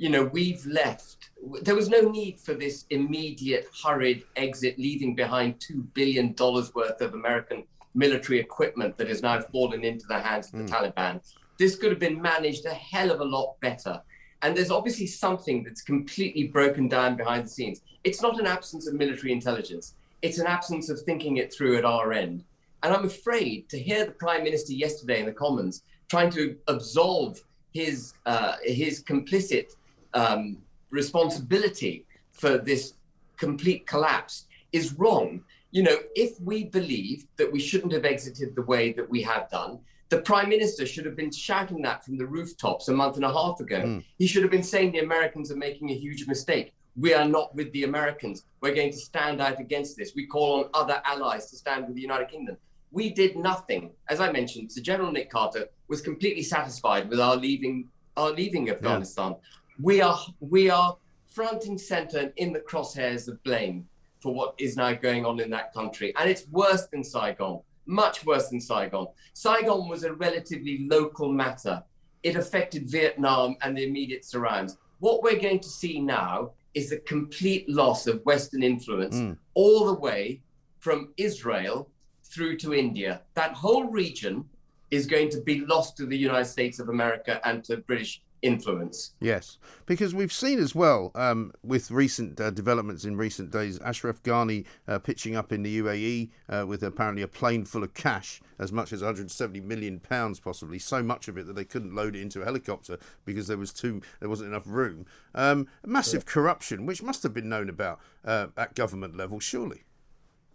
you 0.00 0.08
know, 0.08 0.24
we've 0.24 0.64
left, 0.64 1.28
there 1.60 1.74
was 1.74 1.90
no 1.90 2.00
need 2.00 2.40
for 2.40 2.54
this 2.54 2.86
immediate, 2.88 3.66
hurried 3.84 4.24
exit, 4.34 4.78
leaving 4.78 5.14
behind 5.14 5.58
$2 5.58 5.84
billion 5.92 6.34
worth 6.74 7.02
of 7.02 7.12
American 7.12 7.64
military 7.94 8.40
equipment 8.40 8.96
that 8.96 9.08
has 9.08 9.20
now 9.20 9.38
fallen 9.52 9.84
into 9.84 10.06
the 10.06 10.18
hands 10.18 10.54
of 10.54 10.60
the 10.60 10.64
Taliban. 10.64 11.20
This 11.58 11.76
could 11.76 11.90
have 11.90 11.98
been 11.98 12.20
managed 12.20 12.64
a 12.64 12.72
hell 12.72 13.10
of 13.10 13.20
a 13.20 13.24
lot 13.24 13.60
better. 13.60 14.00
And 14.40 14.56
there's 14.56 14.70
obviously 14.70 15.06
something 15.06 15.62
that's 15.62 15.82
completely 15.82 16.44
broken 16.44 16.88
down 16.88 17.14
behind 17.14 17.44
the 17.44 17.50
scenes. 17.50 17.82
It's 18.02 18.22
not 18.22 18.40
an 18.40 18.46
absence 18.46 18.88
of 18.88 18.94
military 18.94 19.32
intelligence, 19.32 19.96
it's 20.22 20.38
an 20.38 20.46
absence 20.46 20.88
of 20.88 20.98
thinking 21.02 21.36
it 21.36 21.52
through 21.52 21.76
at 21.76 21.84
our 21.84 22.14
end. 22.14 22.42
And 22.82 22.94
I'm 22.94 23.04
afraid 23.04 23.68
to 23.68 23.78
hear 23.78 24.06
the 24.06 24.12
Prime 24.12 24.44
Minister 24.44 24.72
yesterday 24.72 25.20
in 25.20 25.26
the 25.26 25.32
Commons 25.32 25.82
trying 26.08 26.30
to 26.30 26.56
absolve 26.68 27.42
his, 27.74 28.14
uh, 28.24 28.56
his 28.64 29.04
complicit 29.04 29.74
um, 30.14 30.58
responsibility 30.90 32.06
for 32.32 32.58
this 32.58 32.94
complete 33.36 33.86
collapse 33.86 34.46
is 34.72 34.94
wrong. 34.94 35.42
You 35.70 35.82
know, 35.84 35.96
if 36.14 36.40
we 36.40 36.64
believe 36.64 37.26
that 37.36 37.50
we 37.50 37.60
shouldn't 37.60 37.92
have 37.92 38.04
exited 38.04 38.54
the 38.54 38.62
way 38.62 38.92
that 38.92 39.08
we 39.08 39.22
have 39.22 39.48
done, 39.50 39.80
the 40.08 40.20
prime 40.22 40.48
minister 40.48 40.84
should 40.84 41.06
have 41.06 41.16
been 41.16 41.30
shouting 41.30 41.80
that 41.82 42.04
from 42.04 42.18
the 42.18 42.26
rooftops 42.26 42.88
a 42.88 42.92
month 42.92 43.16
and 43.16 43.24
a 43.24 43.32
half 43.32 43.60
ago. 43.60 43.80
Mm. 43.80 44.04
He 44.18 44.26
should 44.26 44.42
have 44.42 44.50
been 44.50 44.64
saying 44.64 44.92
the 44.92 44.98
Americans 44.98 45.52
are 45.52 45.56
making 45.56 45.90
a 45.90 45.94
huge 45.94 46.26
mistake. 46.26 46.74
We 46.96 47.14
are 47.14 47.24
not 47.24 47.54
with 47.54 47.70
the 47.72 47.84
Americans. 47.84 48.44
We're 48.60 48.74
going 48.74 48.90
to 48.90 48.98
stand 48.98 49.40
out 49.40 49.60
against 49.60 49.96
this. 49.96 50.12
We 50.16 50.26
call 50.26 50.64
on 50.64 50.70
other 50.74 51.00
allies 51.04 51.48
to 51.50 51.56
stand 51.56 51.86
with 51.86 51.94
the 51.94 52.02
United 52.02 52.28
Kingdom. 52.28 52.56
We 52.90 53.10
did 53.10 53.36
nothing. 53.36 53.92
As 54.08 54.18
I 54.18 54.32
mentioned, 54.32 54.72
Sir 54.72 54.80
General 54.80 55.12
Nick 55.12 55.30
Carter 55.30 55.68
was 55.86 56.00
completely 56.00 56.42
satisfied 56.42 57.08
with 57.08 57.20
our 57.20 57.36
leaving 57.36 57.88
our 58.16 58.30
leaving 58.32 58.68
Afghanistan. 58.68 59.30
Yeah. 59.32 59.46
We 59.82 60.00
are 60.02 60.18
we 60.40 60.70
are 60.70 60.96
front 61.26 61.64
and 61.66 61.80
center 61.80 62.18
and 62.18 62.32
in 62.36 62.52
the 62.52 62.60
crosshairs 62.60 63.28
of 63.28 63.42
blame 63.44 63.88
for 64.20 64.34
what 64.34 64.54
is 64.58 64.76
now 64.76 64.92
going 64.92 65.24
on 65.24 65.40
in 65.40 65.50
that 65.50 65.72
country. 65.72 66.12
And 66.18 66.28
it's 66.28 66.46
worse 66.48 66.86
than 66.86 67.02
Saigon, 67.02 67.60
much 67.86 68.26
worse 68.26 68.48
than 68.48 68.60
Saigon. 68.60 69.06
Saigon 69.32 69.88
was 69.88 70.04
a 70.04 70.12
relatively 70.12 70.86
local 70.90 71.32
matter. 71.32 71.82
It 72.22 72.36
affected 72.36 72.90
Vietnam 72.90 73.56
and 73.62 73.76
the 73.76 73.84
immediate 73.84 74.24
surrounds. 74.24 74.76
What 74.98 75.22
we're 75.22 75.40
going 75.40 75.60
to 75.60 75.68
see 75.68 76.00
now 76.00 76.50
is 76.74 76.92
a 76.92 76.98
complete 76.98 77.68
loss 77.68 78.06
of 78.06 78.22
Western 78.24 78.62
influence 78.62 79.16
mm. 79.16 79.36
all 79.54 79.86
the 79.86 79.98
way 79.98 80.42
from 80.78 81.12
Israel 81.16 81.88
through 82.24 82.58
to 82.58 82.74
India. 82.74 83.22
That 83.34 83.54
whole 83.54 83.84
region 83.84 84.44
is 84.90 85.06
going 85.06 85.30
to 85.30 85.40
be 85.40 85.60
lost 85.60 85.96
to 85.96 86.06
the 86.06 86.16
United 86.16 86.46
States 86.46 86.78
of 86.78 86.88
America 86.88 87.40
and 87.44 87.64
to 87.64 87.78
British 87.78 88.22
influence. 88.42 89.12
Yes, 89.20 89.58
because 89.86 90.14
we've 90.14 90.32
seen 90.32 90.58
as 90.58 90.74
well 90.74 91.10
um, 91.14 91.52
with 91.62 91.90
recent 91.90 92.40
uh, 92.40 92.50
developments 92.50 93.04
in 93.04 93.16
recent 93.16 93.50
days, 93.50 93.78
Ashraf 93.80 94.22
Ghani 94.22 94.66
uh, 94.88 94.98
pitching 94.98 95.36
up 95.36 95.52
in 95.52 95.62
the 95.62 95.80
UAE 95.80 96.30
uh, 96.48 96.66
with 96.66 96.82
apparently 96.82 97.22
a 97.22 97.28
plane 97.28 97.64
full 97.64 97.82
of 97.82 97.94
cash, 97.94 98.40
as 98.58 98.72
much 98.72 98.92
as 98.92 99.00
170 99.00 99.60
million 99.60 100.00
pounds, 100.00 100.40
possibly 100.40 100.78
so 100.78 101.02
much 101.02 101.28
of 101.28 101.36
it 101.36 101.46
that 101.46 101.54
they 101.54 101.64
couldn't 101.64 101.94
load 101.94 102.16
it 102.16 102.22
into 102.22 102.42
a 102.42 102.44
helicopter 102.44 102.98
because 103.24 103.46
there 103.46 103.58
was 103.58 103.72
too 103.72 104.00
there 104.20 104.28
wasn't 104.28 104.48
enough 104.48 104.66
room. 104.66 105.06
Um, 105.34 105.68
massive 105.84 106.24
yeah. 106.26 106.32
corruption, 106.32 106.86
which 106.86 107.02
must 107.02 107.22
have 107.22 107.34
been 107.34 107.48
known 107.48 107.68
about 107.68 108.00
uh, 108.24 108.48
at 108.56 108.74
government 108.74 109.16
level, 109.16 109.40
surely. 109.40 109.84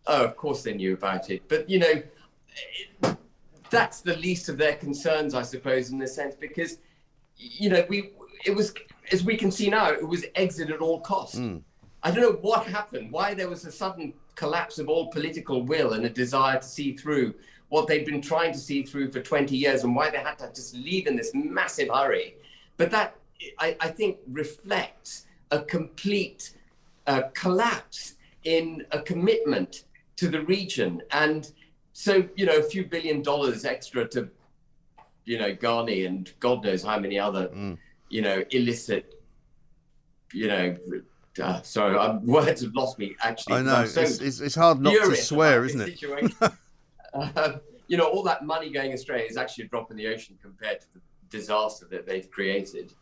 Oh, 0.08 0.24
of 0.24 0.36
course 0.36 0.64
they 0.64 0.74
knew 0.74 0.94
about 0.94 1.30
it, 1.30 1.48
but 1.48 1.70
you 1.70 1.80
know. 1.80 2.04
It, 3.02 3.18
that's 3.72 4.02
the 4.02 4.16
least 4.18 4.48
of 4.48 4.58
their 4.58 4.76
concerns, 4.76 5.34
I 5.34 5.42
suppose, 5.42 5.90
in 5.90 6.02
a 6.02 6.08
sense, 6.08 6.36
because 6.36 6.78
you 7.38 7.70
know, 7.70 7.86
we 7.90 8.12
it 8.46 8.56
was 8.56 8.74
as 9.12 9.24
we 9.24 9.38
can 9.38 9.52
see 9.52 9.70
now, 9.70 9.92
it 9.92 10.08
was 10.08 10.26
exit 10.36 10.70
at 10.70 10.80
all 10.80 11.00
costs. 11.00 11.38
Mm. 11.38 11.62
I 12.04 12.12
don't 12.12 12.22
know 12.22 12.40
what 12.42 12.68
happened, 12.68 13.12
why 13.12 13.34
there 13.34 13.50
was 13.50 13.66
a 13.66 13.72
sudden 13.72 14.14
collapse 14.36 14.80
of 14.80 14.90
all 14.90 15.08
political 15.08 15.64
will 15.64 15.94
and 15.94 16.06
a 16.06 16.10
desire 16.10 16.60
to 16.60 16.68
see 16.68 16.96
through 16.96 17.34
what 17.70 17.88
they'd 17.88 18.06
been 18.06 18.22
trying 18.22 18.54
to 18.54 18.60
see 18.60 18.84
through 18.84 19.12
for 19.12 19.22
20 19.22 19.56
years 19.56 19.84
and 19.84 19.96
why 19.96 20.10
they 20.10 20.18
had 20.20 20.38
to 20.38 20.48
just 20.54 20.76
leave 20.76 21.08
in 21.08 21.16
this 21.16 21.32
massive 21.34 21.90
hurry. 21.90 22.36
But 22.78 22.92
that, 22.92 23.16
I, 23.60 23.76
I 23.80 23.88
think, 23.90 24.18
reflects 24.32 25.26
a 25.52 25.62
complete 25.62 26.54
uh, 27.08 27.24
collapse 27.34 28.16
in 28.44 28.86
a 28.92 29.02
commitment 29.02 29.86
to 30.18 30.30
the 30.30 30.42
region. 30.42 31.02
And 31.12 31.52
so, 31.94 32.28
you 32.36 32.46
know, 32.46 32.58
a 32.58 32.64
few 32.64 32.86
billion 32.86 33.22
dollars 33.22 33.66
extra 33.66 34.08
to 34.10 34.30
you 35.26 35.38
know, 35.38 35.54
Ghani 35.54 36.08
and 36.08 36.32
God 36.40 36.64
knows 36.64 36.84
how 36.84 37.00
many 37.00 37.20
other, 37.20 37.48
mm. 37.50 37.78
you 38.10 38.22
know, 38.22 38.44
illicit, 38.52 39.22
you 40.34 40.48
know, 40.48 40.78
uh, 41.42 41.62
sorry, 41.62 41.98
uh, 41.98 42.18
words 42.24 42.62
have 42.62 42.74
lost 42.74 42.98
me 43.00 43.16
actually. 43.22 43.56
I 43.56 43.62
know, 43.62 43.86
so 43.86 44.02
it's, 44.02 44.20
it's, 44.20 44.40
it's, 44.40 44.56
hard 44.56 44.80
not 44.80 44.94
to 44.94 45.16
swear, 45.16 45.66
isn't 45.66 45.82
it? 45.82 46.04
uh, 47.14 47.54
you 47.88 47.98
know, 47.98 48.06
all 48.06 48.24
that 48.24 48.46
money 48.46 48.70
going 48.70 48.94
astray 48.94 49.24
is 49.24 49.38
actually 49.38 49.66
a 49.66 49.68
drop 49.68 49.92
in 49.92 49.98
the 49.98 50.08
ocean 50.08 50.38
compared 50.42 50.82
to 50.82 50.88
the 50.94 51.02
disaster 51.30 51.86
that 51.92 52.06
they've 52.06 52.30
created. 52.32 52.94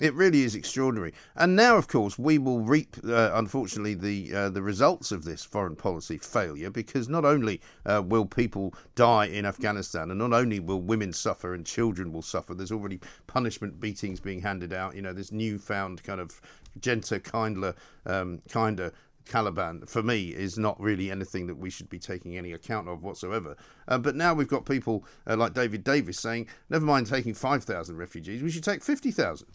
It 0.00 0.14
really 0.14 0.42
is 0.42 0.54
extraordinary. 0.54 1.12
And 1.34 1.56
now, 1.56 1.76
of 1.76 1.88
course, 1.88 2.18
we 2.18 2.38
will 2.38 2.60
reap, 2.60 2.96
uh, 3.04 3.30
unfortunately, 3.34 3.94
the 3.94 4.34
uh, 4.34 4.50
the 4.50 4.62
results 4.62 5.12
of 5.12 5.24
this 5.24 5.44
foreign 5.44 5.76
policy 5.76 6.18
failure 6.18 6.70
because 6.70 7.08
not 7.08 7.24
only 7.24 7.60
uh, 7.84 8.02
will 8.04 8.26
people 8.26 8.74
die 8.94 9.26
in 9.26 9.44
Afghanistan, 9.44 10.10
and 10.10 10.18
not 10.18 10.32
only 10.32 10.60
will 10.60 10.80
women 10.80 11.12
suffer 11.12 11.54
and 11.54 11.66
children 11.66 12.12
will 12.12 12.22
suffer. 12.22 12.54
There's 12.54 12.72
already 12.72 13.00
punishment 13.26 13.80
beatings 13.80 14.20
being 14.20 14.40
handed 14.40 14.72
out. 14.72 14.94
You 14.94 15.02
know, 15.02 15.12
this 15.12 15.32
newfound 15.32 16.02
kind 16.02 16.20
of 16.20 16.40
gentler, 16.80 17.18
kinder, 17.18 17.74
um, 18.06 18.40
kinder 18.48 18.92
Taliban, 19.28 19.88
for 19.88 20.02
me, 20.02 20.28
is 20.28 20.58
not 20.58 20.80
really 20.80 21.10
anything 21.10 21.46
that 21.48 21.56
we 21.56 21.70
should 21.70 21.88
be 21.88 21.98
taking 21.98 22.38
any 22.38 22.52
account 22.52 22.88
of 22.88 23.02
whatsoever. 23.02 23.56
Uh, 23.86 23.98
but 23.98 24.16
now 24.16 24.32
we've 24.32 24.48
got 24.48 24.64
people 24.64 25.04
uh, 25.26 25.36
like 25.36 25.52
David 25.52 25.84
Davis 25.84 26.18
saying, 26.18 26.46
never 26.70 26.84
mind 26.84 27.06
taking 27.06 27.34
5,000 27.34 27.96
refugees, 27.96 28.42
we 28.42 28.50
should 28.50 28.64
take 28.64 28.82
50,000 28.82 29.46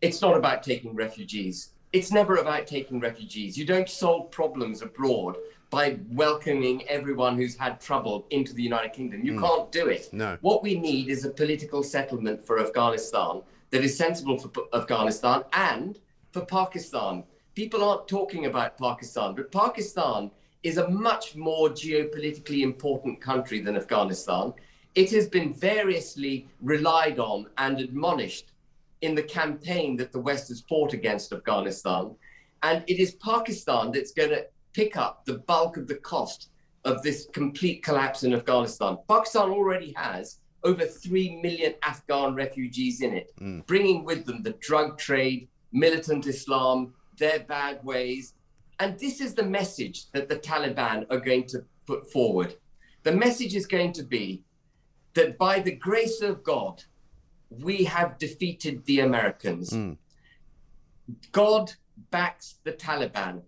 it's 0.00 0.22
not 0.22 0.36
about 0.36 0.62
taking 0.62 0.94
refugees. 0.94 1.70
It's 1.92 2.12
never 2.12 2.36
about 2.36 2.66
taking 2.66 3.00
refugees. 3.00 3.58
You 3.58 3.64
don't 3.64 3.88
solve 3.88 4.30
problems 4.30 4.82
abroad 4.82 5.36
by 5.70 5.98
welcoming 6.10 6.86
everyone 6.88 7.36
who's 7.36 7.56
had 7.56 7.80
trouble 7.80 8.26
into 8.30 8.54
the 8.54 8.62
United 8.62 8.92
Kingdom. 8.92 9.24
You 9.24 9.34
mm. 9.34 9.40
can't 9.40 9.72
do 9.72 9.86
it. 9.88 10.08
No. 10.12 10.36
What 10.40 10.62
we 10.62 10.78
need 10.78 11.08
is 11.08 11.24
a 11.24 11.30
political 11.30 11.82
settlement 11.82 12.44
for 12.44 12.60
Afghanistan 12.60 13.42
that 13.70 13.84
is 13.84 13.96
sensible 13.96 14.38
for 14.38 14.50
Afghanistan 14.74 15.42
and 15.52 15.98
for 16.32 16.44
Pakistan. 16.44 17.24
People 17.54 17.84
aren't 17.84 18.08
talking 18.08 18.46
about 18.46 18.78
Pakistan, 18.78 19.34
but 19.34 19.52
Pakistan 19.52 20.30
is 20.62 20.78
a 20.78 20.88
much 20.88 21.36
more 21.36 21.68
geopolitically 21.70 22.62
important 22.62 23.20
country 23.20 23.60
than 23.60 23.76
Afghanistan. 23.76 24.52
It 24.94 25.10
has 25.12 25.28
been 25.28 25.52
variously 25.54 26.48
relied 26.60 27.18
on 27.18 27.46
and 27.58 27.80
admonished 27.80 28.52
in 29.02 29.14
the 29.14 29.22
campaign 29.22 29.96
that 29.96 30.12
the 30.12 30.20
West 30.20 30.48
has 30.48 30.62
fought 30.68 30.92
against 30.92 31.32
Afghanistan. 31.32 32.14
And 32.62 32.84
it 32.86 33.00
is 33.00 33.14
Pakistan 33.14 33.90
that's 33.90 34.12
going 34.12 34.30
to 34.30 34.46
pick 34.72 34.96
up 34.96 35.24
the 35.24 35.38
bulk 35.38 35.76
of 35.76 35.88
the 35.88 35.96
cost 35.96 36.50
of 36.84 37.02
this 37.02 37.28
complete 37.32 37.82
collapse 37.82 38.22
in 38.24 38.34
Afghanistan. 38.34 38.98
Pakistan 39.08 39.50
already 39.50 39.92
has 39.96 40.38
over 40.62 40.84
3 40.84 41.40
million 41.42 41.74
Afghan 41.82 42.34
refugees 42.34 43.00
in 43.00 43.14
it, 43.14 43.32
mm. 43.40 43.66
bringing 43.66 44.04
with 44.04 44.26
them 44.26 44.42
the 44.42 44.52
drug 44.60 44.98
trade, 44.98 45.48
militant 45.72 46.26
Islam, 46.26 46.92
their 47.16 47.40
bad 47.40 47.82
ways. 47.84 48.34
And 48.78 48.98
this 48.98 49.20
is 49.20 49.34
the 49.34 49.42
message 49.42 50.10
that 50.12 50.28
the 50.28 50.36
Taliban 50.36 51.06
are 51.10 51.20
going 51.20 51.46
to 51.48 51.64
put 51.86 52.10
forward. 52.10 52.56
The 53.02 53.12
message 53.12 53.54
is 53.54 53.66
going 53.66 53.92
to 53.94 54.02
be 54.02 54.42
that 55.14 55.38
by 55.38 55.60
the 55.60 55.74
grace 55.74 56.20
of 56.22 56.42
God, 56.42 56.82
we 57.50 57.84
have 57.84 58.18
defeated 58.18 58.84
the 58.84 59.00
Americans. 59.00 59.70
Mm. 59.70 59.96
God 61.32 61.72
backs 62.10 62.56
the 62.64 62.72
Taliban. 62.72 63.42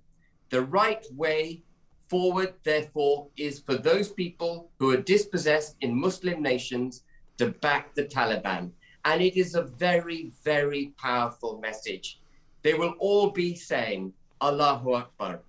The 0.50 0.62
right 0.62 1.04
way 1.12 1.62
forward, 2.08 2.54
therefore, 2.64 3.28
is 3.36 3.60
for 3.60 3.76
those 3.76 4.10
people 4.10 4.70
who 4.78 4.90
are 4.90 4.98
dispossessed 5.00 5.76
in 5.80 5.98
Muslim 5.98 6.42
nations 6.42 7.04
to 7.38 7.46
back 7.48 7.94
the 7.94 8.04
Taliban. 8.04 8.70
And 9.04 9.22
it 9.22 9.36
is 9.36 9.54
a 9.54 9.62
very, 9.62 10.30
very 10.44 10.92
powerful 10.98 11.58
message. 11.60 12.20
They 12.62 12.74
will 12.74 12.94
all 12.98 13.30
be 13.30 13.54
saying, 13.54 14.12
Allahu 14.40 14.94
Akbar. 14.94 15.40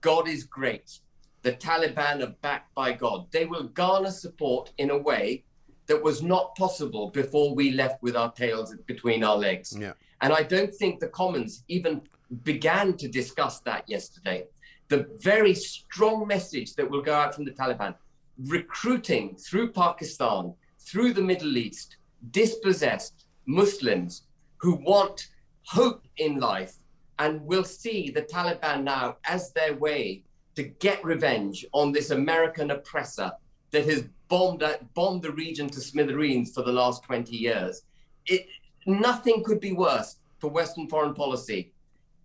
God 0.00 0.28
is 0.28 0.44
great. 0.44 0.98
The 1.42 1.52
Taliban 1.52 2.22
are 2.22 2.34
backed 2.42 2.74
by 2.74 2.92
God. 2.92 3.26
They 3.30 3.46
will 3.46 3.64
garner 3.64 4.10
support 4.10 4.72
in 4.78 4.90
a 4.90 4.98
way 4.98 5.44
that 5.86 6.02
was 6.02 6.22
not 6.22 6.54
possible 6.56 7.10
before 7.10 7.54
we 7.54 7.70
left 7.72 8.02
with 8.02 8.16
our 8.16 8.32
tails 8.32 8.74
between 8.86 9.22
our 9.22 9.36
legs. 9.36 9.76
Yeah. 9.78 9.92
And 10.20 10.32
I 10.32 10.42
don't 10.42 10.74
think 10.74 11.00
the 11.00 11.08
Commons 11.08 11.64
even 11.68 12.02
began 12.42 12.96
to 12.96 13.08
discuss 13.08 13.60
that 13.60 13.88
yesterday. 13.88 14.46
The 14.88 15.06
very 15.18 15.54
strong 15.54 16.26
message 16.26 16.74
that 16.74 16.90
will 16.90 17.02
go 17.02 17.14
out 17.14 17.34
from 17.34 17.44
the 17.44 17.50
Taliban, 17.52 17.94
recruiting 18.38 19.36
through 19.36 19.72
Pakistan, 19.72 20.54
through 20.80 21.12
the 21.12 21.22
Middle 21.22 21.56
East, 21.56 21.96
dispossessed 22.30 23.26
Muslims 23.46 24.22
who 24.58 24.76
want 24.76 25.28
hope 25.64 26.04
in 26.16 26.38
life 26.38 26.74
and 27.18 27.44
will 27.46 27.64
see 27.64 28.10
the 28.10 28.22
Taliban 28.22 28.84
now 28.84 29.16
as 29.24 29.52
their 29.52 29.74
way 29.74 30.22
to 30.54 30.62
get 30.62 31.04
revenge 31.04 31.66
on 31.72 31.92
this 31.92 32.10
American 32.10 32.70
oppressor 32.70 33.30
that 33.70 33.84
has 33.84 34.04
bombed 34.28 34.64
bombed 34.94 35.22
the 35.22 35.32
region 35.32 35.68
to 35.70 35.80
smithereens 35.80 36.52
for 36.52 36.62
the 36.62 36.72
last 36.72 37.02
20 37.04 37.36
years. 37.36 37.82
It, 38.26 38.46
nothing 38.86 39.44
could 39.44 39.60
be 39.60 39.72
worse 39.72 40.16
for 40.38 40.50
Western 40.50 40.88
foreign 40.88 41.14
policy 41.14 41.72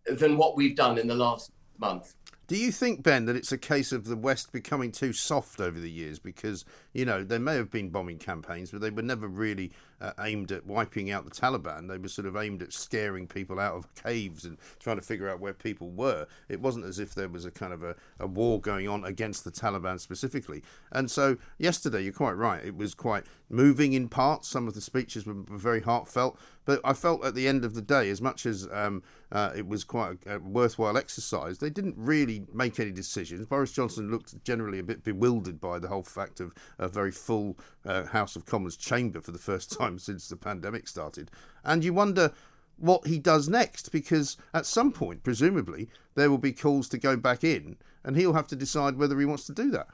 than 0.06 0.38
what 0.38 0.56
we've 0.56 0.76
done 0.76 0.98
in 0.98 1.08
the 1.08 1.16
last 1.16 1.52
month. 1.78 2.16
Do 2.48 2.58
you 2.58 2.72
think, 2.72 3.02
Ben, 3.02 3.26
that 3.26 3.38
it's 3.38 3.54
a 3.54 3.58
case 3.58 3.94
of 3.94 4.04
the 4.04 4.18
West 4.18 4.52
becoming 4.52 4.92
too 4.92 5.14
soft 5.14 5.62
over 5.62 5.80
the 5.80 5.90
years? 5.90 6.20
Because, 6.20 6.66
you 6.94 7.06
know, 7.06 7.24
there 7.24 7.40
may 7.40 7.56
have 7.56 7.72
been 7.72 7.90
bombing 7.90 8.18
campaigns, 8.18 8.72
but 8.72 8.82
they 8.82 8.90
were 8.90 9.02
never 9.02 9.28
really 9.28 9.72
uh, 10.02 10.14
aimed 10.20 10.52
at 10.52 10.66
wiping 10.66 11.12
out 11.12 11.26
the 11.26 11.32
Taliban. 11.32 11.88
They 11.88 11.98
were 11.98 12.08
sort 12.08 12.28
of 12.28 12.36
aimed 12.36 12.62
at 12.62 12.74
scaring 12.74 13.28
people 13.28 13.60
out 13.60 13.76
of 13.76 13.94
caves 13.96 14.46
and 14.46 14.58
trying 14.80 14.98
to 14.98 15.02
figure 15.02 15.30
out 15.30 15.40
where 15.40 15.54
people 15.54 15.92
were. 15.92 16.28
It 16.50 16.60
wasn't 16.60 16.86
as 16.86 17.00
if 17.00 17.14
there 17.14 17.30
was 17.30 17.46
a 17.46 17.52
kind 17.52 17.72
of 17.72 17.84
a, 17.84 17.96
a 18.20 18.28
war 18.28 18.60
going 18.60 18.88
on 18.88 19.06
against 19.06 19.44
the 19.44 19.52
Taliban 19.52 20.00
specifically. 20.00 20.64
And 20.92 21.10
so 21.10 21.38
yesterday, 21.58 22.02
you're 22.02 22.14
quite 22.14 22.34
right. 22.34 22.64
It 22.66 22.76
was 22.76 22.94
quite 22.94 23.26
moving 23.50 23.94
in 23.94 24.10
parts. 24.10 24.48
Some 24.48 24.68
of 24.68 24.74
the 24.74 24.82
speeches 24.82 25.26
were, 25.26 25.36
were 25.36 25.58
very 25.58 25.82
heartfelt. 25.82 26.38
But 26.66 26.80
I 26.84 26.94
felt 26.94 27.26
at 27.26 27.36
the 27.36 27.48
end 27.48 27.66
of 27.66 27.74
the 27.74 27.82
day, 27.82 28.10
as 28.10 28.22
much 28.22 28.46
as 28.46 28.68
um, 28.72 29.02
uh, 29.32 29.52
it 29.56 29.68
was 29.68 29.84
quite 29.84 30.18
a, 30.26 30.36
a, 30.36 30.40
worthwhile 30.40 30.96
exercise, 30.96 31.58
they 31.58 31.70
didn't 31.70 31.96
really 31.98 32.46
make 32.54 32.80
any 32.80 32.92
decisions. 32.92 33.46
Boris 33.48 33.72
Johnson 33.72 34.12
looked 34.12 34.44
generally 34.44 34.80
a 34.80 34.84
bit 34.84 35.04
bewildered 35.04 35.60
by 35.60 35.80
the 35.80 35.88
whole 35.88 36.04
fact 36.04 36.40
of 36.40 36.54
a 36.78 36.88
very 36.88 37.12
full 37.12 37.58
uh, 37.86 38.06
House 38.06 38.36
of 38.36 38.46
Commons 38.46 38.78
chamber 38.78 39.22
for 39.22 39.32
the 39.32 39.40
first 39.40 39.72
time 39.80 39.91
since 40.00 40.28
the 40.28 40.36
pandemic 40.36 40.88
started. 40.88 41.32
And 41.64 41.84
you 41.84 41.94
wonder 41.94 42.32
what 42.78 43.08
he 43.08 43.20
does 43.20 43.48
next, 43.48 43.92
because 43.92 44.38
at 44.54 44.66
some 44.66 44.92
point, 44.92 45.24
presumably, 45.24 45.90
there 46.16 46.30
will 46.30 46.38
be 46.38 46.52
calls 46.52 46.90
to 46.90 46.98
go 46.98 47.16
back 47.16 47.44
in, 47.44 47.78
and 48.04 48.16
he'll 48.16 48.34
have 48.34 48.48
to 48.48 48.56
decide 48.56 48.98
whether 48.98 49.20
he 49.20 49.26
wants 49.26 49.46
to 49.46 49.54
do 49.54 49.70
that. 49.72 49.88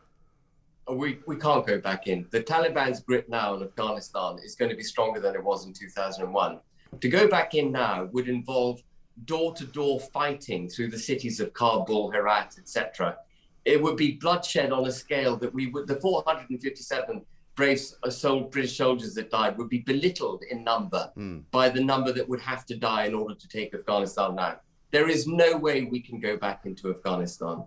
Oh, 0.88 0.96
we, 0.96 1.20
we 1.28 1.36
can't 1.36 1.68
go 1.68 1.80
back 1.80 2.08
in. 2.08 2.28
The 2.32 2.42
Taliban's 2.42 3.02
grip 3.02 3.28
now 3.28 3.56
in 3.56 3.64
Afghanistan 3.64 4.38
is 4.42 4.56
going 4.56 4.70
to 4.70 4.78
be 4.78 4.84
stronger 4.84 5.20
than 5.20 5.36
it 5.36 5.44
was 5.44 5.66
in 5.66 5.74
2001. 5.74 6.60
To 7.02 7.10
go 7.10 7.28
back 7.28 7.56
in 7.56 7.74
now 7.74 8.06
would 8.14 8.30
involve 8.30 8.82
door 9.26 9.54
to 9.56 9.66
door 9.66 10.00
fighting 10.00 10.70
through 10.70 10.90
the 10.90 11.00
cities 11.00 11.42
of 11.42 11.54
Kabul, 11.54 12.12
Herat, 12.12 12.56
etc. 12.58 13.18
It 13.66 13.82
would 13.82 13.98
be 13.98 14.14
bloodshed 14.14 14.72
on 14.72 14.88
a 14.88 14.92
scale 14.92 15.36
that 15.38 15.54
we 15.54 15.68
would, 15.68 15.88
the 15.88 16.00
457 16.00 17.26
brave 17.58 17.82
soul, 18.10 18.42
British 18.44 18.78
soldiers 18.78 19.16
that 19.16 19.32
died 19.32 19.58
would 19.58 19.68
be 19.68 19.80
belittled 19.80 20.44
in 20.50 20.64
number 20.64 21.12
mm. 21.18 21.44
by 21.52 21.68
the 21.68 21.84
number 21.84 22.14
that 22.14 22.30
would 22.30 22.40
have 22.40 22.66
to 22.68 22.78
die 22.78 23.06
in 23.06 23.16
order 23.16 23.36
to 23.36 23.48
take 23.50 23.74
Afghanistan 23.74 24.36
now. 24.36 24.60
There 24.92 25.10
is 25.10 25.28
no 25.28 25.58
way 25.58 25.84
we 25.84 26.00
can 26.00 26.20
go 26.22 26.38
back 26.38 26.66
into 26.66 26.90
Afghanistan. 26.90 27.66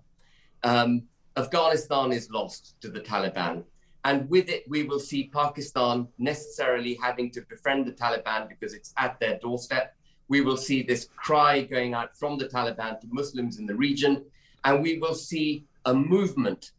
Um, 0.63 1.03
Afghanistan 1.37 2.13
is 2.13 2.31
lost 2.31 2.81
to 2.81 2.89
the 2.89 3.01
Taliban. 3.01 3.65
And 4.05 4.31
with 4.31 4.49
it, 4.49 4.65
we 4.67 4.85
will 4.85 5.01
see 5.01 5.25
Pakistan 5.25 6.09
necessarily 6.19 6.95
having 7.03 7.31
to 7.33 7.43
befriend 7.43 7.87
the 7.87 7.93
Taliban 7.93 8.49
because 8.49 8.73
it's 8.73 8.95
at 8.97 9.21
their 9.21 9.39
doorstep. 9.39 9.95
We 10.29 10.41
will 10.41 10.57
see 10.57 10.83
this 10.83 11.09
cry 11.17 11.63
going 11.63 11.93
out 11.93 12.17
from 12.17 12.39
the 12.39 12.47
Taliban 12.47 13.01
to 13.01 13.09
Muslims 13.11 13.59
in 13.59 13.67
the 13.67 13.75
region. 13.75 14.25
And 14.65 14.83
we 14.83 14.99
will 14.99 15.15
see 15.15 15.67
a 15.85 15.93
movement 15.93 16.71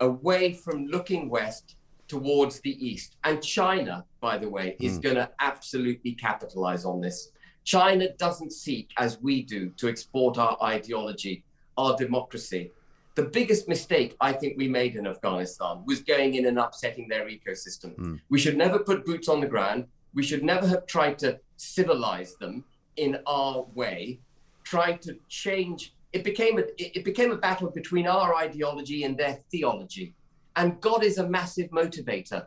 away 0.00 0.52
from 0.52 0.86
looking 0.86 1.30
west 1.30 1.75
towards 2.08 2.60
the 2.60 2.86
east. 2.86 3.16
And 3.24 3.42
China, 3.42 4.04
by 4.20 4.38
the 4.38 4.48
way, 4.48 4.76
is 4.80 4.98
mm. 4.98 5.02
going 5.02 5.16
to 5.16 5.30
absolutely 5.40 6.12
capitalize 6.12 6.84
on 6.84 7.00
this. 7.00 7.30
China 7.64 8.08
doesn't 8.16 8.52
seek, 8.52 8.90
as 8.96 9.20
we 9.20 9.42
do, 9.42 9.70
to 9.70 9.88
export 9.88 10.38
our 10.38 10.56
ideology, 10.62 11.44
our 11.76 11.96
democracy 11.96 12.70
the 13.16 13.24
biggest 13.24 13.66
mistake 13.66 14.14
I 14.20 14.32
think 14.32 14.56
we 14.56 14.68
made 14.68 14.94
in 14.94 15.06
Afghanistan 15.06 15.82
was 15.86 16.00
going 16.00 16.34
in 16.34 16.46
and 16.46 16.58
upsetting 16.58 17.08
their 17.08 17.26
ecosystem. 17.26 17.96
Mm. 17.96 18.20
We 18.28 18.38
should 18.38 18.56
never 18.56 18.78
put 18.78 19.06
boots 19.06 19.28
on 19.28 19.40
the 19.40 19.46
ground. 19.46 19.86
We 20.14 20.22
should 20.22 20.44
never 20.44 20.66
have 20.66 20.86
tried 20.86 21.18
to 21.20 21.40
civilize 21.56 22.36
them 22.36 22.64
in 22.96 23.18
our 23.26 23.66
way, 23.74 24.20
trying 24.64 24.98
to 24.98 25.16
change. 25.28 25.94
It 26.12 26.24
became 26.24 26.58
a 26.58 26.64
it 26.78 27.04
became 27.04 27.32
a 27.32 27.36
battle 27.36 27.70
between 27.70 28.06
our 28.06 28.36
ideology 28.36 29.04
and 29.04 29.16
their 29.16 29.38
theology. 29.50 30.14
And 30.56 30.80
God 30.80 31.04
is 31.04 31.18
a 31.18 31.28
massive 31.28 31.70
motivator. 31.70 32.46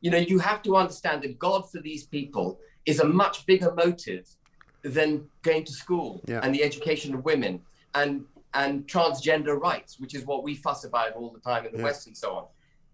You 0.00 0.10
know, 0.10 0.18
you 0.18 0.38
have 0.38 0.62
to 0.62 0.76
understand 0.76 1.22
that 1.22 1.38
God 1.38 1.70
for 1.70 1.80
these 1.80 2.06
people 2.06 2.58
is 2.86 3.00
a 3.00 3.04
much 3.04 3.44
bigger 3.46 3.74
motive 3.74 4.28
than 4.82 5.26
going 5.42 5.64
to 5.64 5.72
school 5.72 6.22
yeah. 6.26 6.40
and 6.42 6.54
the 6.54 6.62
education 6.62 7.14
of 7.14 7.24
women 7.24 7.60
and 7.94 8.24
and 8.54 8.86
transgender 8.86 9.60
rights, 9.60 10.00
which 10.00 10.14
is 10.14 10.24
what 10.24 10.42
we 10.42 10.54
fuss 10.54 10.84
about 10.84 11.12
all 11.12 11.30
the 11.30 11.40
time 11.40 11.66
in 11.66 11.72
the 11.72 11.78
yeah. 11.78 11.84
West 11.84 12.06
and 12.06 12.16
so 12.16 12.34
on. 12.34 12.44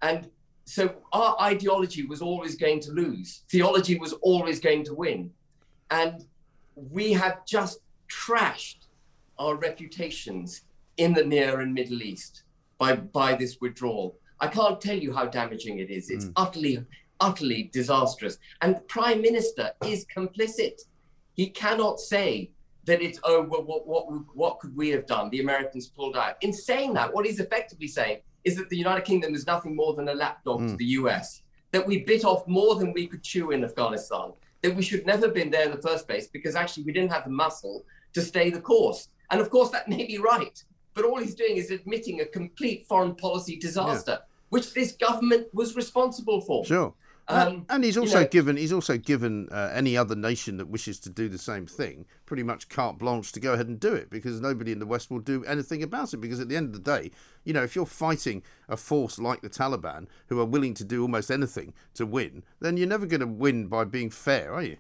And 0.02 0.28
so 0.64 0.94
our 1.12 1.36
ideology 1.40 2.04
was 2.04 2.20
always 2.22 2.56
going 2.56 2.80
to 2.80 2.92
lose. 2.92 3.42
Theology 3.50 3.96
was 3.98 4.14
always 4.14 4.58
going 4.58 4.84
to 4.84 4.94
win. 4.94 5.30
And 5.90 6.24
we 6.74 7.12
have 7.12 7.46
just 7.46 7.80
trashed 8.08 8.86
our 9.38 9.56
reputations 9.56 10.62
in 10.96 11.12
the 11.12 11.24
Near 11.24 11.60
and 11.60 11.72
Middle 11.72 12.02
East 12.02 12.42
by, 12.78 12.96
by 12.96 13.34
this 13.34 13.58
withdrawal. 13.60 14.16
I 14.44 14.48
can't 14.48 14.78
tell 14.78 14.98
you 14.98 15.10
how 15.14 15.24
damaging 15.24 15.78
it 15.78 15.90
is. 15.90 16.10
It's 16.10 16.26
mm. 16.26 16.32
utterly, 16.36 16.84
utterly 17.18 17.70
disastrous. 17.72 18.36
And 18.60 18.76
the 18.76 18.80
Prime 18.80 19.22
Minister 19.22 19.70
is 19.86 20.04
complicit. 20.14 20.82
He 21.32 21.48
cannot 21.48 21.98
say 21.98 22.50
that 22.84 23.00
it's 23.00 23.18
oh 23.24 23.46
well, 23.48 23.64
what 23.64 23.86
what 23.86 24.04
what 24.34 24.58
could 24.58 24.76
we 24.76 24.90
have 24.90 25.06
done? 25.06 25.30
The 25.30 25.40
Americans 25.40 25.86
pulled 25.86 26.14
out. 26.14 26.34
In 26.42 26.52
saying 26.52 26.92
that, 26.92 27.14
what 27.14 27.24
he's 27.24 27.40
effectively 27.40 27.88
saying 27.88 28.18
is 28.44 28.54
that 28.56 28.68
the 28.68 28.76
United 28.76 29.06
Kingdom 29.06 29.34
is 29.34 29.46
nothing 29.46 29.74
more 29.74 29.94
than 29.94 30.10
a 30.10 30.14
lapdog 30.14 30.60
mm. 30.60 30.70
to 30.72 30.76
the 30.76 30.90
US. 31.00 31.40
That 31.72 31.86
we 31.86 32.04
bit 32.04 32.26
off 32.26 32.46
more 32.46 32.74
than 32.74 32.92
we 32.92 33.06
could 33.06 33.22
chew 33.22 33.52
in 33.52 33.64
Afghanistan. 33.64 34.34
That 34.60 34.76
we 34.76 34.82
should 34.82 35.06
never 35.06 35.26
have 35.28 35.34
been 35.34 35.50
there 35.50 35.64
in 35.64 35.70
the 35.70 35.80
first 35.88 36.06
place 36.06 36.26
because 36.26 36.54
actually 36.54 36.84
we 36.84 36.92
didn't 36.92 37.12
have 37.12 37.24
the 37.24 37.30
muscle 37.30 37.86
to 38.12 38.20
stay 38.20 38.50
the 38.50 38.60
course. 38.60 39.08
And 39.30 39.40
of 39.40 39.48
course 39.48 39.70
that 39.70 39.88
may 39.88 40.06
be 40.06 40.18
right, 40.18 40.62
but 40.92 41.06
all 41.06 41.18
he's 41.18 41.34
doing 41.34 41.56
is 41.56 41.70
admitting 41.70 42.20
a 42.20 42.26
complete 42.26 42.86
foreign 42.86 43.14
policy 43.14 43.56
disaster, 43.56 44.18
yeah. 44.20 44.33
Which 44.48 44.74
this 44.74 44.92
government 44.92 45.48
was 45.52 45.76
responsible 45.76 46.40
for. 46.40 46.64
Sure. 46.64 46.94
Um, 47.26 47.64
and 47.70 47.82
he's 47.82 47.96
also 47.96 48.18
you 48.18 48.24
know, 48.24 48.28
given 48.28 48.56
he's 48.58 48.72
also 48.72 48.98
given 48.98 49.48
uh, 49.50 49.70
any 49.72 49.96
other 49.96 50.14
nation 50.14 50.58
that 50.58 50.68
wishes 50.68 51.00
to 51.00 51.10
do 51.10 51.26
the 51.26 51.38
same 51.38 51.66
thing 51.66 52.04
pretty 52.26 52.42
much 52.42 52.68
carte 52.68 52.98
blanche 52.98 53.32
to 53.32 53.40
go 53.40 53.54
ahead 53.54 53.66
and 53.66 53.80
do 53.80 53.94
it 53.94 54.10
because 54.10 54.42
nobody 54.42 54.72
in 54.72 54.78
the 54.78 54.84
West 54.84 55.10
will 55.10 55.20
do 55.20 55.42
anything 55.46 55.82
about 55.82 56.12
it 56.12 56.18
because 56.18 56.38
at 56.38 56.50
the 56.50 56.56
end 56.56 56.66
of 56.66 56.72
the 56.74 56.98
day, 56.98 57.10
you 57.44 57.54
know, 57.54 57.62
if 57.62 57.74
you're 57.74 57.86
fighting 57.86 58.42
a 58.68 58.76
force 58.76 59.18
like 59.18 59.40
the 59.40 59.48
Taliban 59.48 60.06
who 60.26 60.38
are 60.38 60.44
willing 60.44 60.74
to 60.74 60.84
do 60.84 61.00
almost 61.00 61.30
anything 61.30 61.72
to 61.94 62.04
win, 62.04 62.42
then 62.60 62.76
you're 62.76 62.86
never 62.86 63.06
going 63.06 63.20
to 63.20 63.26
win 63.26 63.68
by 63.68 63.84
being 63.84 64.10
fair, 64.10 64.52
are 64.52 64.62
you? 64.62 64.76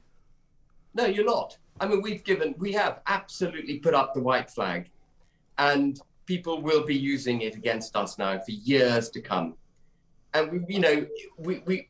No, 0.92 1.06
you're 1.06 1.24
not. 1.24 1.56
I 1.80 1.88
mean, 1.88 2.02
we've 2.02 2.24
given 2.24 2.54
we 2.58 2.72
have 2.72 3.00
absolutely 3.06 3.78
put 3.78 3.94
up 3.94 4.12
the 4.12 4.20
white 4.20 4.50
flag, 4.50 4.90
and 5.56 5.98
people 6.26 6.62
will 6.62 6.84
be 6.84 6.96
using 6.96 7.42
it 7.42 7.54
against 7.54 7.96
us 7.96 8.18
now 8.18 8.38
for 8.38 8.50
years 8.50 9.10
to 9.10 9.20
come 9.20 9.54
and 10.34 10.50
we, 10.50 10.74
you 10.74 10.80
know, 10.80 11.06
we, 11.38 11.62
we 11.64 11.88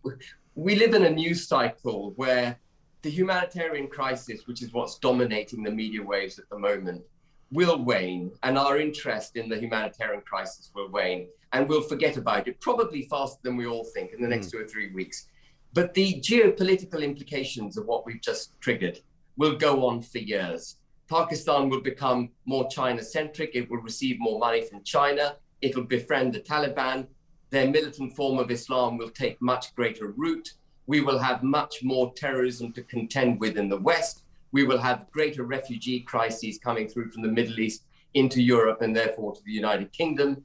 we 0.55 0.77
live 0.77 0.95
in 0.95 1.05
a 1.05 1.11
news 1.11 1.49
cycle 1.49 2.13
where 2.17 2.59
the 3.03 3.11
humanitarian 3.11 3.89
crisis, 3.89 4.47
which 4.47 4.63
is 4.63 4.73
what's 4.73 4.99
dominating 4.99 5.63
the 5.63 5.71
media 5.71 6.03
waves 6.03 6.39
at 6.39 6.49
the 6.49 6.59
moment, 6.59 7.03
will 7.51 7.83
wane, 7.83 8.31
and 8.43 8.57
our 8.57 8.79
interest 8.79 9.37
in 9.37 9.49
the 9.49 9.59
humanitarian 9.59 10.23
crisis 10.23 10.71
will 10.75 10.91
wane, 10.91 11.29
and 11.53 11.69
we'll 11.69 11.83
forget 11.83 12.17
about 12.17 12.47
it 12.47 12.61
probably 12.61 13.03
faster 13.03 13.41
than 13.43 13.57
we 13.57 13.67
all 13.67 13.85
think 13.85 14.13
in 14.13 14.23
the 14.23 14.29
next 14.29 14.49
mm. 14.49 14.51
two 14.53 14.59
or 14.59 14.67
three 14.67 14.93
weeks. 14.93 15.27
But 15.73 15.93
the 15.95 16.21
geopolitical 16.21 17.03
implications 17.03 17.77
of 17.77 17.87
what 17.87 18.07
we've 18.07 18.23
just 18.23 18.59
triggered 18.61 19.01
will 19.37 19.57
go 19.57 19.87
on 19.87 20.03
for 20.03 20.19
years. 20.19 20.77
Pakistan 21.09 21.69
will 21.69 21.81
become 21.81 22.31
more 22.47 22.69
China 22.69 23.03
centric, 23.03 23.51
it 23.55 23.71
will 23.71 23.79
receive 23.79 24.17
more 24.19 24.39
money 24.39 24.63
from 24.63 24.83
China, 24.83 25.37
it'll 25.61 25.85
befriend 25.85 26.33
the 26.33 26.41
Taliban, 26.41 27.07
their 27.55 27.71
militant 27.71 28.17
form 28.17 28.39
of 28.41 28.51
Islam 28.51 28.97
will 28.97 29.11
take 29.11 29.41
much 29.41 29.75
greater 29.77 30.09
root. 30.09 30.55
We 30.87 31.01
will 31.01 31.21
have 31.21 31.45
much 31.45 31.85
more 31.85 32.13
terrorism 32.15 32.73
to 32.73 32.83
contend 32.83 33.39
with 33.39 33.57
in 33.57 33.69
the 33.69 33.79
West. 33.79 34.25
We 34.51 34.65
will 34.65 34.79
have 34.79 35.11
greater 35.13 35.45
refugee 35.45 36.01
crises 36.01 36.59
coming 36.59 36.89
through 36.89 37.11
from 37.11 37.23
the 37.23 37.29
Middle 37.29 37.61
East 37.61 37.85
into 38.15 38.43
Europe 38.43 38.83
and 38.83 38.95
therefore 38.95 39.35
to 39.35 39.41
the 39.45 39.53
United 39.53 39.93
Kingdom. 39.93 40.45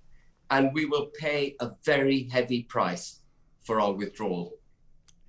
And 0.51 0.72
we 0.72 0.86
will 0.86 1.07
pay 1.20 1.55
a 1.60 1.72
very 1.84 2.30
heavy 2.32 2.62
price 2.62 3.22
for 3.64 3.82
our 3.82 3.91
withdrawal. 3.91 4.59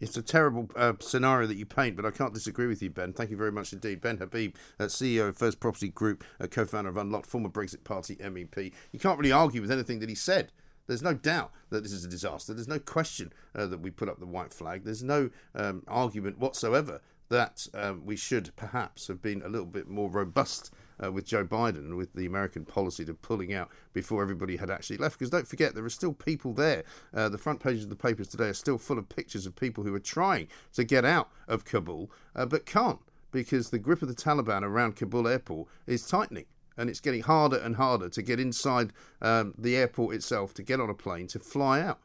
It's 0.01 0.17
a 0.17 0.23
terrible 0.23 0.71
uh, 0.77 0.95
scenario 1.01 1.47
that 1.47 1.57
you 1.57 1.67
paint, 1.67 1.95
but 1.95 2.07
I 2.07 2.11
can't 2.11 2.33
disagree 2.33 2.67
with 2.67 2.83
you, 2.83 2.89
Ben. 2.89 3.13
Thank 3.13 3.31
you 3.31 3.37
very 3.37 3.53
much 3.53 3.73
indeed. 3.73 4.01
Ben 4.01 4.17
Habib, 4.17 4.57
uh, 4.79 4.85
CEO 4.85 5.29
of 5.29 5.37
First 5.37 5.61
Property 5.61 5.89
Group, 5.89 6.25
uh, 6.41 6.47
co 6.47 6.65
founder 6.65 6.89
of 6.89 6.97
Unlocked, 6.97 7.27
former 7.27 7.51
Brexit 7.51 7.85
Party 7.85 8.17
MEP. 8.17 8.73
You 8.93 8.99
can't 8.99 9.19
really 9.19 9.33
argue 9.33 9.61
with 9.61 9.71
anything 9.71 10.01
that 10.01 10.09
he 10.09 10.15
said. 10.15 10.53
There's 10.87 11.03
no 11.03 11.15
doubt 11.15 11.53
that 11.69 11.83
this 11.83 11.93
is 11.93 12.05
a 12.05 12.09
disaster. 12.09 12.55
There's 12.55 12.67
no 12.67 12.79
question 12.79 13.33
uh, 13.55 13.67
that 13.67 13.81
we 13.81 13.91
put 13.91 14.09
up 14.09 14.19
the 14.19 14.27
white 14.27 14.53
flag. 14.53 14.85
There's 14.85 15.05
no 15.05 15.31
um, 15.55 15.85
argument 15.87 16.39
whatsoever 16.39 17.01
that 17.29 17.69
um, 17.75 18.05
we 18.05 18.17
should 18.17 18.51
perhaps 18.57 19.07
have 19.07 19.23
been 19.23 19.43
a 19.43 19.49
little 19.49 19.67
bit 19.67 19.89
more 19.89 20.11
robust 20.11 20.73
uh, 21.03 21.11
with 21.11 21.27
Joe 21.27 21.45
Biden 21.45 21.97
with 21.97 22.13
the 22.15 22.27
American 22.27 22.65
policy 22.65 23.05
to 23.05 23.15
pulling 23.15 23.55
out 23.55 23.71
before 23.93 24.23
everybody 24.23 24.57
had 24.57 24.71
actually 24.71 24.99
left. 24.99 25.19
Because 25.19 25.31
don't 25.31 25.47
forget, 25.47 25.75
there 25.75 25.85
are 25.85 25.91
still 25.91 26.13
people 26.13 26.53
there. 26.53 26.85
Uh, 27.15 27.29
the 27.29 27.39
front 27.39 27.61
pages 27.61 27.85
of 27.85 27.91
the 27.91 27.97
papers 27.97 28.29
today 28.29 28.49
are 28.49 28.55
still 28.55 28.79
full 28.79 28.99
of 28.99 29.09
pictures 29.09 29.47
of 29.47 29.57
people 29.57 29.85
who 29.85 29.95
are 29.95 30.01
trying 30.01 30.49
to 30.75 30.85
get 30.85 31.05
out 31.05 31.31
of 31.49 31.65
Kabul 31.65 32.11
uh, 32.37 32.47
but 32.47 32.67
can't 32.67 33.01
because 33.33 33.71
the 33.71 33.79
grip 33.79 34.03
of 34.03 34.09
the 34.09 34.15
Taliban 34.15 34.63
around 34.63 34.97
Kabul 34.97 35.29
airport 35.29 35.69
is 35.87 36.07
tightening 36.07 36.47
and 36.77 36.89
it's 36.89 37.01
getting 37.01 37.23
harder 37.23 37.59
and 37.59 37.77
harder 37.77 38.09
to 38.09 38.23
get 38.23 38.41
inside 38.41 38.93
um, 39.21 39.55
the 39.59 39.77
airport 39.77 40.15
itself, 40.15 40.55
to 40.55 40.63
get 40.63 40.81
on 40.81 40.89
a 40.89 40.95
plane, 40.95 41.27
to 41.29 41.39
fly 41.39 41.81
out. 41.81 42.01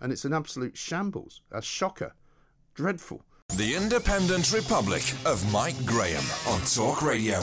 And 0.00 0.12
it's 0.12 0.24
an 0.24 0.32
absolute 0.32 0.76
shambles, 0.76 1.42
a 1.52 1.62
shocker, 1.62 2.12
dreadful. 2.74 3.22
The 3.56 3.74
Independent 3.74 4.52
Republic 4.52 5.04
of 5.24 5.50
Mike 5.52 5.86
Graham 5.86 6.24
on 6.48 6.60
Talk 6.62 7.02
Radio. 7.02 7.40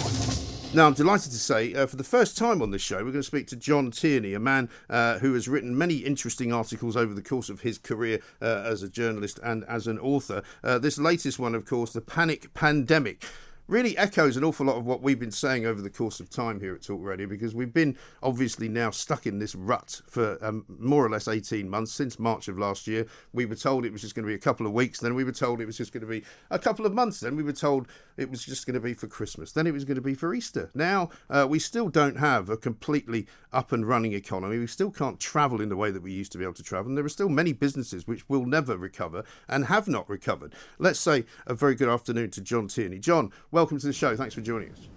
Now, 0.76 0.88
I'm 0.88 0.96
delighted 0.96 1.32
to 1.32 1.38
say, 1.38 1.76
uh, 1.76 1.86
for 1.86 1.98
the 1.98 2.04
first 2.04 2.36
time 2.36 2.60
on 2.60 2.72
this 2.72 2.82
show, 2.82 2.96
we're 2.98 3.12
going 3.12 3.14
to 3.18 3.24
speak 3.24 3.46
to 3.50 3.56
John 3.56 3.92
Tierney, 3.92 4.34
a 4.34 4.40
man 4.40 4.70
uh, 4.90 5.20
who 5.20 5.36
has 5.36 5.48
written 5.48 5.78
many 5.78 5.98
interesting 5.98 6.52
articles 6.52 6.98
over 6.98 7.14
the 7.14 7.22
course 7.22 7.52
of 7.52 7.62
his 7.62 7.78
career 7.78 8.22
uh, 8.42 8.64
as 8.66 8.82
a 8.82 8.90
journalist 8.90 9.40
and 9.44 9.64
as 9.66 9.86
an 9.86 10.00
author. 10.00 10.42
Uh, 10.64 10.80
this 10.80 10.98
latest 10.98 11.38
one, 11.38 11.54
of 11.54 11.66
course, 11.66 11.94
The 11.94 12.02
Panic 12.02 12.56
Pandemic 12.56 13.24
really 13.68 13.98
echoes 13.98 14.36
an 14.36 14.44
awful 14.44 14.66
lot 14.66 14.76
of 14.76 14.86
what 14.86 15.02
we've 15.02 15.20
been 15.20 15.32
saying 15.32 15.66
over 15.66 15.82
the 15.82 15.90
course 15.90 16.20
of 16.20 16.30
time 16.30 16.60
here 16.60 16.76
at 16.76 16.82
Talk 16.82 17.00
Radio 17.02 17.28
because 17.28 17.56
we've 17.56 17.74
been 17.74 17.98
obviously 18.22 18.68
now 18.68 18.92
stuck 18.92 19.26
in 19.26 19.40
this 19.40 19.56
rut 19.56 20.02
for 20.06 20.38
um, 20.46 20.66
more 20.80 21.06
or 21.06 21.10
less 21.10 21.28
18 21.28 21.70
months 21.70 21.94
since 21.94 22.20
March 22.20 22.48
of 22.48 22.60
last 22.60 22.88
year. 22.88 23.06
We 23.32 23.46
were 23.46 23.56
told 23.56 23.86
it 23.86 23.92
was 23.92 24.02
just 24.02 24.16
going 24.16 24.26
to 24.26 24.30
be 24.30 24.36
a 24.36 24.40
couple 24.40 24.66
of 24.66 24.74
weeks, 24.74 25.00
then 25.00 25.16
we 25.16 25.24
were 25.24 25.32
told 25.32 25.62
it 25.62 25.66
was 25.66 25.78
just 25.78 25.94
going 25.94 26.02
to 26.02 26.08
be 26.08 26.24
a 26.50 26.60
couple 26.60 26.86
of 26.86 26.94
months, 26.94 27.22
then 27.22 27.36
we 27.36 27.44
were 27.44 27.54
told 27.54 27.88
it 28.18 28.30
was 28.30 28.44
just 28.44 28.66
going 28.66 28.76
to 28.76 28.80
be 28.80 28.94
for 28.94 29.08
Christmas, 29.08 29.52
then 29.52 29.66
it 29.66 29.72
was 29.72 29.86
going 29.86 29.96
to 29.96 30.02
be 30.02 30.14
for 30.14 30.34
Easter. 30.34 30.70
Now, 30.76 31.10
uh, 31.30 31.48
we 31.50 31.60
still 31.60 31.90
don't 31.90 32.18
have 32.18 32.50
a 32.50 32.58
completely 32.58 33.28
up 33.54 33.72
and 33.72 33.88
running 33.88 34.14
economy. 34.14 34.58
We 34.58 34.68
still 34.68 34.92
can't 34.92 35.20
travel 35.20 35.62
in 35.62 35.70
the 35.70 35.78
way 35.78 35.92
that 35.92 36.02
we 36.02 36.12
used 36.12 36.32
to 36.34 36.38
be 36.38 36.44
able 36.44 36.56
to 36.56 36.64
travel. 36.64 36.90
And 36.90 36.98
there 36.98 37.06
are 37.06 37.10
still 37.10 37.30
many 37.30 37.54
businesses 37.54 38.08
which 38.08 38.28
will 38.28 38.46
never 38.46 38.76
recover 38.78 39.24
and 39.48 39.66
have 39.66 39.88
not 39.88 40.10
recovered. 40.10 40.54
Let's 40.80 41.00
say 41.00 41.26
a 41.46 41.54
very 41.54 41.76
good 41.76 41.90
afternoon 41.90 42.32
to 42.32 42.42
John 42.42 42.68
Tierney. 42.68 43.00
John, 43.00 43.32
welcome 43.54 43.80
to 43.80 43.86
the 43.86 43.94
show. 43.94 44.16
Thanks 44.18 44.34
for 44.34 44.42
joining 44.42 44.72
us. 44.72 44.90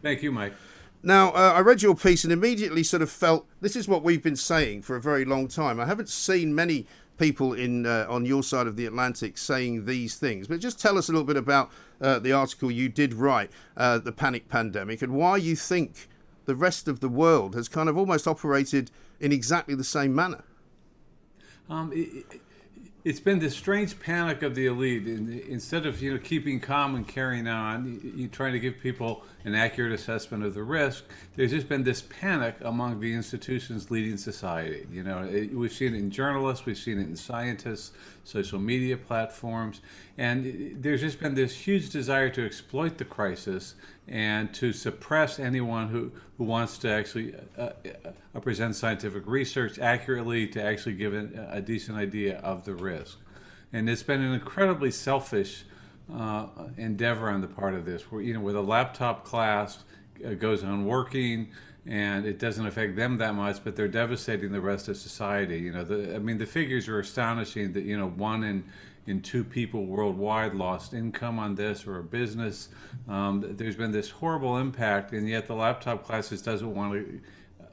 Thank 0.00 0.22
you, 0.22 0.30
Mike. 0.30 0.54
Now, 1.02 1.30
uh, 1.32 1.54
I 1.56 1.60
read 1.60 1.82
your 1.82 1.96
piece 1.96 2.24
and 2.24 2.32
immediately 2.32 2.82
sort 2.82 3.02
of 3.02 3.10
felt 3.10 3.46
this 3.60 3.76
is 3.76 3.88
what 3.88 4.02
we've 4.02 4.22
been 4.22 4.36
saying 4.36 4.82
for 4.82 4.96
a 4.96 5.00
very 5.00 5.24
long 5.24 5.48
time. 5.48 5.78
I 5.80 5.86
haven't 5.86 6.08
seen 6.08 6.54
many 6.54 6.86
people 7.18 7.52
in 7.52 7.84
uh, 7.84 8.06
on 8.08 8.24
your 8.24 8.42
side 8.42 8.66
of 8.66 8.76
the 8.76 8.86
Atlantic 8.86 9.36
saying 9.36 9.86
these 9.86 10.16
things, 10.16 10.46
but 10.46 10.60
just 10.60 10.80
tell 10.80 10.96
us 10.96 11.08
a 11.08 11.12
little 11.12 11.26
bit 11.26 11.36
about 11.36 11.70
uh, 12.00 12.18
the 12.18 12.32
article 12.32 12.70
you 12.70 12.88
did 12.88 13.12
write, 13.12 13.50
uh, 13.76 13.98
the 13.98 14.12
panic 14.12 14.48
pandemic, 14.48 15.02
and 15.02 15.12
why 15.12 15.36
you 15.36 15.56
think 15.56 16.08
the 16.44 16.54
rest 16.54 16.86
of 16.86 17.00
the 17.00 17.08
world 17.08 17.54
has 17.54 17.68
kind 17.68 17.88
of 17.88 17.98
almost 17.98 18.28
operated 18.28 18.90
in 19.18 19.32
exactly 19.32 19.74
the 19.74 19.84
same 19.84 20.14
manner. 20.14 20.44
Um, 21.68 21.92
it, 21.92 22.40
it's 23.06 23.20
been 23.20 23.38
this 23.38 23.54
strange 23.54 24.00
panic 24.00 24.42
of 24.42 24.56
the 24.56 24.66
elite. 24.66 25.06
Instead 25.06 25.86
of 25.86 26.02
you 26.02 26.12
know 26.12 26.18
keeping 26.18 26.58
calm 26.58 26.96
and 26.96 27.06
carrying 27.06 27.46
on, 27.46 28.00
you, 28.16 28.26
trying 28.26 28.52
to 28.52 28.58
give 28.58 28.80
people 28.80 29.22
an 29.44 29.54
accurate 29.54 29.92
assessment 29.92 30.42
of 30.42 30.54
the 30.54 30.62
risk. 30.64 31.04
There's 31.36 31.52
just 31.52 31.68
been 31.68 31.84
this 31.84 32.02
panic 32.02 32.56
among 32.62 32.98
the 32.98 33.14
institutions 33.14 33.92
leading 33.92 34.16
society. 34.16 34.88
You 34.90 35.04
know, 35.04 35.22
it, 35.22 35.54
we've 35.54 35.72
seen 35.72 35.94
it 35.94 35.98
in 35.98 36.10
journalists, 36.10 36.66
we've 36.66 36.76
seen 36.76 36.98
it 36.98 37.02
in 37.02 37.14
scientists, 37.14 37.92
social 38.26 38.58
media 38.58 38.96
platforms, 38.96 39.80
and 40.18 40.76
there's 40.82 41.00
just 41.00 41.20
been 41.20 41.34
this 41.34 41.54
huge 41.54 41.90
desire 41.90 42.28
to 42.30 42.44
exploit 42.44 42.98
the 42.98 43.04
crisis 43.04 43.74
and 44.08 44.52
to 44.54 44.72
suppress 44.72 45.38
anyone 45.38 45.88
who, 45.88 46.12
who 46.38 46.44
wants 46.44 46.78
to 46.78 46.90
actually 46.90 47.34
uh, 47.56 47.70
uh, 48.34 48.40
present 48.40 48.74
scientific 48.74 49.24
research 49.26 49.78
accurately 49.78 50.46
to 50.46 50.62
actually 50.62 50.94
give 50.94 51.14
a, 51.14 51.48
a, 51.50 51.60
decent 51.60 51.96
idea 51.96 52.38
of 52.38 52.64
the 52.64 52.74
risk. 52.74 53.18
And 53.72 53.88
it's 53.88 54.02
been 54.02 54.22
an 54.22 54.32
incredibly 54.32 54.90
selfish 54.90 55.64
uh, 56.12 56.46
endeavor 56.76 57.30
on 57.30 57.40
the 57.40 57.48
part 57.48 57.74
of 57.74 57.84
this, 57.84 58.10
where 58.10 58.22
you 58.22 58.34
know, 58.34 58.40
with 58.40 58.56
a 58.56 58.60
laptop 58.60 59.24
class 59.24 59.84
uh, 60.24 60.34
goes 60.34 60.62
on 60.62 60.86
working, 60.86 61.48
and 61.88 62.26
it 62.26 62.38
doesn't 62.38 62.66
affect 62.66 62.96
them 62.96 63.18
that 63.18 63.34
much, 63.34 63.62
but 63.62 63.76
they're 63.76 63.88
devastating 63.88 64.52
the 64.52 64.60
rest 64.60 64.88
of 64.88 64.96
society. 64.96 65.58
You 65.58 65.72
know, 65.72 65.84
the, 65.84 66.14
I 66.14 66.18
mean, 66.18 66.38
the 66.38 66.46
figures 66.46 66.88
are 66.88 66.98
astonishing. 66.98 67.72
That 67.72 67.84
you 67.84 67.96
know, 67.96 68.08
one 68.08 68.44
in 68.44 68.64
in 69.06 69.22
two 69.22 69.44
people 69.44 69.86
worldwide 69.86 70.54
lost 70.54 70.92
income 70.92 71.38
on 71.38 71.54
this 71.54 71.86
or 71.86 71.98
a 71.98 72.02
business. 72.02 72.68
Um, 73.08 73.44
there's 73.56 73.76
been 73.76 73.92
this 73.92 74.10
horrible 74.10 74.58
impact, 74.58 75.12
and 75.12 75.28
yet 75.28 75.46
the 75.46 75.54
laptop 75.54 76.04
classes 76.04 76.42
doesn't 76.42 76.74
want 76.74 76.94
to 76.94 77.20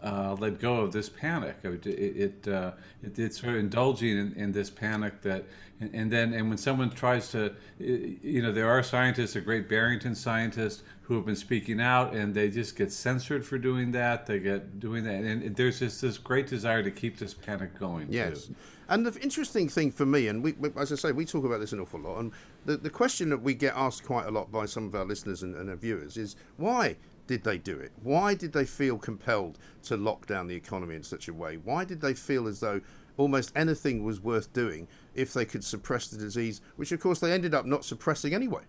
uh, 0.04 0.36
let 0.38 0.60
go 0.60 0.82
of 0.82 0.92
this 0.92 1.08
panic. 1.08 1.56
It, 1.64 1.86
it, 1.88 2.48
uh, 2.48 2.72
it 3.02 3.18
it's 3.18 3.40
sort 3.40 3.54
of 3.54 3.60
indulging 3.60 4.18
in, 4.18 4.34
in 4.34 4.52
this 4.52 4.70
panic 4.70 5.22
that, 5.22 5.46
and, 5.80 5.90
and, 5.94 6.12
then 6.12 6.34
and 6.34 6.50
when 6.50 6.58
someone 6.58 6.90
tries 6.90 7.32
to, 7.32 7.56
you 7.80 8.42
know, 8.42 8.52
there 8.52 8.70
are 8.70 8.84
scientists, 8.84 9.36
a 9.38 9.42
great 9.42 9.70
Barrington 9.70 10.14
scientist 10.14 10.84
who 11.04 11.16
have 11.16 11.26
been 11.26 11.36
speaking 11.36 11.80
out, 11.80 12.14
and 12.14 12.34
they 12.34 12.50
just 12.50 12.76
get 12.76 12.92
censored 12.92 13.46
for 13.46 13.58
doing 13.58 13.92
that. 13.92 14.26
They 14.26 14.40
get 14.40 14.80
doing 14.80 15.04
that, 15.06 15.24
and 15.24 15.56
there's 15.56 15.80
just 15.80 16.02
this 16.02 16.18
great 16.18 16.48
desire 16.48 16.84
to 16.84 16.92
keep 16.92 17.18
this 17.18 17.34
panic 17.34 17.78
going. 17.80 18.08
Yes. 18.12 18.48
Too. 18.48 18.56
And 18.90 19.06
the 19.06 19.20
interesting 19.22 19.70
thing 19.70 19.92
for 19.92 20.06
me, 20.06 20.28
and 20.28 20.44
we, 20.44 20.56
as 20.78 20.92
I 20.92 20.96
say, 20.96 21.12
we 21.14 21.26
talk 21.26 21.46
about 21.46 21.60
this 21.62 21.72
an 21.72 21.80
awful 21.80 22.02
lot, 22.02 22.20
and 22.20 22.32
the, 22.66 22.78
the 22.78 22.90
question 22.90 23.30
that 23.30 23.42
we 23.42 23.54
get 23.54 23.74
asked 23.76 24.06
quite 24.06 24.28
a 24.28 24.32
lot 24.32 24.52
by 24.52 24.66
some 24.66 24.86
of 24.86 24.96
our 24.96 25.06
listeners 25.06 25.44
and, 25.44 25.56
and 25.56 25.70
our 25.70 25.76
viewers 25.76 26.18
is 26.18 26.36
why 26.58 26.98
did 27.28 27.44
they 27.44 27.58
do 27.58 27.78
it? 27.78 27.92
Why 28.02 28.34
did 28.34 28.54
they 28.54 28.66
feel 28.66 28.98
compelled 28.98 29.58
to 29.84 29.98
lock 29.98 30.28
down 30.28 30.48
the 30.48 30.56
economy 30.56 30.96
in 30.96 31.04
such 31.04 31.28
a 31.28 31.34
way? 31.34 31.58
Why 31.58 31.86
did 31.86 32.02
they 32.02 32.14
feel 32.14 32.48
as 32.48 32.60
though 32.60 32.82
almost 33.18 33.52
anything 33.56 34.04
was 34.04 34.20
worth 34.20 34.52
doing 34.54 34.88
if 35.14 35.34
they 35.34 35.46
could 35.46 35.64
suppress 35.64 36.08
the 36.08 36.18
disease, 36.18 36.62
which 36.76 36.92
of 36.92 37.00
course 37.00 37.20
they 37.20 37.32
ended 37.32 37.54
up 37.54 37.66
not 37.66 37.86
suppressing 37.86 38.34
anyway? 38.34 38.64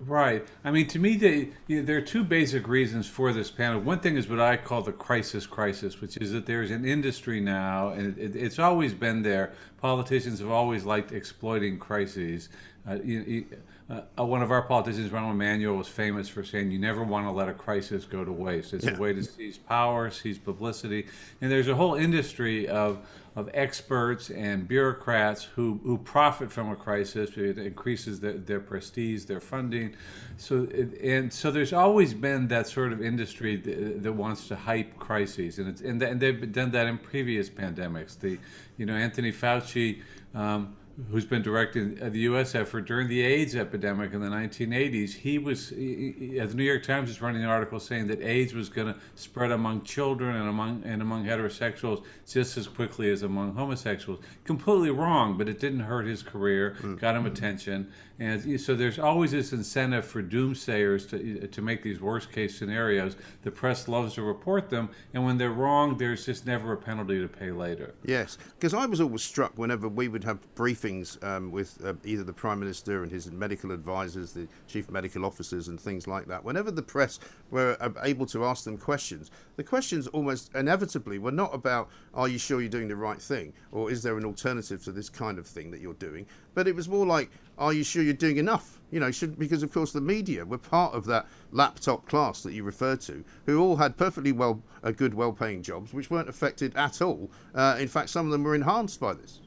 Right. 0.00 0.46
I 0.62 0.70
mean, 0.70 0.86
to 0.88 1.00
me, 1.00 1.16
they, 1.16 1.48
you 1.66 1.80
know, 1.80 1.82
there 1.82 1.96
are 1.96 2.02
two 2.02 2.22
basic 2.22 2.68
reasons 2.68 3.08
for 3.08 3.32
this 3.32 3.50
panel. 3.50 3.80
One 3.80 3.98
thing 3.98 4.16
is 4.16 4.28
what 4.28 4.38
I 4.38 4.56
call 4.56 4.82
the 4.82 4.92
crisis 4.92 5.44
crisis, 5.44 6.00
which 6.00 6.16
is 6.18 6.30
that 6.32 6.46
there's 6.46 6.70
an 6.70 6.84
industry 6.84 7.40
now, 7.40 7.88
and 7.88 8.16
it, 8.16 8.36
it's 8.36 8.60
always 8.60 8.94
been 8.94 9.22
there. 9.22 9.54
Politicians 9.80 10.38
have 10.38 10.50
always 10.50 10.84
liked 10.84 11.10
exploiting 11.10 11.80
crises. 11.80 12.48
Uh, 12.88 12.98
you, 13.02 13.20
you, 13.22 13.46
uh, 13.90 14.24
one 14.24 14.42
of 14.42 14.50
our 14.50 14.60
politicians, 14.62 15.10
Rahm 15.10 15.30
Emanuel, 15.30 15.74
was 15.74 15.88
famous 15.88 16.28
for 16.28 16.44
saying, 16.44 16.70
"You 16.70 16.78
never 16.78 17.02
want 17.02 17.26
to 17.26 17.30
let 17.30 17.48
a 17.48 17.54
crisis 17.54 18.04
go 18.04 18.22
to 18.22 18.32
waste. 18.32 18.74
It's 18.74 18.84
yeah. 18.84 18.96
a 18.96 18.98
way 18.98 19.14
to 19.14 19.22
seize 19.22 19.56
power, 19.56 20.10
seize 20.10 20.36
publicity." 20.36 21.06
And 21.40 21.50
there's 21.50 21.68
a 21.68 21.74
whole 21.74 21.94
industry 21.94 22.68
of 22.68 22.98
of 23.34 23.48
experts 23.54 24.30
and 24.30 24.66
bureaucrats 24.66 25.44
who, 25.44 25.80
who 25.84 25.96
profit 25.96 26.50
from 26.50 26.70
a 26.70 26.76
crisis. 26.76 27.30
It 27.36 27.56
increases 27.56 28.18
their, 28.18 28.32
their 28.32 28.58
prestige, 28.58 29.24
their 29.24 29.40
funding. 29.40 29.94
So 30.36 30.66
and 31.02 31.32
so, 31.32 31.50
there's 31.50 31.72
always 31.72 32.12
been 32.12 32.48
that 32.48 32.66
sort 32.66 32.92
of 32.92 33.00
industry 33.00 33.56
that, 33.56 34.02
that 34.02 34.12
wants 34.12 34.48
to 34.48 34.56
hype 34.56 34.98
crises, 34.98 35.58
and 35.58 35.68
it's 35.68 35.80
and, 35.80 36.02
and 36.02 36.20
they've 36.20 36.52
done 36.52 36.72
that 36.72 36.86
in 36.88 36.98
previous 36.98 37.48
pandemics. 37.48 38.18
The 38.18 38.38
you 38.76 38.84
know 38.84 38.94
Anthony 38.94 39.32
Fauci. 39.32 40.02
Um, 40.34 40.76
who's 41.10 41.24
been 41.24 41.42
directing 41.42 41.94
the 41.94 42.18
U.S. 42.20 42.54
effort 42.54 42.82
during 42.82 43.08
the 43.08 43.22
AIDS 43.22 43.54
epidemic 43.54 44.12
in 44.12 44.20
the 44.20 44.28
1980s, 44.28 45.14
he 45.14 45.38
was, 45.38 45.68
he, 45.70 46.38
the 46.38 46.54
New 46.54 46.64
York 46.64 46.82
Times 46.82 47.08
is 47.08 47.22
running 47.22 47.42
an 47.42 47.48
article 47.48 47.78
saying 47.78 48.08
that 48.08 48.20
AIDS 48.20 48.52
was 48.52 48.68
going 48.68 48.92
to 48.92 48.98
spread 49.14 49.52
among 49.52 49.82
children 49.82 50.34
and 50.34 50.48
among 50.48 50.82
and 50.84 51.00
among 51.00 51.24
heterosexuals 51.24 52.04
just 52.28 52.56
as 52.56 52.66
quickly 52.66 53.10
as 53.10 53.22
among 53.22 53.54
homosexuals. 53.54 54.20
Completely 54.44 54.90
wrong, 54.90 55.38
but 55.38 55.48
it 55.48 55.60
didn't 55.60 55.80
hurt 55.80 56.06
his 56.06 56.22
career, 56.22 56.76
mm-hmm. 56.78 56.96
got 56.96 57.14
him 57.14 57.26
attention, 57.26 57.92
and 58.20 58.60
so 58.60 58.74
there's 58.74 58.98
always 58.98 59.30
this 59.30 59.52
incentive 59.52 60.04
for 60.04 60.22
doomsayers 60.22 61.08
to 61.10 61.46
to 61.46 61.62
make 61.62 61.82
these 61.82 62.00
worst 62.00 62.32
case 62.32 62.58
scenarios. 62.58 63.16
The 63.42 63.50
press 63.50 63.88
loves 63.88 64.14
to 64.14 64.22
report 64.22 64.70
them, 64.70 64.90
and 65.14 65.24
when 65.24 65.38
they're 65.38 65.52
wrong, 65.52 65.96
there's 65.96 66.26
just 66.26 66.46
never 66.46 66.72
a 66.72 66.76
penalty 66.76 67.20
to 67.20 67.28
pay 67.28 67.50
later. 67.50 67.94
Yes, 68.04 68.38
because 68.54 68.74
I 68.74 68.86
was 68.86 69.00
always 69.00 69.22
struck 69.22 69.52
whenever 69.56 69.88
we 69.88 70.08
would 70.08 70.24
have 70.24 70.38
briefings 70.54 71.22
um, 71.24 71.52
with 71.52 71.78
uh, 71.84 71.94
either 72.04 72.24
the 72.24 72.32
Prime 72.32 72.58
Minister 72.58 73.02
and 73.02 73.12
his 73.12 73.30
medical 73.30 73.72
advisors, 73.72 74.32
the 74.32 74.48
chief 74.66 74.90
medical 74.90 75.24
officers, 75.24 75.68
and 75.68 75.80
things 75.80 76.06
like 76.06 76.26
that. 76.26 76.42
Whenever 76.42 76.70
the 76.70 76.82
press 76.82 77.20
were 77.50 77.76
able 78.02 78.26
to 78.26 78.44
ask 78.44 78.64
them 78.64 78.76
questions, 78.76 79.30
the 79.56 79.64
questions 79.64 80.06
almost 80.08 80.54
inevitably 80.54 81.18
were 81.18 81.32
not 81.32 81.54
about, 81.54 81.88
are 82.14 82.28
you 82.28 82.38
sure 82.38 82.60
you're 82.60 82.68
doing 82.68 82.88
the 82.88 82.96
right 82.96 83.20
thing? 83.20 83.52
Or 83.72 83.90
is 83.90 84.02
there 84.02 84.16
an 84.16 84.24
alternative 84.24 84.82
to 84.84 84.92
this 84.92 85.08
kind 85.08 85.38
of 85.38 85.46
thing 85.46 85.70
that 85.70 85.80
you're 85.80 85.94
doing? 85.94 86.26
But 86.58 86.66
it 86.66 86.74
was 86.74 86.88
more 86.88 87.06
like, 87.06 87.30
are 87.56 87.72
you 87.72 87.84
sure 87.84 88.02
you're 88.02 88.14
doing 88.14 88.36
enough? 88.36 88.80
You 88.90 88.98
know, 88.98 89.12
should, 89.12 89.38
because 89.38 89.62
of 89.62 89.72
course 89.72 89.92
the 89.92 90.00
media 90.00 90.44
were 90.44 90.58
part 90.58 90.92
of 90.92 91.04
that 91.04 91.28
laptop 91.52 92.08
class 92.08 92.42
that 92.42 92.52
you 92.52 92.64
refer 92.64 92.96
to, 92.96 93.24
who 93.46 93.60
all 93.60 93.76
had 93.76 93.96
perfectly 93.96 94.32
well, 94.32 94.60
uh, 94.82 94.90
good, 94.90 95.14
well-paying 95.14 95.62
jobs, 95.62 95.94
which 95.94 96.10
weren't 96.10 96.28
affected 96.28 96.76
at 96.76 97.00
all. 97.00 97.30
Uh, 97.54 97.76
in 97.78 97.86
fact, 97.86 98.10
some 98.10 98.26
of 98.26 98.32
them 98.32 98.42
were 98.42 98.56
enhanced 98.56 98.98
by 98.98 99.12
this. 99.12 99.38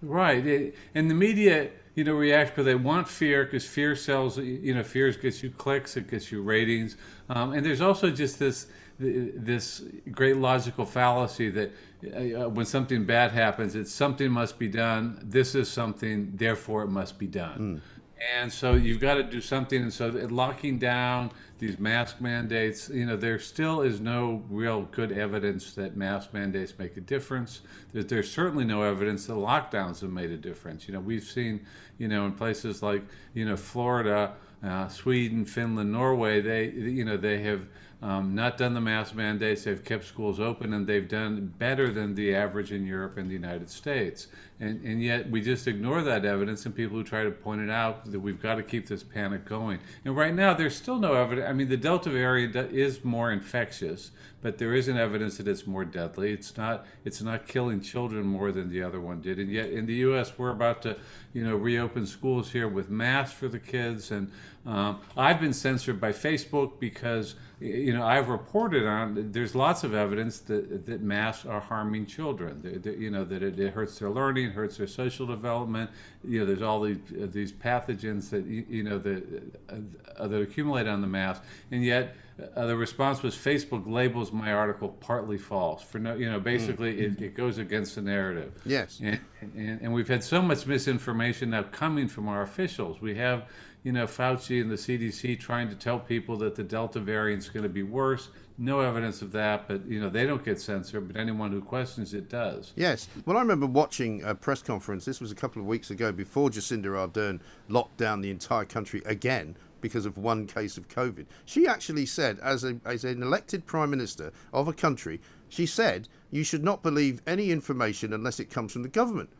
Right, 0.00 0.46
it, 0.46 0.76
and 0.94 1.10
the 1.10 1.14
media, 1.16 1.70
you 1.96 2.04
know, 2.04 2.14
react 2.14 2.50
because 2.50 2.66
they 2.66 2.76
want 2.76 3.08
fear 3.08 3.44
because 3.44 3.66
fear 3.66 3.96
sells. 3.96 4.38
You 4.38 4.76
know, 4.76 4.84
fear 4.84 5.10
gets 5.10 5.42
you 5.42 5.50
clicks, 5.50 5.96
it 5.96 6.08
gets 6.08 6.30
you 6.30 6.40
ratings, 6.40 6.96
um, 7.30 7.52
and 7.52 7.66
there's 7.66 7.80
also 7.80 8.10
just 8.12 8.38
this 8.38 8.68
this 8.98 9.82
great 10.10 10.36
logical 10.36 10.84
fallacy 10.84 11.50
that 11.50 11.72
uh, 12.04 12.48
when 12.48 12.66
something 12.66 13.04
bad 13.04 13.30
happens, 13.30 13.74
it's 13.74 13.92
something 13.92 14.30
must 14.30 14.58
be 14.58 14.68
done. 14.68 15.20
This 15.22 15.54
is 15.54 15.70
something, 15.70 16.32
therefore 16.34 16.82
it 16.82 16.88
must 16.88 17.18
be 17.18 17.26
done. 17.26 17.58
Mm. 17.58 17.98
And 18.36 18.52
so 18.52 18.74
you've 18.74 19.00
got 19.00 19.14
to 19.14 19.22
do 19.22 19.40
something. 19.40 19.80
And 19.80 19.92
so 19.92 20.08
locking 20.30 20.78
down 20.78 21.30
these 21.60 21.78
mask 21.78 22.20
mandates, 22.20 22.88
you 22.88 23.06
know, 23.06 23.16
there 23.16 23.38
still 23.38 23.82
is 23.82 24.00
no 24.00 24.42
real 24.50 24.82
good 24.90 25.12
evidence 25.12 25.74
that 25.74 25.96
mask 25.96 26.32
mandates 26.32 26.74
make 26.78 26.96
a 26.96 27.00
difference. 27.00 27.60
There's, 27.92 28.06
there's 28.06 28.30
certainly 28.30 28.64
no 28.64 28.82
evidence 28.82 29.26
that 29.26 29.34
lockdowns 29.34 30.00
have 30.00 30.10
made 30.10 30.30
a 30.30 30.36
difference. 30.36 30.88
You 30.88 30.94
know, 30.94 31.00
we've 31.00 31.22
seen, 31.22 31.64
you 31.98 32.08
know, 32.08 32.26
in 32.26 32.32
places 32.32 32.82
like, 32.82 33.04
you 33.34 33.44
know, 33.44 33.56
Florida, 33.56 34.34
uh, 34.64 34.88
Sweden, 34.88 35.44
Finland, 35.44 35.92
Norway, 35.92 36.40
they, 36.40 36.70
you 36.70 37.04
know, 37.04 37.16
they 37.16 37.40
have 37.42 37.62
um, 38.00 38.34
not 38.34 38.56
done 38.56 38.74
the 38.74 38.80
mask 38.80 39.14
mandates. 39.14 39.64
They've 39.64 39.84
kept 39.84 40.04
schools 40.04 40.38
open, 40.38 40.72
and 40.72 40.86
they've 40.86 41.08
done 41.08 41.52
better 41.58 41.90
than 41.90 42.14
the 42.14 42.34
average 42.34 42.72
in 42.72 42.86
Europe 42.86 43.16
and 43.16 43.28
the 43.28 43.34
United 43.34 43.70
States. 43.70 44.28
And, 44.60 44.84
and 44.84 45.00
yet 45.00 45.30
we 45.30 45.40
just 45.40 45.68
ignore 45.68 46.02
that 46.02 46.24
evidence, 46.24 46.66
and 46.66 46.74
people 46.74 46.96
who 46.96 47.04
try 47.04 47.22
to 47.22 47.30
point 47.30 47.60
it 47.60 47.70
out 47.70 48.10
that 48.10 48.18
we've 48.18 48.42
got 48.42 48.56
to 48.56 48.64
keep 48.64 48.88
this 48.88 49.04
panic 49.04 49.44
going. 49.44 49.78
And 50.04 50.16
right 50.16 50.34
now, 50.34 50.52
there's 50.52 50.74
still 50.74 50.98
no 50.98 51.14
evidence. 51.14 51.46
I 51.48 51.52
mean, 51.52 51.68
the 51.68 51.76
Delta 51.76 52.10
variant 52.10 52.56
is 52.56 53.04
more 53.04 53.30
infectious, 53.30 54.10
but 54.42 54.58
there 54.58 54.74
isn't 54.74 54.96
evidence 54.96 55.36
that 55.36 55.46
it's 55.46 55.66
more 55.66 55.84
deadly. 55.84 56.32
It's 56.32 56.56
not. 56.56 56.86
It's 57.04 57.22
not 57.22 57.46
killing 57.46 57.80
children 57.80 58.26
more 58.26 58.50
than 58.50 58.68
the 58.68 58.82
other 58.82 59.00
one 59.00 59.20
did. 59.20 59.38
And 59.38 59.50
yet, 59.50 59.70
in 59.70 59.86
the 59.86 59.94
U.S., 59.94 60.32
we're 60.36 60.50
about 60.50 60.82
to, 60.82 60.96
you 61.32 61.44
know, 61.44 61.54
reopen 61.54 62.04
schools 62.04 62.50
here 62.50 62.66
with 62.66 62.90
masks 62.90 63.38
for 63.38 63.46
the 63.46 63.60
kids. 63.60 64.10
And 64.10 64.32
um, 64.66 65.00
I've 65.16 65.40
been 65.40 65.52
censored 65.52 66.00
by 66.00 66.10
Facebook 66.12 66.80
because 66.80 67.36
you 67.60 67.92
know, 67.92 68.06
I've 68.06 68.28
reported 68.28 68.86
on. 68.86 69.32
There's 69.32 69.54
lots 69.54 69.82
of 69.82 69.92
evidence 69.92 70.38
that 70.40 70.86
that 70.86 71.00
masks 71.00 71.44
are 71.44 71.60
harming 71.60 72.06
children. 72.06 72.62
That, 72.62 72.84
that, 72.84 72.98
you 72.98 73.10
know 73.10 73.24
that 73.24 73.42
it, 73.42 73.58
it, 73.58 73.74
hurts 73.74 73.98
their 73.98 74.10
learning, 74.10 74.47
hurts 74.52 74.76
their 74.76 74.86
social 74.86 75.26
development. 75.26 75.90
You 76.24 76.40
know, 76.40 76.46
there's 76.46 76.62
all 76.62 76.80
these 76.80 76.98
uh, 77.12 77.26
these 77.30 77.52
pathogens 77.52 78.30
that 78.30 78.46
you, 78.46 78.64
you 78.68 78.82
know 78.82 78.98
that 78.98 79.42
uh, 79.68 80.28
that 80.28 80.40
accumulate 80.40 80.86
on 80.86 81.00
the 81.00 81.06
mask, 81.06 81.42
and 81.70 81.84
yet 81.84 82.14
uh, 82.56 82.66
the 82.66 82.76
response 82.76 83.22
was 83.22 83.34
Facebook 83.34 83.84
labels 83.86 84.32
my 84.32 84.52
article 84.52 84.88
partly 84.88 85.38
false. 85.38 85.82
For 85.82 85.98
no, 85.98 86.14
you 86.14 86.30
know, 86.30 86.40
basically 86.40 86.94
mm-hmm. 86.94 87.22
it, 87.22 87.26
it, 87.26 87.34
goes 87.34 87.58
against 87.58 87.94
the 87.94 88.02
narrative. 88.02 88.52
Yes, 88.64 89.00
and, 89.02 89.20
and, 89.56 89.80
and 89.82 89.92
we've 89.92 90.08
had 90.08 90.22
so 90.22 90.40
much 90.40 90.66
misinformation 90.66 91.50
now 91.50 91.62
coming 91.64 92.08
from 92.08 92.28
our 92.28 92.42
officials. 92.42 93.00
We 93.00 93.14
have 93.16 93.44
you 93.84 93.92
know, 93.92 94.06
Fauci 94.06 94.60
and 94.60 94.70
the 94.70 94.74
CDC 94.74 95.38
trying 95.38 95.68
to 95.68 95.74
tell 95.74 95.98
people 95.98 96.36
that 96.38 96.54
the 96.54 96.64
Delta 96.64 97.00
variant 97.00 97.42
is 97.42 97.48
going 97.48 97.62
to 97.62 97.68
be 97.68 97.82
worse. 97.82 98.28
No 98.60 98.80
evidence 98.80 99.22
of 99.22 99.30
that, 99.32 99.68
but 99.68 99.86
you 99.86 100.00
know 100.00 100.10
they 100.10 100.26
don't 100.26 100.44
get 100.44 100.60
censored, 100.60 101.06
but 101.06 101.16
anyone 101.16 101.52
who 101.52 101.60
questions 101.60 102.12
it 102.12 102.28
does. 102.28 102.72
Yes. 102.74 103.08
Well, 103.24 103.36
I 103.36 103.40
remember 103.40 103.66
watching 103.66 104.22
a 104.24 104.34
press 104.34 104.62
conference. 104.62 105.04
This 105.04 105.20
was 105.20 105.30
a 105.30 105.36
couple 105.36 105.62
of 105.62 105.68
weeks 105.68 105.90
ago 105.90 106.10
before 106.10 106.50
Jacinda 106.50 106.86
Ardern 106.86 107.40
locked 107.68 107.96
down 107.98 108.20
the 108.20 108.32
entire 108.32 108.64
country 108.64 109.00
again 109.06 109.56
because 109.80 110.06
of 110.06 110.18
one 110.18 110.48
case 110.48 110.76
of 110.76 110.88
COVID. 110.88 111.26
She 111.44 111.68
actually 111.68 112.04
said, 112.04 112.40
as, 112.40 112.64
a, 112.64 112.80
as 112.84 113.04
an 113.04 113.22
elected 113.22 113.64
prime 113.64 113.90
minister 113.90 114.32
of 114.52 114.66
a 114.66 114.72
country, 114.72 115.20
she 115.48 115.64
said, 115.64 116.08
you 116.32 116.42
should 116.42 116.64
not 116.64 116.82
believe 116.82 117.22
any 117.28 117.52
information 117.52 118.12
unless 118.12 118.40
it 118.40 118.50
comes 118.50 118.72
from 118.72 118.82
the 118.82 118.88
government 118.88 119.30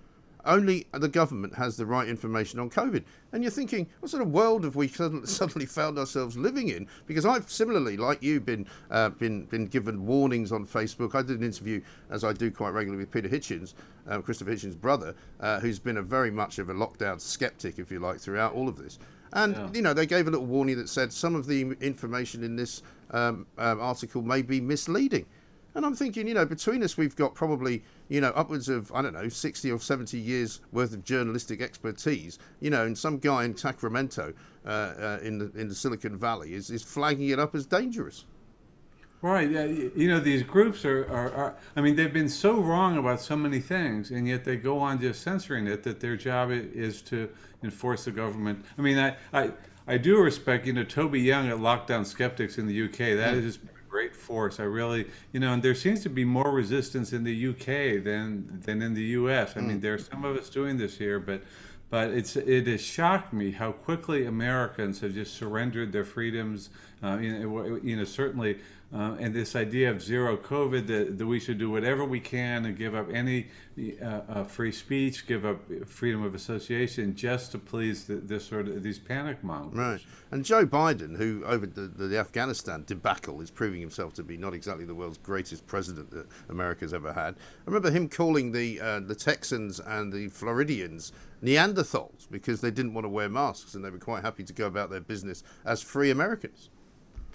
only 0.48 0.86
the 0.92 1.08
government 1.08 1.54
has 1.54 1.76
the 1.76 1.86
right 1.86 2.08
information 2.08 2.58
on 2.58 2.70
COVID. 2.70 3.04
And 3.32 3.44
you're 3.44 3.50
thinking, 3.50 3.86
what 4.00 4.10
sort 4.10 4.22
of 4.22 4.32
world 4.32 4.64
have 4.64 4.74
we 4.74 4.88
suddenly 5.24 5.66
found 5.66 5.98
ourselves 5.98 6.36
living 6.36 6.68
in? 6.68 6.88
Because 7.06 7.24
I've 7.24 7.50
similarly, 7.50 7.96
like 7.96 8.22
you, 8.22 8.40
been 8.40 8.66
uh, 8.90 9.10
been 9.10 9.44
been 9.44 9.66
given 9.66 10.06
warnings 10.06 10.50
on 10.50 10.66
Facebook. 10.66 11.14
I 11.14 11.22
did 11.22 11.38
an 11.38 11.44
interview, 11.44 11.82
as 12.10 12.24
I 12.24 12.32
do 12.32 12.50
quite 12.50 12.70
regularly, 12.70 13.04
with 13.04 13.12
Peter 13.12 13.28
Hitchens, 13.28 13.74
uh, 14.08 14.20
Christopher 14.20 14.52
Hitchens' 14.52 14.80
brother, 14.80 15.14
uh, 15.40 15.60
who's 15.60 15.78
been 15.78 15.98
a 15.98 16.02
very 16.02 16.30
much 16.30 16.58
of 16.58 16.70
a 16.70 16.74
lockdown 16.74 17.20
skeptic, 17.20 17.78
if 17.78 17.92
you 17.92 18.00
like, 18.00 18.18
throughout 18.18 18.54
all 18.54 18.68
of 18.68 18.76
this. 18.76 18.98
And 19.34 19.54
yeah. 19.54 19.68
you 19.74 19.82
know, 19.82 19.92
they 19.92 20.06
gave 20.06 20.26
a 20.26 20.30
little 20.30 20.46
warning 20.46 20.78
that 20.78 20.88
said 20.88 21.12
some 21.12 21.34
of 21.34 21.46
the 21.46 21.76
information 21.80 22.42
in 22.42 22.56
this 22.56 22.82
um, 23.10 23.46
um, 23.58 23.80
article 23.80 24.22
may 24.22 24.42
be 24.42 24.60
misleading. 24.60 25.26
And 25.74 25.84
I'm 25.84 25.94
thinking, 25.94 26.26
you 26.26 26.34
know, 26.34 26.46
between 26.46 26.82
us, 26.82 26.96
we've 26.96 27.14
got 27.14 27.34
probably, 27.34 27.84
you 28.08 28.20
know, 28.20 28.32
upwards 28.34 28.68
of, 28.68 28.90
I 28.92 29.02
don't 29.02 29.12
know, 29.12 29.28
60 29.28 29.70
or 29.70 29.78
70 29.78 30.18
years 30.18 30.60
worth 30.72 30.92
of 30.92 31.04
journalistic 31.04 31.60
expertise, 31.60 32.38
you 32.60 32.70
know, 32.70 32.84
and 32.84 32.96
some 32.96 33.18
guy 33.18 33.44
in 33.44 33.56
Sacramento 33.56 34.32
uh, 34.66 34.68
uh, 34.68 35.18
in, 35.22 35.38
the, 35.38 35.52
in 35.54 35.68
the 35.68 35.74
Silicon 35.74 36.16
Valley 36.16 36.54
is, 36.54 36.70
is 36.70 36.82
flagging 36.82 37.28
it 37.28 37.38
up 37.38 37.54
as 37.54 37.66
dangerous. 37.66 38.24
Right. 39.20 39.50
Yeah. 39.50 39.64
You 39.64 40.08
know, 40.08 40.20
these 40.20 40.44
groups 40.44 40.84
are, 40.84 41.04
are, 41.06 41.32
are, 41.32 41.56
I 41.74 41.80
mean, 41.80 41.96
they've 41.96 42.12
been 42.12 42.28
so 42.28 42.60
wrong 42.60 42.98
about 42.98 43.20
so 43.20 43.36
many 43.36 43.58
things, 43.58 44.12
and 44.12 44.28
yet 44.28 44.44
they 44.44 44.56
go 44.56 44.78
on 44.78 45.00
just 45.00 45.22
censoring 45.22 45.66
it 45.66 45.82
that 45.82 45.98
their 45.98 46.16
job 46.16 46.50
is 46.52 47.02
to 47.02 47.28
enforce 47.64 48.04
the 48.04 48.12
government. 48.12 48.64
I 48.78 48.82
mean, 48.82 48.96
I, 48.96 49.16
I, 49.32 49.50
I 49.88 49.96
do 49.96 50.20
respect, 50.20 50.66
you 50.66 50.72
know, 50.72 50.84
Toby 50.84 51.20
Young 51.20 51.48
at 51.48 51.56
Lockdown 51.56 52.06
Skeptics 52.06 52.58
in 52.58 52.66
the 52.66 52.84
UK. 52.84 53.16
That 53.16 53.34
is 53.34 53.58
great 53.88 54.14
force. 54.14 54.60
I 54.60 54.64
really, 54.64 55.06
you 55.32 55.40
know, 55.40 55.52
and 55.52 55.62
there 55.62 55.74
seems 55.74 56.02
to 56.02 56.08
be 56.08 56.24
more 56.24 56.50
resistance 56.50 57.12
in 57.12 57.24
the 57.24 57.48
UK 57.48 58.02
than 58.04 58.60
than 58.64 58.82
in 58.82 58.94
the 58.94 59.02
US. 59.02 59.56
I 59.56 59.60
mm. 59.60 59.68
mean, 59.68 59.80
there 59.80 59.94
are 59.94 59.98
some 59.98 60.24
of 60.24 60.36
us 60.36 60.48
doing 60.48 60.76
this 60.76 60.96
here, 60.98 61.18
but 61.18 61.42
but 61.90 62.10
it's 62.10 62.36
it 62.36 62.66
has 62.66 62.82
shocked 62.82 63.32
me 63.32 63.50
how 63.50 63.72
quickly 63.72 64.26
Americans 64.26 65.00
have 65.00 65.14
just 65.14 65.34
surrendered 65.34 65.92
their 65.92 66.04
freedoms. 66.04 66.70
Uh, 67.02 67.18
you, 67.18 67.38
know, 67.38 67.80
you 67.82 67.96
know, 67.96 68.04
certainly 68.04 68.58
uh, 68.90 69.16
and 69.20 69.34
this 69.34 69.54
idea 69.54 69.90
of 69.90 70.02
zero 70.02 70.36
COVID, 70.36 70.86
that, 70.86 71.18
that 71.18 71.26
we 71.26 71.38
should 71.38 71.58
do 71.58 71.68
whatever 71.68 72.06
we 72.06 72.20
can 72.20 72.64
and 72.64 72.76
give 72.76 72.94
up 72.94 73.08
any 73.12 73.48
uh, 74.00 74.20
uh, 74.28 74.44
free 74.44 74.72
speech, 74.72 75.26
give 75.26 75.44
up 75.44 75.60
freedom 75.86 76.22
of 76.24 76.34
association, 76.34 77.14
just 77.14 77.52
to 77.52 77.58
please 77.58 78.04
the, 78.04 78.14
this 78.14 78.46
sort 78.46 78.66
of 78.66 78.82
these 78.82 78.98
panic 78.98 79.44
mongers. 79.44 79.76
Right. 79.76 80.00
And 80.30 80.42
Joe 80.42 80.64
Biden, 80.64 81.18
who 81.18 81.44
over 81.44 81.66
the, 81.66 81.82
the 81.82 82.18
Afghanistan 82.18 82.84
debacle 82.86 83.42
is 83.42 83.50
proving 83.50 83.80
himself 83.80 84.14
to 84.14 84.22
be 84.22 84.38
not 84.38 84.54
exactly 84.54 84.86
the 84.86 84.94
world's 84.94 85.18
greatest 85.18 85.66
president 85.66 86.10
that 86.12 86.26
America's 86.48 86.94
ever 86.94 87.12
had. 87.12 87.34
I 87.34 87.66
remember 87.66 87.90
him 87.90 88.08
calling 88.08 88.52
the 88.52 88.80
uh, 88.80 89.00
the 89.00 89.14
Texans 89.14 89.80
and 89.80 90.12
the 90.12 90.28
Floridians 90.28 91.12
Neanderthals 91.42 92.26
because 92.30 92.62
they 92.62 92.70
didn't 92.70 92.94
want 92.94 93.04
to 93.04 93.10
wear 93.10 93.28
masks 93.28 93.74
and 93.74 93.84
they 93.84 93.90
were 93.90 93.98
quite 93.98 94.24
happy 94.24 94.44
to 94.44 94.52
go 94.54 94.66
about 94.66 94.88
their 94.88 95.00
business 95.00 95.42
as 95.66 95.82
free 95.82 96.10
Americans. 96.10 96.70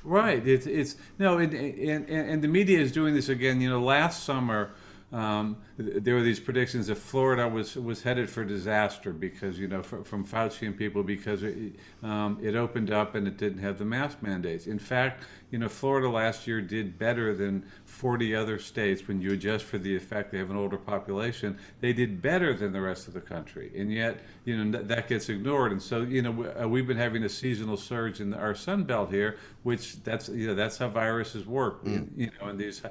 Right. 0.04 0.46
It's 0.46 0.66
it's 0.66 0.96
no, 1.18 1.38
and, 1.38 1.54
and 1.54 2.10
and 2.10 2.42
the 2.42 2.48
media 2.48 2.80
is 2.80 2.92
doing 2.92 3.14
this 3.14 3.30
again. 3.30 3.62
You 3.62 3.70
know, 3.70 3.82
last 3.82 4.24
summer. 4.24 4.72
Um, 5.14 5.58
there 5.78 6.16
were 6.16 6.24
these 6.24 6.40
predictions 6.40 6.88
that 6.88 6.96
Florida 6.96 7.48
was 7.48 7.76
was 7.76 8.02
headed 8.02 8.28
for 8.32 8.44
disaster 8.44 9.14
because 9.14 9.60
you 9.60 9.68
know 9.68 9.84
from, 9.84 10.04
from 10.04 10.26
Fauci 10.26 10.66
and 10.66 10.76
people 10.76 11.04
because 11.04 11.44
it, 11.44 11.76
um, 12.02 12.40
it 12.42 12.56
opened 12.56 12.90
up 12.90 13.14
and 13.14 13.28
it 13.28 13.38
didn't 13.38 13.60
have 13.60 13.78
the 13.78 13.86
mask 13.86 14.24
mandates. 14.24 14.66
In 14.66 14.80
fact, 14.80 15.24
you 15.52 15.60
know 15.60 15.70
Florida 15.70 16.10
last 16.10 16.48
year 16.48 16.62
did 16.62 16.98
better 16.98 17.36
than 17.36 17.64
40 17.86 18.36
other 18.36 18.58
states 18.58 19.08
when 19.08 19.22
you 19.22 19.34
adjust 19.34 19.66
for 19.66 19.78
the 19.78 19.96
effect 19.96 20.32
they 20.32 20.40
have 20.40 20.50
an 20.50 20.58
older 20.58 20.78
population. 20.78 21.60
They 21.80 21.94
did 21.94 22.20
better 22.20 22.56
than 22.56 22.74
the 22.74 22.82
rest 22.82 23.08
of 23.08 23.14
the 23.14 23.22
country, 23.22 23.72
and 23.78 23.94
yet 23.94 24.20
you 24.46 24.66
know 24.66 24.82
that 24.82 25.08
gets 25.08 25.30
ignored. 25.30 25.74
And 25.74 25.82
so 25.82 26.02
you 26.02 26.24
know 26.24 26.54
uh, 26.60 26.68
we've 26.68 26.88
been 26.88 26.98
having 26.98 27.24
a 27.24 27.30
seasonal 27.30 27.78
surge 27.78 28.20
in 28.20 28.34
our 28.34 28.56
Sun 28.56 28.86
Belt 28.86 29.12
here, 29.12 29.38
which 29.62 30.02
that's 30.04 30.28
you 30.30 30.48
know 30.48 30.56
that's 30.56 30.80
how 30.80 30.90
viruses 30.90 31.46
work. 31.46 31.86
Mm. 31.86 32.10
You 32.16 32.32
know, 32.42 32.50
in 32.50 32.58
these 32.58 32.82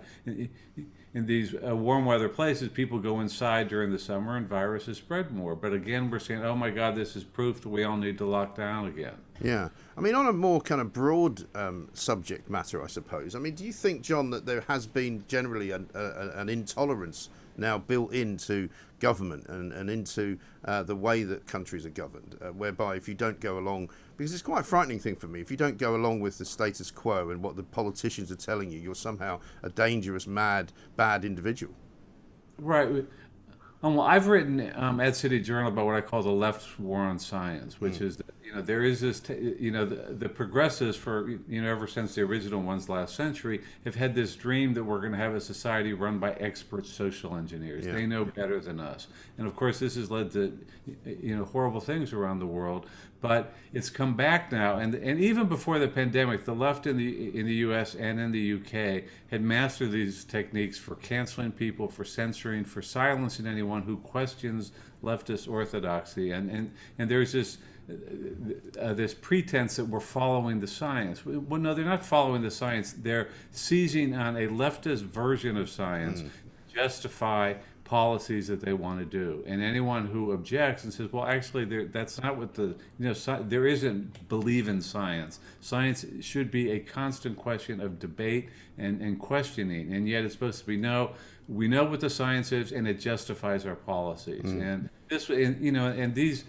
in 1.14 1.26
these 1.26 1.54
uh, 1.54 1.76
warm 1.76 2.06
weather 2.06 2.28
places, 2.28 2.68
people 2.68 2.98
go 2.98 3.20
inside 3.20 3.68
during 3.68 3.92
the 3.92 3.98
summer 3.98 4.36
and 4.36 4.48
viruses 4.48 4.96
spread 4.96 5.30
more. 5.30 5.54
But 5.54 5.74
again, 5.74 6.10
we're 6.10 6.18
saying, 6.18 6.42
oh 6.42 6.56
my 6.56 6.70
God, 6.70 6.94
this 6.94 7.16
is 7.16 7.24
proof 7.24 7.60
that 7.62 7.68
we 7.68 7.84
all 7.84 7.98
need 7.98 8.16
to 8.18 8.24
lock 8.24 8.56
down 8.56 8.86
again. 8.86 9.14
Yeah. 9.42 9.68
I 9.96 10.00
mean, 10.00 10.14
on 10.14 10.26
a 10.26 10.32
more 10.32 10.60
kind 10.60 10.80
of 10.80 10.92
broad 10.92 11.44
um, 11.54 11.88
subject 11.92 12.48
matter, 12.48 12.82
I 12.82 12.86
suppose. 12.86 13.34
I 13.34 13.40
mean, 13.40 13.54
do 13.54 13.64
you 13.64 13.72
think, 13.72 14.02
John, 14.02 14.30
that 14.30 14.46
there 14.46 14.62
has 14.68 14.86
been 14.86 15.24
generally 15.28 15.72
an, 15.72 15.90
a, 15.94 16.30
an 16.36 16.48
intolerance 16.48 17.28
now 17.56 17.78
built 17.78 18.12
into 18.12 18.68
government 19.00 19.46
and, 19.48 19.72
and 19.72 19.90
into 19.90 20.38
uh, 20.64 20.82
the 20.82 20.94
way 20.94 21.24
that 21.24 21.46
countries 21.46 21.84
are 21.84 21.90
governed, 21.90 22.36
uh, 22.40 22.48
whereby 22.48 22.94
if 22.94 23.08
you 23.08 23.14
don't 23.14 23.40
go 23.40 23.58
along, 23.58 23.90
because 24.16 24.32
it's 24.32 24.42
quite 24.42 24.60
a 24.60 24.64
frightening 24.64 24.98
thing 24.98 25.16
for 25.16 25.26
me, 25.26 25.40
if 25.40 25.50
you 25.50 25.56
don't 25.56 25.76
go 25.76 25.96
along 25.96 26.20
with 26.20 26.38
the 26.38 26.44
status 26.44 26.90
quo 26.90 27.30
and 27.30 27.42
what 27.42 27.56
the 27.56 27.62
politicians 27.62 28.30
are 28.30 28.36
telling 28.36 28.70
you, 28.70 28.78
you're 28.78 28.94
somehow 28.94 29.40
a 29.62 29.68
dangerous, 29.68 30.26
mad, 30.26 30.72
bad 30.96 31.24
individual. 31.24 31.74
Right. 32.58 33.04
Um, 33.82 33.96
well, 33.96 34.06
I've 34.06 34.28
written 34.28 34.72
um, 34.76 35.00
Ad 35.00 35.16
City 35.16 35.40
Journal 35.40 35.72
about 35.72 35.86
what 35.86 35.96
I 35.96 36.00
call 36.00 36.22
the 36.22 36.30
left's 36.30 36.78
war 36.78 37.00
on 37.00 37.18
science, 37.18 37.80
which 37.80 37.94
mm. 37.94 38.02
is 38.02 38.16
that, 38.18 38.26
you 38.44 38.54
know 38.54 38.60
there 38.60 38.82
is 38.82 39.00
this 39.00 39.20
t- 39.20 39.56
you 39.58 39.70
know 39.70 39.84
the, 39.84 40.14
the, 40.14 40.28
progressives 40.28 40.96
for 40.96 41.28
you 41.48 41.62
know 41.62 41.70
ever 41.70 41.86
since 41.86 42.14
the 42.14 42.22
original 42.22 42.60
ones 42.60 42.88
last 42.88 43.14
century 43.14 43.62
have 43.84 43.94
had 43.94 44.14
this 44.14 44.34
dream 44.34 44.74
that 44.74 44.84
we're 44.84 45.00
going 45.00 45.12
to 45.12 45.18
have 45.18 45.34
a 45.34 45.40
society 45.40 45.92
run 45.92 46.18
by 46.18 46.32
expert 46.34 46.86
social 46.86 47.36
engineers. 47.36 47.86
Yeah. 47.86 47.92
They 47.92 48.06
know 48.06 48.24
better 48.24 48.60
than 48.60 48.80
us, 48.80 49.06
and 49.38 49.46
of 49.46 49.56
course 49.56 49.78
this 49.78 49.94
has 49.96 50.10
led 50.10 50.32
to 50.32 50.58
you 51.04 51.36
know 51.36 51.44
horrible 51.44 51.80
things 51.80 52.12
around 52.12 52.38
the 52.38 52.46
world 52.46 52.86
but 53.22 53.54
it's 53.72 53.88
come 53.88 54.14
back 54.14 54.52
now. 54.52 54.76
And 54.78 54.94
and 54.94 55.18
even 55.20 55.46
before 55.46 55.78
the 55.78 55.88
pandemic, 55.88 56.44
the 56.44 56.54
left 56.54 56.86
in 56.86 56.98
the 56.98 57.38
in 57.38 57.46
the 57.46 57.54
U.S. 57.54 57.94
and 57.94 58.20
in 58.20 58.32
the 58.32 58.40
U.K. 58.40 59.04
had 59.30 59.40
mastered 59.40 59.92
these 59.92 60.24
techniques 60.24 60.76
for 60.76 60.96
canceling 60.96 61.52
people, 61.52 61.88
for 61.88 62.04
censoring, 62.04 62.64
for 62.64 62.82
silencing 62.82 63.46
anyone 63.46 63.82
who 63.82 63.96
questions 63.98 64.72
leftist 65.02 65.48
orthodoxy. 65.48 66.32
And 66.32 66.50
and 66.50 66.72
and 66.98 67.08
there's 67.08 67.32
this 67.32 67.58
uh, 68.80 68.94
this 68.94 69.14
pretense 69.14 69.76
that 69.76 69.84
we're 69.84 70.00
following 70.00 70.60
the 70.60 70.66
science. 70.66 71.24
Well, 71.24 71.60
no, 71.60 71.74
they're 71.74 71.84
not 71.84 72.04
following 72.04 72.42
the 72.42 72.50
science. 72.50 72.92
They're 72.92 73.28
seizing 73.50 74.14
on 74.14 74.36
a 74.36 74.48
leftist 74.48 75.02
version 75.02 75.56
of 75.56 75.68
science 75.68 76.22
mm. 76.22 76.30
to 76.68 76.74
justify 76.74 77.54
policies 77.84 78.46
that 78.46 78.60
they 78.60 78.72
want 78.72 78.98
to 79.00 79.04
do. 79.04 79.44
And 79.46 79.62
anyone 79.62 80.06
who 80.06 80.32
objects 80.32 80.84
and 80.84 80.92
says, 80.92 81.12
"Well, 81.12 81.26
actually, 81.26 81.64
that's 81.86 82.22
not 82.22 82.38
what 82.38 82.54
the 82.54 82.68
you 82.98 83.06
know 83.06 83.10
sci- 83.10 83.42
there 83.48 83.66
isn't 83.66 84.28
believe 84.28 84.68
in 84.68 84.80
science. 84.80 85.40
Science 85.60 86.06
should 86.20 86.50
be 86.50 86.70
a 86.70 86.80
constant 86.80 87.36
question 87.36 87.80
of 87.80 87.98
debate 87.98 88.48
and, 88.78 89.02
and 89.02 89.18
questioning, 89.18 89.92
and 89.92 90.08
yet 90.08 90.24
it's 90.24 90.34
supposed 90.34 90.60
to 90.60 90.66
be 90.66 90.76
no." 90.76 91.10
We 91.48 91.68
know 91.68 91.84
what 91.84 92.00
the 92.00 92.08
science 92.08 92.52
is, 92.52 92.72
and 92.72 92.88
it 92.88 93.00
justifies 93.00 93.66
our 93.66 93.74
policies. 93.74 94.44
Mm. 94.44 94.62
And 94.62 94.90
this, 95.08 95.28
and, 95.28 95.62
you 95.62 95.72
know, 95.72 95.88
and 95.88 96.14
these 96.14 96.44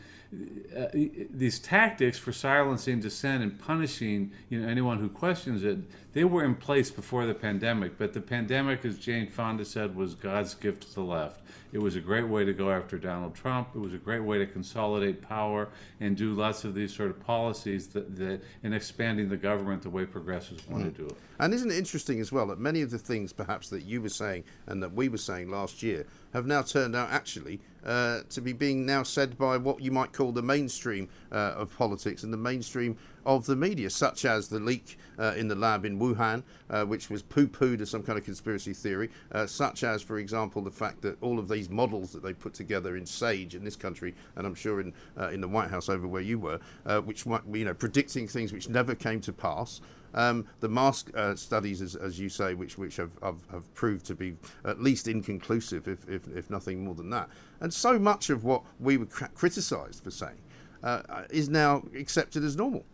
uh, 0.77 0.87
these 0.93 1.59
tactics 1.59 2.17
for 2.17 2.31
silencing 2.31 2.99
dissent 2.99 3.43
and 3.43 3.59
punishing 3.59 4.31
you 4.49 4.59
know 4.59 4.67
anyone 4.67 4.99
who 4.99 5.09
questions 5.09 5.63
it 5.63 5.77
they 6.13 6.23
were 6.23 6.43
in 6.43 6.55
place 6.55 6.89
before 6.89 7.25
the 7.25 7.33
pandemic 7.33 7.97
but 7.97 8.13
the 8.13 8.21
pandemic 8.21 8.83
as 8.85 8.97
jane 8.97 9.29
fonda 9.29 9.63
said 9.65 9.95
was 9.95 10.15
god's 10.15 10.55
gift 10.55 10.83
to 10.83 10.95
the 10.95 11.03
left 11.03 11.41
it 11.73 11.81
was 11.81 11.95
a 11.95 11.99
great 11.99 12.27
way 12.27 12.45
to 12.45 12.53
go 12.53 12.71
after 12.71 12.97
donald 12.97 13.35
trump 13.35 13.67
it 13.75 13.79
was 13.79 13.93
a 13.93 13.97
great 13.97 14.23
way 14.23 14.37
to 14.37 14.45
consolidate 14.45 15.21
power 15.21 15.67
and 15.99 16.15
do 16.15 16.33
lots 16.33 16.63
of 16.63 16.73
these 16.73 16.93
sort 16.93 17.09
of 17.09 17.19
policies 17.19 17.87
that, 17.87 18.15
that 18.15 18.41
in 18.63 18.73
expanding 18.73 19.27
the 19.27 19.37
government 19.37 19.81
the 19.81 19.89
way 19.89 20.05
progressives 20.05 20.65
want 20.67 20.83
mm. 20.83 20.95
to 20.95 21.01
do 21.01 21.05
it 21.07 21.15
and 21.39 21.53
isn't 21.53 21.71
it 21.71 21.77
interesting 21.77 22.19
as 22.21 22.31
well 22.31 22.47
that 22.47 22.59
many 22.59 22.81
of 22.81 22.91
the 22.91 22.99
things 22.99 23.33
perhaps 23.33 23.69
that 23.69 23.83
you 23.83 24.01
were 24.01 24.09
saying 24.09 24.43
and 24.67 24.81
that 24.81 24.93
we 24.93 25.09
were 25.09 25.17
saying 25.17 25.49
last 25.49 25.83
year 25.83 26.05
have 26.33 26.45
now 26.45 26.61
turned 26.61 26.95
out 26.95 27.09
actually 27.11 27.59
uh, 27.85 28.21
to 28.29 28.41
be 28.41 28.53
being 28.53 28.85
now 28.85 29.03
said 29.03 29.37
by 29.37 29.57
what 29.57 29.81
you 29.81 29.91
might 29.91 30.13
call 30.13 30.31
the 30.31 30.41
mainstream 30.41 31.09
uh, 31.31 31.53
of 31.55 31.75
politics 31.77 32.23
and 32.23 32.31
the 32.31 32.37
mainstream 32.37 32.97
of 33.25 33.45
the 33.45 33.55
media, 33.55 33.89
such 33.89 34.25
as 34.25 34.47
the 34.47 34.59
leak 34.59 34.97
uh, 35.19 35.33
in 35.37 35.47
the 35.47 35.55
lab 35.55 35.85
in 35.85 35.99
Wuhan, 35.99 36.43
uh, 36.69 36.83
which 36.85 37.09
was 37.09 37.21
poo 37.21 37.47
pooed 37.47 37.81
as 37.81 37.89
some 37.89 38.03
kind 38.03 38.17
of 38.17 38.25
conspiracy 38.25 38.73
theory, 38.73 39.09
uh, 39.31 39.45
such 39.45 39.83
as, 39.83 40.01
for 40.01 40.17
example, 40.17 40.61
the 40.61 40.71
fact 40.71 41.01
that 41.01 41.21
all 41.21 41.39
of 41.39 41.47
these 41.47 41.62
models 41.69 42.11
that 42.13 42.23
they 42.23 42.33
put 42.33 42.53
together 42.53 42.97
in 42.97 43.05
SAGE 43.05 43.55
in 43.55 43.63
this 43.63 43.75
country, 43.75 44.13
and 44.35 44.45
I'm 44.45 44.55
sure 44.55 44.81
in, 44.81 44.93
uh, 45.17 45.29
in 45.29 45.41
the 45.41 45.47
White 45.47 45.69
House 45.69 45.89
over 45.89 46.07
where 46.07 46.21
you 46.21 46.39
were, 46.39 46.59
which 47.01 47.25
might, 47.25 47.41
you 47.51 47.65
know, 47.65 47.73
predicting 47.73 48.27
things 48.27 48.53
which 48.53 48.69
never 48.69 48.95
came 48.95 49.21
to 49.21 49.33
pass. 49.33 49.81
Um, 50.15 50.45
the 50.59 50.69
mask 50.69 51.11
uh, 51.15 51.35
studies, 51.35 51.81
as, 51.81 51.95
as, 51.95 52.19
you 52.19 52.29
say, 52.29 52.53
which 52.53 52.77
which 52.77 52.97
have, 52.97 53.11
have, 53.23 53.39
have, 53.51 53.73
proved 53.73 54.05
to 54.05 54.15
be 54.15 54.35
at 54.63 54.79
least 54.79 55.07
inconclusive, 55.07 55.87
if, 55.87 56.07
if, 56.07 56.27
if, 56.27 56.49
nothing 56.51 56.85
more 56.85 56.93
than 56.93 57.09
that. 57.09 57.29
And 57.61 57.73
so 57.73 57.97
much 57.97 58.29
of 58.29 58.43
what 58.43 58.63
we 58.79 58.97
were 58.97 59.07
criticised 59.07 60.03
for 60.03 60.11
saying 60.11 60.37
uh, 60.83 61.23
is 61.31 61.49
now 61.49 61.83
accepted 61.97 62.43
as 62.43 62.55
normal. 62.55 62.85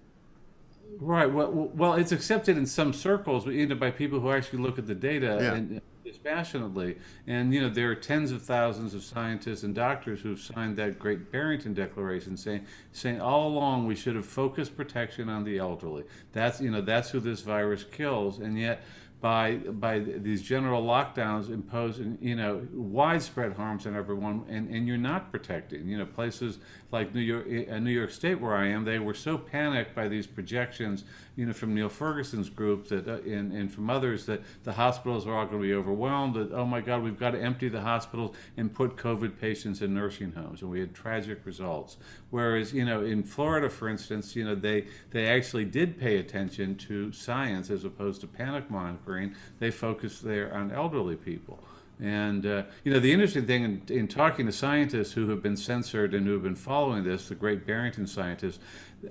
Right. 0.99 1.31
Well, 1.31 1.51
well, 1.51 1.93
it's 1.95 2.13
accepted 2.13 2.57
in 2.57 2.65
some 2.65 2.93
circles, 2.93 3.45
but 3.45 3.53
know, 3.53 3.75
by 3.75 3.91
people 3.91 4.19
who 4.19 4.31
actually 4.31 4.59
look 4.59 4.79
at 4.79 4.87
the 4.87 4.95
data 4.95 5.37
yeah. 5.41 5.53
and 5.53 5.81
dispassionately. 6.09 6.97
And 7.27 7.53
you 7.53 7.61
know, 7.61 7.69
there 7.69 7.91
are 7.91 7.95
tens 7.95 8.31
of 8.31 8.41
thousands 8.41 8.93
of 8.93 9.03
scientists 9.03 9.63
and 9.63 9.75
doctors 9.75 10.21
who've 10.21 10.39
signed 10.39 10.75
that 10.77 10.99
Great 10.99 11.31
Barrington 11.31 11.73
Declaration, 11.73 12.35
saying 12.35 12.65
saying 12.91 13.21
all 13.21 13.47
along 13.47 13.85
we 13.85 13.95
should 13.95 14.15
have 14.15 14.25
focused 14.25 14.75
protection 14.75 15.29
on 15.29 15.43
the 15.43 15.57
elderly. 15.57 16.03
That's 16.33 16.59
you 16.59 16.71
know 16.71 16.81
that's 16.81 17.09
who 17.09 17.19
this 17.19 17.41
virus 17.41 17.83
kills, 17.83 18.39
and 18.39 18.57
yet 18.57 18.83
by 19.21 19.55
by 19.55 19.99
these 19.99 20.41
general 20.41 20.81
lockdowns 20.81 21.49
imposing 21.49 22.17
you 22.21 22.35
know 22.35 22.65
widespread 22.71 23.51
harms 23.53 23.85
on 23.85 23.95
everyone 23.95 24.45
and, 24.47 24.69
and 24.69 24.87
you're 24.87 24.97
not 24.97 25.29
protecting 25.29 25.87
you 25.89 25.97
know 25.97 26.05
places 26.05 26.59
like 26.91 27.13
New 27.13 27.19
York 27.19 27.45
uh, 27.69 27.79
New 27.79 27.91
York 27.91 28.11
State 28.11 28.39
where 28.39 28.55
I 28.55 28.67
am 28.67 28.85
they 28.85 28.99
were 28.99 29.13
so 29.13 29.37
panicked 29.37 29.93
by 29.93 30.07
these 30.07 30.25
projections 30.25 31.03
you 31.39 31.45
know 31.45 31.53
from 31.53 31.73
Neil 31.73 31.87
Ferguson's 31.87 32.49
group 32.49 32.89
that 32.89 33.07
uh, 33.07 33.13
and, 33.21 33.53
and 33.53 33.71
from 33.71 33.89
others 33.89 34.25
that 34.25 34.41
the 34.65 34.73
hospitals 34.73 35.25
are 35.25 35.33
all 35.33 35.45
going 35.45 35.61
to 35.61 35.67
be 35.67 35.73
overwhelmed 35.73 36.35
that 36.35 36.51
oh 36.51 36.65
my 36.65 36.81
god 36.81 37.01
we've 37.01 37.17
got 37.17 37.31
to 37.31 37.41
empty 37.41 37.69
the 37.69 37.79
hospitals 37.79 38.35
and 38.57 38.73
put 38.73 38.97
covid 38.97 39.39
patients 39.39 39.81
in 39.81 39.93
nursing 39.93 40.33
homes 40.33 40.61
and 40.61 40.69
we 40.69 40.81
had 40.81 40.93
tragic 40.93 41.39
results 41.45 41.95
whereas 42.29 42.73
you 42.73 42.83
know 42.83 43.05
in 43.05 43.23
Florida 43.23 43.69
for 43.69 43.87
instance 43.87 44.35
you 44.35 44.43
know 44.43 44.53
they 44.53 44.85
they 45.11 45.27
actually 45.27 45.63
did 45.63 45.97
pay 45.97 46.17
attention 46.17 46.75
to 46.75 47.09
science 47.13 47.69
as 47.69 47.85
opposed 47.85 48.19
to 48.19 48.27
panic 48.27 48.69
monitoring. 48.69 49.33
they 49.59 49.71
focused 49.71 50.21
there 50.23 50.53
on 50.53 50.71
elderly 50.71 51.15
people. 51.15 51.63
And 52.01 52.45
uh, 52.45 52.63
you 52.85 52.93
know 52.93 52.99
the 52.99 53.11
interesting 53.11 53.45
thing 53.45 53.63
in, 53.63 53.81
in, 53.89 54.07
talking 54.07 54.45
to 54.45 54.53
scientists 54.53 55.11
who 55.11 55.29
have 55.29 55.43
been 55.43 55.57
censored 55.57 56.13
and 56.13 56.25
who 56.25 56.31
have 56.31 56.43
been 56.43 56.55
following 56.55 57.03
this, 57.03 57.27
the 57.27 57.35
great 57.35 57.67
Barrington 57.67 58.07
scientists, 58.07 58.59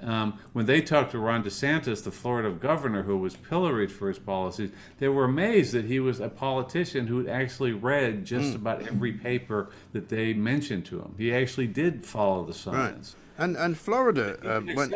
um, 0.02 0.38
when 0.52 0.66
they 0.66 0.80
talked 0.80 1.12
to 1.12 1.18
Ron 1.18 1.42
DeSantis, 1.42 2.04
the 2.04 2.10
Florida 2.10 2.50
governor 2.50 3.02
who 3.02 3.16
was 3.16 3.36
pilloried 3.36 3.90
for 3.90 4.08
his 4.08 4.18
policies, 4.18 4.70
they 4.98 5.08
were 5.08 5.24
amazed 5.24 5.72
that 5.72 5.84
he 5.84 6.00
was 6.00 6.20
a 6.20 6.28
politician 6.28 7.06
who 7.06 7.18
had 7.18 7.28
actually 7.28 7.72
read 7.72 8.24
just 8.24 8.52
mm. 8.52 8.56
about 8.56 8.82
every 8.82 9.12
paper 9.12 9.70
that 9.92 10.08
they 10.08 10.32
mentioned 10.34 10.84
to 10.86 11.00
him. 11.00 11.14
He 11.16 11.32
actually 11.32 11.68
did 11.68 12.04
follow 12.04 12.44
the 12.44 12.54
science. 12.54 13.16
Right. 13.38 13.44
And 13.44 13.56
and 13.56 13.78
Florida 13.78 14.36
uh, 14.44 14.60
went, 14.74 14.94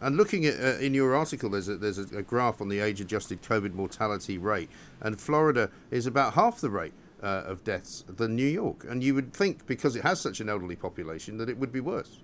and 0.00 0.16
looking 0.16 0.46
at 0.46 0.54
uh, 0.60 0.78
in 0.78 0.94
your 0.94 1.14
article, 1.14 1.50
there's 1.50 1.68
a, 1.68 1.76
there's 1.76 1.98
a, 1.98 2.18
a 2.18 2.22
graph 2.22 2.60
on 2.60 2.68
the 2.68 2.80
age-adjusted 2.80 3.42
COVID 3.42 3.74
mortality 3.74 4.38
rate, 4.38 4.70
and 5.00 5.20
Florida 5.20 5.70
is 5.90 6.06
about 6.06 6.34
half 6.34 6.60
the 6.60 6.70
rate 6.70 6.94
uh, 7.22 7.42
of 7.46 7.64
deaths 7.64 8.04
than 8.08 8.36
New 8.36 8.46
York. 8.46 8.86
And 8.88 9.02
you 9.02 9.14
would 9.14 9.34
think, 9.34 9.66
because 9.66 9.96
it 9.96 10.02
has 10.02 10.20
such 10.20 10.40
an 10.40 10.48
elderly 10.48 10.76
population, 10.76 11.36
that 11.38 11.48
it 11.48 11.58
would 11.58 11.72
be 11.72 11.80
worse. 11.80 12.20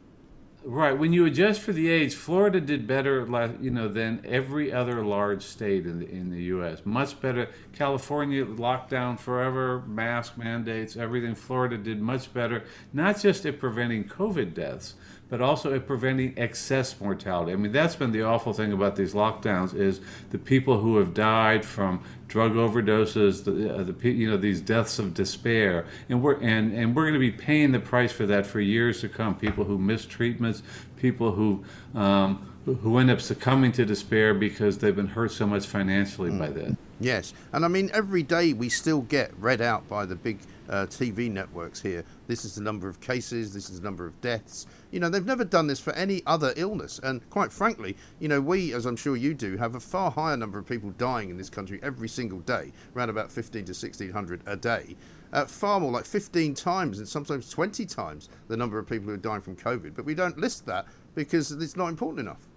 Right. 0.68 0.98
When 0.98 1.12
you 1.12 1.26
adjust 1.26 1.60
for 1.60 1.72
the 1.72 1.88
age, 1.88 2.16
Florida 2.16 2.60
did 2.60 2.88
better, 2.88 3.20
you 3.60 3.70
know, 3.70 3.86
than 3.86 4.20
every 4.24 4.72
other 4.72 5.05
large 5.05 5.44
state 5.44 5.86
in 5.86 6.01
the, 6.01 6.10
in 6.10 6.28
the 6.28 6.43
U.S. 6.43 6.82
Much 6.84 7.20
better. 7.20 7.51
California 7.72 8.44
locked 8.44 8.90
down 8.90 9.16
forever, 9.16 9.84
mask 9.86 10.36
mandates, 10.36 10.97
everything. 10.97 11.36
Florida 11.36 11.78
did 11.78 12.02
much 12.02 12.34
better, 12.34 12.64
not 12.93 13.20
just 13.20 13.47
at 13.47 13.60
preventing 13.60 14.09
COVID 14.09 14.55
deaths, 14.55 14.94
but 15.28 15.40
also 15.40 15.72
at 15.72 15.86
preventing 15.86 16.34
excess 16.36 17.01
mortality. 17.01 17.52
I 17.52 17.56
mean, 17.56 17.70
that's 17.70 17.94
been 17.94 18.10
the 18.10 18.22
awful 18.22 18.52
thing 18.52 18.72
about 18.72 18.97
these 18.97 19.14
lockdowns 19.14 19.72
is 19.72 20.01
the 20.30 20.38
people 20.38 20.80
who 20.80 20.97
have 20.97 21.14
died 21.14 21.64
from 21.64 22.02
drug 22.28 22.53
overdoses, 22.53 23.44
the, 23.44 23.74
uh, 23.74 23.82
the 23.82 24.11
you 24.11 24.31
know 24.31 24.36
these 24.36 24.61
deaths 24.61 24.98
of 24.98 25.15
despair, 25.15 25.86
and 26.09 26.23
we're 26.23 26.40
and 26.40 26.73
and 26.73 26.94
we're 26.94 27.05
going 27.05 27.15
to 27.15 27.20
be 27.20 27.31
paying 27.31 27.73
the 27.73 27.81
price 27.81 28.12
for 28.12 28.27
that 28.27 28.47
for 28.47 28.61
years 28.61 29.01
to 29.01 29.09
come. 29.09 29.35
People 29.35 29.65
who 29.65 29.78
miss 29.78 30.05
treatments, 30.05 30.62
people 30.97 31.32
who 31.32 31.65
um, 31.94 32.53
who 32.65 32.98
end 32.98 33.11
up 33.11 33.20
succumbing 33.20 33.73
to 33.73 33.85
despair 33.85 34.35
because 34.35 34.78
they've 34.78 34.97
been 34.97 35.07
hurt 35.07 35.31
so 35.32 35.47
much 35.47 35.66
financially 35.66 36.31
mm. 36.31 36.39
by 36.39 36.48
this. 36.48 36.77
Yes, 36.98 37.35
and 37.52 37.64
I 37.64 37.68
mean 37.68 37.90
every 37.93 38.23
day 38.23 38.55
we 38.55 38.70
still 38.70 39.02
get 39.02 39.31
read 39.39 39.60
out 39.60 39.86
by 39.86 40.06
the 40.06 40.16
big 40.16 40.39
uh, 40.68 40.86
TV 40.86 41.31
networks 41.31 41.81
here. 41.81 42.05
This 42.27 42.44
is 42.44 42.55
the 42.55 42.62
number 42.62 42.89
of 42.89 43.01
cases. 43.01 43.52
This 43.52 43.68
is 43.68 43.81
the 43.81 43.85
number 43.85 44.06
of 44.06 44.18
deaths. 44.23 44.66
You 44.90 45.01
know, 45.01 45.09
they've 45.09 45.24
never 45.24 45.44
done 45.44 45.66
this 45.66 45.78
for 45.78 45.93
any 45.93 46.23
other 46.27 46.55
illness. 46.56 46.98
And 47.02 47.28
quite 47.31 47.52
frankly, 47.52 47.97
you 48.18 48.28
know, 48.28 48.40
we, 48.40 48.73
as 48.73 48.86
I'm 48.86 48.97
sure 48.97 49.14
you 49.14 49.35
do, 49.35 49.56
have 49.59 49.74
a 49.74 49.81
far 49.81 50.10
higher 50.10 50.36
number 50.36 50.59
of 50.59 50.66
people 50.66 50.90
dying 50.97 51.31
in 51.31 51.36
this 51.36 51.51
country 51.51 51.78
every 51.82 52.09
single 52.09 52.40
day, 52.40 52.73
around 52.97 53.10
about 53.10 53.31
15 53.31 53.66
to 53.66 53.70
1600 53.70 54.43
a 54.47 54.56
day. 54.56 54.97
Uh, 55.32 55.44
far 55.44 55.81
more, 55.81 55.93
like 55.93 56.06
15 56.06 56.55
times 56.55 56.98
and 56.98 57.06
sometimes 57.06 57.51
20 57.51 57.85
times 57.85 58.28
the 58.48 58.56
number 58.56 58.78
of 58.78 58.89
people 58.89 59.09
who 59.09 59.14
are 59.14 59.18
dying 59.18 59.43
from 59.43 59.56
COVID. 59.56 59.94
But 59.94 60.05
we 60.05 60.14
don't 60.14 60.39
list 60.39 60.64
that 60.66 60.86
because 61.14 61.52
it's 61.52 61.77
not 61.77 61.89
important 61.89 62.20
enough. 62.20 62.48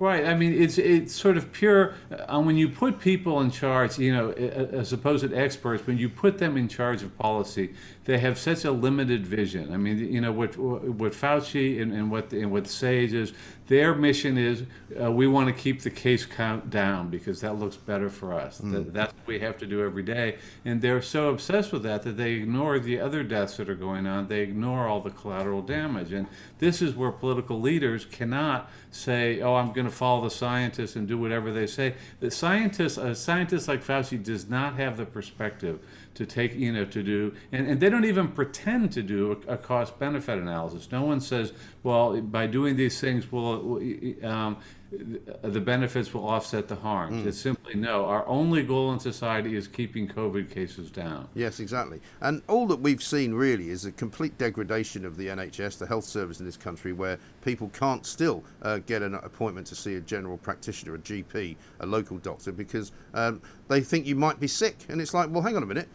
Right. 0.00 0.26
I 0.26 0.34
mean, 0.34 0.52
it's 0.52 0.78
it's 0.78 1.12
sort 1.12 1.36
of 1.36 1.50
pure. 1.50 1.94
Uh, 2.12 2.40
when 2.40 2.56
you 2.56 2.68
put 2.68 3.00
people 3.00 3.40
in 3.40 3.50
charge, 3.50 3.98
you 3.98 4.14
know, 4.14 4.30
as 4.30 4.88
supposed 4.88 5.32
experts, 5.32 5.88
when 5.88 5.98
you 5.98 6.08
put 6.08 6.38
them 6.38 6.56
in 6.56 6.68
charge 6.68 7.02
of 7.02 7.18
policy, 7.18 7.74
they 8.04 8.18
have 8.18 8.38
such 8.38 8.64
a 8.64 8.70
limited 8.70 9.26
vision. 9.26 9.74
I 9.74 9.76
mean, 9.76 9.98
you 9.98 10.20
know, 10.20 10.30
what 10.30 10.56
what 10.56 11.12
Fauci 11.14 11.82
and, 11.82 11.92
and 11.92 12.12
what 12.12 12.32
and 12.32 12.52
what 12.52 12.68
Sage 12.68 13.12
is, 13.12 13.32
their 13.68 13.94
mission 13.94 14.38
is 14.38 14.64
uh, 15.00 15.12
we 15.12 15.26
want 15.26 15.46
to 15.46 15.52
keep 15.52 15.82
the 15.82 15.90
case 15.90 16.24
count 16.24 16.70
down 16.70 17.10
because 17.10 17.42
that 17.42 17.58
looks 17.58 17.76
better 17.76 18.08
for 18.08 18.32
us. 18.32 18.60
Mm. 18.60 18.72
That, 18.72 18.94
that's 18.94 19.12
what 19.12 19.26
we 19.26 19.38
have 19.40 19.58
to 19.58 19.66
do 19.66 19.84
every 19.84 20.02
day. 20.02 20.38
And 20.64 20.80
they're 20.80 21.02
so 21.02 21.28
obsessed 21.28 21.70
with 21.70 21.82
that 21.82 22.02
that 22.02 22.16
they 22.16 22.32
ignore 22.32 22.78
the 22.78 22.98
other 22.98 23.22
deaths 23.22 23.58
that 23.58 23.68
are 23.68 23.74
going 23.74 24.06
on. 24.06 24.26
They 24.26 24.40
ignore 24.40 24.88
all 24.88 25.00
the 25.00 25.10
collateral 25.10 25.60
damage. 25.60 26.12
And 26.12 26.26
this 26.58 26.80
is 26.80 26.96
where 26.96 27.12
political 27.12 27.60
leaders 27.60 28.06
cannot 28.06 28.70
say, 28.90 29.42
"Oh, 29.42 29.54
I'm 29.54 29.72
going 29.72 29.86
to 29.86 29.92
follow 29.92 30.24
the 30.24 30.30
scientists 30.30 30.96
and 30.96 31.06
do 31.06 31.18
whatever 31.18 31.52
they 31.52 31.66
say." 31.66 31.94
The 32.20 32.30
scientists, 32.30 32.96
a 32.96 33.14
scientist 33.14 33.68
like 33.68 33.84
Fauci, 33.84 34.22
does 34.22 34.48
not 34.48 34.76
have 34.76 34.96
the 34.96 35.04
perspective 35.04 35.80
to 36.18 36.26
take, 36.26 36.54
you 36.54 36.72
know, 36.72 36.84
to 36.84 37.02
do, 37.02 37.32
and, 37.52 37.68
and 37.68 37.80
they 37.80 37.88
don't 37.88 38.04
even 38.04 38.26
pretend 38.26 38.90
to 38.92 39.02
do 39.02 39.40
a, 39.46 39.54
a 39.54 39.56
cost 39.56 39.98
benefit 40.00 40.36
analysis. 40.36 40.90
No 40.90 41.04
one 41.04 41.20
says, 41.20 41.52
well, 41.84 42.20
by 42.20 42.48
doing 42.48 42.74
these 42.74 43.00
things, 43.00 43.30
well, 43.30 43.80
um, 44.24 44.56
the 44.90 45.60
benefits 45.60 46.14
will 46.14 46.26
offset 46.26 46.66
the 46.66 46.74
harms. 46.74 47.26
It's 47.26 47.38
simply 47.38 47.74
no. 47.74 48.06
Our 48.06 48.26
only 48.26 48.62
goal 48.62 48.92
in 48.92 48.98
society 48.98 49.54
is 49.54 49.68
keeping 49.68 50.08
COVID 50.08 50.50
cases 50.50 50.90
down. 50.90 51.28
Yes, 51.34 51.60
exactly. 51.60 52.00
And 52.20 52.42
all 52.48 52.66
that 52.68 52.80
we've 52.80 53.02
seen 53.02 53.34
really 53.34 53.68
is 53.68 53.84
a 53.84 53.92
complete 53.92 54.38
degradation 54.38 55.04
of 55.04 55.16
the 55.18 55.26
NHS, 55.26 55.78
the 55.78 55.86
health 55.86 56.04
service 56.04 56.40
in 56.40 56.46
this 56.46 56.56
country, 56.56 56.94
where 56.94 57.18
people 57.44 57.68
can't 57.68 58.06
still 58.06 58.42
uh, 58.62 58.78
get 58.78 59.02
an 59.02 59.14
appointment 59.14 59.66
to 59.68 59.74
see 59.74 59.94
a 59.96 60.00
general 60.00 60.38
practitioner, 60.38 60.94
a 60.94 60.98
GP, 60.98 61.56
a 61.80 61.86
local 61.86 62.16
doctor, 62.18 62.50
because 62.50 62.90
um, 63.12 63.42
they 63.68 63.82
think 63.82 64.06
you 64.06 64.16
might 64.16 64.40
be 64.40 64.48
sick. 64.48 64.78
And 64.88 65.02
it's 65.02 65.12
like, 65.12 65.28
well, 65.30 65.42
hang 65.42 65.56
on 65.56 65.62
a 65.62 65.66
minute. 65.66 65.88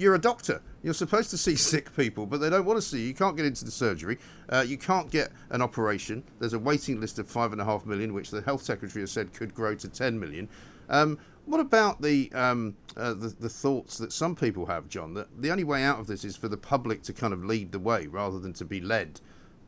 You're 0.00 0.14
a 0.14 0.18
doctor. 0.18 0.62
You're 0.82 0.94
supposed 0.94 1.28
to 1.28 1.36
see 1.36 1.56
sick 1.72 1.94
people, 1.94 2.24
but 2.24 2.40
they 2.40 2.48
don't 2.48 2.64
want 2.64 2.78
to 2.78 2.82
see 2.82 3.00
you. 3.00 3.08
You 3.08 3.14
can't 3.14 3.36
get 3.36 3.44
into 3.44 3.66
the 3.66 3.70
surgery. 3.70 4.18
Uh, 4.48 4.64
you 4.66 4.78
can't 4.78 5.10
get 5.10 5.30
an 5.50 5.60
operation. 5.60 6.24
There's 6.38 6.54
a 6.54 6.58
waiting 6.58 7.02
list 7.02 7.18
of 7.18 7.28
five 7.28 7.52
and 7.52 7.60
a 7.60 7.66
half 7.66 7.84
million, 7.84 8.14
which 8.14 8.30
the 8.30 8.40
health 8.40 8.62
secretary 8.62 9.02
has 9.02 9.12
said 9.12 9.34
could 9.34 9.54
grow 9.54 9.74
to 9.74 9.88
10 9.88 10.18
million. 10.18 10.48
Um, 10.88 11.18
what 11.44 11.60
about 11.60 12.00
the, 12.00 12.32
um, 12.32 12.76
uh, 12.96 13.12
the 13.12 13.28
the 13.28 13.48
thoughts 13.50 13.98
that 13.98 14.10
some 14.10 14.34
people 14.34 14.64
have, 14.66 14.88
John? 14.88 15.12
That 15.12 15.28
the 15.38 15.50
only 15.50 15.64
way 15.64 15.84
out 15.84 16.00
of 16.00 16.06
this 16.06 16.24
is 16.24 16.34
for 16.34 16.48
the 16.48 16.56
public 16.56 17.02
to 17.02 17.12
kind 17.12 17.34
of 17.34 17.44
lead 17.44 17.70
the 17.70 17.78
way 17.78 18.06
rather 18.06 18.38
than 18.38 18.54
to 18.54 18.64
be 18.64 18.80
led 18.80 19.20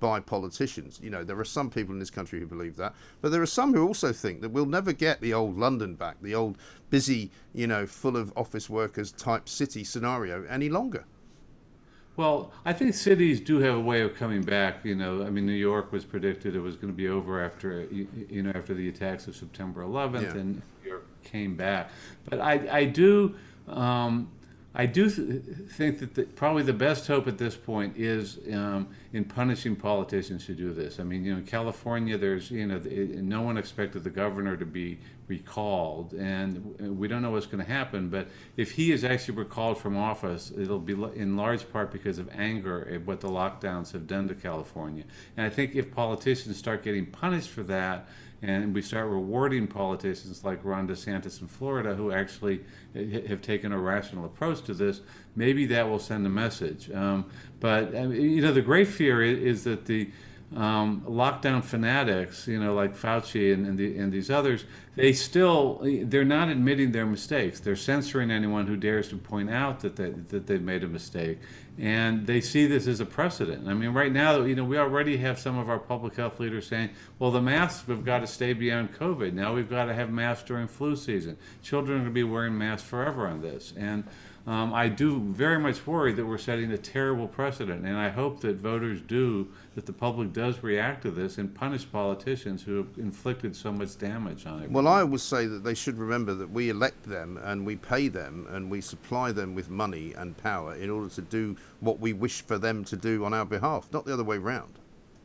by 0.03 0.19
politicians. 0.19 0.99
You 1.01 1.11
know, 1.11 1.23
there 1.23 1.39
are 1.39 1.45
some 1.45 1.71
people 1.71 1.95
in 1.95 2.01
this 2.01 2.11
country 2.11 2.41
who 2.41 2.47
believe 2.47 2.75
that, 2.77 2.93
but 3.21 3.31
there 3.31 3.41
are 3.41 3.47
some 3.47 3.73
who 3.73 3.87
also 3.87 4.13
think 4.13 4.41
that 4.41 4.51
we'll 4.51 4.67
never 4.67 4.93
get 4.93 5.21
the 5.21 5.33
old 5.33 5.57
London 5.57 5.95
back, 5.95 6.17
the 6.21 6.35
old 6.35 6.59
busy, 6.91 7.31
you 7.55 7.69
know, 7.69 7.87
full 7.87 8.17
of 8.17 8.33
office 8.37 8.69
workers 8.69 9.13
type 9.13 9.49
city 9.49 9.85
scenario 9.85 10.45
any 10.51 10.69
longer. 10.69 11.05
Well, 12.17 12.51
I 12.65 12.73
think 12.73 12.95
cities 12.95 13.41
do 13.41 13.61
have 13.61 13.77
a 13.77 13.81
way 13.81 14.03
of 14.03 14.17
coming 14.17 14.43
back. 14.43 14.85
You 14.85 14.97
know, 14.97 15.23
I 15.25 15.31
mean, 15.31 15.47
New 15.47 15.53
York 15.53 15.93
was 15.93 16.05
predicted 16.05 16.57
it 16.57 16.61
was 16.61 16.75
going 16.75 16.93
to 16.93 16.97
be 16.97 17.09
over 17.09 17.43
after 17.43 17.85
you 17.91 18.43
know 18.43 18.53
after 18.55 18.75
the 18.75 18.89
attacks 18.89 19.29
of 19.29 19.37
September 19.37 19.83
11th, 19.83 20.23
Yeah. 20.23 20.41
and 20.41 20.63
New 20.83 20.91
York 20.91 21.07
came 21.23 21.55
back. 21.57 21.91
But 22.29 22.41
I 22.41 22.81
I 22.81 22.85
do 22.87 23.35
um, 23.69 24.29
I 24.75 24.87
do 24.87 25.11
th- 25.11 25.43
think 25.71 25.99
that 25.99 26.15
the, 26.15 26.23
probably 26.23 26.63
the 26.63 26.73
best 26.73 27.07
hope 27.07 27.29
at 27.29 27.37
this 27.37 27.55
point 27.55 27.97
is 27.99 28.39
um, 28.53 28.89
in 29.13 29.25
punishing 29.25 29.77
politicians 29.77 30.47
who 30.47 30.55
do 30.55 30.73
this. 30.73 30.99
I 30.99 31.03
mean, 31.03 31.25
you 31.25 31.33
know, 31.33 31.39
in 31.39 31.45
California, 31.45 32.17
there's 32.17 32.51
you 32.51 32.67
know, 32.67 32.79
no 32.79 33.43
one 33.43 33.59
expected 33.59 34.03
the 34.03 34.11
governor 34.11 34.57
to 34.57 34.65
be 34.65 34.99
recalled, 35.29 36.15
and 36.15 36.99
we 36.99 37.07
don't 37.07 37.21
know 37.21 37.31
what's 37.31 37.47
going 37.47 37.63
to 37.63 37.71
happen. 37.71 38.09
But 38.09 38.29
if 38.57 38.73
he 38.73 38.93
is 38.93 39.05
actually 39.05 39.37
recalled 39.37 39.79
from 39.79 39.97
office, 39.97 40.51
it'll 40.57 40.79
be 40.79 40.95
in 40.95 41.37
large 41.37 41.71
part 41.71 41.93
because 41.93 42.19
of 42.19 42.31
anger 42.33 42.89
at 42.91 43.05
what 43.07 43.21
the 43.21 43.29
lockdowns 43.29 43.93
have 43.93 44.07
done 44.07 44.27
to 44.29 44.35
California. 44.35 45.05
And 45.37 45.45
I 45.45 45.51
think 45.51 45.75
if 45.75 45.93
politicians 45.93 46.57
start 46.57 46.83
getting 46.83 47.05
punished 47.05 47.51
for 47.51 47.63
that, 47.65 48.09
and 48.43 48.75
we 48.75 48.83
start 48.83 49.09
rewarding 49.09 49.69
politicians 49.69 50.45
like 50.45 50.65
Ron 50.65 50.89
DeSantis 50.89 51.41
in 51.41 51.47
Florida 51.47 51.95
who 51.95 52.11
actually 52.11 52.61
have 52.95 53.41
taken 53.41 53.73
a 53.73 53.79
rational 53.79 54.25
approach 54.25 54.63
to 54.63 54.75
this, 54.75 55.01
maybe 55.37 55.65
that 55.67 55.89
will 55.89 56.01
send 56.01 56.27
a 56.27 56.31
message. 56.31 56.91
Um, 56.91 57.27
but 57.61 57.93
you 57.93 58.43
know, 58.43 58.53
the 58.53 58.63
great 58.63 58.89
fear 58.89 59.23
is, 59.23 59.63
that 59.65 59.87
the 59.87 60.11
um, 60.57 61.03
lockdown 61.03 61.63
fanatics, 61.63 62.49
you 62.49 62.59
know, 62.59 62.75
like 62.75 62.97
Fauci 62.97 63.55
and, 63.55 63.65
and, 63.65 63.79
the, 63.79 63.97
and 63.97 64.13
these 64.13 64.29
others, 64.29 64.65
they 64.97 65.13
still 65.13 65.81
they're 66.05 66.25
not 66.25 66.49
admitting 66.49 66.93
their 66.93 67.07
mistakes. 67.07 67.61
They're 67.61 67.77
censoring 67.77 68.31
anyone 68.31 68.67
who 68.67 68.77
dares 68.77 69.09
to 69.11 69.17
point 69.17 69.51
out 69.51 69.81
that 69.81 69.97
they, 69.97 70.11
that 70.11 70.47
they've 70.47 70.61
made 70.61 70.83
a 70.83 70.89
mistake, 70.89 71.39
and 71.79 72.27
they 72.27 72.41
see 72.41 72.67
this 72.67 72.87
as 72.87 73.01
a 73.01 73.07
precedent. 73.07 73.67
I 73.67 73.75
mean, 73.75 73.91
right 73.91 74.13
now, 74.13 74.43
you 74.43 74.55
know, 74.55 74.65
we 74.65 74.77
already 74.77 75.17
have 75.19 75.39
some 75.39 75.59
of 75.59 75.71
our 75.71 75.79
public 75.79 76.17
health 76.17 76.39
leaders 76.39 76.67
saying, 76.67 76.91
"Well, 77.19 77.31
the 77.31 77.41
masks 77.41 77.87
have 77.89 78.05
got 78.05 78.19
to 78.21 78.27
stay 78.27 78.53
beyond 78.53 78.95
COVID. 78.95 79.33
Now 79.33 79.55
we've 79.55 79.71
got 79.71 79.87
to 79.87 79.95
have 79.95 80.11
masks 80.11 80.47
during 80.47 80.69
flu 80.69 80.97
season. 80.97 81.37
Children 81.63 81.97
are 81.97 82.01
going 82.01 82.11
to 82.11 82.15
be 82.15 82.25
wearing 82.25 82.57
masks 82.59 82.87
forever 82.87 83.27
on 83.27 83.41
this." 83.41 83.73
And 83.77 84.05
um, 84.47 84.75
I 84.75 84.89
do 84.89 85.21
very 85.21 85.59
much 85.59 85.87
worry 85.87 86.13
that 86.13 86.27
we're 86.27 86.39
setting 86.39 86.73
a 86.73 86.79
terrible 86.79 87.29
precedent, 87.29 87.87
and 87.87 87.97
I 87.97 88.09
hope 88.09 88.41
that 88.41 88.57
voters 88.57 89.01
do, 89.01 89.49
that 89.75 89.87
the 89.87 89.93
public 89.93 90.33
does 90.33 90.63
react 90.63 91.03
to 91.03 91.11
this 91.11 91.39
and 91.39 91.55
punish 91.55 91.91
politicians 91.91 92.63
who 92.63 92.77
have 92.77 92.89
inflicted 92.99 93.57
so 93.57 93.73
much 93.73 93.99
damage 93.99 94.47
on 94.47 94.63
it. 94.63 94.71
Well, 94.71 94.87
I 94.87 95.03
would 95.03 95.21
say 95.21 95.47
that 95.47 95.65
they 95.65 95.75
should 95.75 95.99
remember 95.99 96.35
that 96.35 96.51
we 96.51 96.69
elect 96.69 97.05
them 97.05 97.39
and 97.43 97.65
we 97.65 97.77
pay 97.77 98.09
them 98.09 98.47
and 98.51 98.71
we 98.71 98.81
supply 98.81 99.33
them 99.33 99.55
with 99.55 99.71
money 99.71 100.13
and 100.15 100.37
power 100.37 100.75
in 100.75 100.91
order 100.91 101.09
to 101.09 101.23
do 101.23 101.57
what 101.81 102.01
we 102.01 102.13
wish 102.13 102.43
for 102.43 102.59
them 102.59 102.85
to 102.85 102.97
do 102.97 103.25
on 103.25 103.33
our 103.33 103.47
behalf, 103.47 103.89
not 103.93 104.05
the 104.05 104.13
other 104.13 104.25
way 104.25 104.39
round. 104.39 104.79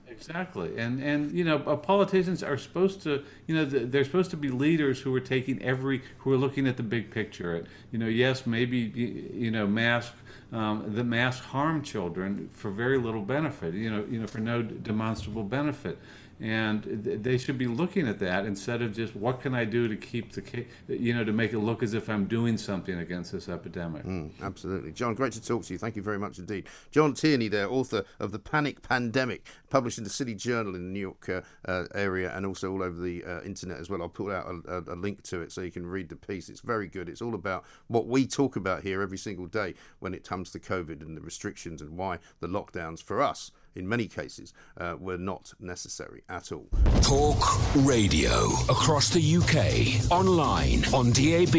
Exactly, 0.10 0.80
and 0.80 1.04
and 1.04 1.32
you 1.32 1.44
know, 1.44 1.58
uh, 1.58 1.76
politicians 1.76 2.42
are 2.42 2.58
supposed 2.58 3.04
to, 3.04 3.24
you 3.46 3.54
know, 3.54 3.66
they're 3.66 4.04
supposed 4.04 4.32
to 4.32 4.38
be 4.38 4.50
leaders 4.50 5.00
who 5.00 5.14
are 5.14 5.20
taking 5.20 5.62
every, 5.62 6.02
who 6.18 6.32
are 6.32 6.38
looking 6.38 6.66
at 6.66 6.76
the 6.76 6.82
big 6.82 7.12
picture. 7.12 7.66
You 7.92 8.00
know, 8.00 8.08
yes, 8.08 8.48
maybe 8.48 8.78
you 8.78 9.52
know, 9.52 9.68
mask, 9.68 10.14
um, 10.52 10.94
the 10.96 11.04
mask 11.04 11.44
harm 11.44 11.82
children 11.82 12.50
for 12.54 12.72
very 12.72 12.98
little 12.98 13.22
benefit. 13.22 13.74
You 13.74 13.92
know, 13.92 14.06
you 14.10 14.20
know, 14.20 14.28
for 14.28 14.40
no 14.40 14.62
demonstrable 14.62 15.44
benefit, 15.44 16.00
and 16.40 17.04
th- 17.04 17.22
they 17.22 17.38
should 17.38 17.58
be 17.58 17.68
looking 17.68 18.08
at 18.08 18.20
that 18.20 18.46
instead 18.46 18.82
of 18.82 18.94
just 18.96 19.16
what 19.16 19.42
can 19.42 19.54
I 19.56 19.66
do 19.66 19.88
to 19.88 19.96
keep 19.96 20.32
the, 20.34 20.42
ca- 20.42 20.68
you 20.88 21.14
know, 21.14 21.24
to 21.24 21.34
make 21.34 21.54
it 21.54 21.60
look 21.60 21.82
as 21.84 21.94
if 21.94 22.10
I'm 22.10 22.26
doing 22.26 22.58
something 22.58 23.00
against 23.00 23.32
this 23.32 23.50
epidemic. 23.50 24.04
Mm, 24.04 24.32
absolutely. 24.42 24.92
John, 24.92 25.16
great 25.16 25.34
to 25.34 25.42
talk 25.42 25.64
to 25.64 25.74
you. 25.74 25.80
Thank 25.80 25.96
you 25.96 26.02
very 26.02 26.20
much 26.20 26.38
indeed. 26.38 26.68
John 26.92 27.14
Tierney, 27.14 27.48
there, 27.48 27.70
author 27.70 28.04
of 28.20 28.32
The 28.32 28.40
Panic 28.40 28.82
Pandemic, 28.82 29.46
published 29.70 29.98
in 29.98 30.04
the 30.04 30.10
City 30.10 30.36
Journal 30.36 30.76
in 30.76 30.84
the 30.88 30.94
New 30.94 31.00
York 31.00 31.28
uh, 31.30 31.42
uh, 31.68 31.86
area 31.96 32.36
and 32.36 32.46
also 32.46 32.72
all 32.72 32.84
over 32.84 33.02
the 33.02 33.24
uh, 33.24 33.42
internet 33.42 33.78
as 33.78 33.90
well. 33.90 34.02
I'll 34.02 34.10
put 34.10 34.32
out 34.32 34.46
a, 34.46 34.78
a, 34.78 34.94
a 34.94 34.96
link 34.96 35.24
to 35.24 35.42
it 35.42 35.52
so 35.52 35.62
you 35.62 35.72
can 35.72 35.86
read 35.88 36.10
the 36.10 36.16
piece. 36.16 36.50
It's 36.50 36.62
very 36.62 36.88
good. 36.88 37.10
It's 37.10 37.22
all 37.22 37.36
about 37.36 37.66
what 37.88 38.08
we 38.08 38.28
talk 38.28 38.56
about 38.56 38.84
here 38.84 39.02
every 39.02 39.18
single 39.18 39.48
day 39.48 39.74
when 40.00 40.14
it 40.14 40.24
comes 40.24 40.52
to 40.52 40.60
COVID 40.60 41.02
and 41.02 41.18
the 41.18 41.22
restrictions 41.22 41.82
and 41.82 41.98
why 41.98 42.20
the 42.40 42.48
lockdowns 42.48 43.02
for 43.02 43.22
us, 43.22 43.52
in 43.78 43.88
many 43.88 44.08
cases, 44.08 44.54
uh, 44.80 44.96
were 45.00 45.18
not 45.18 45.54
necessary 45.60 46.24
at 46.30 46.52
all. 46.52 46.68
Talk 47.02 47.38
radio 47.86 48.48
across 48.70 49.10
the 49.10 49.22
UK, 49.38 50.12
online, 50.12 50.84
on 50.94 51.12
DAB, 51.12 51.56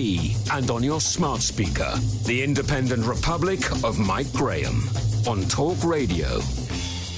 and 0.52 0.70
on 0.70 0.82
your 0.82 1.00
smart 1.00 1.40
speaker. 1.40 1.92
The 2.26 2.42
Independent 2.42 3.06
Republic 3.06 3.60
of 3.84 3.98
Mike 3.98 4.32
Graham 4.32 4.82
on 5.26 5.42
Talk 5.44 5.82
Radio. 5.84 6.40